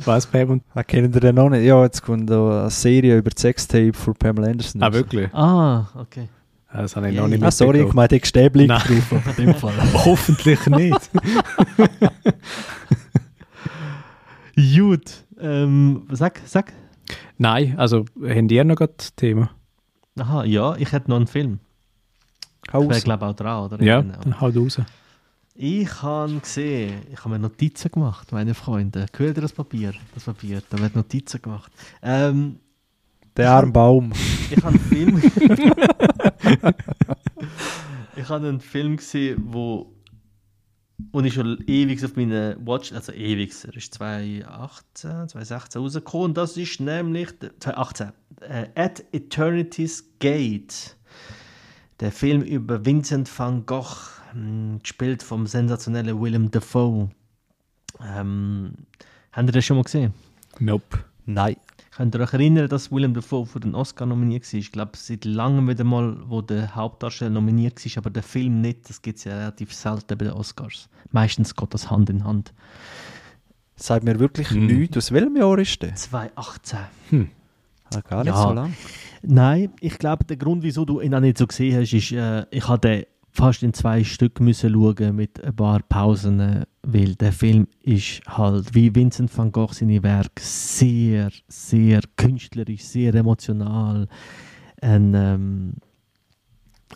Was, 0.05 0.27
Pam 0.27 0.51
und... 0.51 0.63
Ah, 0.75 0.83
kennen 0.83 1.13
ihr 1.13 1.21
den 1.21 1.35
noch 1.35 1.49
nicht? 1.51 1.65
Ja, 1.65 1.83
jetzt 1.83 2.03
kommt 2.03 2.31
eine 2.31 2.71
Serie 2.71 3.19
über 3.19 3.31
das 3.31 3.41
Sextape 3.43 3.93
von 3.93 4.15
Pamela 4.15 4.49
Anderson. 4.49 4.83
Ah, 4.83 4.93
wirklich? 4.93 5.33
ah, 5.35 5.87
okay. 5.97 6.29
Das 6.73 6.95
habe 6.95 7.11
ich 7.11 7.17
noch 7.17 7.27
nicht 7.27 7.43
Ah, 7.43 7.51
sorry, 7.51 7.83
ich 7.83 7.93
meine, 7.95 8.15
ich 8.15 8.33
Blick 8.53 8.69
Nein. 8.69 8.81
drauf. 8.81 9.13
In 9.39 9.47
dem 9.47 9.55
Fall. 9.57 9.73
Hoffentlich 10.05 10.65
nicht. 10.67 11.11
Gut. 14.77 15.25
Ähm, 15.41 16.07
sag, 16.13 16.41
sag. 16.45 16.73
Nein, 17.39 17.75
also 17.79 18.05
haben 18.23 18.49
die 18.49 18.63
noch 18.63 18.77
gerade 18.77 18.95
Thema? 19.17 19.51
Aha, 20.19 20.45
ja, 20.45 20.77
ich 20.77 20.93
hätte 20.93 21.09
noch 21.11 21.17
einen 21.17 21.27
Film. 21.27 21.59
Ich 22.67 22.73
wäre, 22.75 22.85
Haus. 22.89 23.05
glaube 23.05 23.27
auch 23.27 23.35
dran, 23.35 23.65
oder? 23.65 23.83
Ja, 23.83 24.01
Genau. 24.03 24.19
dann 24.23 24.41
haut 24.41 24.57
raus. 24.57 24.81
Ich 25.63 26.01
habe 26.03 26.41
gesehen, 26.41 27.03
ich 27.13 27.19
habe 27.19 27.29
mir 27.31 27.39
Notizen 27.39 27.91
gemacht, 27.93 28.33
meine 28.33 28.55
Freunde. 28.55 29.05
Gehört 29.13 29.37
ihr 29.37 29.43
das 29.43 29.53
Papier? 29.53 29.93
Das 30.15 30.25
Papier, 30.25 30.63
da 30.71 30.79
wird 30.79 30.97
Notizen 30.97 31.43
gemacht. 31.43 31.71
Ähm, 32.01 32.61
Der 33.37 33.51
arme 33.51 33.71
Baum. 33.71 34.11
ich 34.51 34.57
habe 34.57 34.69
einen 34.69 34.81
Film. 34.81 35.23
ich 38.17 38.29
habe 38.29 38.49
einen 38.49 38.61
Film 38.61 38.97
gesehen, 38.97 39.43
wo, 39.49 39.93
wo 41.13 41.21
ich 41.21 41.35
schon 41.35 41.63
ewig 41.67 42.03
auf 42.07 42.17
meiner 42.17 42.57
Watch, 42.67 42.93
also 42.93 43.13
ewig, 43.13 43.53
er 43.67 43.77
ist 43.77 43.93
2018, 43.93 45.11
2016 45.29 45.83
rausgekommen. 45.83 46.25
Und 46.29 46.37
das 46.39 46.57
ist 46.57 46.81
nämlich 46.81 47.39
der- 47.39 47.59
2018. 47.61 48.13
Äh, 48.41 48.69
At 48.75 49.05
Eternity's 49.13 50.05
Gate. 50.21 50.97
Der 52.01 52.13
Film 52.13 52.41
über 52.41 52.83
Vincent 52.87 53.31
van 53.39 53.67
Gogh, 53.67 54.09
mh, 54.35 54.79
gespielt 54.83 55.23
vom 55.23 55.47
sensationellen 55.47 56.21
Willem 56.21 56.51
Dafoe. 56.51 57.11
Ähm, 58.03 58.73
habt 59.33 59.49
ihr 59.49 59.53
das 59.53 59.65
schon 59.65 59.77
mal 59.77 59.85
gesehen? 59.85 60.15
Nope. 60.59 61.05
Nein. 61.27 61.57
Könnt 61.97 62.15
ihr 62.15 62.21
euch 62.21 62.33
erinnern, 62.33 62.69
dass 62.69 62.91
Willem 62.93 63.13
Dafoe 63.15 63.45
für 63.45 63.61
den 63.61 63.75
Oscar 63.75 64.07
nominiert 64.07 64.51
war? 64.53 64.59
Ich 64.59 64.73
glaube, 64.73 64.93
seit 64.95 65.25
langem 65.25 65.69
wieder 65.69 65.85
mal, 65.85 66.17
wo 66.29 66.41
der 66.41 66.75
Hauptdarsteller 66.75 67.31
nominiert 67.31 67.85
war, 67.85 67.99
aber 67.99 68.11
der 68.11 68.23
Film 68.23 68.61
nicht. 68.61 68.89
Das 68.89 69.03
gibt 69.03 69.19
es 69.19 69.25
ja 69.25 69.37
relativ 69.37 69.75
selten 69.75 70.17
bei 70.17 70.25
den 70.25 70.33
Oscars. 70.33 70.89
Meistens 71.11 71.55
geht 71.57 71.75
das 71.75 71.91
Hand 71.91 72.09
in 72.09 72.25
Hand. 72.25 72.55
Sagt 73.77 74.05
mir 74.05 74.19
wirklich 74.19 74.51
Hm. 74.51 74.67
nichts. 74.67 74.97
Aus 74.97 75.13
welchem 75.13 75.37
Jahr 75.37 75.59
ist 75.59 75.83
der? 75.83 75.95
2018. 75.95 76.79
Ah, 77.93 78.01
gar 78.09 78.25
nicht 78.25 78.33
Ja. 78.35 78.43
so 78.43 78.53
lang. 78.53 78.75
Nein, 79.23 79.73
ich 79.81 79.99
glaube, 79.99 80.25
der 80.25 80.37
Grund, 80.37 80.63
wieso 80.63 80.85
du 80.85 81.01
ihn 81.01 81.15
auch 81.15 81.21
nicht 81.21 81.37
so 81.39 81.47
gesehen 81.47 81.81
hast, 81.81 81.93
ist, 81.93 82.13
äh, 82.13 82.47
ich 82.51 82.67
habe 82.69 82.79
den 82.79 83.05
fast 83.33 83.63
in 83.63 83.73
zwei 83.73 84.05
Stück 84.05 84.41
müssen 84.41 84.73
schauen 84.73 85.17
mit 85.17 85.43
ein 85.43 85.55
paar 85.55 85.81
Pausen, 85.83 86.41
äh, 86.41 86.67
weil 86.83 87.15
der 87.15 87.33
Film 87.33 87.69
ist 87.83 88.23
halt 88.27 88.75
wie 88.75 88.95
Vincent 88.95 89.37
van 89.37 89.53
Gogh 89.53 89.73
seine 89.73 90.03
Werke 90.03 90.43
sehr, 90.43 91.31
sehr 91.49 92.01
künstlerisch, 92.17 92.85
sehr 92.85 93.15
emotional. 93.15 94.09
Und, 94.83 95.15
ähm, 95.15 95.75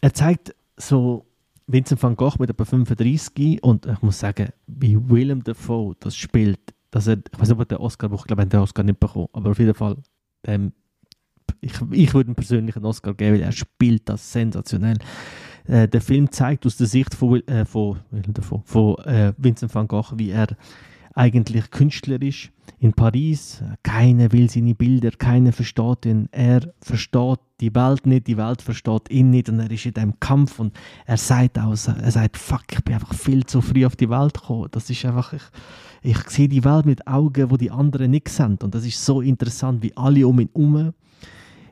er 0.00 0.12
zeigt 0.12 0.54
so 0.76 1.26
Vincent 1.66 2.02
van 2.02 2.16
Gogh 2.16 2.36
mit 2.38 2.50
etwa 2.50 2.64
35 2.64 3.62
und 3.62 3.86
ich 3.86 4.02
muss 4.02 4.18
sagen, 4.18 4.48
wie 4.66 4.98
Willem 5.08 5.42
Dafoe 5.42 5.94
das 6.00 6.16
spielt, 6.16 6.60
dass 6.90 7.06
er, 7.06 7.16
ich 7.16 7.38
weiß 7.38 7.48
nicht, 7.48 7.52
ob 7.52 7.60
er 7.60 7.76
den 7.76 7.78
Oscar 7.78 8.12
ich 8.12 8.24
glaube, 8.24 8.42
er 8.42 8.44
hat 8.46 8.52
den 8.52 8.60
Oscar 8.60 8.82
nicht 8.82 9.00
bekommen, 9.00 9.28
aber 9.32 9.50
auf 9.50 9.58
jeden 9.58 9.74
Fall, 9.74 9.96
ähm, 10.46 10.72
ich, 11.60 11.72
ich 11.90 12.12
würde 12.12 12.30
ihm 12.30 12.34
persönlich 12.34 12.76
einen 12.76 12.84
Oscar 12.84 13.14
geben, 13.14 13.36
weil 13.36 13.42
er 13.42 13.52
spielt 13.52 14.08
das 14.08 14.30
sensationell. 14.32 14.98
Äh, 15.66 15.88
der 15.88 16.00
Film 16.00 16.30
zeigt 16.30 16.66
aus 16.66 16.76
der 16.76 16.86
Sicht 16.86 17.14
von, 17.14 17.46
äh, 17.46 17.64
von, 17.64 18.00
Dafoe, 18.10 18.62
von 18.64 18.96
äh, 19.04 19.32
Vincent 19.38 19.74
van 19.74 19.88
Gogh, 19.88 20.12
wie 20.16 20.30
er 20.30 20.48
eigentlich 21.14 21.70
künstlerisch 21.70 22.50
in 22.80 22.92
Paris, 22.92 23.62
keiner 23.82 24.32
will 24.32 24.50
seine 24.50 24.74
Bilder, 24.74 25.10
keiner 25.12 25.52
versteht 25.52 26.06
ihn, 26.06 26.28
er 26.32 26.72
versteht 26.80 27.38
die 27.60 27.74
Welt 27.74 28.04
nicht, 28.04 28.26
die 28.26 28.36
Welt 28.36 28.60
versteht 28.60 29.10
ihn 29.10 29.30
nicht 29.30 29.48
und 29.48 29.60
er 29.60 29.70
ist 29.70 29.86
in 29.86 29.94
diesem 29.94 30.18
Kampf 30.18 30.58
und 30.58 30.76
er 31.06 31.16
sagt 31.16 31.58
auch, 31.58 31.70
er 31.70 32.10
sagt, 32.10 32.36
fuck, 32.36 32.64
ich 32.72 32.82
bin 32.84 32.94
einfach 32.94 33.14
viel 33.14 33.44
zu 33.46 33.60
früh 33.60 33.86
auf 33.86 33.96
die 33.96 34.10
Welt 34.10 34.34
gekommen, 34.34 34.68
das 34.72 34.90
ist 34.90 35.04
einfach, 35.04 35.32
ich, 35.32 35.42
ich 36.02 36.18
sehe 36.30 36.48
die 36.48 36.64
Welt 36.64 36.84
mit 36.84 37.06
Augen, 37.06 37.50
wo 37.50 37.56
die 37.56 37.70
anderen 37.70 38.10
nicht 38.10 38.28
sehen. 38.28 38.58
Und 38.62 38.74
das 38.74 38.84
ist 38.84 39.02
so 39.02 39.22
interessant, 39.22 39.82
wie 39.82 39.96
alle 39.96 40.26
um 40.26 40.40
ihn 40.40 40.50
herum 40.52 40.92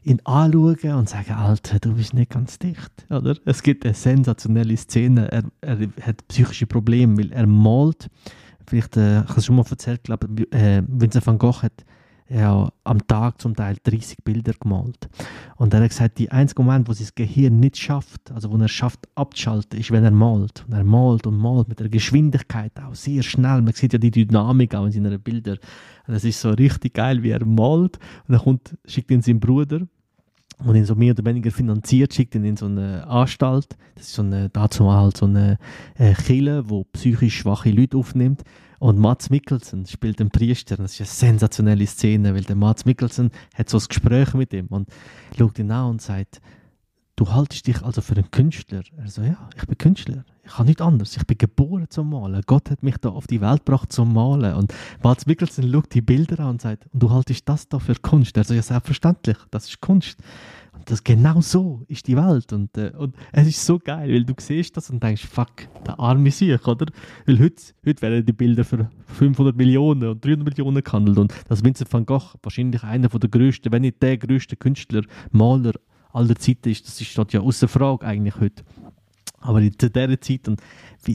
ihn 0.05 0.21
anschauen 0.25 0.95
und 0.95 1.09
sagen, 1.09 1.33
Alter, 1.33 1.79
du 1.79 1.95
bist 1.95 2.15
nicht 2.15 2.31
ganz 2.31 2.59
dicht. 2.59 3.07
Oder? 3.11 3.37
Es 3.45 3.63
gibt 3.63 3.85
eine 3.85 3.95
sensationelle 3.95 4.77
Szene. 4.77 5.31
Er, 5.31 5.45
er 5.61 5.79
hat 6.03 6.27
psychische 6.29 6.67
Probleme, 6.67 7.19
weil 7.19 7.33
er 7.33 7.47
malt. 7.47 8.09
Vielleicht, 8.67 8.97
äh, 8.97 9.21
ich 9.23 9.29
habe 9.29 9.39
es 9.39 9.47
schon 9.47 9.57
mal 9.57 9.65
erzählt, 9.69 10.05
glaube 10.05 10.29
äh, 10.51 10.83
Vincent 10.87 11.27
van 11.27 11.39
Gogh 11.39 11.63
hat 11.63 11.85
ja, 12.35 12.73
am 12.85 13.07
Tag 13.07 13.41
zum 13.41 13.55
Teil 13.55 13.77
30 13.83 14.19
Bilder 14.25 14.55
gemalt. 14.59 15.09
Und 15.57 15.75
er 15.75 15.81
hat 15.83 15.91
gesagt, 15.91 16.19
die 16.19 16.31
einzige 16.31 16.63
Moment, 16.63 16.89
wo 16.89 16.93
sein 16.93 17.09
Gehirn 17.15 17.61
nicht 17.61 17.77
schafft, 17.77 18.31
also 18.33 18.51
wo 18.51 18.57
er 18.57 18.69
schafft 18.69 19.07
abzuschalten, 19.15 19.79
ist, 19.79 19.91
wenn 19.91 20.05
er 20.05 20.11
malt. 20.11 20.65
Und 20.67 20.75
er 20.75 20.85
malt 20.85 21.27
und 21.27 21.37
malt 21.37 21.69
mit 21.69 21.81
der 21.81 21.89
Geschwindigkeit 21.89 22.73
auch 22.81 22.95
sehr 22.95 23.23
schnell. 23.23 23.61
Man 23.61 23.75
sieht 23.75 23.93
ja 23.93 23.99
die 23.99 24.11
Dynamik 24.11 24.75
auch 24.75 24.87
in 24.87 24.93
seinen 24.93 25.21
Bildern. 25.21 25.59
Und 26.07 26.15
es 26.15 26.25
ist 26.25 26.41
so 26.41 26.51
richtig 26.51 26.95
geil, 26.95 27.23
wie 27.23 27.31
er 27.31 27.45
malt. 27.45 27.99
Und 28.27 28.33
dann 28.33 28.41
kommt, 28.41 28.79
schickt 28.87 29.11
ihn 29.11 29.23
sein 29.23 29.39
Bruder 29.39 29.83
und 30.65 30.75
ihn 30.75 30.85
so 30.85 30.95
mehr 30.95 31.13
oder 31.13 31.25
weniger 31.25 31.51
finanziert, 31.51 32.15
schickt 32.15 32.35
ihn 32.35 32.45
in 32.45 32.57
so 32.57 32.67
eine 32.67 33.07
Anstalt. 33.07 33.77
Das 33.97 34.07
ist 34.07 34.15
so 34.15 34.23
eine, 34.23 34.49
dazu 34.49 34.91
halt 34.91 35.17
so 35.17 35.27
eine 35.27 35.59
äh, 35.97 36.15
Kille, 36.15 36.69
wo 36.71 36.85
psychisch 36.85 37.39
schwache 37.39 37.71
Leute 37.71 37.99
aufnimmt. 37.99 38.43
Und 38.83 38.99
Mats 38.99 39.31
Mikkelsen 39.31 39.87
spielt 39.87 40.19
den 40.19 40.33
Priester. 40.33 40.77
Das 40.77 40.99
ist 40.99 41.01
eine 41.01 41.07
sensationelle 41.07 41.87
Szene, 41.87 42.35
weil 42.35 42.43
der 42.43 42.57
Mats 42.57 42.85
Mikkelsen 42.85 43.31
hat 43.55 43.69
so 43.69 43.79
ein 43.79 43.85
Gespräch 43.87 44.35
mit 44.35 44.53
ihm 44.53 44.67
und 44.71 44.89
schaut 45.39 45.61
ihn 45.61 45.71
an 45.71 45.91
und 45.91 46.03
sagt, 46.03 46.41
du 47.15 47.33
haltest 47.33 47.69
dich 47.69 47.81
also 47.81 48.01
für 48.01 48.17
einen 48.17 48.29
Künstler. 48.33 48.83
Er 48.97 49.07
so, 49.07 49.23
ja, 49.23 49.49
ich 49.57 49.69
bin 49.69 49.79
Künstler. 49.79 50.25
Ich 50.43 50.55
kann 50.55 50.67
nichts 50.67 50.83
anderes. 50.83 51.17
Ich 51.17 51.25
bin 51.25 51.39
geboren 51.39 51.87
zum 51.91 52.11
Malen. 52.11 52.43
Gott 52.45 52.73
hat 52.73 52.83
mich 52.83 52.97
da 52.97 53.11
auf 53.11 53.29
die 53.29 53.41
Welt 53.41 53.65
gebracht 53.65 53.93
zum 53.93 54.13
Malen. 54.13 54.55
Und 54.55 54.75
Mats 55.01 55.27
Mikkelsen 55.27 55.71
schaut 55.73 55.95
die 55.95 56.03
Bilder 56.03 56.41
an 56.41 56.51
und 56.51 56.63
sagt, 56.63 56.89
und 56.93 57.01
du 57.01 57.09
haltest 57.09 57.49
das 57.49 57.69
da 57.69 57.79
für 57.79 57.95
Kunst. 57.95 58.37
Er 58.37 58.43
so, 58.43 58.53
ja, 58.53 58.63
selbstverständlich, 58.63 59.37
das 59.53 59.69
ist 59.69 59.81
Kunst. 59.81 60.19
Und 60.73 60.91
das 60.91 61.05
genau 61.05 61.41
so 61.41 61.83
ist 61.87 62.07
die 62.07 62.17
Welt. 62.17 62.53
Und, 62.53 62.77
äh, 62.79 62.93
und 62.97 63.15
es 63.31 63.47
ist 63.47 63.65
so 63.65 63.79
geil, 63.79 64.11
weil 64.11 64.25
du 64.25 64.35
siehst 64.39 64.77
das 64.77 64.91
und 64.91 65.03
denkst, 65.03 65.27
fuck, 65.27 65.69
der 65.87 66.01
arme 66.01 66.31
Sieg, 66.31 66.67
oder? 66.67 66.87
Weil 67.27 67.39
heute, 67.39 67.63
heute 67.87 68.03
werden 68.03 68.25
die 68.25 68.33
Bilder 68.33 68.65
für 68.65 68.91
500 69.07 69.55
Millionen 69.55 70.09
und 70.09 70.25
300 70.25 70.45
Millionen 70.45 70.83
gehandelt. 70.83 71.19
Und 71.19 71.35
dass 71.49 71.63
Vincent 71.63 71.93
van 71.93 72.07
Gogh 72.07 72.35
wahrscheinlich 72.43 72.83
einer 72.83 73.09
der 73.09 73.29
größten, 73.29 73.71
wenn 73.71 73.83
nicht 73.83 74.03
der 74.03 74.17
größte 74.17 74.57
Künstler, 74.57 75.03
Maler 75.31 75.75
aller 76.13 76.37
Zeiten 76.37 76.69
ist, 76.71 76.87
das 76.87 77.01
steht 77.01 77.33
ja 77.33 77.41
außer 77.41 77.69
Frage 77.69 78.07
eigentlich 78.07 78.37
heute. 78.41 78.65
Aber 79.43 79.61
zu 79.61 79.91
dieser 79.91 80.21
Zeit, 80.21 80.49
und 80.49 80.61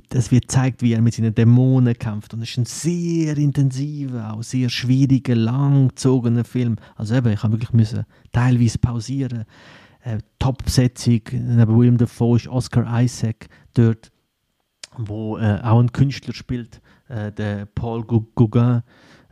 das 0.09 0.31
wird 0.31 0.43
gezeigt, 0.43 0.81
wie 0.81 0.93
er 0.93 1.01
mit 1.01 1.13
seinen 1.13 1.33
Dämonen 1.33 1.97
kämpft. 1.97 2.33
Und 2.33 2.41
es 2.41 2.49
ist 2.49 2.57
ein 2.57 2.65
sehr 2.65 3.37
intensiver, 3.37 4.33
auch 4.33 4.43
sehr 4.43 4.69
schwieriger, 4.69 5.35
langgezogener 5.35 6.43
Film. 6.43 6.75
Also 6.95 7.15
eben, 7.15 7.33
ich 7.33 7.43
habe 7.43 7.53
wirklich 7.53 7.73
müssen 7.73 8.05
teilweise 8.31 8.77
pausieren. 8.77 9.45
Äh, 10.03 10.19
Top-Besetzung, 10.39 11.21
neben 11.31 11.77
William 11.77 11.97
Dafoe 11.97 12.37
ist 12.37 12.47
Oscar 12.47 13.01
Isaac 13.01 13.47
dort, 13.73 14.11
wo 14.97 15.37
äh, 15.37 15.59
auch 15.63 15.79
ein 15.79 15.91
Künstler 15.91 16.33
spielt, 16.33 16.81
äh, 17.07 17.31
der 17.31 17.65
Paul 17.65 18.03
Gauguin 18.03 18.83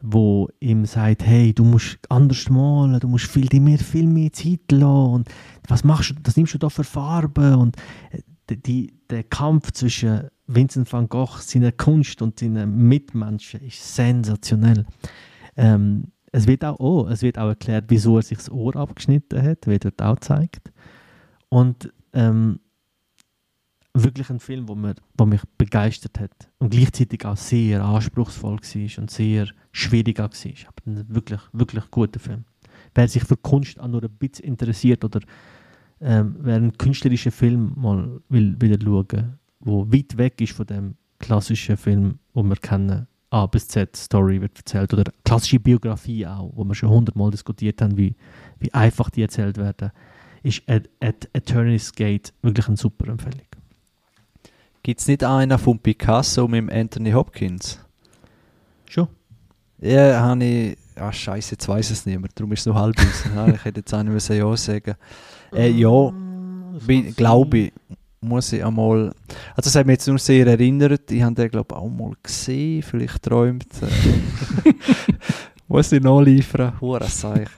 wo 0.08 0.50
ihm 0.60 0.86
sagt, 0.86 1.26
hey, 1.26 1.54
du 1.54 1.64
musst 1.64 2.00
anders 2.10 2.50
malen, 2.50 3.00
du 3.00 3.08
musst 3.08 3.26
viel, 3.26 3.48
mehr, 3.60 3.80
viel 3.80 4.06
mehr 4.06 4.32
Zeit 4.32 4.72
lassen 4.72 5.14
und 5.14 5.30
was 5.68 5.84
machst 5.84 6.12
du, 6.12 6.16
das 6.22 6.38
nimmst 6.38 6.54
du 6.54 6.58
da 6.60 6.70
für 6.70 6.84
Farben 6.84 7.56
und 7.56 7.76
äh, 8.12 8.20
die, 8.50 8.94
der 9.10 9.24
Kampf 9.24 9.72
zwischen 9.72 10.30
Vincent 10.48 10.92
van 10.92 11.10
Gogh, 11.10 11.40
seiner 11.40 11.72
Kunst 11.72 12.22
und 12.22 12.40
seinen 12.40 12.88
Mitmenschen 12.88 13.62
ist 13.62 13.96
sensationell. 13.96 14.86
Ähm, 15.58 16.12
es 16.32 16.48
wird 16.48 16.66
auch, 16.66 16.80
oh, 16.80 17.08
es 17.08 17.22
wird 17.22 17.38
auch 17.40 17.48
erklärt, 17.48 17.86
wieso 17.88 18.18
er 18.18 18.22
sich 18.22 18.38
das 18.38 18.52
Ohr 18.52 18.76
abgeschnitten 18.76 19.42
hat, 19.42 19.68
wird 19.68 19.86
dort 19.86 20.02
auch 20.02 20.16
gezeigt. 20.16 20.72
Und 21.50 21.92
ähm, 22.14 22.60
wirklich 23.94 24.30
ein 24.30 24.40
Film, 24.40 24.68
wo, 24.68 24.78
wo 25.18 25.26
mich 25.26 25.42
begeistert 25.58 26.20
hat 26.20 26.52
und 26.60 26.72
gleichzeitig 26.72 27.26
auch 27.26 27.38
sehr 27.38 27.84
anspruchsvoll 27.84 28.60
war 28.60 29.00
und 29.00 29.10
sehr 29.10 29.48
schwierig 29.72 30.20
war. 30.20 30.26
Aber 30.26 30.86
ein 30.86 31.16
wirklich, 31.16 31.42
wirklich 31.54 31.90
guter 31.90 32.20
Film. 32.20 32.44
Wer 32.94 33.08
sich 33.08 33.24
für 33.24 33.38
Kunst 33.38 33.80
auch 33.80 33.88
nur 33.88 34.04
ein 34.04 34.12
bisschen 34.12 34.46
interessiert 34.46 35.04
oder 35.04 35.22
ähm, 36.06 36.36
wer 36.40 36.58
einen 36.58 36.78
künstlerischen 36.78 37.32
Film 37.32 37.74
mal 37.76 38.22
will 38.30 38.56
wieder 38.62 38.78
schauen, 38.82 39.40
wo 39.60 39.92
weit 39.92 40.18
weg 40.18 40.40
ist 40.40 40.54
von 40.54 40.68
dem 40.68 40.96
klassischen 41.18 41.78
Film, 41.78 42.20
wo 42.34 42.44
wir 42.44 42.56
kennen, 42.58 43.08
A 43.32 43.48
bis 43.48 43.68
Z 43.68 43.96
Story 43.96 44.40
wird 44.40 44.56
erzählt 44.56 44.94
oder 44.94 45.12
klassische 45.24 45.60
Biografie 45.60 46.28
auch, 46.28 46.52
wo 46.54 46.64
wir 46.64 46.76
schon 46.76 46.90
hundertmal 46.90 47.32
diskutiert 47.32 47.82
haben, 47.82 47.98
wie, 47.98 48.16
wie 48.60 48.72
einfach 48.72 49.10
die 49.10 49.24
erzählt 49.24 49.58
werden, 49.58 49.92
ist 50.44 50.62
at, 50.70 50.88
at 51.00 51.28
Eternity's 51.34 51.92
Gate 51.92 52.32
wirklich 52.44 52.68
eine 52.68 52.78
super 52.78 53.08
Empfehlung. 53.08 53.48
Gibt 54.84 55.00
es 55.00 55.08
nicht 55.08 55.24
einen 55.24 55.58
von 55.58 55.80
Picasso 55.80 56.48
mit 56.48 56.72
Anthony 56.72 57.12
Hopkins? 57.12 57.80
Schon. 58.86 59.08
Ja, 59.80 60.22
habe 60.22 60.46
ich. 60.46 60.78
Ah, 60.96 61.12
Scheiße, 61.12 61.54
jetzt 61.54 61.68
weiß 61.68 61.90
es 61.90 62.06
niemand. 62.06 62.40
Darum 62.40 62.54
ist 62.54 62.60
es 62.60 62.66
noch 62.68 62.76
halb 62.76 62.96
aus. 63.00 63.26
ich 63.56 63.66
hätte 63.66 63.80
jetzt 63.80 63.94
auch 63.94 64.04
nicht 64.04 64.30
Ja 64.30 64.56
sagen 64.56 64.96
äh, 65.56 65.70
Ja, 65.70 66.14
glaube 67.16 67.58
ich, 67.58 67.74
muss 68.22 68.52
ich 68.54 68.64
einmal. 68.64 69.12
Also, 69.56 69.70
das 69.70 69.76
hat 69.76 69.86
mich 69.86 69.94
jetzt 69.94 70.08
nur 70.08 70.18
sehr 70.18 70.48
erinnert. 70.48 71.12
Ich 71.12 71.22
habe 71.22 71.36
den, 71.36 71.50
glaube 71.50 71.68
ich, 71.72 71.78
auch 71.78 71.90
mal 71.90 72.14
gesehen. 72.22 72.82
Vielleicht 72.84 73.24
träumt. 73.24 73.68
Äh, 73.82 74.74
muss 75.68 75.92
ich 75.92 76.02
nachliefern. 76.02 76.80
Hurenseich. 76.82 77.50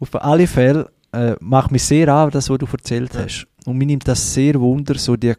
Auf 0.00 0.14
alle 0.22 0.46
Fälle 0.46 0.90
äh, 1.12 1.34
macht 1.40 1.70
mich 1.70 1.84
sehr 1.84 2.08
an, 2.08 2.30
das, 2.30 2.50
was 2.50 2.58
du 2.58 2.66
erzählt 2.66 3.14
hast. 3.14 3.46
Und 3.66 3.78
mir 3.78 3.86
nimmt 3.86 4.06
das 4.06 4.34
sehr 4.34 4.60
wunder, 4.60 4.96
so 4.96 5.16
die 5.16 5.34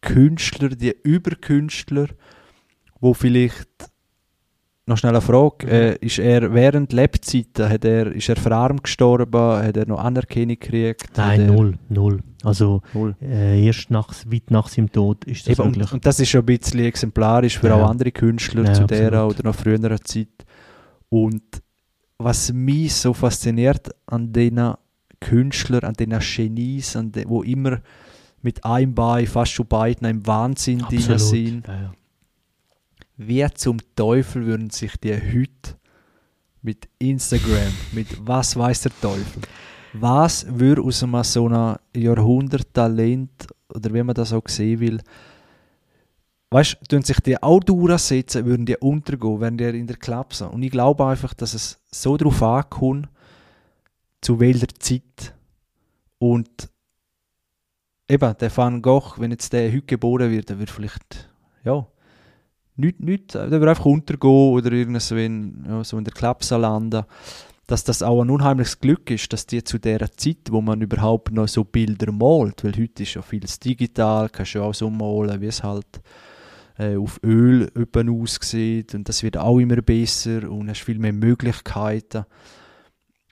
Künstler, 0.00 0.68
die 0.70 0.94
Überkünstler, 1.02 2.08
wo 3.00 3.14
vielleicht 3.14 3.68
noch 4.86 4.96
schnell 4.96 5.12
eine 5.12 5.20
Frage, 5.20 5.66
mhm. 5.66 5.72
äh, 5.72 5.94
ist 5.96 6.18
er 6.18 6.54
während 6.54 6.92
Lebzeiten, 6.92 7.68
hat 7.68 7.84
er, 7.84 8.12
ist 8.12 8.28
er 8.28 8.36
verarmt 8.36 8.84
gestorben, 8.84 9.64
hat 9.64 9.76
er 9.76 9.86
noch 9.86 9.98
Anerkennung 9.98 10.58
gekriegt? 10.58 11.10
Nein, 11.16 11.46
null, 11.46 11.74
null. 11.88 12.20
Also 12.44 12.82
null. 12.94 13.16
Äh, 13.20 13.64
erst 13.66 13.90
nach, 13.90 14.12
weit 14.26 14.50
nach 14.50 14.68
seinem 14.68 14.90
Tod 14.92 15.24
ist 15.24 15.48
das 15.48 15.58
Eben, 15.58 15.74
und, 15.74 15.92
und, 15.92 16.06
das 16.06 16.20
ist 16.20 16.28
schon 16.28 16.42
ein 16.42 16.46
bisschen 16.46 16.80
exemplarisch 16.80 17.58
für 17.58 17.68
ja. 17.68 17.74
auch 17.74 17.90
andere 17.90 18.12
Künstler 18.12 18.64
ja, 18.64 18.74
zu 18.74 18.84
der 18.84 19.26
oder 19.26 19.42
noch 19.42 19.56
früherer 19.56 20.00
Zeit. 20.00 20.46
Und 21.08 21.42
was 22.18 22.52
mich 22.52 22.94
so 22.94 23.12
fasziniert 23.12 23.90
an 24.06 24.32
diesen 24.32 24.74
Künstlern, 25.20 25.84
an 25.84 25.94
diesen 25.94 26.18
Genies, 26.20 26.94
an 26.94 27.10
den, 27.10 27.28
wo 27.28 27.42
immer 27.42 27.80
mit 28.42 28.64
einem 28.64 28.94
Bein, 28.94 29.26
fast 29.26 29.52
schon 29.52 29.66
beiden 29.66 30.08
im 30.08 30.26
Wahnsinn 30.26 30.82
Absolut. 30.82 31.20
sind. 31.20 31.66
Ja. 31.66 31.92
Wie 33.16 33.46
zum 33.54 33.78
Teufel 33.94 34.44
würden 34.44 34.70
sich 34.70 34.96
die 34.98 35.14
heute 35.14 35.78
mit 36.60 36.88
Instagram, 36.98 37.72
mit 37.92 38.08
was 38.26 38.56
weiß 38.56 38.82
der 38.82 39.00
Teufel, 39.00 39.42
was 39.94 40.46
würde 40.48 40.82
aus 40.82 41.02
einem 41.02 41.22
so 41.22 41.46
einem 41.46 41.76
Jahrhunderttalent 41.94 43.46
oder 43.74 43.94
wie 43.94 44.02
man 44.02 44.14
das 44.14 44.34
auch 44.34 44.46
sehen 44.48 44.80
will, 44.80 45.00
weißt 46.50 46.76
du, 46.88 47.00
sich 47.00 47.20
die 47.20 47.42
auch 47.42 47.60
durchsetzen, 47.60 48.44
würden 48.44 48.66
die 48.66 48.76
untergehen, 48.76 49.40
wenn 49.40 49.56
die 49.56 49.64
in 49.64 49.86
der 49.86 49.96
Klappe 49.96 50.34
sind. 50.34 50.52
Und 50.52 50.62
ich 50.62 50.70
glaube 50.70 51.06
einfach, 51.06 51.32
dass 51.32 51.54
es 51.54 51.80
so 51.90 52.16
darauf 52.16 52.42
ankommt, 52.42 53.08
zu 54.20 54.38
welcher 54.40 54.68
Zeit 54.78 55.34
und 56.18 56.70
eben, 58.08 58.36
der 58.36 58.56
Van 58.56 58.82
Gogh, 58.82 59.14
wenn 59.18 59.30
jetzt 59.30 59.52
der 59.52 59.70
heute 59.72 59.82
geboren 59.82 60.30
wird, 60.30 60.50
der 60.50 60.58
wird 60.58 60.70
vielleicht, 60.70 61.30
ja, 61.64 61.86
nicht, 62.76 63.00
nicht, 63.00 63.34
der 63.34 63.50
wird 63.50 63.68
einfach 63.68 63.86
untergehen 63.86 64.52
oder 64.52 64.72
irgendwas 64.72 65.10
in, 65.10 65.64
ja, 65.68 65.84
so 65.84 65.98
in 65.98 66.04
der 66.04 66.14
Klapse 66.14 66.56
landen. 66.56 67.04
Dass 67.66 67.82
das 67.82 68.02
auch 68.02 68.22
ein 68.22 68.30
unheimliches 68.30 68.78
Glück 68.78 69.10
ist, 69.10 69.32
dass 69.32 69.44
die 69.44 69.64
zu 69.64 69.78
der 69.78 70.12
Zeit, 70.16 70.50
wo 70.50 70.60
man 70.60 70.80
überhaupt 70.80 71.32
noch 71.32 71.48
so 71.48 71.64
Bilder 71.64 72.12
malt, 72.12 72.62
weil 72.62 72.76
heute 72.76 73.02
ist 73.02 73.14
ja 73.14 73.22
vieles 73.22 73.58
digital, 73.58 74.28
kannst 74.28 74.54
du 74.54 74.62
auch 74.62 74.74
so 74.74 74.88
malen, 74.88 75.40
wie 75.40 75.46
es 75.46 75.64
halt 75.64 76.00
äh, 76.78 76.96
auf 76.96 77.18
Öl 77.24 77.68
aussieht 77.94 78.94
und 78.94 79.08
das 79.08 79.22
wird 79.24 79.36
auch 79.36 79.58
immer 79.58 79.82
besser 79.82 80.48
und 80.48 80.68
hast 80.68 80.82
viel 80.82 80.98
mehr 80.98 81.12
Möglichkeiten. 81.12 82.24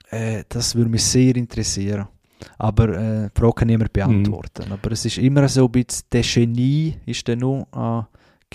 Äh, 0.09 0.43
das 0.49 0.75
würde 0.75 0.89
mich 0.89 1.03
sehr 1.03 1.35
interessieren. 1.35 2.07
Aber 2.57 2.89
äh, 2.89 3.29
die 3.29 3.39
Frage 3.39 3.53
kann 3.53 3.67
niemand 3.67 3.93
beantworten. 3.93 4.65
Mhm. 4.67 4.73
Aber 4.73 4.91
es 4.91 5.05
ist 5.05 5.17
immer 5.17 5.47
so 5.47 5.65
ein 5.65 5.71
bisschen, 5.71 6.05
der 6.11 6.21
Genie 6.21 6.95
ist 7.05 7.27
dann 7.27 7.39
nur 7.39 7.67
ein 7.71 8.05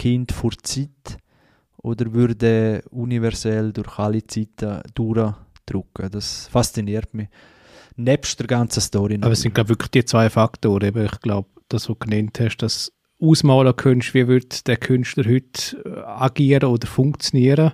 Kind 0.01 0.33
vor 0.33 0.53
Zeit 0.63 1.19
oder 1.77 2.11
würde 2.15 2.83
universell 2.91 3.71
durch 3.71 3.99
alle 3.99 4.27
Zeiten 4.27 4.81
durchdrücken. 4.95 6.11
Das 6.11 6.49
fasziniert 6.49 7.13
mich. 7.13 7.29
Nebst 7.97 8.41
der 8.41 8.47
ganzen 8.47 8.81
Story. 8.81 9.19
Aber 9.21 9.33
es 9.33 9.43
sind, 9.43 9.55
glaube 9.55 9.69
wirklich 9.69 9.91
die 9.91 10.07
zwei 10.07 10.31
Faktoren. 10.31 10.97
Ich 10.97 11.21
glaube, 11.21 11.51
das, 11.69 11.83
was 11.83 11.99
du 11.99 12.07
genannt 12.07 12.41
hast, 12.41 12.57
dass 12.59 12.93
ausmalen 13.21 13.77
kannst, 13.77 14.15
wie 14.15 14.27
wird 14.27 14.67
der 14.69 14.79
Künstler 14.79 15.25
heute 15.25 15.77
äh, 15.85 16.01
agieren 16.07 16.71
oder 16.71 16.87
funktionieren. 16.87 17.73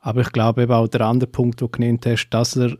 Aber 0.00 0.22
ich 0.22 0.32
glaube 0.32 0.64
eben 0.64 0.72
auch 0.72 0.88
der 0.88 1.02
andere 1.02 1.30
Punkt, 1.30 1.60
den 1.60 1.68
du 1.68 1.70
genannt 1.70 2.04
hast, 2.04 2.30
dass 2.30 2.56
er 2.56 2.76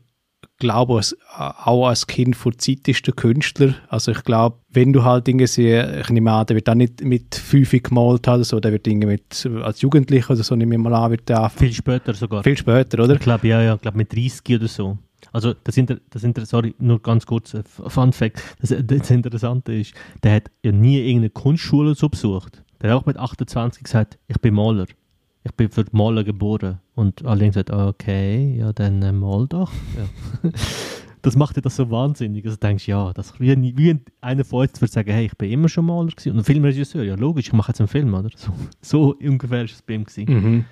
glaube, 0.61 0.97
als, 0.97 1.17
auch 1.37 1.89
als 1.89 2.07
Kind 2.07 2.37
vor 2.37 2.57
Zeit 2.57 2.87
ist 2.87 3.05
der 3.07 3.15
Künstler. 3.15 3.75
Also 3.89 4.13
ich 4.13 4.23
glaube, 4.23 4.59
wenn 4.69 4.93
du 4.93 5.03
halt 5.03 5.27
Dinge 5.27 5.49
siehst, 5.49 5.89
ich 6.01 6.09
nehme 6.11 6.31
an, 6.31 6.47
der 6.47 6.55
wird 6.55 6.69
auch 6.69 6.75
nicht 6.75 7.03
mit 7.03 7.35
fünf 7.35 7.73
gemalt 7.83 8.29
haben, 8.29 8.45
so, 8.45 8.61
der 8.61 8.71
wird 8.71 8.87
Dinge 8.87 9.07
mit, 9.07 9.49
als 9.65 9.81
Jugendlicher 9.81 10.35
oder 10.35 10.45
so, 10.45 10.55
nehme 10.55 10.77
ich 10.77 10.81
mal 10.81 10.95
an, 10.95 11.11
wird 11.11 11.29
der 11.29 11.51
Viel 11.51 11.73
später 11.73 12.15
sogar. 12.15 12.45
Viel 12.45 12.57
später, 12.57 13.03
oder? 13.03 13.15
Ich 13.15 13.21
glaube, 13.21 13.49
ja, 13.49 13.61
ja, 13.61 13.75
ich 13.75 13.81
glaube 13.81 13.97
mit 13.97 14.15
30 14.15 14.57
oder 14.57 14.69
so. 14.69 14.99
Also 15.33 15.55
das, 15.65 15.77
Inter 15.77 15.99
das 16.11 16.23
Inter 16.23 16.47
sorry, 16.47 16.75
nur 16.79 17.01
ganz 17.01 17.27
kurz, 17.27 17.55
äh, 17.55 17.63
Fun 17.65 18.13
Fact, 18.13 18.43
das, 18.61 18.75
das 18.83 19.11
Interessante 19.11 19.75
ist, 19.75 19.95
der 20.23 20.37
hat 20.37 20.51
ja 20.63 20.73
nie 20.73 20.99
irgendeine 20.99 21.31
Kunstschule 21.31 21.95
so 21.95 22.09
besucht. 22.09 22.63
Der 22.81 22.91
hat 22.91 23.03
auch 23.03 23.07
mit 23.07 23.19
28 23.19 23.83
gesagt, 23.83 24.19
ich 24.29 24.41
bin 24.41 24.55
Maler 24.55 24.87
ich 25.45 25.53
bin 25.53 25.71
für 25.71 25.85
Malen 25.93 26.25
geboren. 26.25 26.81
Und 26.95 27.25
alle 27.25 27.43
haben 27.43 27.53
gesagt, 27.53 27.71
okay, 27.71 28.57
ja, 28.59 28.73
dann 28.73 29.03
äh, 29.03 29.13
mal 29.13 29.47
doch. 29.49 29.73
Ja. 29.97 30.51
das 31.23 31.37
macht 31.37 31.57
ja 31.57 31.63
das 31.63 31.77
so 31.77 31.91
wahnsinnig. 31.91 32.45
Also 32.45 32.57
du 32.57 32.67
denkst, 32.67 32.87
ja, 32.87 33.13
das, 33.13 33.39
wie, 33.39 33.77
wie 33.77 33.99
einer 34.21 34.45
von 34.45 34.63
uns 34.63 34.81
würde 34.81 34.93
sagen, 34.93 35.11
hey, 35.11 35.27
ich 35.27 35.37
bin 35.37 35.51
immer 35.51 35.69
schon 35.69 35.87
Maler 35.87 36.11
gewesen. 36.11 36.33
Und 36.33 36.39
ein 36.39 36.45
Filmregisseur, 36.45 37.05
ja 37.05 37.15
logisch, 37.15 37.49
ich 37.49 37.53
mache 37.53 37.71
jetzt 37.71 37.81
einen 37.81 37.89
Film, 37.89 38.13
oder? 38.13 38.29
So, 38.35 38.53
so 38.83 39.17
ungefähr 39.23 39.65
ist 39.65 39.75
es 39.75 39.83
bei 39.83 39.95
ihm 39.95 40.05
gewesen. 40.05 40.33
Mhm. 40.33 40.65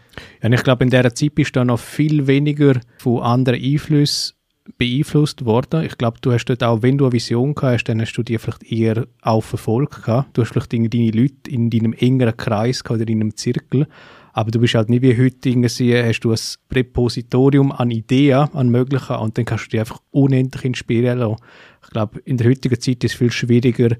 Ja, 0.42 0.48
und 0.48 0.52
ich 0.52 0.62
glaube, 0.62 0.84
in 0.84 0.90
dieser 0.90 1.14
Zeit 1.14 1.34
bist 1.34 1.56
du 1.56 1.64
noch 1.64 1.78
viel 1.78 2.26
weniger 2.26 2.78
von 2.98 3.22
anderen 3.22 3.62
Einflüssen 3.62 4.34
beeinflusst 4.76 5.46
worden. 5.46 5.84
Ich 5.84 5.96
glaube, 5.96 6.18
du 6.20 6.32
hast 6.32 6.44
dort 6.44 6.62
auch, 6.62 6.82
wenn 6.82 6.98
du 6.98 7.06
eine 7.06 7.12
Vision 7.12 7.54
gehabt 7.54 7.74
hast, 7.74 7.84
dann 7.84 8.00
hast 8.02 8.12
du 8.12 8.22
die 8.22 8.36
vielleicht 8.36 8.70
eher 8.70 9.06
auch 9.22 9.42
verfolgt 9.42 10.04
gehabt. 10.04 10.36
Du 10.36 10.42
hast 10.42 10.50
vielleicht 10.50 10.72
deine 10.74 10.88
Leute 11.10 11.50
in 11.50 11.70
deinem 11.70 11.94
engeren 11.94 12.36
Kreis 12.36 12.84
gehabt 12.84 13.00
oder 13.00 13.10
in 13.10 13.22
einem 13.22 13.34
Zirkel. 13.34 13.86
Aber 14.32 14.50
du 14.50 14.60
bist 14.60 14.74
halt 14.74 14.88
nicht 14.88 15.02
wie 15.02 15.16
heute 15.16 15.48
irgendwie, 15.48 15.96
hast 15.96 16.20
du 16.20 16.32
ein 16.32 16.38
Präpositorium 16.68 17.72
an 17.72 17.90
Ideen, 17.90 18.48
an 18.52 18.68
Möglichen 18.68 19.16
und 19.16 19.36
dann 19.36 19.44
kannst 19.44 19.66
du 19.66 19.70
dich 19.70 19.80
einfach 19.80 20.00
unendlich 20.10 20.64
inspirieren 20.64 21.18
lassen. 21.18 21.42
Ich 21.82 21.90
glaube, 21.90 22.20
in 22.20 22.36
der 22.36 22.48
heutigen 22.48 22.80
Zeit 22.80 23.04
ist 23.04 23.12
es 23.12 23.18
viel 23.18 23.32
schwieriger, 23.32 23.96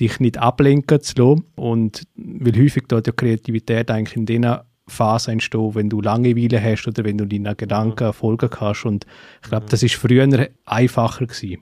dich 0.00 0.20
nicht 0.20 0.38
ablenken 0.38 1.00
zu 1.00 1.14
lassen. 1.16 1.44
Und 1.54 2.02
weil 2.16 2.56
häufig 2.56 2.84
dort 2.88 3.06
die 3.06 3.12
Kreativität 3.12 3.90
eigentlich 3.90 4.16
in 4.16 4.26
diesen 4.26 4.56
Phase 4.88 5.32
entstehen, 5.32 5.74
wenn 5.74 5.88
du 5.88 6.00
Langeweile 6.00 6.62
hast 6.62 6.86
oder 6.86 7.04
wenn 7.04 7.18
du 7.18 7.26
deinen 7.26 7.56
Gedanken 7.56 8.12
folgen 8.12 8.50
kannst. 8.50 8.84
Und 8.84 9.06
ich 9.42 9.48
glaube, 9.48 9.66
das 9.68 9.82
ist 9.82 9.94
früher 9.94 10.48
einfacher 10.64 11.26
gewesen. 11.26 11.60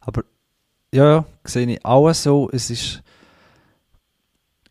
Aber 0.00 0.24
ja, 0.92 1.04
ja, 1.04 1.24
sehe 1.44 1.66
ich 1.66 1.84
auch 1.84 2.12
so. 2.12 2.50
Es 2.52 2.70
ist 2.70 3.02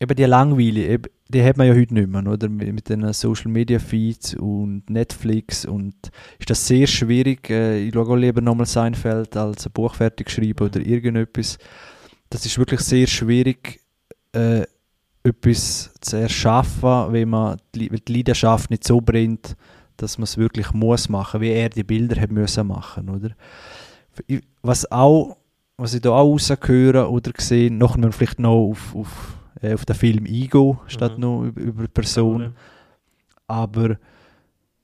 eben 0.00 0.16
die 0.16 0.24
Langweile, 0.24 0.98
die 1.28 1.44
hat 1.44 1.58
man 1.58 1.66
ja 1.66 1.74
heute 1.74 1.94
nicht 1.94 2.08
mehr, 2.08 2.26
oder? 2.26 2.48
Mit 2.48 2.88
den 2.88 3.12
Social 3.12 3.50
Media 3.50 3.78
Feeds 3.78 4.34
und 4.34 4.88
Netflix 4.88 5.66
und 5.66 5.94
ist 6.38 6.48
das 6.48 6.66
sehr 6.66 6.86
schwierig. 6.86 7.50
Äh, 7.50 7.84
ich 7.84 7.94
schaue 7.94 8.08
auch 8.08 8.16
lieber 8.16 8.40
nochmal 8.40 8.66
Seinfeld 8.66 9.36
als 9.36 9.66
ein 9.66 9.72
Buch 9.72 9.94
fertig 9.94 10.30
schreiben 10.30 10.66
oder 10.66 10.80
irgendetwas. 10.80 11.58
Das 12.30 12.46
ist 12.46 12.58
wirklich 12.58 12.80
sehr 12.80 13.06
schwierig, 13.06 13.80
äh, 14.32 14.64
etwas 15.22 15.92
zu 16.00 16.16
erschaffen, 16.16 17.12
wenn 17.12 17.28
man 17.28 17.58
die, 17.74 17.90
die 17.90 18.12
Leidenschaft 18.12 18.70
nicht 18.70 18.84
so 18.84 19.02
brennt, 19.02 19.54
dass 19.98 20.16
man 20.16 20.24
es 20.24 20.38
wirklich 20.38 20.72
muss 20.72 21.10
machen, 21.10 21.42
wie 21.42 21.50
er 21.50 21.68
die 21.68 21.84
Bilder 21.84 22.18
hat 22.18 22.30
müssen 22.30 22.66
machen, 22.66 23.10
oder? 23.10 23.32
Was 24.62 24.90
auch, 24.90 25.36
was 25.76 25.92
ich 25.92 26.00
da 26.00 26.10
auch 26.10 26.32
rausgehöre 26.32 27.10
oder 27.10 27.32
gesehen, 27.32 27.76
noch 27.76 27.98
vielleicht 28.12 28.38
noch 28.38 28.70
auf, 28.70 28.94
auf 28.94 29.39
äh, 29.62 29.74
auf 29.74 29.84
den 29.84 29.96
Film 29.96 30.24
eingehen, 30.26 30.78
statt 30.86 31.14
mhm. 31.14 31.20
nur 31.20 31.44
über, 31.46 31.60
über 31.60 31.88
Personen. 31.88 32.54
Aber 33.46 33.96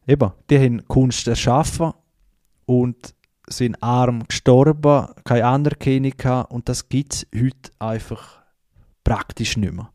eben, 0.07 0.32
die 0.51 0.59
haben 0.59 0.86
Kunst 0.89 1.28
erschaffen 1.28 1.93
und 2.66 3.15
sind 3.48 3.81
arm 3.82 4.27
gestorben, 4.27 5.07
keine 5.24 5.44
Anerkennung 5.44 6.12
gehabt 6.16 6.51
und 6.51 6.69
das 6.69 6.89
gibt 6.89 7.15
es 7.15 7.27
heute 7.35 7.70
einfach 7.78 8.43
praktisch 9.05 9.57
nicht 9.57 9.73
mehr. 9.73 9.90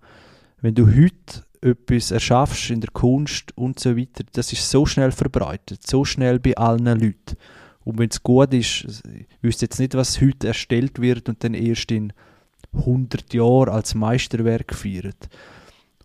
Wenn 0.62 0.76
du 0.76 0.88
heute 0.88 1.44
etwas 1.62 2.12
erschaffst 2.12 2.70
in 2.70 2.82
der 2.82 2.92
Kunst 2.92 3.56
und 3.58 3.80
so 3.80 3.98
weiter, 3.98 4.24
das 4.32 4.54
ist 4.54 4.70
so 4.70 4.86
schnell 4.86 5.12
verbreitet, 5.12 5.86
so 5.86 6.06
schnell 6.06 6.40
bei 6.40 6.56
allen 6.56 6.86
Leuten. 6.86 7.36
Und 7.84 7.98
wenn 7.98 8.10
es 8.10 8.24
gut 8.24 8.54
ist, 8.54 9.04
ich 9.14 9.28
wüsste 9.42 9.66
jetzt 9.66 9.80
nicht, 9.80 9.96
was 9.96 10.22
heute 10.22 10.48
erstellt 10.48 11.02
wird 11.02 11.30
und 11.30 11.44
dann 11.44 11.54
erst 11.54 11.92
in 11.92 12.14
100 12.74 13.34
Jahre 13.34 13.72
als 13.72 13.96
Meisterwerk 13.96 14.70
gefeiert. 14.70 15.30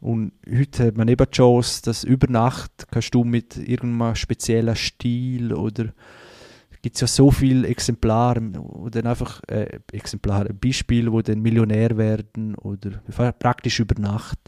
Und 0.00 0.32
heute 0.48 0.86
hat 0.86 0.96
man 0.96 1.08
eben 1.08 1.24
die 1.24 1.36
Chance, 1.36 1.82
dass 1.82 2.04
über 2.04 2.28
Nacht 2.28 2.86
kannst 2.90 3.14
du 3.14 3.24
mit 3.24 3.56
irgendeinem 3.56 4.14
speziellen 4.14 4.76
Stil 4.76 5.52
oder 5.52 5.92
gibt 6.86 7.00
ja 7.00 7.08
so 7.08 7.32
viele 7.32 7.66
Exemplare 7.66 8.40
oder 8.60 9.04
einfach 9.04 9.42
äh, 9.48 9.80
Exemplare, 9.90 10.54
Beispiele, 10.54 11.10
wo 11.10 11.20
dann 11.20 11.42
Millionär 11.42 11.96
werden 11.96 12.54
oder 12.54 13.02
praktisch 13.40 13.80
über 13.80 14.00
Nacht. 14.00 14.38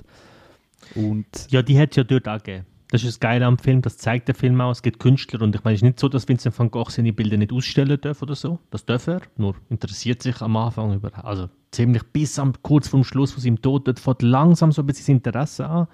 Und 0.95 1.27
ja, 1.51 1.63
die 1.63 1.77
hat 1.77 1.91
es 1.91 1.97
ja 1.97 2.05
dort 2.05 2.29
auch 2.29 2.41
gegeben. 2.41 2.65
Das 2.91 3.03
ist 3.03 3.09
das 3.09 3.21
Geile 3.21 3.45
am 3.45 3.59
Film, 3.59 3.83
das 3.83 3.99
zeigt 3.99 4.29
der 4.29 4.35
Film 4.35 4.59
auch. 4.63 4.71
Es 4.71 4.81
gibt 4.81 4.99
Künstler 4.99 5.43
und 5.43 5.55
ich 5.55 5.63
meine, 5.63 5.75
es 5.75 5.81
ist 5.81 5.85
nicht 5.85 6.01
so, 6.01 6.09
dass 6.09 6.27
Vincent 6.27 6.59
van 6.59 6.71
Gogh 6.71 6.91
seine 6.91 7.13
Bilder 7.13 7.37
nicht 7.37 7.53
ausstellen 7.53 8.01
darf 8.01 8.23
oder 8.23 8.35
so. 8.35 8.59
Das 8.71 8.87
darf 8.87 9.07
er, 9.09 9.21
nur 9.37 9.57
interessiert 9.69 10.23
sich 10.23 10.41
am 10.41 10.57
Anfang 10.57 10.95
über, 10.95 11.23
also 11.23 11.51
ziemlich 11.71 12.03
bis 12.05 12.39
am, 12.39 12.55
kurz 12.63 12.89
vor 12.89 13.01
dem 13.01 13.05
Schluss 13.05 13.33
von 13.33 13.43
seinem 13.43 13.61
Tod, 13.61 13.87
dort 13.87 14.01
fängt 14.01 14.23
langsam 14.23 14.73
so 14.73 14.83
ein 14.83 14.87
bisschen 14.87 15.17
Interesse 15.17 15.69
an. 15.69 15.87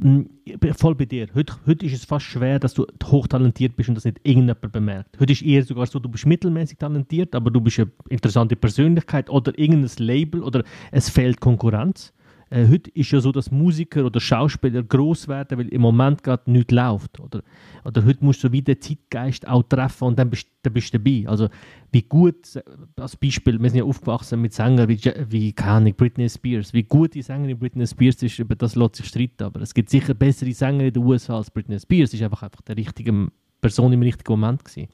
Hm, 0.00 0.30
voll 0.76 0.94
bei 0.94 1.04
dir. 1.04 1.28
Heute, 1.34 1.54
heute 1.66 1.84
ist 1.84 1.92
es 1.92 2.04
fast 2.06 2.24
schwer, 2.24 2.58
dass 2.58 2.72
du 2.72 2.86
hochtalentiert 3.04 3.76
bist 3.76 3.90
und 3.90 3.94
das 3.94 4.06
nicht 4.06 4.18
irgendjemand 4.22 4.72
bemerkt. 4.72 5.20
Heute 5.20 5.32
ist 5.34 5.42
eher 5.42 5.62
sogar 5.62 5.86
so, 5.86 5.98
du 5.98 6.08
bist 6.08 6.24
mittelmäßig 6.24 6.78
talentiert, 6.78 7.34
aber 7.34 7.50
du 7.50 7.60
bist 7.60 7.78
eine 7.78 7.90
interessante 8.08 8.56
Persönlichkeit 8.56 9.28
oder 9.28 9.56
irgendein 9.58 9.90
Label 9.98 10.42
oder 10.42 10.64
es 10.90 11.10
fehlt 11.10 11.38
Konkurrenz. 11.38 12.13
Äh, 12.54 12.68
heute 12.68 12.88
ist 12.90 13.10
ja 13.10 13.18
so, 13.18 13.32
dass 13.32 13.50
Musiker 13.50 14.04
oder 14.04 14.20
Schauspieler 14.20 14.84
groß 14.84 15.26
werden, 15.26 15.58
weil 15.58 15.68
im 15.68 15.80
Moment 15.80 16.22
gerade 16.22 16.48
nichts 16.48 16.72
läuft. 16.72 17.18
Oder, 17.18 17.42
oder 17.84 18.04
heute 18.04 18.24
musst 18.24 18.44
du 18.44 18.52
wie 18.52 18.62
den 18.62 18.80
Zeitgeist 18.80 19.48
auch 19.48 19.64
treffen 19.64 20.04
und 20.04 20.18
dann 20.20 20.30
bist, 20.30 20.46
dann 20.62 20.72
bist 20.72 20.94
du 20.94 20.98
dabei. 20.98 21.24
Also 21.26 21.48
wie 21.90 22.02
gut, 22.02 22.62
als 22.94 23.16
Beispiel, 23.16 23.60
wir 23.60 23.70
sind 23.70 23.78
ja 23.78 23.84
aufgewachsen 23.84 24.40
mit 24.40 24.52
Sängern 24.52 24.88
wie, 24.88 25.00
wie 25.30 25.52
keine 25.52 25.92
Britney 25.92 26.28
Spears. 26.28 26.72
Wie 26.72 26.84
gut 26.84 27.14
die 27.14 27.22
Sängerin 27.22 27.58
Britney 27.58 27.88
Spears 27.88 28.22
ist, 28.22 28.38
über 28.38 28.54
das 28.54 28.76
lässt 28.76 28.96
sich 28.96 29.06
streiten. 29.06 29.42
Aber 29.42 29.60
es 29.60 29.74
gibt 29.74 29.90
sicher 29.90 30.14
bessere 30.14 30.52
Sänger 30.52 30.84
in 30.84 30.92
den 30.92 31.02
USA 31.02 31.38
als 31.38 31.50
Britney 31.50 31.80
Spears. 31.80 32.12
Sie 32.12 32.18
ist 32.18 32.22
einfach, 32.22 32.44
einfach 32.44 32.60
die 32.60 32.72
richtige 32.72 33.32
Person 33.60 33.92
im 33.92 34.02
richtigen 34.02 34.32
Moment 34.32 34.64
gewesen. 34.64 34.88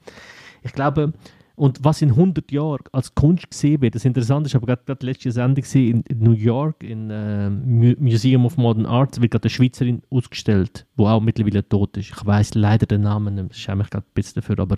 Ich 0.62 0.72
glaube, 0.72 1.12
und 1.60 1.84
was 1.84 2.00
in 2.00 2.08
100 2.08 2.50
Jahren 2.52 2.84
als 2.90 3.14
Kunst 3.14 3.50
gesehen 3.50 3.82
wird, 3.82 3.94
das 3.94 4.06
Interessante 4.06 4.46
ist, 4.46 4.54
aber 4.54 4.78
gerade 4.78 5.04
letzte 5.04 5.30
Sendung 5.30 5.62
in, 5.74 6.02
New 6.14 6.32
York, 6.32 6.82
im 6.82 7.10
äh, 7.10 7.50
Museum 7.50 8.46
of 8.46 8.56
Modern 8.56 8.86
Art, 8.86 9.20
wird 9.20 9.32
gerade 9.32 9.44
eine 9.44 9.50
Schweizerin 9.50 10.00
ausgestellt, 10.08 10.86
die 10.98 11.02
auch 11.02 11.20
mittlerweile 11.20 11.68
tot 11.68 11.98
ist. 11.98 12.12
Ich 12.12 12.26
weiß 12.26 12.54
leider 12.54 12.86
den 12.86 13.02
Namen 13.02 13.34
nicht, 13.34 13.50
ich 13.50 13.58
schäme 13.58 13.82
mich 13.82 13.90
gerade 13.90 14.06
ein 14.06 14.14
bisschen 14.14 14.40
dafür, 14.40 14.58
aber 14.58 14.76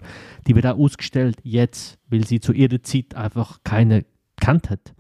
die 0.48 0.56
wird 0.56 0.66
auch 0.66 0.76
ausgestellt 0.76 1.36
jetzt, 1.44 2.00
weil 2.09 2.26
sie 2.26 2.40
zu 2.40 2.52
ihrer 2.52 2.82
Zeit 2.82 3.14
einfach 3.14 3.60
keine 3.62 4.04
kennt 4.40 4.68
hat. 4.68 4.92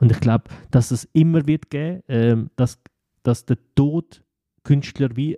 Und 0.00 0.10
ich 0.10 0.20
glaube, 0.20 0.44
dass 0.70 0.90
es 0.90 1.04
immer 1.12 1.46
wird 1.46 1.68
geben, 1.68 2.02
äh, 2.08 2.36
dass, 2.56 2.80
dass 3.22 3.44
der 3.44 3.58
Tod 3.74 4.22
Künstler 4.64 5.10
wie 5.16 5.36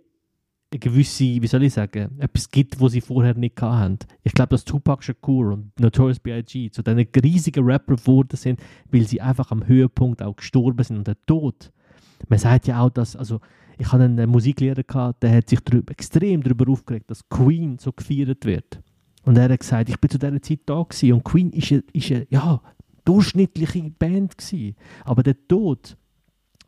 gewisse, 0.70 1.24
wie 1.24 1.46
soll 1.46 1.62
ich 1.62 1.72
sagen, 1.72 2.18
etwas 2.18 2.50
gibt, 2.50 2.80
was 2.80 2.92
sie 2.92 3.00
vorher 3.00 3.34
nicht 3.34 3.60
hatten. 3.62 3.98
Ich 4.22 4.34
glaube, 4.34 4.50
dass 4.50 4.64
Tupac 4.64 5.02
Shakur 5.02 5.52
und 5.52 5.80
Notorious 5.80 6.18
B.I.G. 6.18 6.70
zu 6.70 6.82
diesen 6.82 7.06
riesigen 7.22 7.64
Rapper 7.64 7.96
geworden 7.96 8.36
sind, 8.36 8.60
weil 8.90 9.04
sie 9.04 9.20
einfach 9.20 9.50
am 9.50 9.66
Höhepunkt 9.66 10.22
auch 10.22 10.36
gestorben 10.36 10.84
sind 10.84 10.98
und 10.98 11.06
der 11.06 11.16
Tod. 11.24 11.72
Man 12.28 12.38
sagt 12.38 12.66
ja 12.66 12.80
auch, 12.80 12.90
dass, 12.90 13.16
also 13.16 13.40
ich 13.78 13.90
hatte 13.92 14.04
einen 14.04 14.28
Musiklehrer 14.28 14.82
gehabt, 14.82 15.22
der 15.22 15.36
hat 15.36 15.48
sich 15.48 15.60
drüber, 15.60 15.92
extrem 15.92 16.42
darüber 16.42 16.70
aufgeregt, 16.70 17.10
dass 17.10 17.28
Queen 17.28 17.78
so 17.78 17.92
gefeiert 17.92 18.44
wird. 18.44 18.82
Und 19.24 19.36
er 19.36 19.48
hat 19.48 19.60
gesagt, 19.60 19.88
ich 19.88 19.98
bin 19.98 20.10
zu 20.10 20.18
dieser 20.18 20.42
Zeit 20.42 20.60
da 20.66 20.82
gewesen 20.82 21.12
und 21.12 21.24
Queen 21.24 21.50
ist 21.50 21.70
eine, 21.70 21.84
ist 21.92 22.10
eine 22.10 22.26
ja, 22.30 22.60
durchschnittliche 23.04 23.90
Band 23.90 24.38
gewesen. 24.38 24.74
Aber 25.04 25.22
der 25.22 25.36
Tod 25.46 25.97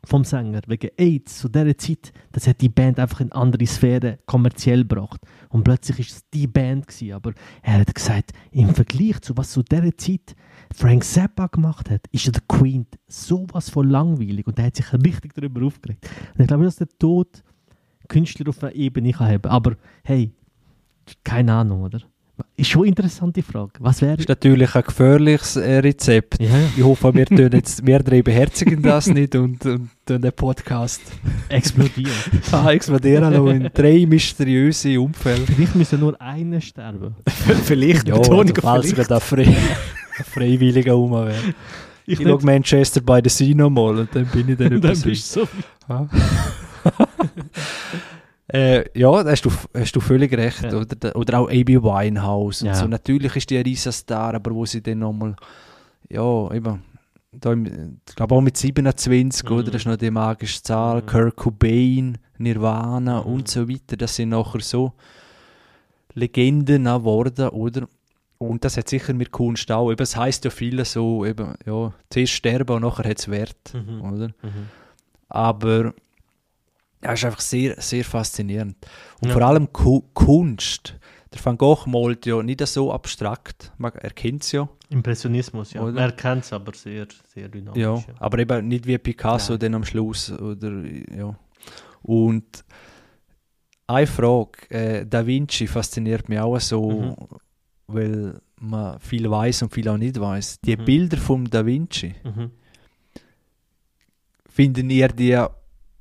vom 0.03 0.23
Sänger 0.23 0.61
wegen 0.67 0.89
AIDS 0.97 1.39
zu 1.39 1.49
dieser 1.49 1.77
Zeit, 1.77 2.11
das 2.31 2.47
hat 2.47 2.61
die 2.61 2.69
Band 2.69 2.99
einfach 2.99 3.21
in 3.21 3.31
andere 3.31 3.65
Sphären 3.67 4.17
kommerziell 4.25 4.79
gebracht. 4.79 5.21
Und 5.49 5.63
plötzlich 5.63 5.99
ist 5.99 6.11
es 6.11 6.29
die 6.31 6.47
Band 6.47 6.87
gewesen. 6.87 7.13
Aber 7.13 7.33
er 7.61 7.79
hat 7.79 7.93
gesagt, 7.93 8.31
im 8.51 8.73
Vergleich 8.73 9.21
zu 9.21 9.37
was 9.37 9.51
zu 9.51 9.61
dieser 9.61 9.95
Zeit 9.97 10.35
Frank 10.73 11.03
Zappa 11.03 11.47
gemacht 11.47 11.89
hat, 11.89 12.01
ist 12.11 12.27
der 12.27 12.41
Queen 12.47 12.87
sowas 13.07 13.69
von 13.69 13.89
langweilig 13.89 14.47
und 14.47 14.57
er 14.57 14.65
hat 14.65 14.75
sich 14.75 14.91
richtig 14.93 15.33
darüber 15.33 15.65
aufgeregt. 15.65 16.09
Und 16.33 16.41
ich 16.41 16.47
glaube, 16.47 16.63
dass 16.63 16.77
der 16.77 16.87
Tod 16.87 17.43
Künstler 18.07 18.49
auf 18.49 18.63
einer 18.63 18.75
Ebene 18.75 19.11
kann 19.11 19.27
haben. 19.27 19.49
Aber 19.49 19.75
hey, 20.03 20.31
keine 21.23 21.53
Ahnung, 21.53 21.83
oder? 21.83 22.01
Ist 22.55 22.69
schon 22.69 22.81
eine 22.81 22.89
interessante 22.89 23.41
Frage. 23.41 23.71
Was 23.79 24.01
wäre... 24.01 24.13
Das 24.13 24.21
ist 24.21 24.29
natürlich 24.29 24.75
ein 24.75 24.83
gefährliches 24.83 25.55
äh, 25.55 25.77
Rezept. 25.79 26.41
Ja. 26.41 26.49
Ich 26.75 26.83
hoffe, 26.83 27.13
wir, 27.13 27.25
tun 27.25 27.49
jetzt, 27.51 27.85
wir 27.85 27.99
drei 27.99 28.21
beherzigen 28.21 28.81
das 28.81 29.07
nicht 29.07 29.35
und, 29.35 29.65
und 29.65 29.89
den 30.07 30.31
Podcast 30.33 31.01
explodieren. 31.49 32.11
ah, 32.51 32.71
explodieren 32.71 33.33
lassen 33.33 33.61
in 33.61 33.69
drei 33.73 34.05
mysteriöse 34.05 34.99
Umfälle. 34.99 35.45
Vielleicht 35.45 35.75
müssen 35.75 35.99
nur 35.99 36.19
einer 36.21 36.61
sterben. 36.61 37.15
vielleicht, 37.63 38.07
ja, 38.07 38.15
Betonung 38.15 38.55
falls 38.61 38.89
sogar 38.89 39.05
da 39.05 39.19
frei, 39.19 39.55
freiwilliger 40.25 40.93
rum 40.93 41.11
wäre. 41.11 41.33
Ich, 42.05 42.19
ich 42.19 42.27
schaue 42.27 42.43
Manchester 42.43 43.01
by 43.01 43.19
the 43.23 43.29
Sea 43.29 43.55
nochmal 43.55 43.99
und 43.99 44.15
dann 44.15 44.25
bin 44.25 44.49
ich 44.49 44.57
dann 44.57 44.71
über 44.71 44.87
Dann 44.93 45.01
bist 45.01 45.35
du 45.35 45.41
so... 45.41 45.47
Äh, 48.53 48.83
ja, 48.99 49.23
da 49.23 49.31
hast 49.31 49.45
du, 49.45 49.51
hast 49.73 49.95
du 49.95 49.99
völlig 49.99 50.33
recht. 50.33 50.63
Ja. 50.63 50.73
Oder, 50.75 51.15
oder 51.15 51.39
auch 51.39 51.47
A.B. 51.47 51.81
Winehouse. 51.81 52.63
Und 52.63 52.75
so. 52.75 52.87
Natürlich 52.87 53.35
ist 53.35 53.49
die 53.49 53.57
ein 53.57 53.63
Riesenstar, 53.63 54.35
aber 54.35 54.53
wo 54.53 54.65
sie 54.65 54.81
dann 54.81 54.99
nochmal, 54.99 55.35
ja, 56.09 56.51
eben, 56.51 56.83
da 57.31 57.53
im, 57.53 57.99
ich 58.07 58.15
glaube 58.15 58.35
auch 58.35 58.41
mit 58.41 58.57
27, 58.57 59.49
mhm. 59.49 59.55
oder? 59.55 59.71
Das 59.71 59.81
ist 59.81 59.85
noch 59.87 59.95
die 59.95 60.11
magische 60.11 60.61
Zahl. 60.61 61.01
Mhm. 61.01 61.05
Kurt 61.05 61.35
Cobain, 61.37 62.17
Nirvana 62.37 63.21
mhm. 63.21 63.33
und 63.33 63.47
so 63.47 63.69
weiter. 63.69 63.95
Das 63.95 64.15
sind 64.15 64.29
nachher 64.29 64.59
so 64.61 64.93
Legenden 66.13 66.83
geworden, 66.83 67.47
oder? 67.49 67.87
und 68.41 68.65
das 68.65 68.75
hat 68.75 68.89
sicher 68.89 69.13
mit 69.13 69.31
Kunst 69.31 69.71
auch. 69.71 69.91
Eben, 69.91 70.01
es 70.01 70.15
heisst 70.15 70.43
ja 70.45 70.49
viele 70.49 70.83
so, 70.83 71.25
eben, 71.25 71.53
ja, 71.65 71.93
zuerst 72.09 72.33
sterben 72.33 72.75
und 72.77 72.81
nachher 72.81 73.07
hat 73.07 73.19
es 73.19 73.29
Wert. 73.29 73.73
Mhm. 73.73 74.01
Oder? 74.01 74.27
Mhm. 74.27 74.67
Aber 75.29 75.93
ja, 77.03 77.13
ist 77.13 77.25
einfach 77.25 77.41
sehr, 77.41 77.79
sehr 77.81 78.03
faszinierend. 78.05 78.75
Und 79.21 79.29
Ja. 79.29 79.33
vor 79.33 79.41
allem 79.43 79.71
Ku 79.71 80.01
Kunst. 80.13 80.97
Der 81.33 81.43
Van 81.45 81.57
Gogh 81.57 81.85
malt 81.89 82.25
ja 82.25 82.43
nicht 82.43 82.65
so 82.67 82.91
abstrakt. 82.91 83.71
Man 83.77 83.93
erkennt 83.93 84.43
es 84.43 84.51
ja. 84.51 84.67
Impressionismus, 84.89 85.71
ja. 85.73 85.81
Oder? 85.81 85.93
Man 85.93 86.03
erkennt 86.03 86.43
es, 86.43 86.51
aber 86.51 86.73
sehr, 86.73 87.07
sehr 87.33 87.47
dynamisch. 87.47 87.81
Ja, 87.81 87.95
Ja. 87.95 88.03
aber 88.19 88.39
eben 88.39 88.67
nicht 88.67 88.85
wie 88.85 88.97
Picasso 88.97 89.53
Nein. 89.53 89.59
dann 89.61 89.75
am 89.75 89.85
Schluss. 89.85 90.29
Oder, 90.31 90.71
ja. 91.15 91.33
Und 92.01 92.65
eine 93.87 94.07
Frage, 94.07 94.69
äh, 94.69 95.05
Da 95.05 95.25
Vinci 95.25 95.67
fasziniert 95.67 96.27
mich 96.27 96.39
auch 96.39 96.59
so, 96.59 96.91
Mhm. 96.91 97.15
weil 97.87 98.41
man 98.59 98.99
viel 98.99 99.29
weiß 99.31 99.63
und 99.63 99.73
viel 99.73 99.87
auch 99.87 99.97
nicht 99.97 100.19
weiß. 100.19 100.59
Die 100.61 100.75
Mhm. 100.75 100.85
Bilder 100.85 101.17
von 101.17 101.45
Da 101.45 101.65
Vinci, 101.65 102.13
Mhm. 102.25 102.51
finden 104.49 104.89
ihr 104.89 105.07
die, 105.07 105.41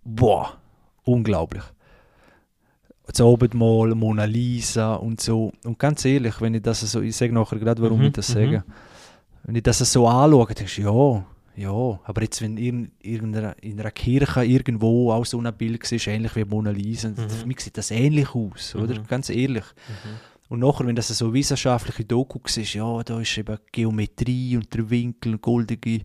boah, 0.05 0.60
unglaublich. 1.13 1.63
Das 3.07 3.21
Abendmahl, 3.21 3.95
Mona 3.95 4.25
Lisa 4.25 4.95
und 4.95 5.21
so. 5.21 5.53
Und 5.65 5.79
ganz 5.79 6.05
ehrlich, 6.05 6.41
wenn 6.41 6.55
ich 6.55 6.63
das 6.63 6.81
so, 6.81 7.01
ich 7.01 7.17
sage 7.17 7.33
nachher 7.33 7.59
gerade, 7.59 7.83
warum 7.83 7.99
Mhm, 7.99 8.07
ich 8.07 8.13
das 8.13 8.29
mhm. 8.31 8.35
sage. 8.35 8.65
Wenn 9.43 9.57
ich 9.57 9.63
das 9.63 9.79
so 9.79 10.07
anschaue, 10.07 10.55
denkst 10.55 10.77
du, 10.77 10.83
ja, 10.83 11.25
ja, 11.57 12.01
aber 12.05 12.23
jetzt, 12.23 12.41
wenn 12.41 12.57
in 12.57 12.93
irgendeiner, 13.03 13.61
in 13.63 13.81
einer 13.81 13.91
Kirche 13.91 14.45
irgendwo 14.45 15.11
auch 15.13 15.27
so 15.27 15.41
ein 15.41 15.53
Bild 15.57 15.85
siehst, 15.85 16.07
ähnlich 16.07 16.37
wie 16.37 16.45
Mona 16.45 16.71
Lisa, 16.71 17.09
Mhm. 17.09 17.29
für 17.29 17.47
mich 17.47 17.61
sieht 17.61 17.77
das 17.77 17.91
ähnlich 17.91 18.33
aus, 18.35 18.75
oder? 18.77 18.99
Mhm. 19.01 19.07
Ganz 19.09 19.29
ehrlich. 19.29 19.65
Mhm. 19.89 20.11
Und 20.49 20.61
nachher, 20.61 20.87
wenn 20.87 20.97
das 20.97 21.09
so 21.09 21.33
wissenschaftliche 21.35 22.05
Doku 22.05 22.39
siehst, 22.47 22.75
ja, 22.75 23.03
da 23.03 23.21
ist 23.21 23.37
eben 23.37 23.57
Geometrie 23.73 24.57
und 24.57 24.73
der 24.73 24.89
Winkel, 24.89 25.39
goldige 25.39 26.01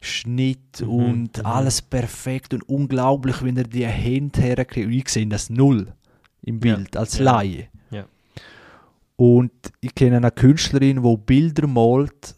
Schnitt 0.00 0.80
Mhm, 0.80 0.88
und 0.88 1.38
mhm. 1.38 1.46
alles 1.46 1.82
perfekt 1.82 2.54
und 2.54 2.68
unglaublich, 2.68 3.42
wenn 3.42 3.56
er 3.56 3.64
die 3.64 3.86
Hände 3.86 4.40
herkriegt. 4.40 4.86
Und 4.86 4.92
ich 4.94 5.08
sehe 5.08 5.26
das 5.26 5.50
null 5.50 5.92
im 6.42 6.60
Ja, 6.64 6.76
Bild, 6.76 6.96
als 6.96 7.18
ja. 7.18 7.24
Laie. 7.24 7.68
Ja. 7.90 8.06
Und 9.16 9.52
ich 9.80 9.94
kenne 9.94 10.16
eine 10.16 10.30
Künstlerin, 10.30 11.02
die 11.02 11.16
Bilder 11.18 11.66
malt, 11.66 12.34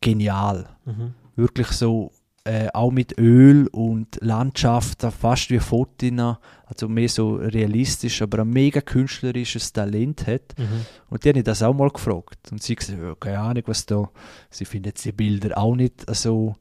genial. 0.00 0.68
Mhm. 0.84 1.14
Wirklich 1.36 1.68
so, 1.68 2.12
äh, 2.44 2.68
auch 2.72 2.90
mit 2.90 3.18
Öl 3.18 3.68
und 3.68 4.18
Landschaften, 4.20 5.10
fast 5.10 5.50
wie 5.50 5.58
Fotina, 5.58 6.40
also 6.66 6.88
mehr 6.88 7.08
so 7.08 7.36
realistisch, 7.36 8.20
aber 8.22 8.40
ein 8.40 8.50
mega 8.50 8.80
künstlerisches 8.80 9.72
Talent 9.72 10.26
hat. 10.26 10.58
Mhm. 10.58 10.86
Und 11.08 11.24
die 11.24 11.28
habe 11.30 11.38
ich 11.38 11.44
das 11.44 11.62
auch 11.62 11.74
mal 11.74 11.90
gefragt. 11.90 12.50
Und 12.50 12.62
sie 12.62 12.74
hat 12.74 12.80
gesagt, 12.80 12.98
ja, 13.02 13.14
keine 13.14 13.38
Ahnung, 13.38 13.62
was 13.66 13.86
da. 13.86 14.10
Sie 14.50 14.64
findet 14.64 15.02
die 15.04 15.12
Bilder 15.12 15.56
auch 15.56 15.74
nicht 15.74 16.04
so 16.14 16.54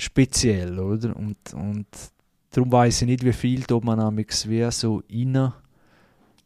speziell, 0.00 0.78
oder? 0.78 1.14
Und, 1.16 1.38
und 1.54 1.86
darum 2.50 2.72
weiß 2.72 3.02
ich 3.02 3.08
nicht, 3.08 3.24
wie 3.24 3.32
viel 3.32 3.62
da 3.62 3.78
man 3.82 4.00
amigs 4.00 4.48
wie 4.48 4.68
so 4.70 5.02
rein. 5.10 5.52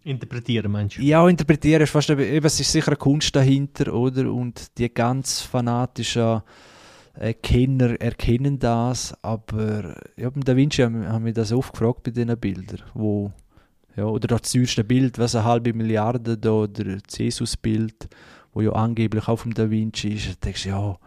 Interpretieren, 0.04 0.70
meinst 0.70 0.98
du? 0.98 1.02
Ja, 1.02 1.26
interpretieren 1.28 1.82
ist 1.82 1.90
fast, 1.90 2.10
eben, 2.10 2.44
es 2.44 2.60
ist 2.60 2.70
sicher 2.70 2.88
eine 2.88 2.96
Kunst 2.96 3.34
dahinter, 3.34 3.92
oder? 3.94 4.30
Und 4.30 4.76
die 4.76 4.92
ganz 4.92 5.40
fanatischen 5.40 6.42
äh, 7.18 7.32
Kenner 7.32 8.00
erkennen 8.00 8.58
das, 8.58 9.14
aber 9.22 9.94
ja, 10.16 10.28
beim 10.28 10.44
Da 10.44 10.56
Vinci 10.56 10.82
haben, 10.82 11.08
haben 11.08 11.24
wir 11.24 11.32
das 11.32 11.52
oft 11.52 11.72
gefragt 11.72 12.02
bei 12.02 12.10
diesen 12.10 12.36
Bildern, 12.38 12.82
wo 12.92 13.32
ja, 13.96 14.04
oder 14.04 14.26
das 14.26 14.50
teuerste 14.50 14.82
Bild, 14.82 15.18
was 15.18 15.36
eine 15.36 15.44
halbe 15.44 15.72
Milliarde 15.72 16.36
da, 16.36 16.50
oder 16.50 16.96
das 16.96 17.16
Jesus-Bild, 17.16 18.08
wo 18.52 18.60
ja 18.60 18.72
angeblich 18.72 19.28
auch 19.28 19.36
vom 19.36 19.54
Da 19.54 19.70
Vinci 19.70 20.08
ist, 20.08 20.28
da 20.28 20.32
denkst 20.44 20.64
du, 20.64 20.68
ja, 20.70 20.98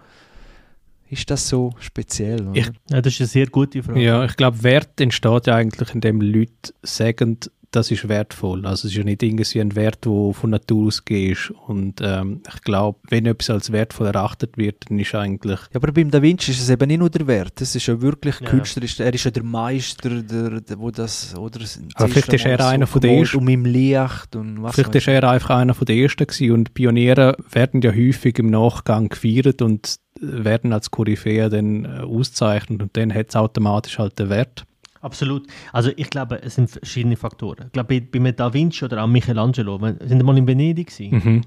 ist 1.09 1.29
das 1.31 1.47
so 1.47 1.73
speziell? 1.79 2.47
Oder? 2.47 2.55
Ich- 2.59 2.71
Ja, 2.89 3.01
das 3.01 3.13
ist 3.13 3.21
eine 3.21 3.27
sehr 3.27 3.47
gute 3.47 3.81
Frage. 3.83 4.01
Ja, 4.01 4.25
ich 4.25 4.35
glaube, 4.35 4.63
Wert 4.63 4.99
entsteht 4.99 5.47
ja 5.47 5.55
eigentlich, 5.55 5.93
indem 5.93 6.21
Leute 6.21 6.73
sagen, 6.83 7.37
das 7.71 7.91
ist 7.91 8.07
wertvoll. 8.07 8.65
Also 8.65 8.87
es 8.87 8.93
ist 8.93 8.97
ja 8.97 9.03
nicht 9.03 9.21
irgendwie 9.21 9.59
ein 9.59 9.75
Wert, 9.75 10.05
der 10.05 10.33
von 10.33 10.49
Natur 10.49 10.87
aus 10.87 11.01
ist. 11.09 11.51
Und 11.67 11.99
ähm, 12.01 12.41
ich 12.47 12.61
glaube, 12.61 12.99
wenn 13.09 13.25
etwas 13.25 13.49
als 13.49 13.71
wertvoll 13.71 14.07
erachtet 14.07 14.57
wird, 14.57 14.89
dann 14.89 14.99
ist 14.99 15.13
eigentlich 15.15 15.59
Ja, 15.59 15.75
aber 15.75 15.91
beim 15.91 16.09
Da 16.11 16.21
Vinci 16.21 16.51
ist 16.51 16.61
es 16.61 16.69
eben 16.69 16.87
nicht 16.87 16.99
nur 16.99 17.09
der 17.09 17.27
Wert, 17.27 17.59
es 17.61 17.75
ist 17.75 17.87
ja 17.87 18.01
wirklich 18.01 18.39
Ja. 18.39 18.49
künstlerisch, 18.49 18.99
er 18.99 19.13
ist 19.13 19.23
ja 19.25 19.31
der 19.31 19.43
Meister, 19.43 20.09
der, 20.21 20.61
der 20.61 20.79
wo 20.79 20.91
das, 20.91 21.35
oder 21.37 21.59
das 21.59 21.79
Aber 21.95 22.07
vielleicht 22.07 22.33
ist 22.33 22.45
er 22.45 22.65
einer 22.67 22.87
von 22.87 23.01
den 23.01 23.19
ersten- 23.19 23.37
Und 23.37 23.43
mit 23.45 23.53
dem 23.55 23.65
Licht 23.65 24.35
und 24.35 24.63
was 24.63 24.75
Vielleicht 24.75 24.95
ist 24.95 25.07
er 25.07 25.23
einfach 25.29 25.49
einer 25.51 25.73
von 25.73 25.85
den 25.85 25.97
Ersten 25.97 26.25
gewesen 26.27 26.51
und 26.51 26.73
Pioniere 26.73 27.35
werden 27.51 27.81
ja 27.81 27.91
häufig 27.91 28.39
im 28.39 28.49
Nachgang 28.49 29.09
gefeiert 29.09 29.61
und 29.61 29.97
werden 30.19 30.73
als 30.73 30.89
Koryphäe 30.91 31.49
dann 31.49 31.85
äh, 31.85 31.99
ausgezeichnet 31.99 32.81
und 32.81 32.95
dann 32.97 33.13
hat 33.13 33.29
es 33.29 33.35
automatisch 33.35 33.99
halt 33.99 34.17
den 34.19 34.29
Wert. 34.29 34.65
Absolut. 35.01 35.47
Also 35.73 35.91
ich 35.95 36.09
glaube, 36.09 36.41
es 36.41 36.55
sind 36.55 36.69
verschiedene 36.69 37.15
Faktoren. 37.15 37.67
Ich 37.67 37.73
glaube, 37.73 38.01
bei, 38.01 38.19
bei 38.19 38.31
Da 38.31 38.53
Vinci 38.53 38.85
oder 38.85 39.03
auch 39.03 39.07
Michelangelo, 39.07 39.79
wir 39.79 39.95
sind 40.01 40.17
wir 40.17 40.23
mal 40.23 40.37
in 40.37 40.47
Venedig 40.47 40.87
gewesen. 40.87 41.21
Mhm. 41.23 41.41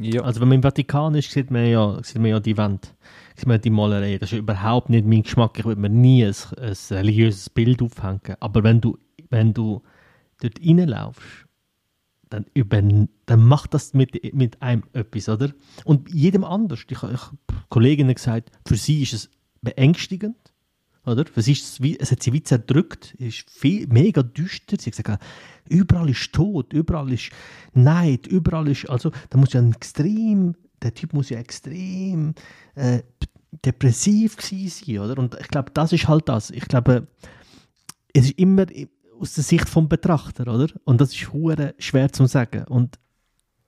Ja, 0.00 0.22
Also 0.22 0.40
wenn 0.40 0.48
man 0.48 0.56
im 0.56 0.62
Vatikan 0.62 1.14
ist, 1.14 1.30
sieht 1.30 1.50
man 1.50 1.66
ja, 1.66 2.02
sieht 2.02 2.22
man 2.22 2.30
ja 2.30 2.40
die 2.40 2.56
Wand, 2.56 2.94
sieht 3.36 3.46
man 3.46 3.60
die 3.60 3.70
Malerei. 3.70 4.16
Das 4.16 4.32
ist 4.32 4.38
überhaupt 4.38 4.88
nicht 4.88 5.06
mein 5.06 5.22
Geschmack. 5.22 5.58
Ich 5.58 5.64
würde 5.66 5.80
mir 5.80 5.90
nie 5.90 6.24
ein, 6.24 6.34
ein 6.58 6.74
religiöses 6.90 7.50
Bild 7.50 7.82
aufhängen. 7.82 8.36
Aber 8.40 8.64
wenn 8.64 8.80
du, 8.80 8.96
wenn 9.28 9.52
du 9.52 9.82
dort 10.40 10.58
reinlaufst, 10.58 11.46
dann, 12.30 12.46
über, 12.54 12.80
dann 12.80 13.44
macht 13.44 13.74
das 13.74 13.92
mit, 13.92 14.32
mit 14.32 14.62
einem 14.62 14.84
etwas, 14.92 15.28
oder? 15.28 15.50
Und 15.84 16.08
jedem 16.14 16.44
anders. 16.44 16.86
Ich, 16.88 17.02
ich 17.02 17.20
Kolleginnen 17.68 18.14
gesagt, 18.14 18.50
für 18.66 18.76
sie 18.76 19.02
ist 19.02 19.12
es 19.12 19.30
beängstigend. 19.60 20.36
Oder? 21.06 21.24
Sie 21.36 21.52
ist 21.52 21.80
es, 21.80 21.96
es 21.98 22.10
hat 22.10 22.22
sie 22.22 22.32
wie 22.32 22.42
zerdrückt, 22.42 23.14
es 23.18 23.26
ist 23.26 23.50
viel, 23.50 23.86
mega 23.88 24.22
düster. 24.22 24.76
Sie 24.78 24.90
hat 24.90 24.96
gesagt, 24.96 25.22
überall 25.68 26.10
ist 26.10 26.32
Tod, 26.32 26.72
überall 26.72 27.12
ist 27.12 27.30
Neid, 27.72 28.26
überall 28.26 28.68
ist, 28.68 28.88
also 28.88 29.10
da 29.30 29.38
muss 29.38 29.52
ja 29.52 29.60
ein 29.60 29.72
extrem, 29.72 30.54
der 30.82 30.94
Typ 30.94 31.14
muss 31.14 31.30
ja 31.30 31.38
extrem 31.38 32.34
äh, 32.74 33.00
depressiv 33.64 34.36
sein, 34.40 34.98
oder? 34.98 35.18
Und 35.18 35.36
ich 35.40 35.48
glaube, 35.48 35.70
das 35.72 35.92
ist 35.92 36.06
halt 36.06 36.28
das. 36.28 36.50
Ich 36.50 36.66
glaube, 36.66 37.06
es 38.12 38.26
ist 38.26 38.38
immer 38.38 38.66
aus 39.18 39.34
der 39.34 39.44
Sicht 39.44 39.68
vom 39.68 39.88
Betrachter, 39.88 40.52
oder? 40.52 40.68
Und 40.84 41.00
das 41.00 41.12
ist 41.12 41.32
hure 41.32 41.74
schwer 41.78 42.12
zu 42.12 42.26
sagen. 42.26 42.64
Und 42.64 42.98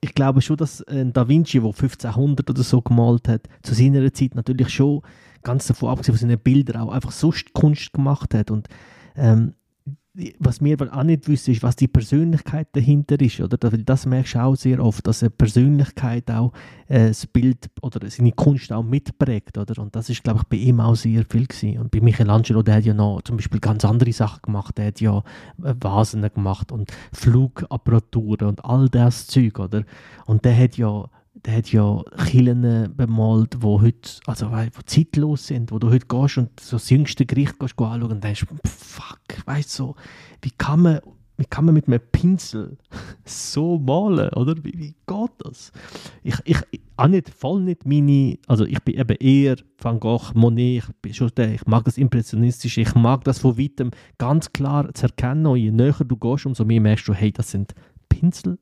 ich 0.01 0.13
glaube 0.13 0.41
schon, 0.41 0.57
dass 0.57 0.81
äh, 0.81 1.05
Da 1.05 1.27
Vinci, 1.27 1.59
der 1.59 1.69
1500 1.69 2.49
oder 2.49 2.63
so 2.63 2.81
gemalt 2.81 3.27
hat, 3.27 3.47
zu 3.61 3.73
seiner 3.73 4.11
Zeit 4.13 4.35
natürlich 4.35 4.69
schon 4.69 5.01
ganz 5.43 5.67
davon 5.67 5.89
abgesehen 5.89 6.17
von 6.17 6.29
seinen 6.29 6.39
Bildern 6.39 6.81
auch 6.81 6.91
einfach 6.91 7.11
so 7.11 7.33
Kunst 7.53 7.93
gemacht 7.93 8.33
hat. 8.33 8.51
Und 8.51 8.67
ähm, 9.15 9.53
was 10.37 10.61
wir 10.61 10.79
aber 10.79 10.95
auch 10.95 11.03
nicht 11.03 11.27
wissen, 11.27 11.51
ist, 11.51 11.63
was 11.63 11.75
die 11.75 11.87
Persönlichkeit 11.87 12.67
dahinter 12.73 13.19
ist. 13.19 13.39
Oder? 13.39 13.57
Das 13.57 14.05
merkst 14.05 14.35
du 14.35 14.43
auch 14.43 14.55
sehr 14.55 14.79
oft, 14.79 15.07
dass 15.07 15.23
eine 15.23 15.31
Persönlichkeit 15.31 16.29
auch 16.29 16.53
äh, 16.87 17.07
das 17.07 17.25
Bild 17.25 17.71
oder 17.81 18.07
seine 18.11 18.31
Kunst 18.31 18.71
auch 18.71 18.83
mitprägt. 18.83 19.57
Oder? 19.57 19.81
Und 19.81 19.95
das 19.95 20.09
ist, 20.09 20.23
glaube 20.23 20.41
ich, 20.41 20.47
bei 20.47 20.57
ihm 20.57 20.79
auch 20.79 20.95
sehr 20.95 21.25
viel 21.27 21.47
gewesen. 21.47 21.79
Und 21.79 21.89
bei 21.89 21.99
Michelangelo, 21.99 22.61
der 22.61 22.75
hat 22.75 22.85
ja 22.85 22.93
noch 22.93 23.23
zum 23.23 23.37
Beispiel 23.37 23.59
ganz 23.59 23.85
andere 23.85 24.13
Sachen 24.13 24.43
gemacht. 24.43 24.77
Der 24.77 24.87
hat 24.87 25.01
ja 25.01 25.17
äh, 25.63 25.73
Vasen 25.81 26.21
gemacht 26.21 26.71
und 26.71 26.91
Flugapparaturen 27.11 28.49
und 28.49 28.63
all 28.63 28.89
das 28.89 29.25
Zeug. 29.25 29.57
Oder? 29.57 29.83
Und 30.27 30.45
der 30.45 30.55
hat 30.55 30.77
ja 30.77 31.09
der 31.45 31.57
hat 31.57 31.71
ja 31.71 32.01
Killen 32.25 32.93
bemalt, 32.95 33.57
wo 33.61 33.81
heute, 33.81 34.09
also 34.25 34.51
wo 34.51 34.81
zeitlos 34.85 35.47
sind, 35.47 35.71
wo 35.71 35.79
du 35.79 35.89
heute 35.89 36.05
gehst 36.07 36.37
und 36.37 36.59
so 36.59 36.77
das 36.77 36.89
jüngste 36.89 37.25
Gericht 37.25 37.59
gehst, 37.59 37.75
gehst 37.75 37.91
anschauen 37.91 38.11
und 38.11 38.23
denkst, 38.23 38.45
fuck, 38.65 39.19
weißt 39.45 39.79
du, 39.79 39.83
so, 39.83 39.95
wie 40.41 40.51
kann 40.51 40.81
man, 40.81 40.99
wie 41.37 41.45
kann 41.45 41.65
man 41.65 41.73
mit 41.73 41.87
einem 41.87 41.99
Pinsel 42.11 42.77
so 43.25 43.77
malen, 43.77 44.29
oder? 44.29 44.55
Wie, 44.63 44.73
wie 44.77 44.95
geht 45.05 45.31
das? 45.39 45.71
Ich, 46.23 46.35
ich, 46.45 46.57
ich 46.71 46.81
auch 46.95 47.07
nicht, 47.07 47.29
voll 47.29 47.61
nicht 47.61 47.85
meine, 47.85 48.37
also 48.47 48.65
ich 48.65 48.79
bin 48.83 48.97
eben 48.97 49.17
eher 49.17 49.57
Van 49.79 49.99
Gogh, 49.99 50.31
Monet, 50.35 50.83
ich 50.83 50.95
bin 51.01 51.13
schon 51.13 51.31
der, 51.35 51.55
ich 51.55 51.65
mag 51.65 51.83
das 51.83 51.97
Impressionistische, 51.97 52.81
ich 52.81 52.95
mag 52.95 53.23
das 53.25 53.39
von 53.39 53.57
weitem 53.57 53.91
ganz 54.17 54.53
klar 54.53 54.93
zu 54.93 55.07
erkennen 55.07 55.47
und 55.47 55.57
je 55.57 55.71
näher 55.71 56.05
du 56.05 56.15
gehst, 56.15 56.45
umso 56.45 56.63
mehr 56.63 56.79
merkst 56.79 57.07
du, 57.07 57.13
hey, 57.13 57.33
das 57.33 57.51
sind 57.51 57.73
Pinsel, 58.07 58.59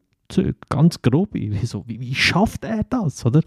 Ganz 0.70 1.02
grobe. 1.02 1.40
Wieso, 1.40 1.84
wie, 1.88 2.00
wie 2.00 2.16
schafft 2.16 2.64
er 2.64 2.84
das, 2.84 3.26
oder? 3.26 3.42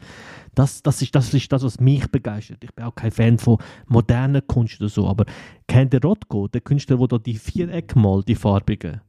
Das, 0.55 0.83
das, 0.83 1.03
ist, 1.03 1.15
das 1.15 1.33
ist 1.33 1.53
das, 1.53 1.63
was 1.63 1.81
mich 1.81 2.11
begeistert. 2.11 2.63
Ich 2.63 2.75
bin 2.75 2.85
auch 2.85 2.95
kein 2.95 3.11
Fan 3.11 3.39
von 3.39 3.59
moderner 3.87 4.41
Kunst 4.41 4.81
oder 4.81 4.89
so, 4.89 5.09
aber 5.09 5.25
kennt 5.67 5.95
ihr 5.95 6.03
Rothko, 6.03 6.49
der 6.49 6.61
Künstler, 6.61 6.97
der 6.99 7.09
da 7.09 7.19
die 7.19 7.35
Vierecke 7.35 7.99
malt, 7.99 8.29
die 8.29 8.35
farbigen? 8.35 9.01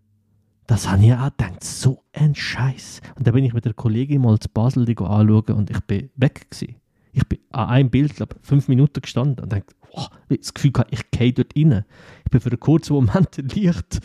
Das 0.67 0.89
habe 0.89 1.03
ich 1.05 1.13
auch 1.13 1.29
gedacht, 1.29 1.63
so 1.63 2.03
ein 2.11 2.33
Scheiß. 2.33 3.01
Und 3.15 3.27
da 3.27 3.31
bin 3.31 3.43
ich 3.45 3.53
mit 3.53 3.65
der 3.65 3.73
Kollegin 3.73 4.21
mal 4.21 4.39
zu 4.39 4.49
Basel 4.49 4.89
anschauen 4.89 5.55
und 5.55 5.69
ich 5.69 5.79
bin 5.81 6.09
weg 6.15 6.49
gewesen. 6.49 6.75
Ich 7.11 7.23
bin 7.27 7.39
an 7.51 7.69
einem 7.69 7.89
Bild, 7.89 8.15
glaube 8.15 8.35
fünf 8.41 8.67
Minuten 8.67 9.01
gestanden 9.01 9.43
und 9.43 9.53
dachte, 9.53 9.75
wow, 9.93 10.09
das 10.27 10.53
Gefühl 10.53 10.71
gehabt, 10.71 10.91
ich 10.91 11.11
gehe 11.11 11.33
dort 11.33 11.55
rein. 11.55 11.85
Ich 12.25 12.31
bin 12.31 12.41
für 12.41 12.49
einen 12.49 12.59
kurzen 12.59 12.93
Moment 12.93 13.37
Licht 13.55 13.99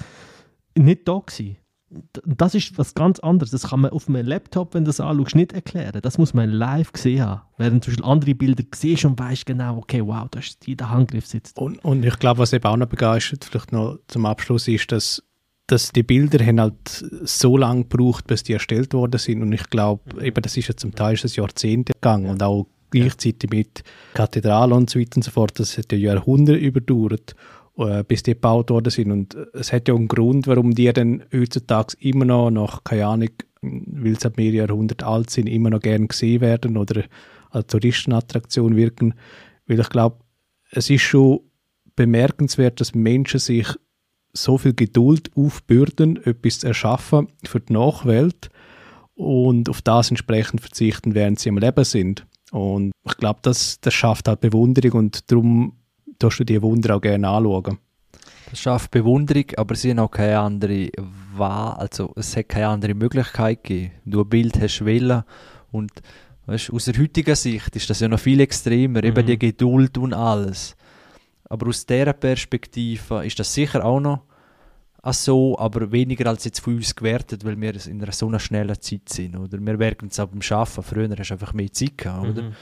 nicht 0.76 1.08
da 1.08 1.18
gewesen. 1.18 1.56
Das 2.24 2.54
ist 2.54 2.78
was 2.78 2.94
ganz 2.94 3.18
anderes. 3.18 3.50
Das 3.50 3.68
kann 3.68 3.80
man 3.80 3.90
auf 3.90 4.08
einem 4.08 4.24
Laptop, 4.24 4.74
wenn 4.74 4.84
du 4.84 4.90
das 4.90 5.00
anschaust, 5.00 5.34
nicht 5.34 5.52
erklären. 5.52 6.00
Das 6.02 6.18
muss 6.18 6.34
man 6.34 6.48
live 6.50 6.92
gesehen 6.92 7.24
haben. 7.24 7.42
Während 7.58 7.82
zum 7.84 7.92
Beispiel 7.92 8.10
andere 8.10 8.34
Bilder 8.34 8.64
siehst 8.72 9.04
und 9.04 9.18
weißt 9.18 9.44
genau, 9.44 9.78
okay, 9.78 10.00
wow, 10.04 10.28
da 10.30 10.38
ist 10.38 10.64
die, 10.66 10.76
der 10.76 10.90
Handgriff 10.90 11.26
sitzt. 11.26 11.58
Und, 11.58 11.84
und 11.84 12.04
ich 12.04 12.18
glaube, 12.20 12.38
was 12.38 12.52
eben 12.52 12.64
auch 12.64 12.76
noch 12.76 12.86
begeistert, 12.86 13.44
vielleicht 13.44 13.72
noch 13.72 13.98
zum 14.06 14.24
Abschluss, 14.24 14.68
ist, 14.68 14.92
dass, 14.92 15.22
dass 15.66 15.90
die 15.90 16.04
Bilder 16.04 16.44
haben 16.44 16.60
halt 16.60 17.04
so 17.22 17.56
lange 17.56 17.84
gebraucht, 17.84 18.28
bis 18.28 18.44
die 18.44 18.52
erstellt 18.52 18.94
worden 18.94 19.18
sind. 19.18 19.42
Und 19.42 19.52
ich 19.52 19.68
glaube, 19.70 20.24
eben 20.24 20.42
das 20.42 20.56
ist 20.56 20.68
ja 20.68 20.76
zum 20.76 20.94
Teil 20.94 21.14
ist 21.14 21.24
das 21.24 21.34
Jahrzehnte 21.34 21.92
gegangen 21.92 22.26
und 22.26 22.40
auch 22.42 22.68
gleichzeitig 22.90 23.50
mit 23.50 23.82
Kathedralen 24.14 24.72
und 24.72 24.90
so 24.90 25.00
weiter 25.00 25.16
und 25.16 25.22
so 25.22 25.30
fort. 25.30 25.58
Das 25.58 25.78
hat 25.78 25.92
ja 25.92 25.98
Jahrhunderte 25.98 26.58
überdauert, 26.58 27.34
bis 28.08 28.22
die 28.22 28.32
gebaut 28.32 28.70
worden 28.70 28.90
sind. 28.90 29.10
Und 29.10 29.36
es 29.54 29.72
hat 29.72 29.88
ja 29.88 29.94
einen 29.94 30.08
Grund, 30.08 30.46
warum 30.46 30.74
die 30.74 30.92
dann 30.92 31.22
heutzutage 31.32 31.96
immer 32.00 32.24
noch, 32.24 32.50
nach, 32.50 32.84
keine 32.84 33.06
Ahnung, 33.06 33.30
weil 33.62 34.18
sie 34.18 34.30
mehrere 34.36 34.68
Jahrhunderte 34.68 35.06
alt 35.06 35.30
sind, 35.30 35.46
immer 35.46 35.70
noch 35.70 35.80
gern 35.80 36.08
gesehen 36.08 36.40
werden 36.40 36.76
oder 36.76 37.04
als 37.50 37.66
Touristenattraktion 37.68 38.76
wirken. 38.76 39.14
Weil 39.66 39.80
ich 39.80 39.88
glaube, 39.88 40.18
es 40.70 40.90
ist 40.90 41.02
schon 41.02 41.40
bemerkenswert, 41.96 42.80
dass 42.80 42.94
Menschen 42.94 43.40
sich 43.40 43.66
so 44.32 44.58
viel 44.58 44.74
Geduld 44.74 45.30
aufbürden, 45.34 46.24
etwas 46.24 46.60
zu 46.60 46.68
erschaffen 46.68 47.28
für 47.44 47.60
die 47.60 47.72
Nachwelt 47.72 48.50
und 49.14 49.68
auf 49.68 49.82
das 49.82 50.10
entsprechend 50.10 50.60
verzichten, 50.60 51.14
während 51.14 51.38
sie 51.40 51.50
am 51.50 51.58
Leben 51.58 51.84
sind. 51.84 52.26
Und 52.52 52.92
ich 53.04 53.16
glaube, 53.16 53.40
das, 53.42 53.80
das 53.80 53.94
schafft 53.94 54.28
halt 54.28 54.40
Bewunderung 54.40 54.98
und 54.98 55.30
darum 55.30 55.79
tust 56.20 56.38
du 56.38 56.44
die 56.44 56.62
Wunder 56.62 56.94
auch 56.96 57.00
gerne 57.00 57.28
anschauen. 57.28 57.78
Das 58.50 58.60
schafft 58.60 58.90
Bewunderung, 58.90 59.44
aber 59.56 59.74
sie 59.74 59.90
haben 59.90 60.00
auch 60.00 60.10
keine 60.10 60.38
andere 60.38 60.90
Wahl, 61.36 61.74
also 61.74 62.12
es 62.16 62.36
hat 62.36 62.48
keine 62.48 62.68
andere 62.68 62.94
Möglichkeit 62.94 63.62
gegeben. 63.64 63.92
Du 64.04 64.22
ein 64.22 64.28
Bild 64.28 64.60
hast 64.60 64.84
wollen 64.84 65.22
und 65.70 65.90
weißt, 66.46 66.72
aus 66.72 66.86
der 66.86 66.98
heutigen 66.98 67.36
Sicht 67.36 67.76
ist 67.76 67.88
das 67.90 68.00
ja 68.00 68.08
noch 68.08 68.18
viel 68.18 68.40
extremer, 68.40 69.04
eben 69.04 69.22
Mhm. 69.22 69.26
die 69.26 69.38
Geduld 69.38 69.98
und 69.98 70.12
alles. 70.14 70.76
Aber 71.48 71.68
aus 71.68 71.86
dieser 71.86 72.12
Perspektive 72.12 73.24
ist 73.24 73.38
das 73.38 73.54
sicher 73.54 73.84
auch 73.84 74.00
noch 74.00 74.22
so, 75.12 75.58
aber 75.58 75.90
weniger 75.92 76.28
als 76.28 76.44
jetzt 76.44 76.60
von 76.60 76.76
uns 76.76 76.94
gewertet, 76.94 77.44
weil 77.44 77.58
wir 77.60 77.74
in 77.86 78.02
einer 78.02 78.12
so 78.12 78.26
einer 78.28 78.38
schnellen 78.38 78.80
Zeit 78.80 79.08
sind. 79.08 79.36
Oder 79.36 79.58
wir 79.58 79.76
merken 79.76 80.08
es 80.10 80.20
auch 80.20 80.26
beim 80.26 80.40
Arbeiten. 80.50 80.82
Früher 80.82 81.08
hast 81.16 81.30
du 81.30 81.34
einfach 81.34 81.54
mehr 81.54 81.72
Zeit 81.72 81.96
gehabt, 81.96 82.28
oder? 82.28 82.42
Mhm. 82.42 82.52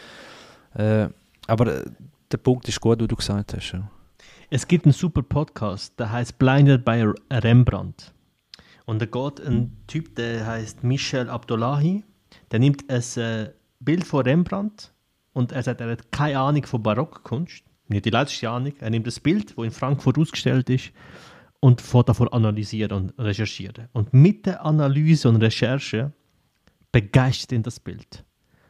Äh, 0.81 1.09
aber 1.49 1.85
der 2.33 2.39
Punkt 2.39 2.69
ist 2.69 2.81
gut, 2.81 3.01
was 3.01 3.09
du 3.09 3.17
gesagt 3.17 3.55
hast. 3.55 3.73
Ja. 3.73 3.91
Es 4.51 4.67
gibt 4.67 4.85
einen 4.87 4.93
super 4.93 5.23
Podcast, 5.23 5.99
der 5.99 6.11
heißt 6.11 6.39
Blinded 6.39 6.85
by 6.85 7.13
Rembrandt. 7.31 8.13
Und 8.87 9.03
da 9.03 9.07
geht 9.07 9.41
ein 9.47 9.77
Typ, 9.87 10.17
der 10.17 10.47
heißt 10.47 10.83
Michel 10.83 11.29
Abdullahi, 11.29 12.05
der 12.51 12.59
nimmt 12.59 12.91
ein 12.91 13.03
äh, 13.23 13.51
Bild 13.81 14.05
von 14.05 14.23
Rembrandt 14.23 14.93
und 15.35 15.53
er 15.53 15.63
sagt, 15.63 15.81
er 15.81 15.91
hat 15.91 16.11
keine 16.11 16.39
Ahnung 16.39 16.65
von 16.65 16.83
Barockkunst, 16.83 17.63
nicht 17.89 18.05
die 18.05 18.11
letzte 18.11 18.49
Ahnung. 18.49 18.73
Er 18.81 18.91
nimmt 18.91 19.07
das 19.07 19.21
Bild, 19.21 19.57
das 19.57 19.65
in 19.65 19.71
Frankfurt 19.71 20.19
ausgestellt 20.19 20.71
ist, 20.71 20.93
und 21.61 21.83
davon 22.07 22.29
analysieren 22.29 22.93
und 22.93 23.19
recherchieren. 23.19 23.89
Und 23.93 24.15
mit 24.15 24.47
der 24.47 24.65
Analyse 24.65 25.29
und 25.29 25.37
Recherche 25.37 26.13
begeistert 26.93 27.53
ihn 27.53 27.63
das 27.63 27.81
Bild. 27.81 28.25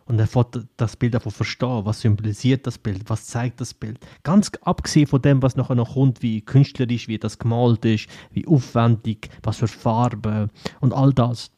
Und 0.08 0.18
er 0.18 0.26
fährt 0.26 0.66
das 0.78 0.96
Bild 0.96 1.12
davon 1.12 1.32
verstehen, 1.32 1.84
was 1.84 2.00
symbolisiert 2.00 2.66
das 2.66 2.78
Bild, 2.78 3.08
was 3.08 3.26
zeigt 3.26 3.60
das 3.60 3.74
Bild. 3.74 3.98
Ganz 4.22 4.50
abgesehen 4.62 5.06
von 5.06 5.20
dem, 5.20 5.42
was 5.42 5.54
nachher 5.54 5.74
noch 5.74 5.94
kommt, 5.94 6.22
wie 6.22 6.40
künstlerisch, 6.40 7.08
wie 7.08 7.18
das 7.18 7.38
gemalt 7.38 7.84
ist, 7.84 8.08
wie 8.30 8.46
aufwendig, 8.46 9.28
was 9.42 9.58
für 9.58 9.68
Farben 9.68 10.50
und 10.80 10.94
all 10.94 11.12
das. 11.12 11.50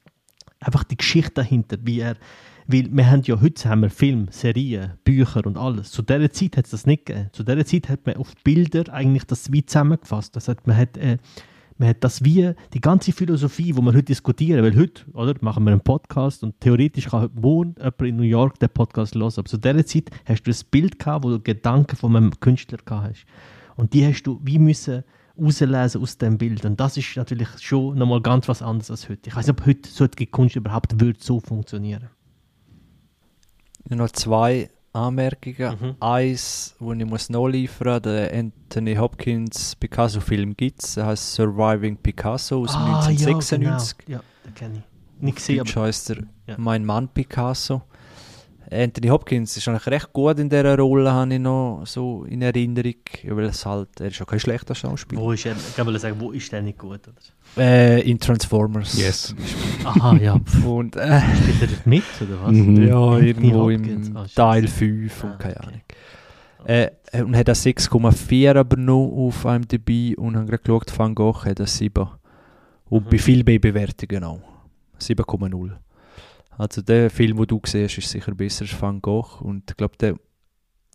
Einfach 0.59 0.83
die 0.83 0.97
Geschichte 0.97 1.35
dahinter, 1.35 1.79
wie 1.83 2.01
er, 2.01 2.17
weil 2.67 2.89
wir 2.91 3.09
haben 3.09 3.23
ja 3.23 3.41
heute 3.41 3.69
haben 3.69 3.83
wir 3.83 3.91
Film, 3.91 4.27
Serien, 4.33 4.95
Bücher 5.05 5.47
und 5.47 5.57
alles. 5.57 5.93
Zu 5.93 6.03
dieser 6.03 6.33
Zeit 6.33 6.57
hat 6.57 6.65
es 6.65 6.73
das 6.73 6.87
nicht 6.87 7.07
gegeben. 7.07 7.31
Zu 7.33 7.45
dieser 7.45 7.65
Zeit 7.65 7.89
hat 7.89 8.05
man 8.05 8.17
auf 8.17 8.35
Bilder 8.43 8.93
eigentlich 8.93 9.25
das 9.25 9.53
wie 9.53 9.65
zusammengefasst. 9.65 10.35
Das 10.35 10.49
hat, 10.49 10.67
man 10.67 10.77
hat 10.77 10.97
äh, 10.97 11.19
man 11.81 11.89
hat 11.89 12.05
das 12.05 12.23
wie, 12.23 12.53
die 12.75 12.81
ganze 12.83 13.11
Philosophie, 13.11 13.73
die 13.73 13.81
wir 13.81 13.95
heute 13.95 14.03
diskutieren, 14.03 14.63
weil 14.63 14.77
heute, 14.77 15.03
oder, 15.15 15.35
machen 15.41 15.65
wir 15.65 15.73
einen 15.73 15.81
Podcast 15.81 16.45
und 16.45 16.61
theoretisch 16.61 17.07
kann 17.07 17.23
heute 17.23 17.41
morgen 17.41 17.75
jemand 17.79 18.03
in 18.03 18.17
New 18.17 18.23
York 18.23 18.59
den 18.59 18.69
Podcast 18.69 19.15
hören. 19.15 19.33
Aber 19.35 19.49
zu 19.49 19.57
dieser 19.57 19.87
Zeit 19.87 20.11
hast 20.27 20.43
du 20.43 20.51
ein 20.51 20.57
Bild 20.71 20.99
gehabt, 20.99 21.25
wo 21.25 21.31
du 21.31 21.41
Gedanken 21.41 21.97
von 21.97 22.15
einem 22.15 22.39
Künstler 22.39 22.77
gehabt 22.85 23.09
hast. 23.09 23.27
Und 23.77 23.95
die 23.95 24.05
hast 24.05 24.25
du 24.25 24.39
wie 24.45 24.59
müssen 24.59 25.05
rauslesen 25.41 26.03
aus 26.03 26.19
dem 26.19 26.37
Bild. 26.37 26.67
Und 26.67 26.79
das 26.79 26.99
ist 26.99 27.17
natürlich 27.17 27.49
schon 27.61 27.97
nochmal 27.97 28.21
ganz 28.21 28.47
was 28.47 28.61
anderes 28.61 28.91
als 28.91 29.09
heute. 29.09 29.31
Ich 29.31 29.35
weiß 29.35 29.47
nicht, 29.47 29.59
ob 29.59 29.67
heute 29.67 29.89
solche 29.89 30.27
Kunst 30.27 30.57
überhaupt 30.57 31.01
würde 31.01 31.19
so 31.19 31.41
funktionieren. 31.41 32.11
Noch 33.89 34.11
zwei 34.11 34.69
Anmerkungen. 34.93 35.79
Mhm. 35.81 35.95
Eins, 36.01 36.75
wo 36.79 36.93
ich 36.93 37.05
muss 37.05 37.29
noch 37.31 37.47
liefern 37.49 38.03
der 38.03 38.33
Anthony 38.35 38.97
Hopkins 38.97 39.77
Picasso-Film 39.77 40.57
gibt 40.57 40.83
es. 40.83 40.95
Der 40.95 41.07
heißt 41.07 41.35
Surviving 41.35 41.97
Picasso 41.97 42.63
aus 42.63 42.75
1996. 42.75 43.97
Ah, 43.99 44.11
Ja, 44.11 44.19
genau. 44.19 44.19
ja 44.19 44.23
den 44.47 44.55
kenne 44.55 44.75
ich. 44.79 45.23
Nicht 45.23 45.37
gesehen, 45.37 45.61
aber 45.61 45.83
heisst 45.83 46.11
er 46.11 46.17
Ja. 46.47 46.55
Mein 46.59 46.85
Mann 46.85 47.09
Picasso. 47.09 47.83
Anthony 48.73 49.09
Hopkins 49.09 49.57
ist 49.57 49.67
eigentlich 49.67 49.87
recht 49.89 50.13
gut 50.13 50.39
in 50.39 50.49
dieser 50.49 50.79
Rolle, 50.79 51.13
habe 51.13 51.35
ich 51.35 51.41
noch 51.41 51.83
so 51.87 52.25
in 52.25 52.41
Erinnerung. 52.43 52.95
Weil 53.25 53.45
es 53.47 53.67
halt, 53.67 53.89
er 54.01 54.09
ist 54.09 54.19
ja 54.21 54.25
kein 54.25 54.39
schlechter 54.39 54.75
Schauspieler. 54.75 55.21
wo 55.21 55.33
ist 55.33 55.45
er, 55.47 55.57
ich 55.57 55.85
wollte 55.85 55.99
sagen, 55.99 56.17
wo 56.21 56.31
ist 56.31 56.53
der 56.53 56.63
nicht 56.63 56.79
gut? 56.79 57.01
Oder? 57.09 57.63
Äh, 57.65 58.09
in 58.09 58.21
Transformers. 58.21 58.97
Yes. 58.97 59.35
Aha, 59.85 60.15
ja. 60.17 60.39
Und 60.65 60.95
äh, 60.97 61.21
Spielt 61.37 61.63
er 61.63 61.67
dort 61.69 61.87
mit, 61.87 62.05
oder 62.21 62.43
was? 62.45 62.53
Mhm. 62.53 62.87
ja, 62.87 63.19
irgendwo 63.19 63.71
im 63.71 64.15
scheiße. 64.15 64.35
Teil 64.37 64.69
5 64.69 65.25
und 65.25 65.31
Ah, 65.31 65.37
keine 65.37 65.57
okay. 65.57 65.67
Ahnung. 65.67 65.81
Äh, 66.67 67.23
und 67.25 67.37
hat 67.37 67.49
er 67.49 67.57
6,4 67.57 68.55
aber 68.57 68.77
noch 68.77 69.07
auf 69.09 69.45
IMDb 69.47 70.17
und 70.17 70.37
haben 70.37 70.47
gerade 70.47 70.63
geschaut, 70.63 70.97
Van 70.97 71.15
Gogh 71.15 71.45
hat 71.45 71.59
er 71.59 71.67
7. 71.67 72.07
Und 72.89 73.07
Mhm. 73.07 73.11
bei 73.11 73.19
viel 73.19 73.43
mehr 73.43 73.59
Bewertungen 73.59 74.23
auch. 74.25 74.41
7,0. 75.01 75.71
Also 76.61 76.83
der 76.83 77.09
Film, 77.09 77.37
den 77.39 77.47
du 77.47 77.61
siehst, 77.65 77.97
ist 77.99 78.11
sicher 78.11 78.35
besser 78.35 78.63
als 78.67 78.81
Van 78.83 79.01
Gogh. 79.01 79.41
Und 79.41 79.71
ich 79.71 79.77
glaube, 79.79 79.97
den 79.97 80.17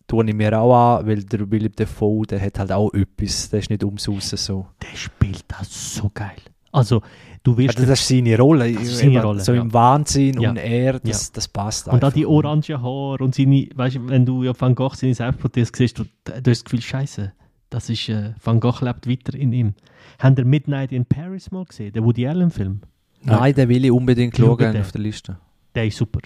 tue 0.07 0.23
ich 0.27 0.35
mir 0.35 0.59
auch 0.59 0.99
an, 0.99 1.07
weil 1.07 1.23
der 1.23 1.49
Willem 1.49 1.71
Dafoe, 1.75 2.25
der 2.27 2.39
hat 2.39 2.59
halt 2.59 2.71
auch 2.71 2.93
etwas. 2.93 3.49
Der 3.49 3.59
ist 3.59 3.71
nicht 3.71 3.83
umsonst 3.83 4.29
so. 4.37 4.67
Der 4.83 4.95
spielt 4.95 5.43
das 5.47 5.95
so 5.95 6.11
geil. 6.13 6.37
Also, 6.71 7.01
du 7.41 7.57
wirst. 7.57 7.77
Also 7.77 7.89
das 7.89 8.01
ist 8.01 8.09
seine 8.09 8.37
Rolle. 8.37 8.69
Ist 8.69 8.99
seine 8.99 9.23
Rolle, 9.23 9.39
So 9.39 9.53
ja. 9.53 9.61
im 9.61 9.73
Wahnsinn 9.73 10.39
Ja. 10.39 10.51
und 10.51 10.57
er, 10.57 10.99
das, 10.99 11.31
das 11.31 11.47
passt 11.47 11.87
und 11.87 12.03
auch 12.03 12.13
die 12.13 12.25
einfach. 12.27 12.31
orange 12.49 12.69
Haare 12.79 13.23
und 13.23 13.33
seine, 13.33 13.67
weißt 13.73 13.95
du, 13.95 14.07
wenn 14.09 14.25
du 14.25 14.43
ja 14.43 14.53
Van 14.59 14.75
Gogh 14.75 14.93
seine 14.95 15.15
Selbstprotest 15.15 15.75
siehst, 15.75 15.97
du, 15.97 16.03
du 16.25 16.31
hast 16.33 16.45
das 16.45 16.63
Gefühl, 16.63 16.81
Scheiße, 16.81 17.33
das 17.71 17.89
ist, 17.89 18.07
äh, 18.09 18.33
Van 18.43 18.59
Gogh 18.59 18.83
lebt 18.85 19.09
weiter 19.09 19.33
in 19.35 19.51
ihm. 19.51 19.73
Habt 20.19 20.37
ihr 20.37 20.45
Midnight 20.45 20.91
in 20.91 21.05
Paris 21.05 21.49
mal 21.49 21.65
gesehen, 21.65 21.91
der 21.93 22.03
Woody 22.03 22.27
Allen-Film? 22.27 22.81
Nein, 23.23 23.55
den 23.55 23.69
will 23.69 23.83
ich 23.85 23.91
unbedingt 23.91 24.37
Schau 24.37 24.55
schauen 24.55 24.73
den. 24.73 24.81
auf 24.81 24.91
der 24.91 25.01
Liste. 25.01 25.39
Der 25.75 25.85
ist 25.85 25.97
super. 25.97 26.21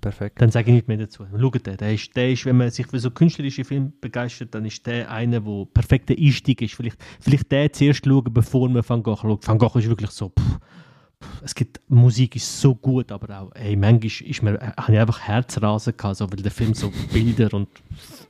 Perfekt. 0.00 0.42
Dann 0.42 0.50
sage 0.50 0.70
ich 0.70 0.74
nicht 0.74 0.88
mehr 0.88 0.98
dazu. 0.98 1.24
Schaut 1.40 1.66
den. 1.66 1.78
Der 1.78 1.94
ist, 1.94 2.14
der 2.14 2.30
ist, 2.30 2.44
wenn 2.44 2.58
man 2.58 2.70
sich 2.70 2.86
für 2.86 2.98
so 2.98 3.10
künstlerische 3.10 3.64
Filme 3.64 3.90
begeistert, 4.02 4.54
dann 4.54 4.66
ist 4.66 4.86
der 4.86 5.10
einer, 5.10 5.40
der 5.40 5.66
perfekter 5.72 6.14
Einstieg 6.14 6.60
ist. 6.60 6.74
Vielleicht, 6.74 6.98
vielleicht 7.20 7.50
der 7.50 7.72
zuerst 7.72 8.04
schauen, 8.04 8.24
bevor 8.30 8.68
man 8.68 8.86
Van 8.86 9.02
Gogh 9.02 9.16
schaut. 9.16 9.48
Van 9.48 9.56
Gogh 9.56 9.78
ist 9.78 9.88
wirklich 9.88 10.10
so, 10.10 10.28
pff, 10.28 10.58
pff, 11.22 11.42
es 11.42 11.54
gibt, 11.54 11.80
Musik 11.88 12.36
ist 12.36 12.60
so 12.60 12.74
gut, 12.74 13.12
aber 13.12 13.40
auch, 13.40 13.54
ey, 13.54 13.76
manchmal 13.76 14.28
ist 14.28 14.42
mir, 14.42 14.60
äh, 14.60 14.72
habe 14.76 14.92
ich 14.92 14.98
einfach 14.98 15.20
Herzrasen 15.20 15.96
gehabt, 15.96 16.16
so, 16.16 16.30
weil 16.30 16.42
der 16.42 16.50
Film 16.50 16.74
so 16.74 16.92
Bilder 17.12 17.54
und 17.54 17.68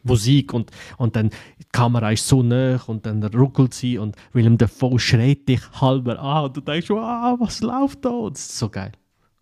Musik 0.02 0.52
und, 0.52 0.70
und 0.96 1.16
dann 1.16 1.30
die 1.30 1.64
Kamera 1.72 2.12
ist 2.12 2.26
so 2.26 2.42
nah 2.42 2.80
und 2.86 3.06
dann 3.06 3.22
ruckelt 3.22 3.74
sie 3.74 3.98
und 3.98 4.16
Willem 4.32 4.58
Dafoe 4.58 4.98
schreit 4.98 5.48
dich 5.48 5.60
halber 5.80 6.18
an 6.20 6.44
und 6.44 6.56
du 6.56 6.60
denkst, 6.60 6.90
wow, 6.90 7.38
was 7.40 7.60
läuft 7.62 8.04
da? 8.04 8.10
Und 8.10 8.36
das 8.36 8.46
ist 8.46 8.58
so 8.58 8.68
geil. 8.68 8.92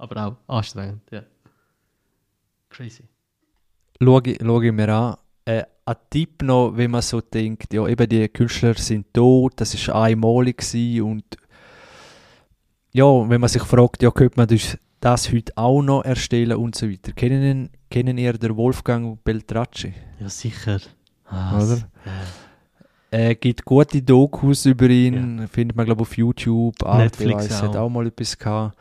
Aber 0.02 0.26
auch 0.26 0.36
anstrengend, 0.48 1.02
ja. 1.12 1.22
Crazy. 2.70 3.04
Ich, 4.00 4.06
schau 4.40 4.60
ich 4.60 4.72
mir 4.72 4.88
an. 4.88 5.16
Äh, 5.44 5.62
ein 5.84 5.96
Tipp 6.10 6.42
noch, 6.42 6.76
wenn 6.76 6.90
man 6.90 7.02
so 7.02 7.20
denkt, 7.20 7.72
ja, 7.72 7.86
eben 7.86 8.08
die 8.08 8.28
Künstler 8.28 8.74
sind 8.74 9.14
tot, 9.14 9.52
das 9.56 9.74
ist 9.74 9.88
einmalig 9.90 10.64
und 11.00 11.24
ja, 12.92 13.04
wenn 13.04 13.40
man 13.40 13.48
sich 13.48 13.62
fragt, 13.62 14.02
ja, 14.02 14.10
könnte 14.10 14.38
man 14.38 14.48
das, 14.48 14.76
das 14.98 15.32
heute 15.32 15.52
auch 15.54 15.82
noch 15.82 16.04
erstellen 16.04 16.56
und 16.56 16.74
so 16.74 16.90
weiter. 16.90 17.12
Kennen, 17.12 17.70
kennen 17.88 18.18
ihr 18.18 18.32
den 18.32 18.56
Wolfgang 18.56 19.22
Beltracci? 19.22 19.94
Ja, 20.18 20.28
sicher. 20.28 20.80
Ah, 21.26 21.62
Oder? 21.62 21.78
ja. 22.04 23.18
Äh, 23.18 23.36
gibt 23.36 23.64
gute 23.64 24.02
Dokus 24.02 24.66
über 24.66 24.88
ihn, 24.88 25.46
findet 25.46 25.76
man 25.76 25.86
glaube 25.86 26.02
auf 26.02 26.16
YouTube, 26.16 26.82
Arte 26.82 27.04
Netflix 27.04 27.62
hat 27.62 27.76
auch. 27.76 27.82
auch 27.82 27.88
mal 27.88 28.08
etwas 28.08 28.36
gehabt. 28.36 28.76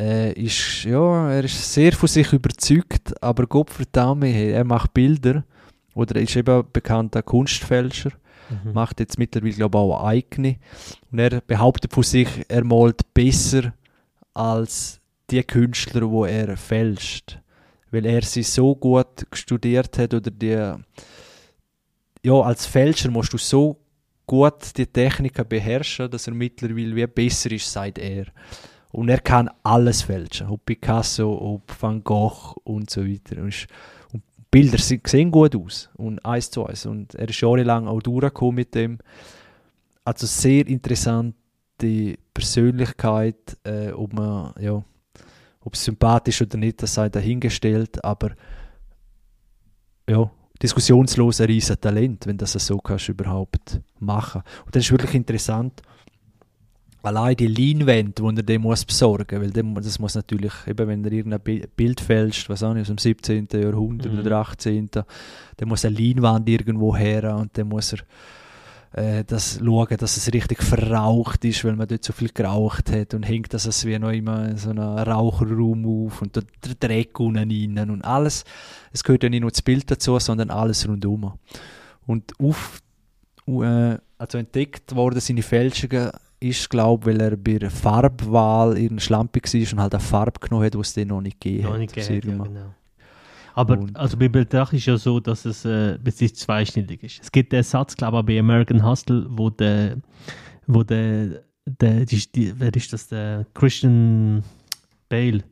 Äh, 0.00 0.32
ist, 0.32 0.84
ja, 0.84 1.30
er 1.30 1.44
ist 1.44 1.72
sehr 1.74 1.92
von 1.92 2.08
sich 2.08 2.32
überzeugt, 2.32 3.22
aber 3.22 3.46
Gott 3.46 3.70
verdammt, 3.70 4.24
er 4.24 4.64
macht 4.64 4.94
Bilder 4.94 5.44
oder 5.94 6.16
er 6.16 6.22
ist 6.22 6.36
eben 6.36 6.60
ein 6.60 6.64
bekannter 6.72 7.22
Kunstfälscher 7.22 8.12
Mhm. 8.50 8.72
macht 8.72 9.00
jetzt 9.00 9.18
mittlerweile 9.18 9.54
glaube 9.54 9.78
ich 9.78 9.82
auch 9.82 10.04
eigene. 10.04 10.56
Und 11.10 11.18
er 11.18 11.40
behauptet 11.40 11.92
von 11.92 12.02
sich, 12.02 12.28
er 12.48 12.64
malt 12.64 13.14
besser 13.14 13.72
als 14.34 15.00
die 15.30 15.42
Künstler, 15.42 16.10
wo 16.10 16.24
er 16.24 16.56
fälscht. 16.56 17.38
Weil 17.90 18.06
er 18.06 18.22
sie 18.22 18.42
so 18.42 18.74
gut 18.74 19.26
studiert 19.32 19.98
hat 19.98 20.14
oder 20.14 20.30
die 20.30 20.74
ja, 22.22 22.34
als 22.34 22.66
Fälscher 22.66 23.10
musst 23.10 23.32
du 23.32 23.38
so 23.38 23.78
gut 24.26 24.76
die 24.76 24.86
Techniken 24.86 25.48
beherrschen, 25.48 26.10
dass 26.10 26.26
er 26.26 26.34
mittlerweile 26.34 26.94
wie 26.94 27.06
besser 27.06 27.50
ist, 27.50 27.70
sagt 27.70 27.98
er. 27.98 28.26
Und 28.92 29.08
er 29.08 29.20
kann 29.20 29.50
alles 29.62 30.02
fälschen, 30.02 30.48
ob 30.48 30.66
Picasso, 30.66 31.32
ob 31.32 31.62
Van 31.80 32.02
Gogh 32.02 32.56
und 32.64 32.90
so 32.90 33.06
weiter. 33.06 33.40
Und, 33.42 33.66
Bilder 34.50 34.78
sehen 34.78 35.30
gut 35.30 35.54
aus 35.54 35.88
und 35.94 36.24
eins 36.24 36.50
zu 36.50 36.66
eins. 36.66 36.84
Und 36.84 37.14
er 37.14 37.28
ist 37.28 37.40
jahrelang 37.40 37.86
auch 37.86 38.02
durchgekommen 38.02 38.56
mit 38.56 38.74
dem. 38.74 38.98
Also 40.04 40.26
sehr 40.26 40.66
interessante 40.66 41.36
Persönlichkeit, 42.34 43.56
äh, 43.62 43.92
ob 43.92 44.12
man, 44.12 44.54
ja, 44.58 44.82
ob 45.60 45.74
es 45.74 45.84
sympathisch 45.84 46.42
oder 46.42 46.56
nicht, 46.56 46.82
das 46.82 46.94
sei 46.94 47.08
dahingestellt, 47.08 48.04
aber 48.04 48.32
ja, 50.08 50.28
diskussionslos 50.60 51.40
ein 51.40 51.46
riesen 51.46 51.80
Talent, 51.80 52.26
wenn 52.26 52.36
das 52.36 52.52
so 52.52 52.78
kannst 52.78 53.08
überhaupt 53.08 53.80
machen. 53.98 54.42
Und 54.64 54.74
das 54.74 54.84
ist 54.84 54.90
wirklich 54.90 55.14
interessant. 55.14 55.80
Allein 57.02 57.34
die 57.36 57.46
Leinwände, 57.46 58.22
die 58.22 58.36
er 58.40 58.42
dem 58.42 58.62
muss 58.62 58.84
besorgen, 58.84 59.40
weil 59.40 59.50
dem, 59.50 59.74
das 59.74 59.98
muss 59.98 60.14
natürlich, 60.14 60.52
eben 60.66 60.86
wenn 60.86 61.04
er 61.04 61.12
irgendein 61.12 61.40
Bi- 61.40 61.66
Bild 61.74 62.00
fälscht, 62.00 62.48
was 62.50 62.62
auch 62.62 62.74
nicht, 62.74 62.82
aus 62.82 62.88
dem 62.88 62.98
17. 62.98 63.48
Jahrhundert 63.52 64.12
Mhm. 64.12 64.18
oder 64.18 64.36
18., 64.38 64.90
dann 64.90 65.68
muss 65.68 65.84
eine 65.84 65.96
Leinwand 65.96 66.48
irgendwo 66.48 66.94
her 66.96 67.36
und 67.36 67.56
dann 67.56 67.68
muss 67.68 67.94
er 67.94 68.00
äh, 68.92 69.24
das 69.24 69.60
schauen, 69.64 69.96
dass 69.98 70.16
es 70.16 70.32
richtig 70.32 70.62
verraucht 70.64 71.44
ist, 71.44 71.64
weil 71.64 71.76
man 71.76 71.86
dort 71.86 72.02
so 72.04 72.12
viel 72.12 72.30
geraucht 72.34 72.90
hat 72.90 73.14
und 73.14 73.22
hängt 73.22 73.54
das 73.54 73.64
es 73.64 73.84
wie 73.86 73.96
noch 73.98 74.10
immer 74.10 74.48
in 74.48 74.56
so 74.56 74.70
einem 74.70 74.80
Raucherraum 74.82 76.06
auf 76.06 76.20
und 76.22 76.34
der 76.34 76.42
Dreck 76.80 77.18
unten 77.20 77.50
rein 77.78 77.88
und 77.90 78.02
alles. 78.04 78.44
Es 78.92 79.04
gehört 79.04 79.22
ja 79.22 79.28
nicht 79.28 79.42
nur 79.42 79.50
das 79.52 79.62
Bild 79.62 79.88
dazu, 79.90 80.18
sondern 80.18 80.50
alles 80.50 80.88
rundum. 80.88 81.34
Und 82.06 82.32
auf, 82.40 82.80
äh, 83.46 83.96
also 84.18 84.38
entdeckt 84.38 84.94
worden 84.96 85.20
seine 85.20 85.42
Fälschungen 85.42 86.10
ist, 86.40 86.68
glaube 86.70 87.06
weil 87.06 87.20
er 87.20 87.36
bei 87.36 87.58
der 87.58 87.70
Farbwahl 87.70 88.76
irgendwie 88.78 89.02
schlampig 89.02 89.44
war 89.52 89.72
und 89.72 89.80
halt 89.80 89.94
eine 89.94 90.00
Farbe 90.02 90.40
genommen 90.40 90.64
hat, 90.66 90.74
die 90.74 90.78
es 90.78 90.94
dann 90.94 91.08
noch 91.08 91.20
nicht 91.20 91.40
gegeben 91.40 91.64
Noch 91.64 91.72
hat. 91.72 91.78
nicht 91.80 91.98
aus 91.98 92.06
gegeben, 92.08 92.38
ja, 92.38 92.44
genau. 92.44 92.74
Aber 93.54 93.78
Und- 93.78 93.96
also 93.96 94.16
bei 94.16 94.28
Betracht 94.28 94.72
ist 94.72 94.86
ja 94.86 94.96
so, 94.96 95.20
dass 95.20 95.44
es 95.44 95.64
äh, 95.64 95.98
bisschen 96.02 96.34
zweischneidig 96.34 97.02
ist. 97.02 97.20
Es 97.22 97.30
gibt 97.32 97.52
den 97.52 97.62
Satz, 97.62 97.94
glaube 97.96 98.18
ich, 98.20 98.24
bei 98.26 98.38
American 98.38 98.84
Hustle, 98.84 99.26
wo 99.28 99.50
der, 99.50 99.96
wo 100.66 100.82
der, 100.82 101.42
der 101.66 102.04
die, 102.06 102.22
die, 102.32 102.58
wer 102.58 102.74
ist 102.74 102.92
das, 102.92 103.08
der 103.08 103.44
Christian 103.54 104.42
Bale? 105.08 105.42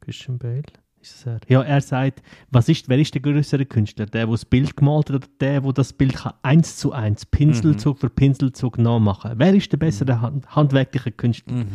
Christian 0.00 0.38
Bale? 0.38 0.62
Ist 1.06 1.24
das 1.24 1.34
er? 1.34 1.40
Ja, 1.48 1.62
er 1.62 1.80
sagt, 1.80 2.20
was 2.50 2.68
ist, 2.68 2.88
wer 2.88 2.98
ist 2.98 3.14
der 3.14 3.22
größere 3.22 3.64
Künstler? 3.64 4.06
Der, 4.06 4.26
der 4.26 4.32
das 4.32 4.44
Bild 4.44 4.76
gemalt 4.76 5.08
hat 5.08 5.16
oder 5.16 5.26
der, 5.40 5.60
der 5.60 5.72
das 5.72 5.92
Bild 5.92 6.14
kann 6.14 6.32
eins 6.42 6.76
zu 6.78 6.92
eins, 6.92 7.24
Pinselzug 7.24 7.98
für 7.98 8.10
Pinselzug 8.10 8.76
nachmachen? 8.78 9.34
Wer 9.36 9.54
ist 9.54 9.70
der 9.70 9.76
bessere 9.76 10.20
hand, 10.20 10.48
handwerkliche 10.48 11.12
Künstler? 11.12 11.54
Mhm. 11.54 11.68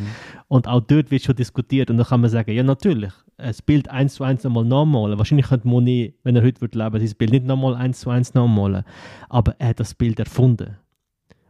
Und 0.50 0.68
auch 0.68 0.82
dort 0.82 1.12
wird 1.12 1.24
schon 1.24 1.36
diskutiert. 1.38 1.90
Und 1.90 1.98
dann 1.98 2.08
kann 2.08 2.20
man 2.20 2.30
sagen, 2.30 2.52
ja 2.52 2.62
natürlich, 2.62 3.14
ein 3.38 3.56
Bild 3.66 3.90
eins 3.90 4.16
zu 4.16 4.26
eins 4.26 4.44
nochmal 4.44 4.66
nachmalen. 4.66 5.18
Wahrscheinlich 5.18 5.48
könnte 5.48 5.68
Monet, 5.68 6.16
wenn 6.24 6.36
er 6.36 6.44
heute 6.44 6.60
würde 6.60 6.78
leben, 6.78 7.00
dieses 7.00 7.16
Bild 7.16 7.32
nicht 7.32 7.46
nochmal 7.46 7.76
eins 7.76 8.02
zu 8.02 8.10
eins 8.10 8.34
nachmalen. 8.34 8.84
Aber 9.30 9.56
er 9.60 9.70
hat 9.70 9.80
das 9.80 9.94
Bild 9.94 10.20
erfunden. 10.20 10.78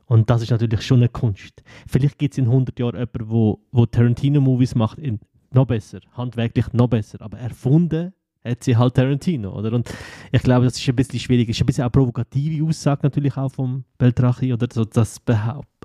Und 0.06 0.30
das 0.30 0.44
ist 0.44 0.52
natürlich 0.52 0.82
schon 0.82 0.98
eine 0.98 1.10
Kunst. 1.10 1.64
Vielleicht 1.88 2.20
gibt 2.20 2.34
es 2.34 2.38
in 2.38 2.46
100 2.46 2.78
Jahren 2.78 2.96
jemanden, 2.96 3.32
wo, 3.32 3.66
wo 3.72 3.86
Tarantino-Movies 3.86 4.76
macht, 4.76 5.00
in, 5.00 5.20
noch 5.54 5.66
besser, 5.66 6.00
handwerklich 6.14 6.74
noch 6.74 6.88
besser. 6.88 7.22
Aber 7.22 7.38
erfunden 7.38 8.14
hat 8.44 8.64
sie 8.64 8.76
halt 8.76 8.96
Tarantino, 8.96 9.56
oder? 9.56 9.74
Und 9.74 9.94
ich 10.32 10.42
glaube, 10.42 10.66
das 10.66 10.78
ist 10.78 10.90
ein 10.90 10.96
bisschen 10.96 11.20
schwierig. 11.20 11.50
Es 11.50 11.58
ist 11.58 11.62
ein 11.62 11.68
bisschen 11.68 11.84
eine 11.84 11.92
provokative 11.92 12.66
Aussage 12.66 13.02
natürlich 13.04 13.38
auch 13.38 13.52
vom 13.52 13.84
Beltrachi, 13.98 14.54
oder 14.54 14.68
so 14.72 14.84
das 14.84 15.22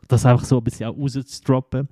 das 0.09 0.25
einfach 0.25 0.45
so 0.45 0.59
ein 0.59 0.65
bisschen 0.65 0.87
auch 0.87 0.97
rauszudroppen. 0.97 1.89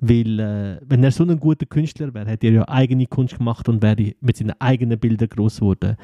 Weil, 0.00 0.40
äh, 0.40 0.80
wenn 0.86 1.04
er 1.04 1.10
so 1.10 1.24
ein 1.24 1.38
guter 1.38 1.66
Künstler 1.66 2.14
wäre, 2.14 2.30
hätte 2.30 2.46
er 2.46 2.52
ja 2.52 2.68
eigene 2.68 3.06
Kunst 3.06 3.38
gemacht 3.38 3.68
und 3.68 3.82
wäre 3.82 4.14
mit 4.20 4.36
seinen 4.36 4.58
eigenen 4.60 4.98
Bildern 4.98 5.28
groß 5.28 5.56
geworden. 5.56 5.96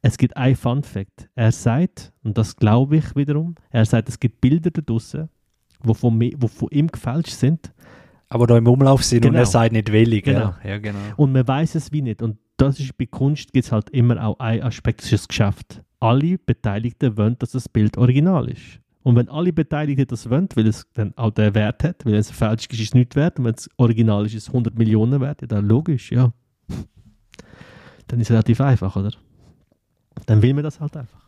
Es 0.00 0.18
gibt 0.18 0.36
ein 0.36 0.56
Fun 0.56 0.82
Fact. 0.82 1.28
Er 1.34 1.52
sagt, 1.52 2.12
und 2.24 2.36
das 2.38 2.56
glaube 2.56 2.96
ich 2.96 3.14
wiederum, 3.14 3.54
er 3.70 3.84
sagt, 3.84 4.08
es 4.08 4.18
gibt 4.18 4.40
Bilder 4.40 4.70
da 4.70 4.80
draussen, 4.80 5.28
die 5.84 5.94
von, 5.94 6.18
die 6.18 6.36
von 6.48 6.68
ihm 6.70 6.88
gefälscht 6.88 7.32
sind. 7.32 7.72
Aber 8.32 8.46
da 8.46 8.56
im 8.56 8.66
Umlauf 8.66 9.04
sind 9.04 9.26
und 9.26 9.32
Genau. 9.32 9.42
er 9.42 9.46
sagt 9.46 9.72
nicht 9.72 9.92
willig. 9.92 10.24
Genau. 10.24 10.54
Ja, 10.64 10.70
ja 10.70 10.78
genau. 10.78 10.98
Und 11.16 11.32
man 11.32 11.46
weiß 11.46 11.74
es 11.74 11.92
wie 11.92 12.00
nicht. 12.00 12.22
Und 12.22 12.38
das 12.56 12.80
ist 12.80 12.96
bei 12.96 13.04
Kunst 13.06 13.52
gibt 13.52 13.66
es 13.66 13.72
halt 13.72 13.90
immer 13.90 14.24
auch 14.24 14.38
ein 14.38 14.62
Aspekt, 14.62 15.00
das 15.00 15.06
ist 15.06 15.12
das 15.12 15.28
Geschäft. 15.28 15.82
Alle 16.00 16.38
Beteiligten 16.38 17.16
wollen, 17.18 17.36
dass 17.38 17.50
das 17.50 17.68
Bild 17.68 17.98
original 17.98 18.48
ist. 18.48 18.80
Und 19.02 19.16
wenn 19.16 19.28
alle 19.28 19.52
Beteiligten 19.52 20.06
das 20.06 20.30
wollen, 20.30 20.48
weil 20.54 20.66
es 20.66 20.86
dann 20.94 21.12
auch 21.16 21.32
den 21.32 21.54
Wert 21.54 21.84
hat, 21.84 22.06
weil 22.06 22.14
es 22.14 22.30
falsch 22.30 22.68
ist, 22.70 22.80
ist 22.80 22.88
es 22.88 22.94
nicht 22.94 23.16
wert, 23.16 23.38
und 23.38 23.44
wenn 23.44 23.54
es 23.54 23.68
original 23.76 24.24
ist, 24.24 24.34
ist 24.34 24.44
es 24.44 24.48
100 24.48 24.78
Millionen 24.78 25.20
wert, 25.20 25.42
ja, 25.42 25.48
dann 25.48 25.66
logisch, 25.68 26.10
ja. 26.12 26.32
Dann 28.06 28.20
ist 28.20 28.28
es 28.28 28.30
relativ 28.30 28.60
einfach, 28.60 28.94
oder? 28.96 29.10
Dann 30.26 30.40
will 30.40 30.54
man 30.54 30.64
das 30.64 30.80
halt 30.80 30.96
einfach. 30.96 31.21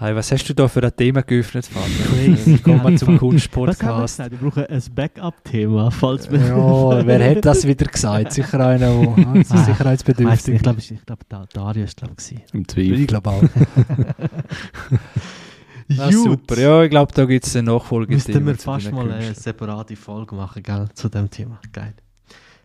Hey, 0.00 0.14
was 0.14 0.30
hast 0.30 0.48
du 0.48 0.54
da 0.54 0.68
für 0.68 0.80
ein 0.80 0.94
Thema 0.94 1.22
geöffnet, 1.22 1.66
Vater? 1.66 1.88
Crazy. 2.08 2.58
Kommen 2.58 2.84
wir 2.84 2.96
zum 2.96 3.08
haben 3.08 3.18
Kunstpodcast. 3.18 4.18
gesagt? 4.18 4.30
Wir 4.30 4.38
brauchen 4.38 4.66
ein 4.66 4.82
Backup-Thema, 4.94 5.90
falls 5.90 6.30
wir... 6.30 6.38
Ja, 6.38 7.04
wer 7.04 7.30
hat 7.30 7.44
das 7.44 7.66
wieder 7.66 7.86
gesagt? 7.86 8.32
Sicher 8.32 8.64
einer, 8.64 8.92
der 8.94 9.26
ah, 9.50 9.66
sicherheitsbedürftig 9.66 10.54
ich 10.54 10.62
glaube, 10.62 10.78
ich 10.78 11.04
glaube, 11.04 11.22
da, 11.28 11.46
Darius 11.52 11.96
glaube 11.96 12.14
ich. 12.16 12.54
Im 12.54 12.68
Zweifel. 12.68 13.00
Ich 13.00 13.06
glaube 13.08 13.28
auch. 13.28 13.42
Ah, 15.98 16.12
super. 16.12 16.60
Ja, 16.60 16.84
ich 16.84 16.90
glaube, 16.90 17.12
da 17.12 17.24
gibt 17.24 17.44
es 17.44 17.56
eine 17.56 17.72
Nachfolge. 17.72 18.14
Müssten 18.14 18.46
wir 18.46 18.54
fast 18.54 18.92
mal 18.92 19.10
eine 19.10 19.34
separate 19.34 19.96
Folge 19.96 20.36
machen, 20.36 20.62
gell, 20.62 20.88
zu 20.94 21.08
dem 21.08 21.28
Thema. 21.28 21.58
Geil. 21.72 21.94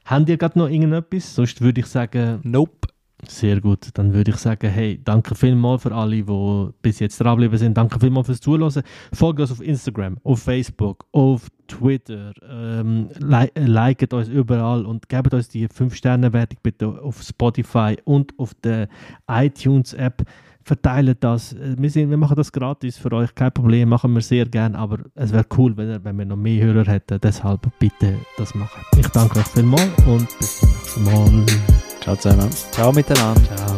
Habt 0.06 0.30
ihr 0.30 0.38
gerade 0.38 0.60
noch 0.60 0.70
irgendetwas? 0.70 1.34
Sonst 1.34 1.62
würde 1.62 1.82
ich 1.82 1.88
sagen, 1.88 2.42
Nope. 2.44 2.90
Sehr 3.28 3.62
gut. 3.62 3.90
Dann 3.94 4.14
würde 4.14 4.32
ich 4.32 4.38
sagen, 4.38 4.70
hey, 4.70 5.00
danke 5.04 5.36
vielmals 5.36 5.84
für 5.84 5.94
alle, 5.94 6.24
die 6.24 6.70
bis 6.82 7.00
jetzt 7.00 7.20
dranbleiben 7.20 7.58
sind. 7.58 7.78
Danke 7.78 8.00
vielmals 8.00 8.28
fürs 8.28 8.40
Zuhören. 8.40 8.84
Folgt 9.14 9.40
uns 9.40 9.52
auf 9.52 9.62
Instagram, 9.62 10.18
auf 10.24 10.42
Facebook, 10.42 11.06
auf 11.12 11.48
Twitter. 11.68 12.34
Ähm, 12.50 13.10
li 13.20 13.48
äh, 13.56 13.66
liket 13.66 14.14
uns 14.14 14.28
überall 14.28 14.86
und 14.86 15.10
gebt 15.10 15.34
uns 15.34 15.50
die 15.50 15.68
5-Sterne-Wertung 15.68 16.60
bitte 16.62 16.88
auf 16.88 17.22
Spotify 17.22 17.98
und 18.06 18.38
auf 18.38 18.54
der 18.56 18.88
iTunes-App. 19.28 20.24
Verteilt 20.66 21.24
das. 21.24 21.54
Äh, 21.54 21.76
Wir, 21.78 21.90
sind, 21.90 22.10
wir 22.10 22.18
machen 22.18 22.36
das 22.36 22.52
gratis 22.52 22.98
für 22.98 23.12
euch, 23.12 23.36
kein 23.36 23.52
Problem, 23.52 23.90
machen 23.90 24.14
wir 24.14 24.22
sehr 24.22 24.46
gern, 24.46 24.76
aber 24.76 25.00
es 25.16 25.34
wäre 25.34 25.46
cool, 25.58 25.76
wenn, 25.76 26.04
wenn 26.04 26.18
wir 26.18 26.26
noch 26.26 26.38
mehr 26.38 26.64
Hörer 26.64 26.86
hätten. 26.86 27.20
Deshalb 27.22 27.68
bitte 27.80 28.16
das 28.38 28.56
machen. 28.56 28.82
Ich 28.98 29.08
danke 29.08 29.40
euch 29.40 29.48
vielmals 29.48 29.92
und 30.06 30.28
bis 30.40 30.60
zum 30.60 31.04
nächsten 31.04 31.04
Mal. 31.04 31.93
Ciao 32.04 32.16
zusammen. 32.16 32.50
Ciao 32.72 32.92
miteinander. 32.92 33.56
Ciao. 33.56 33.78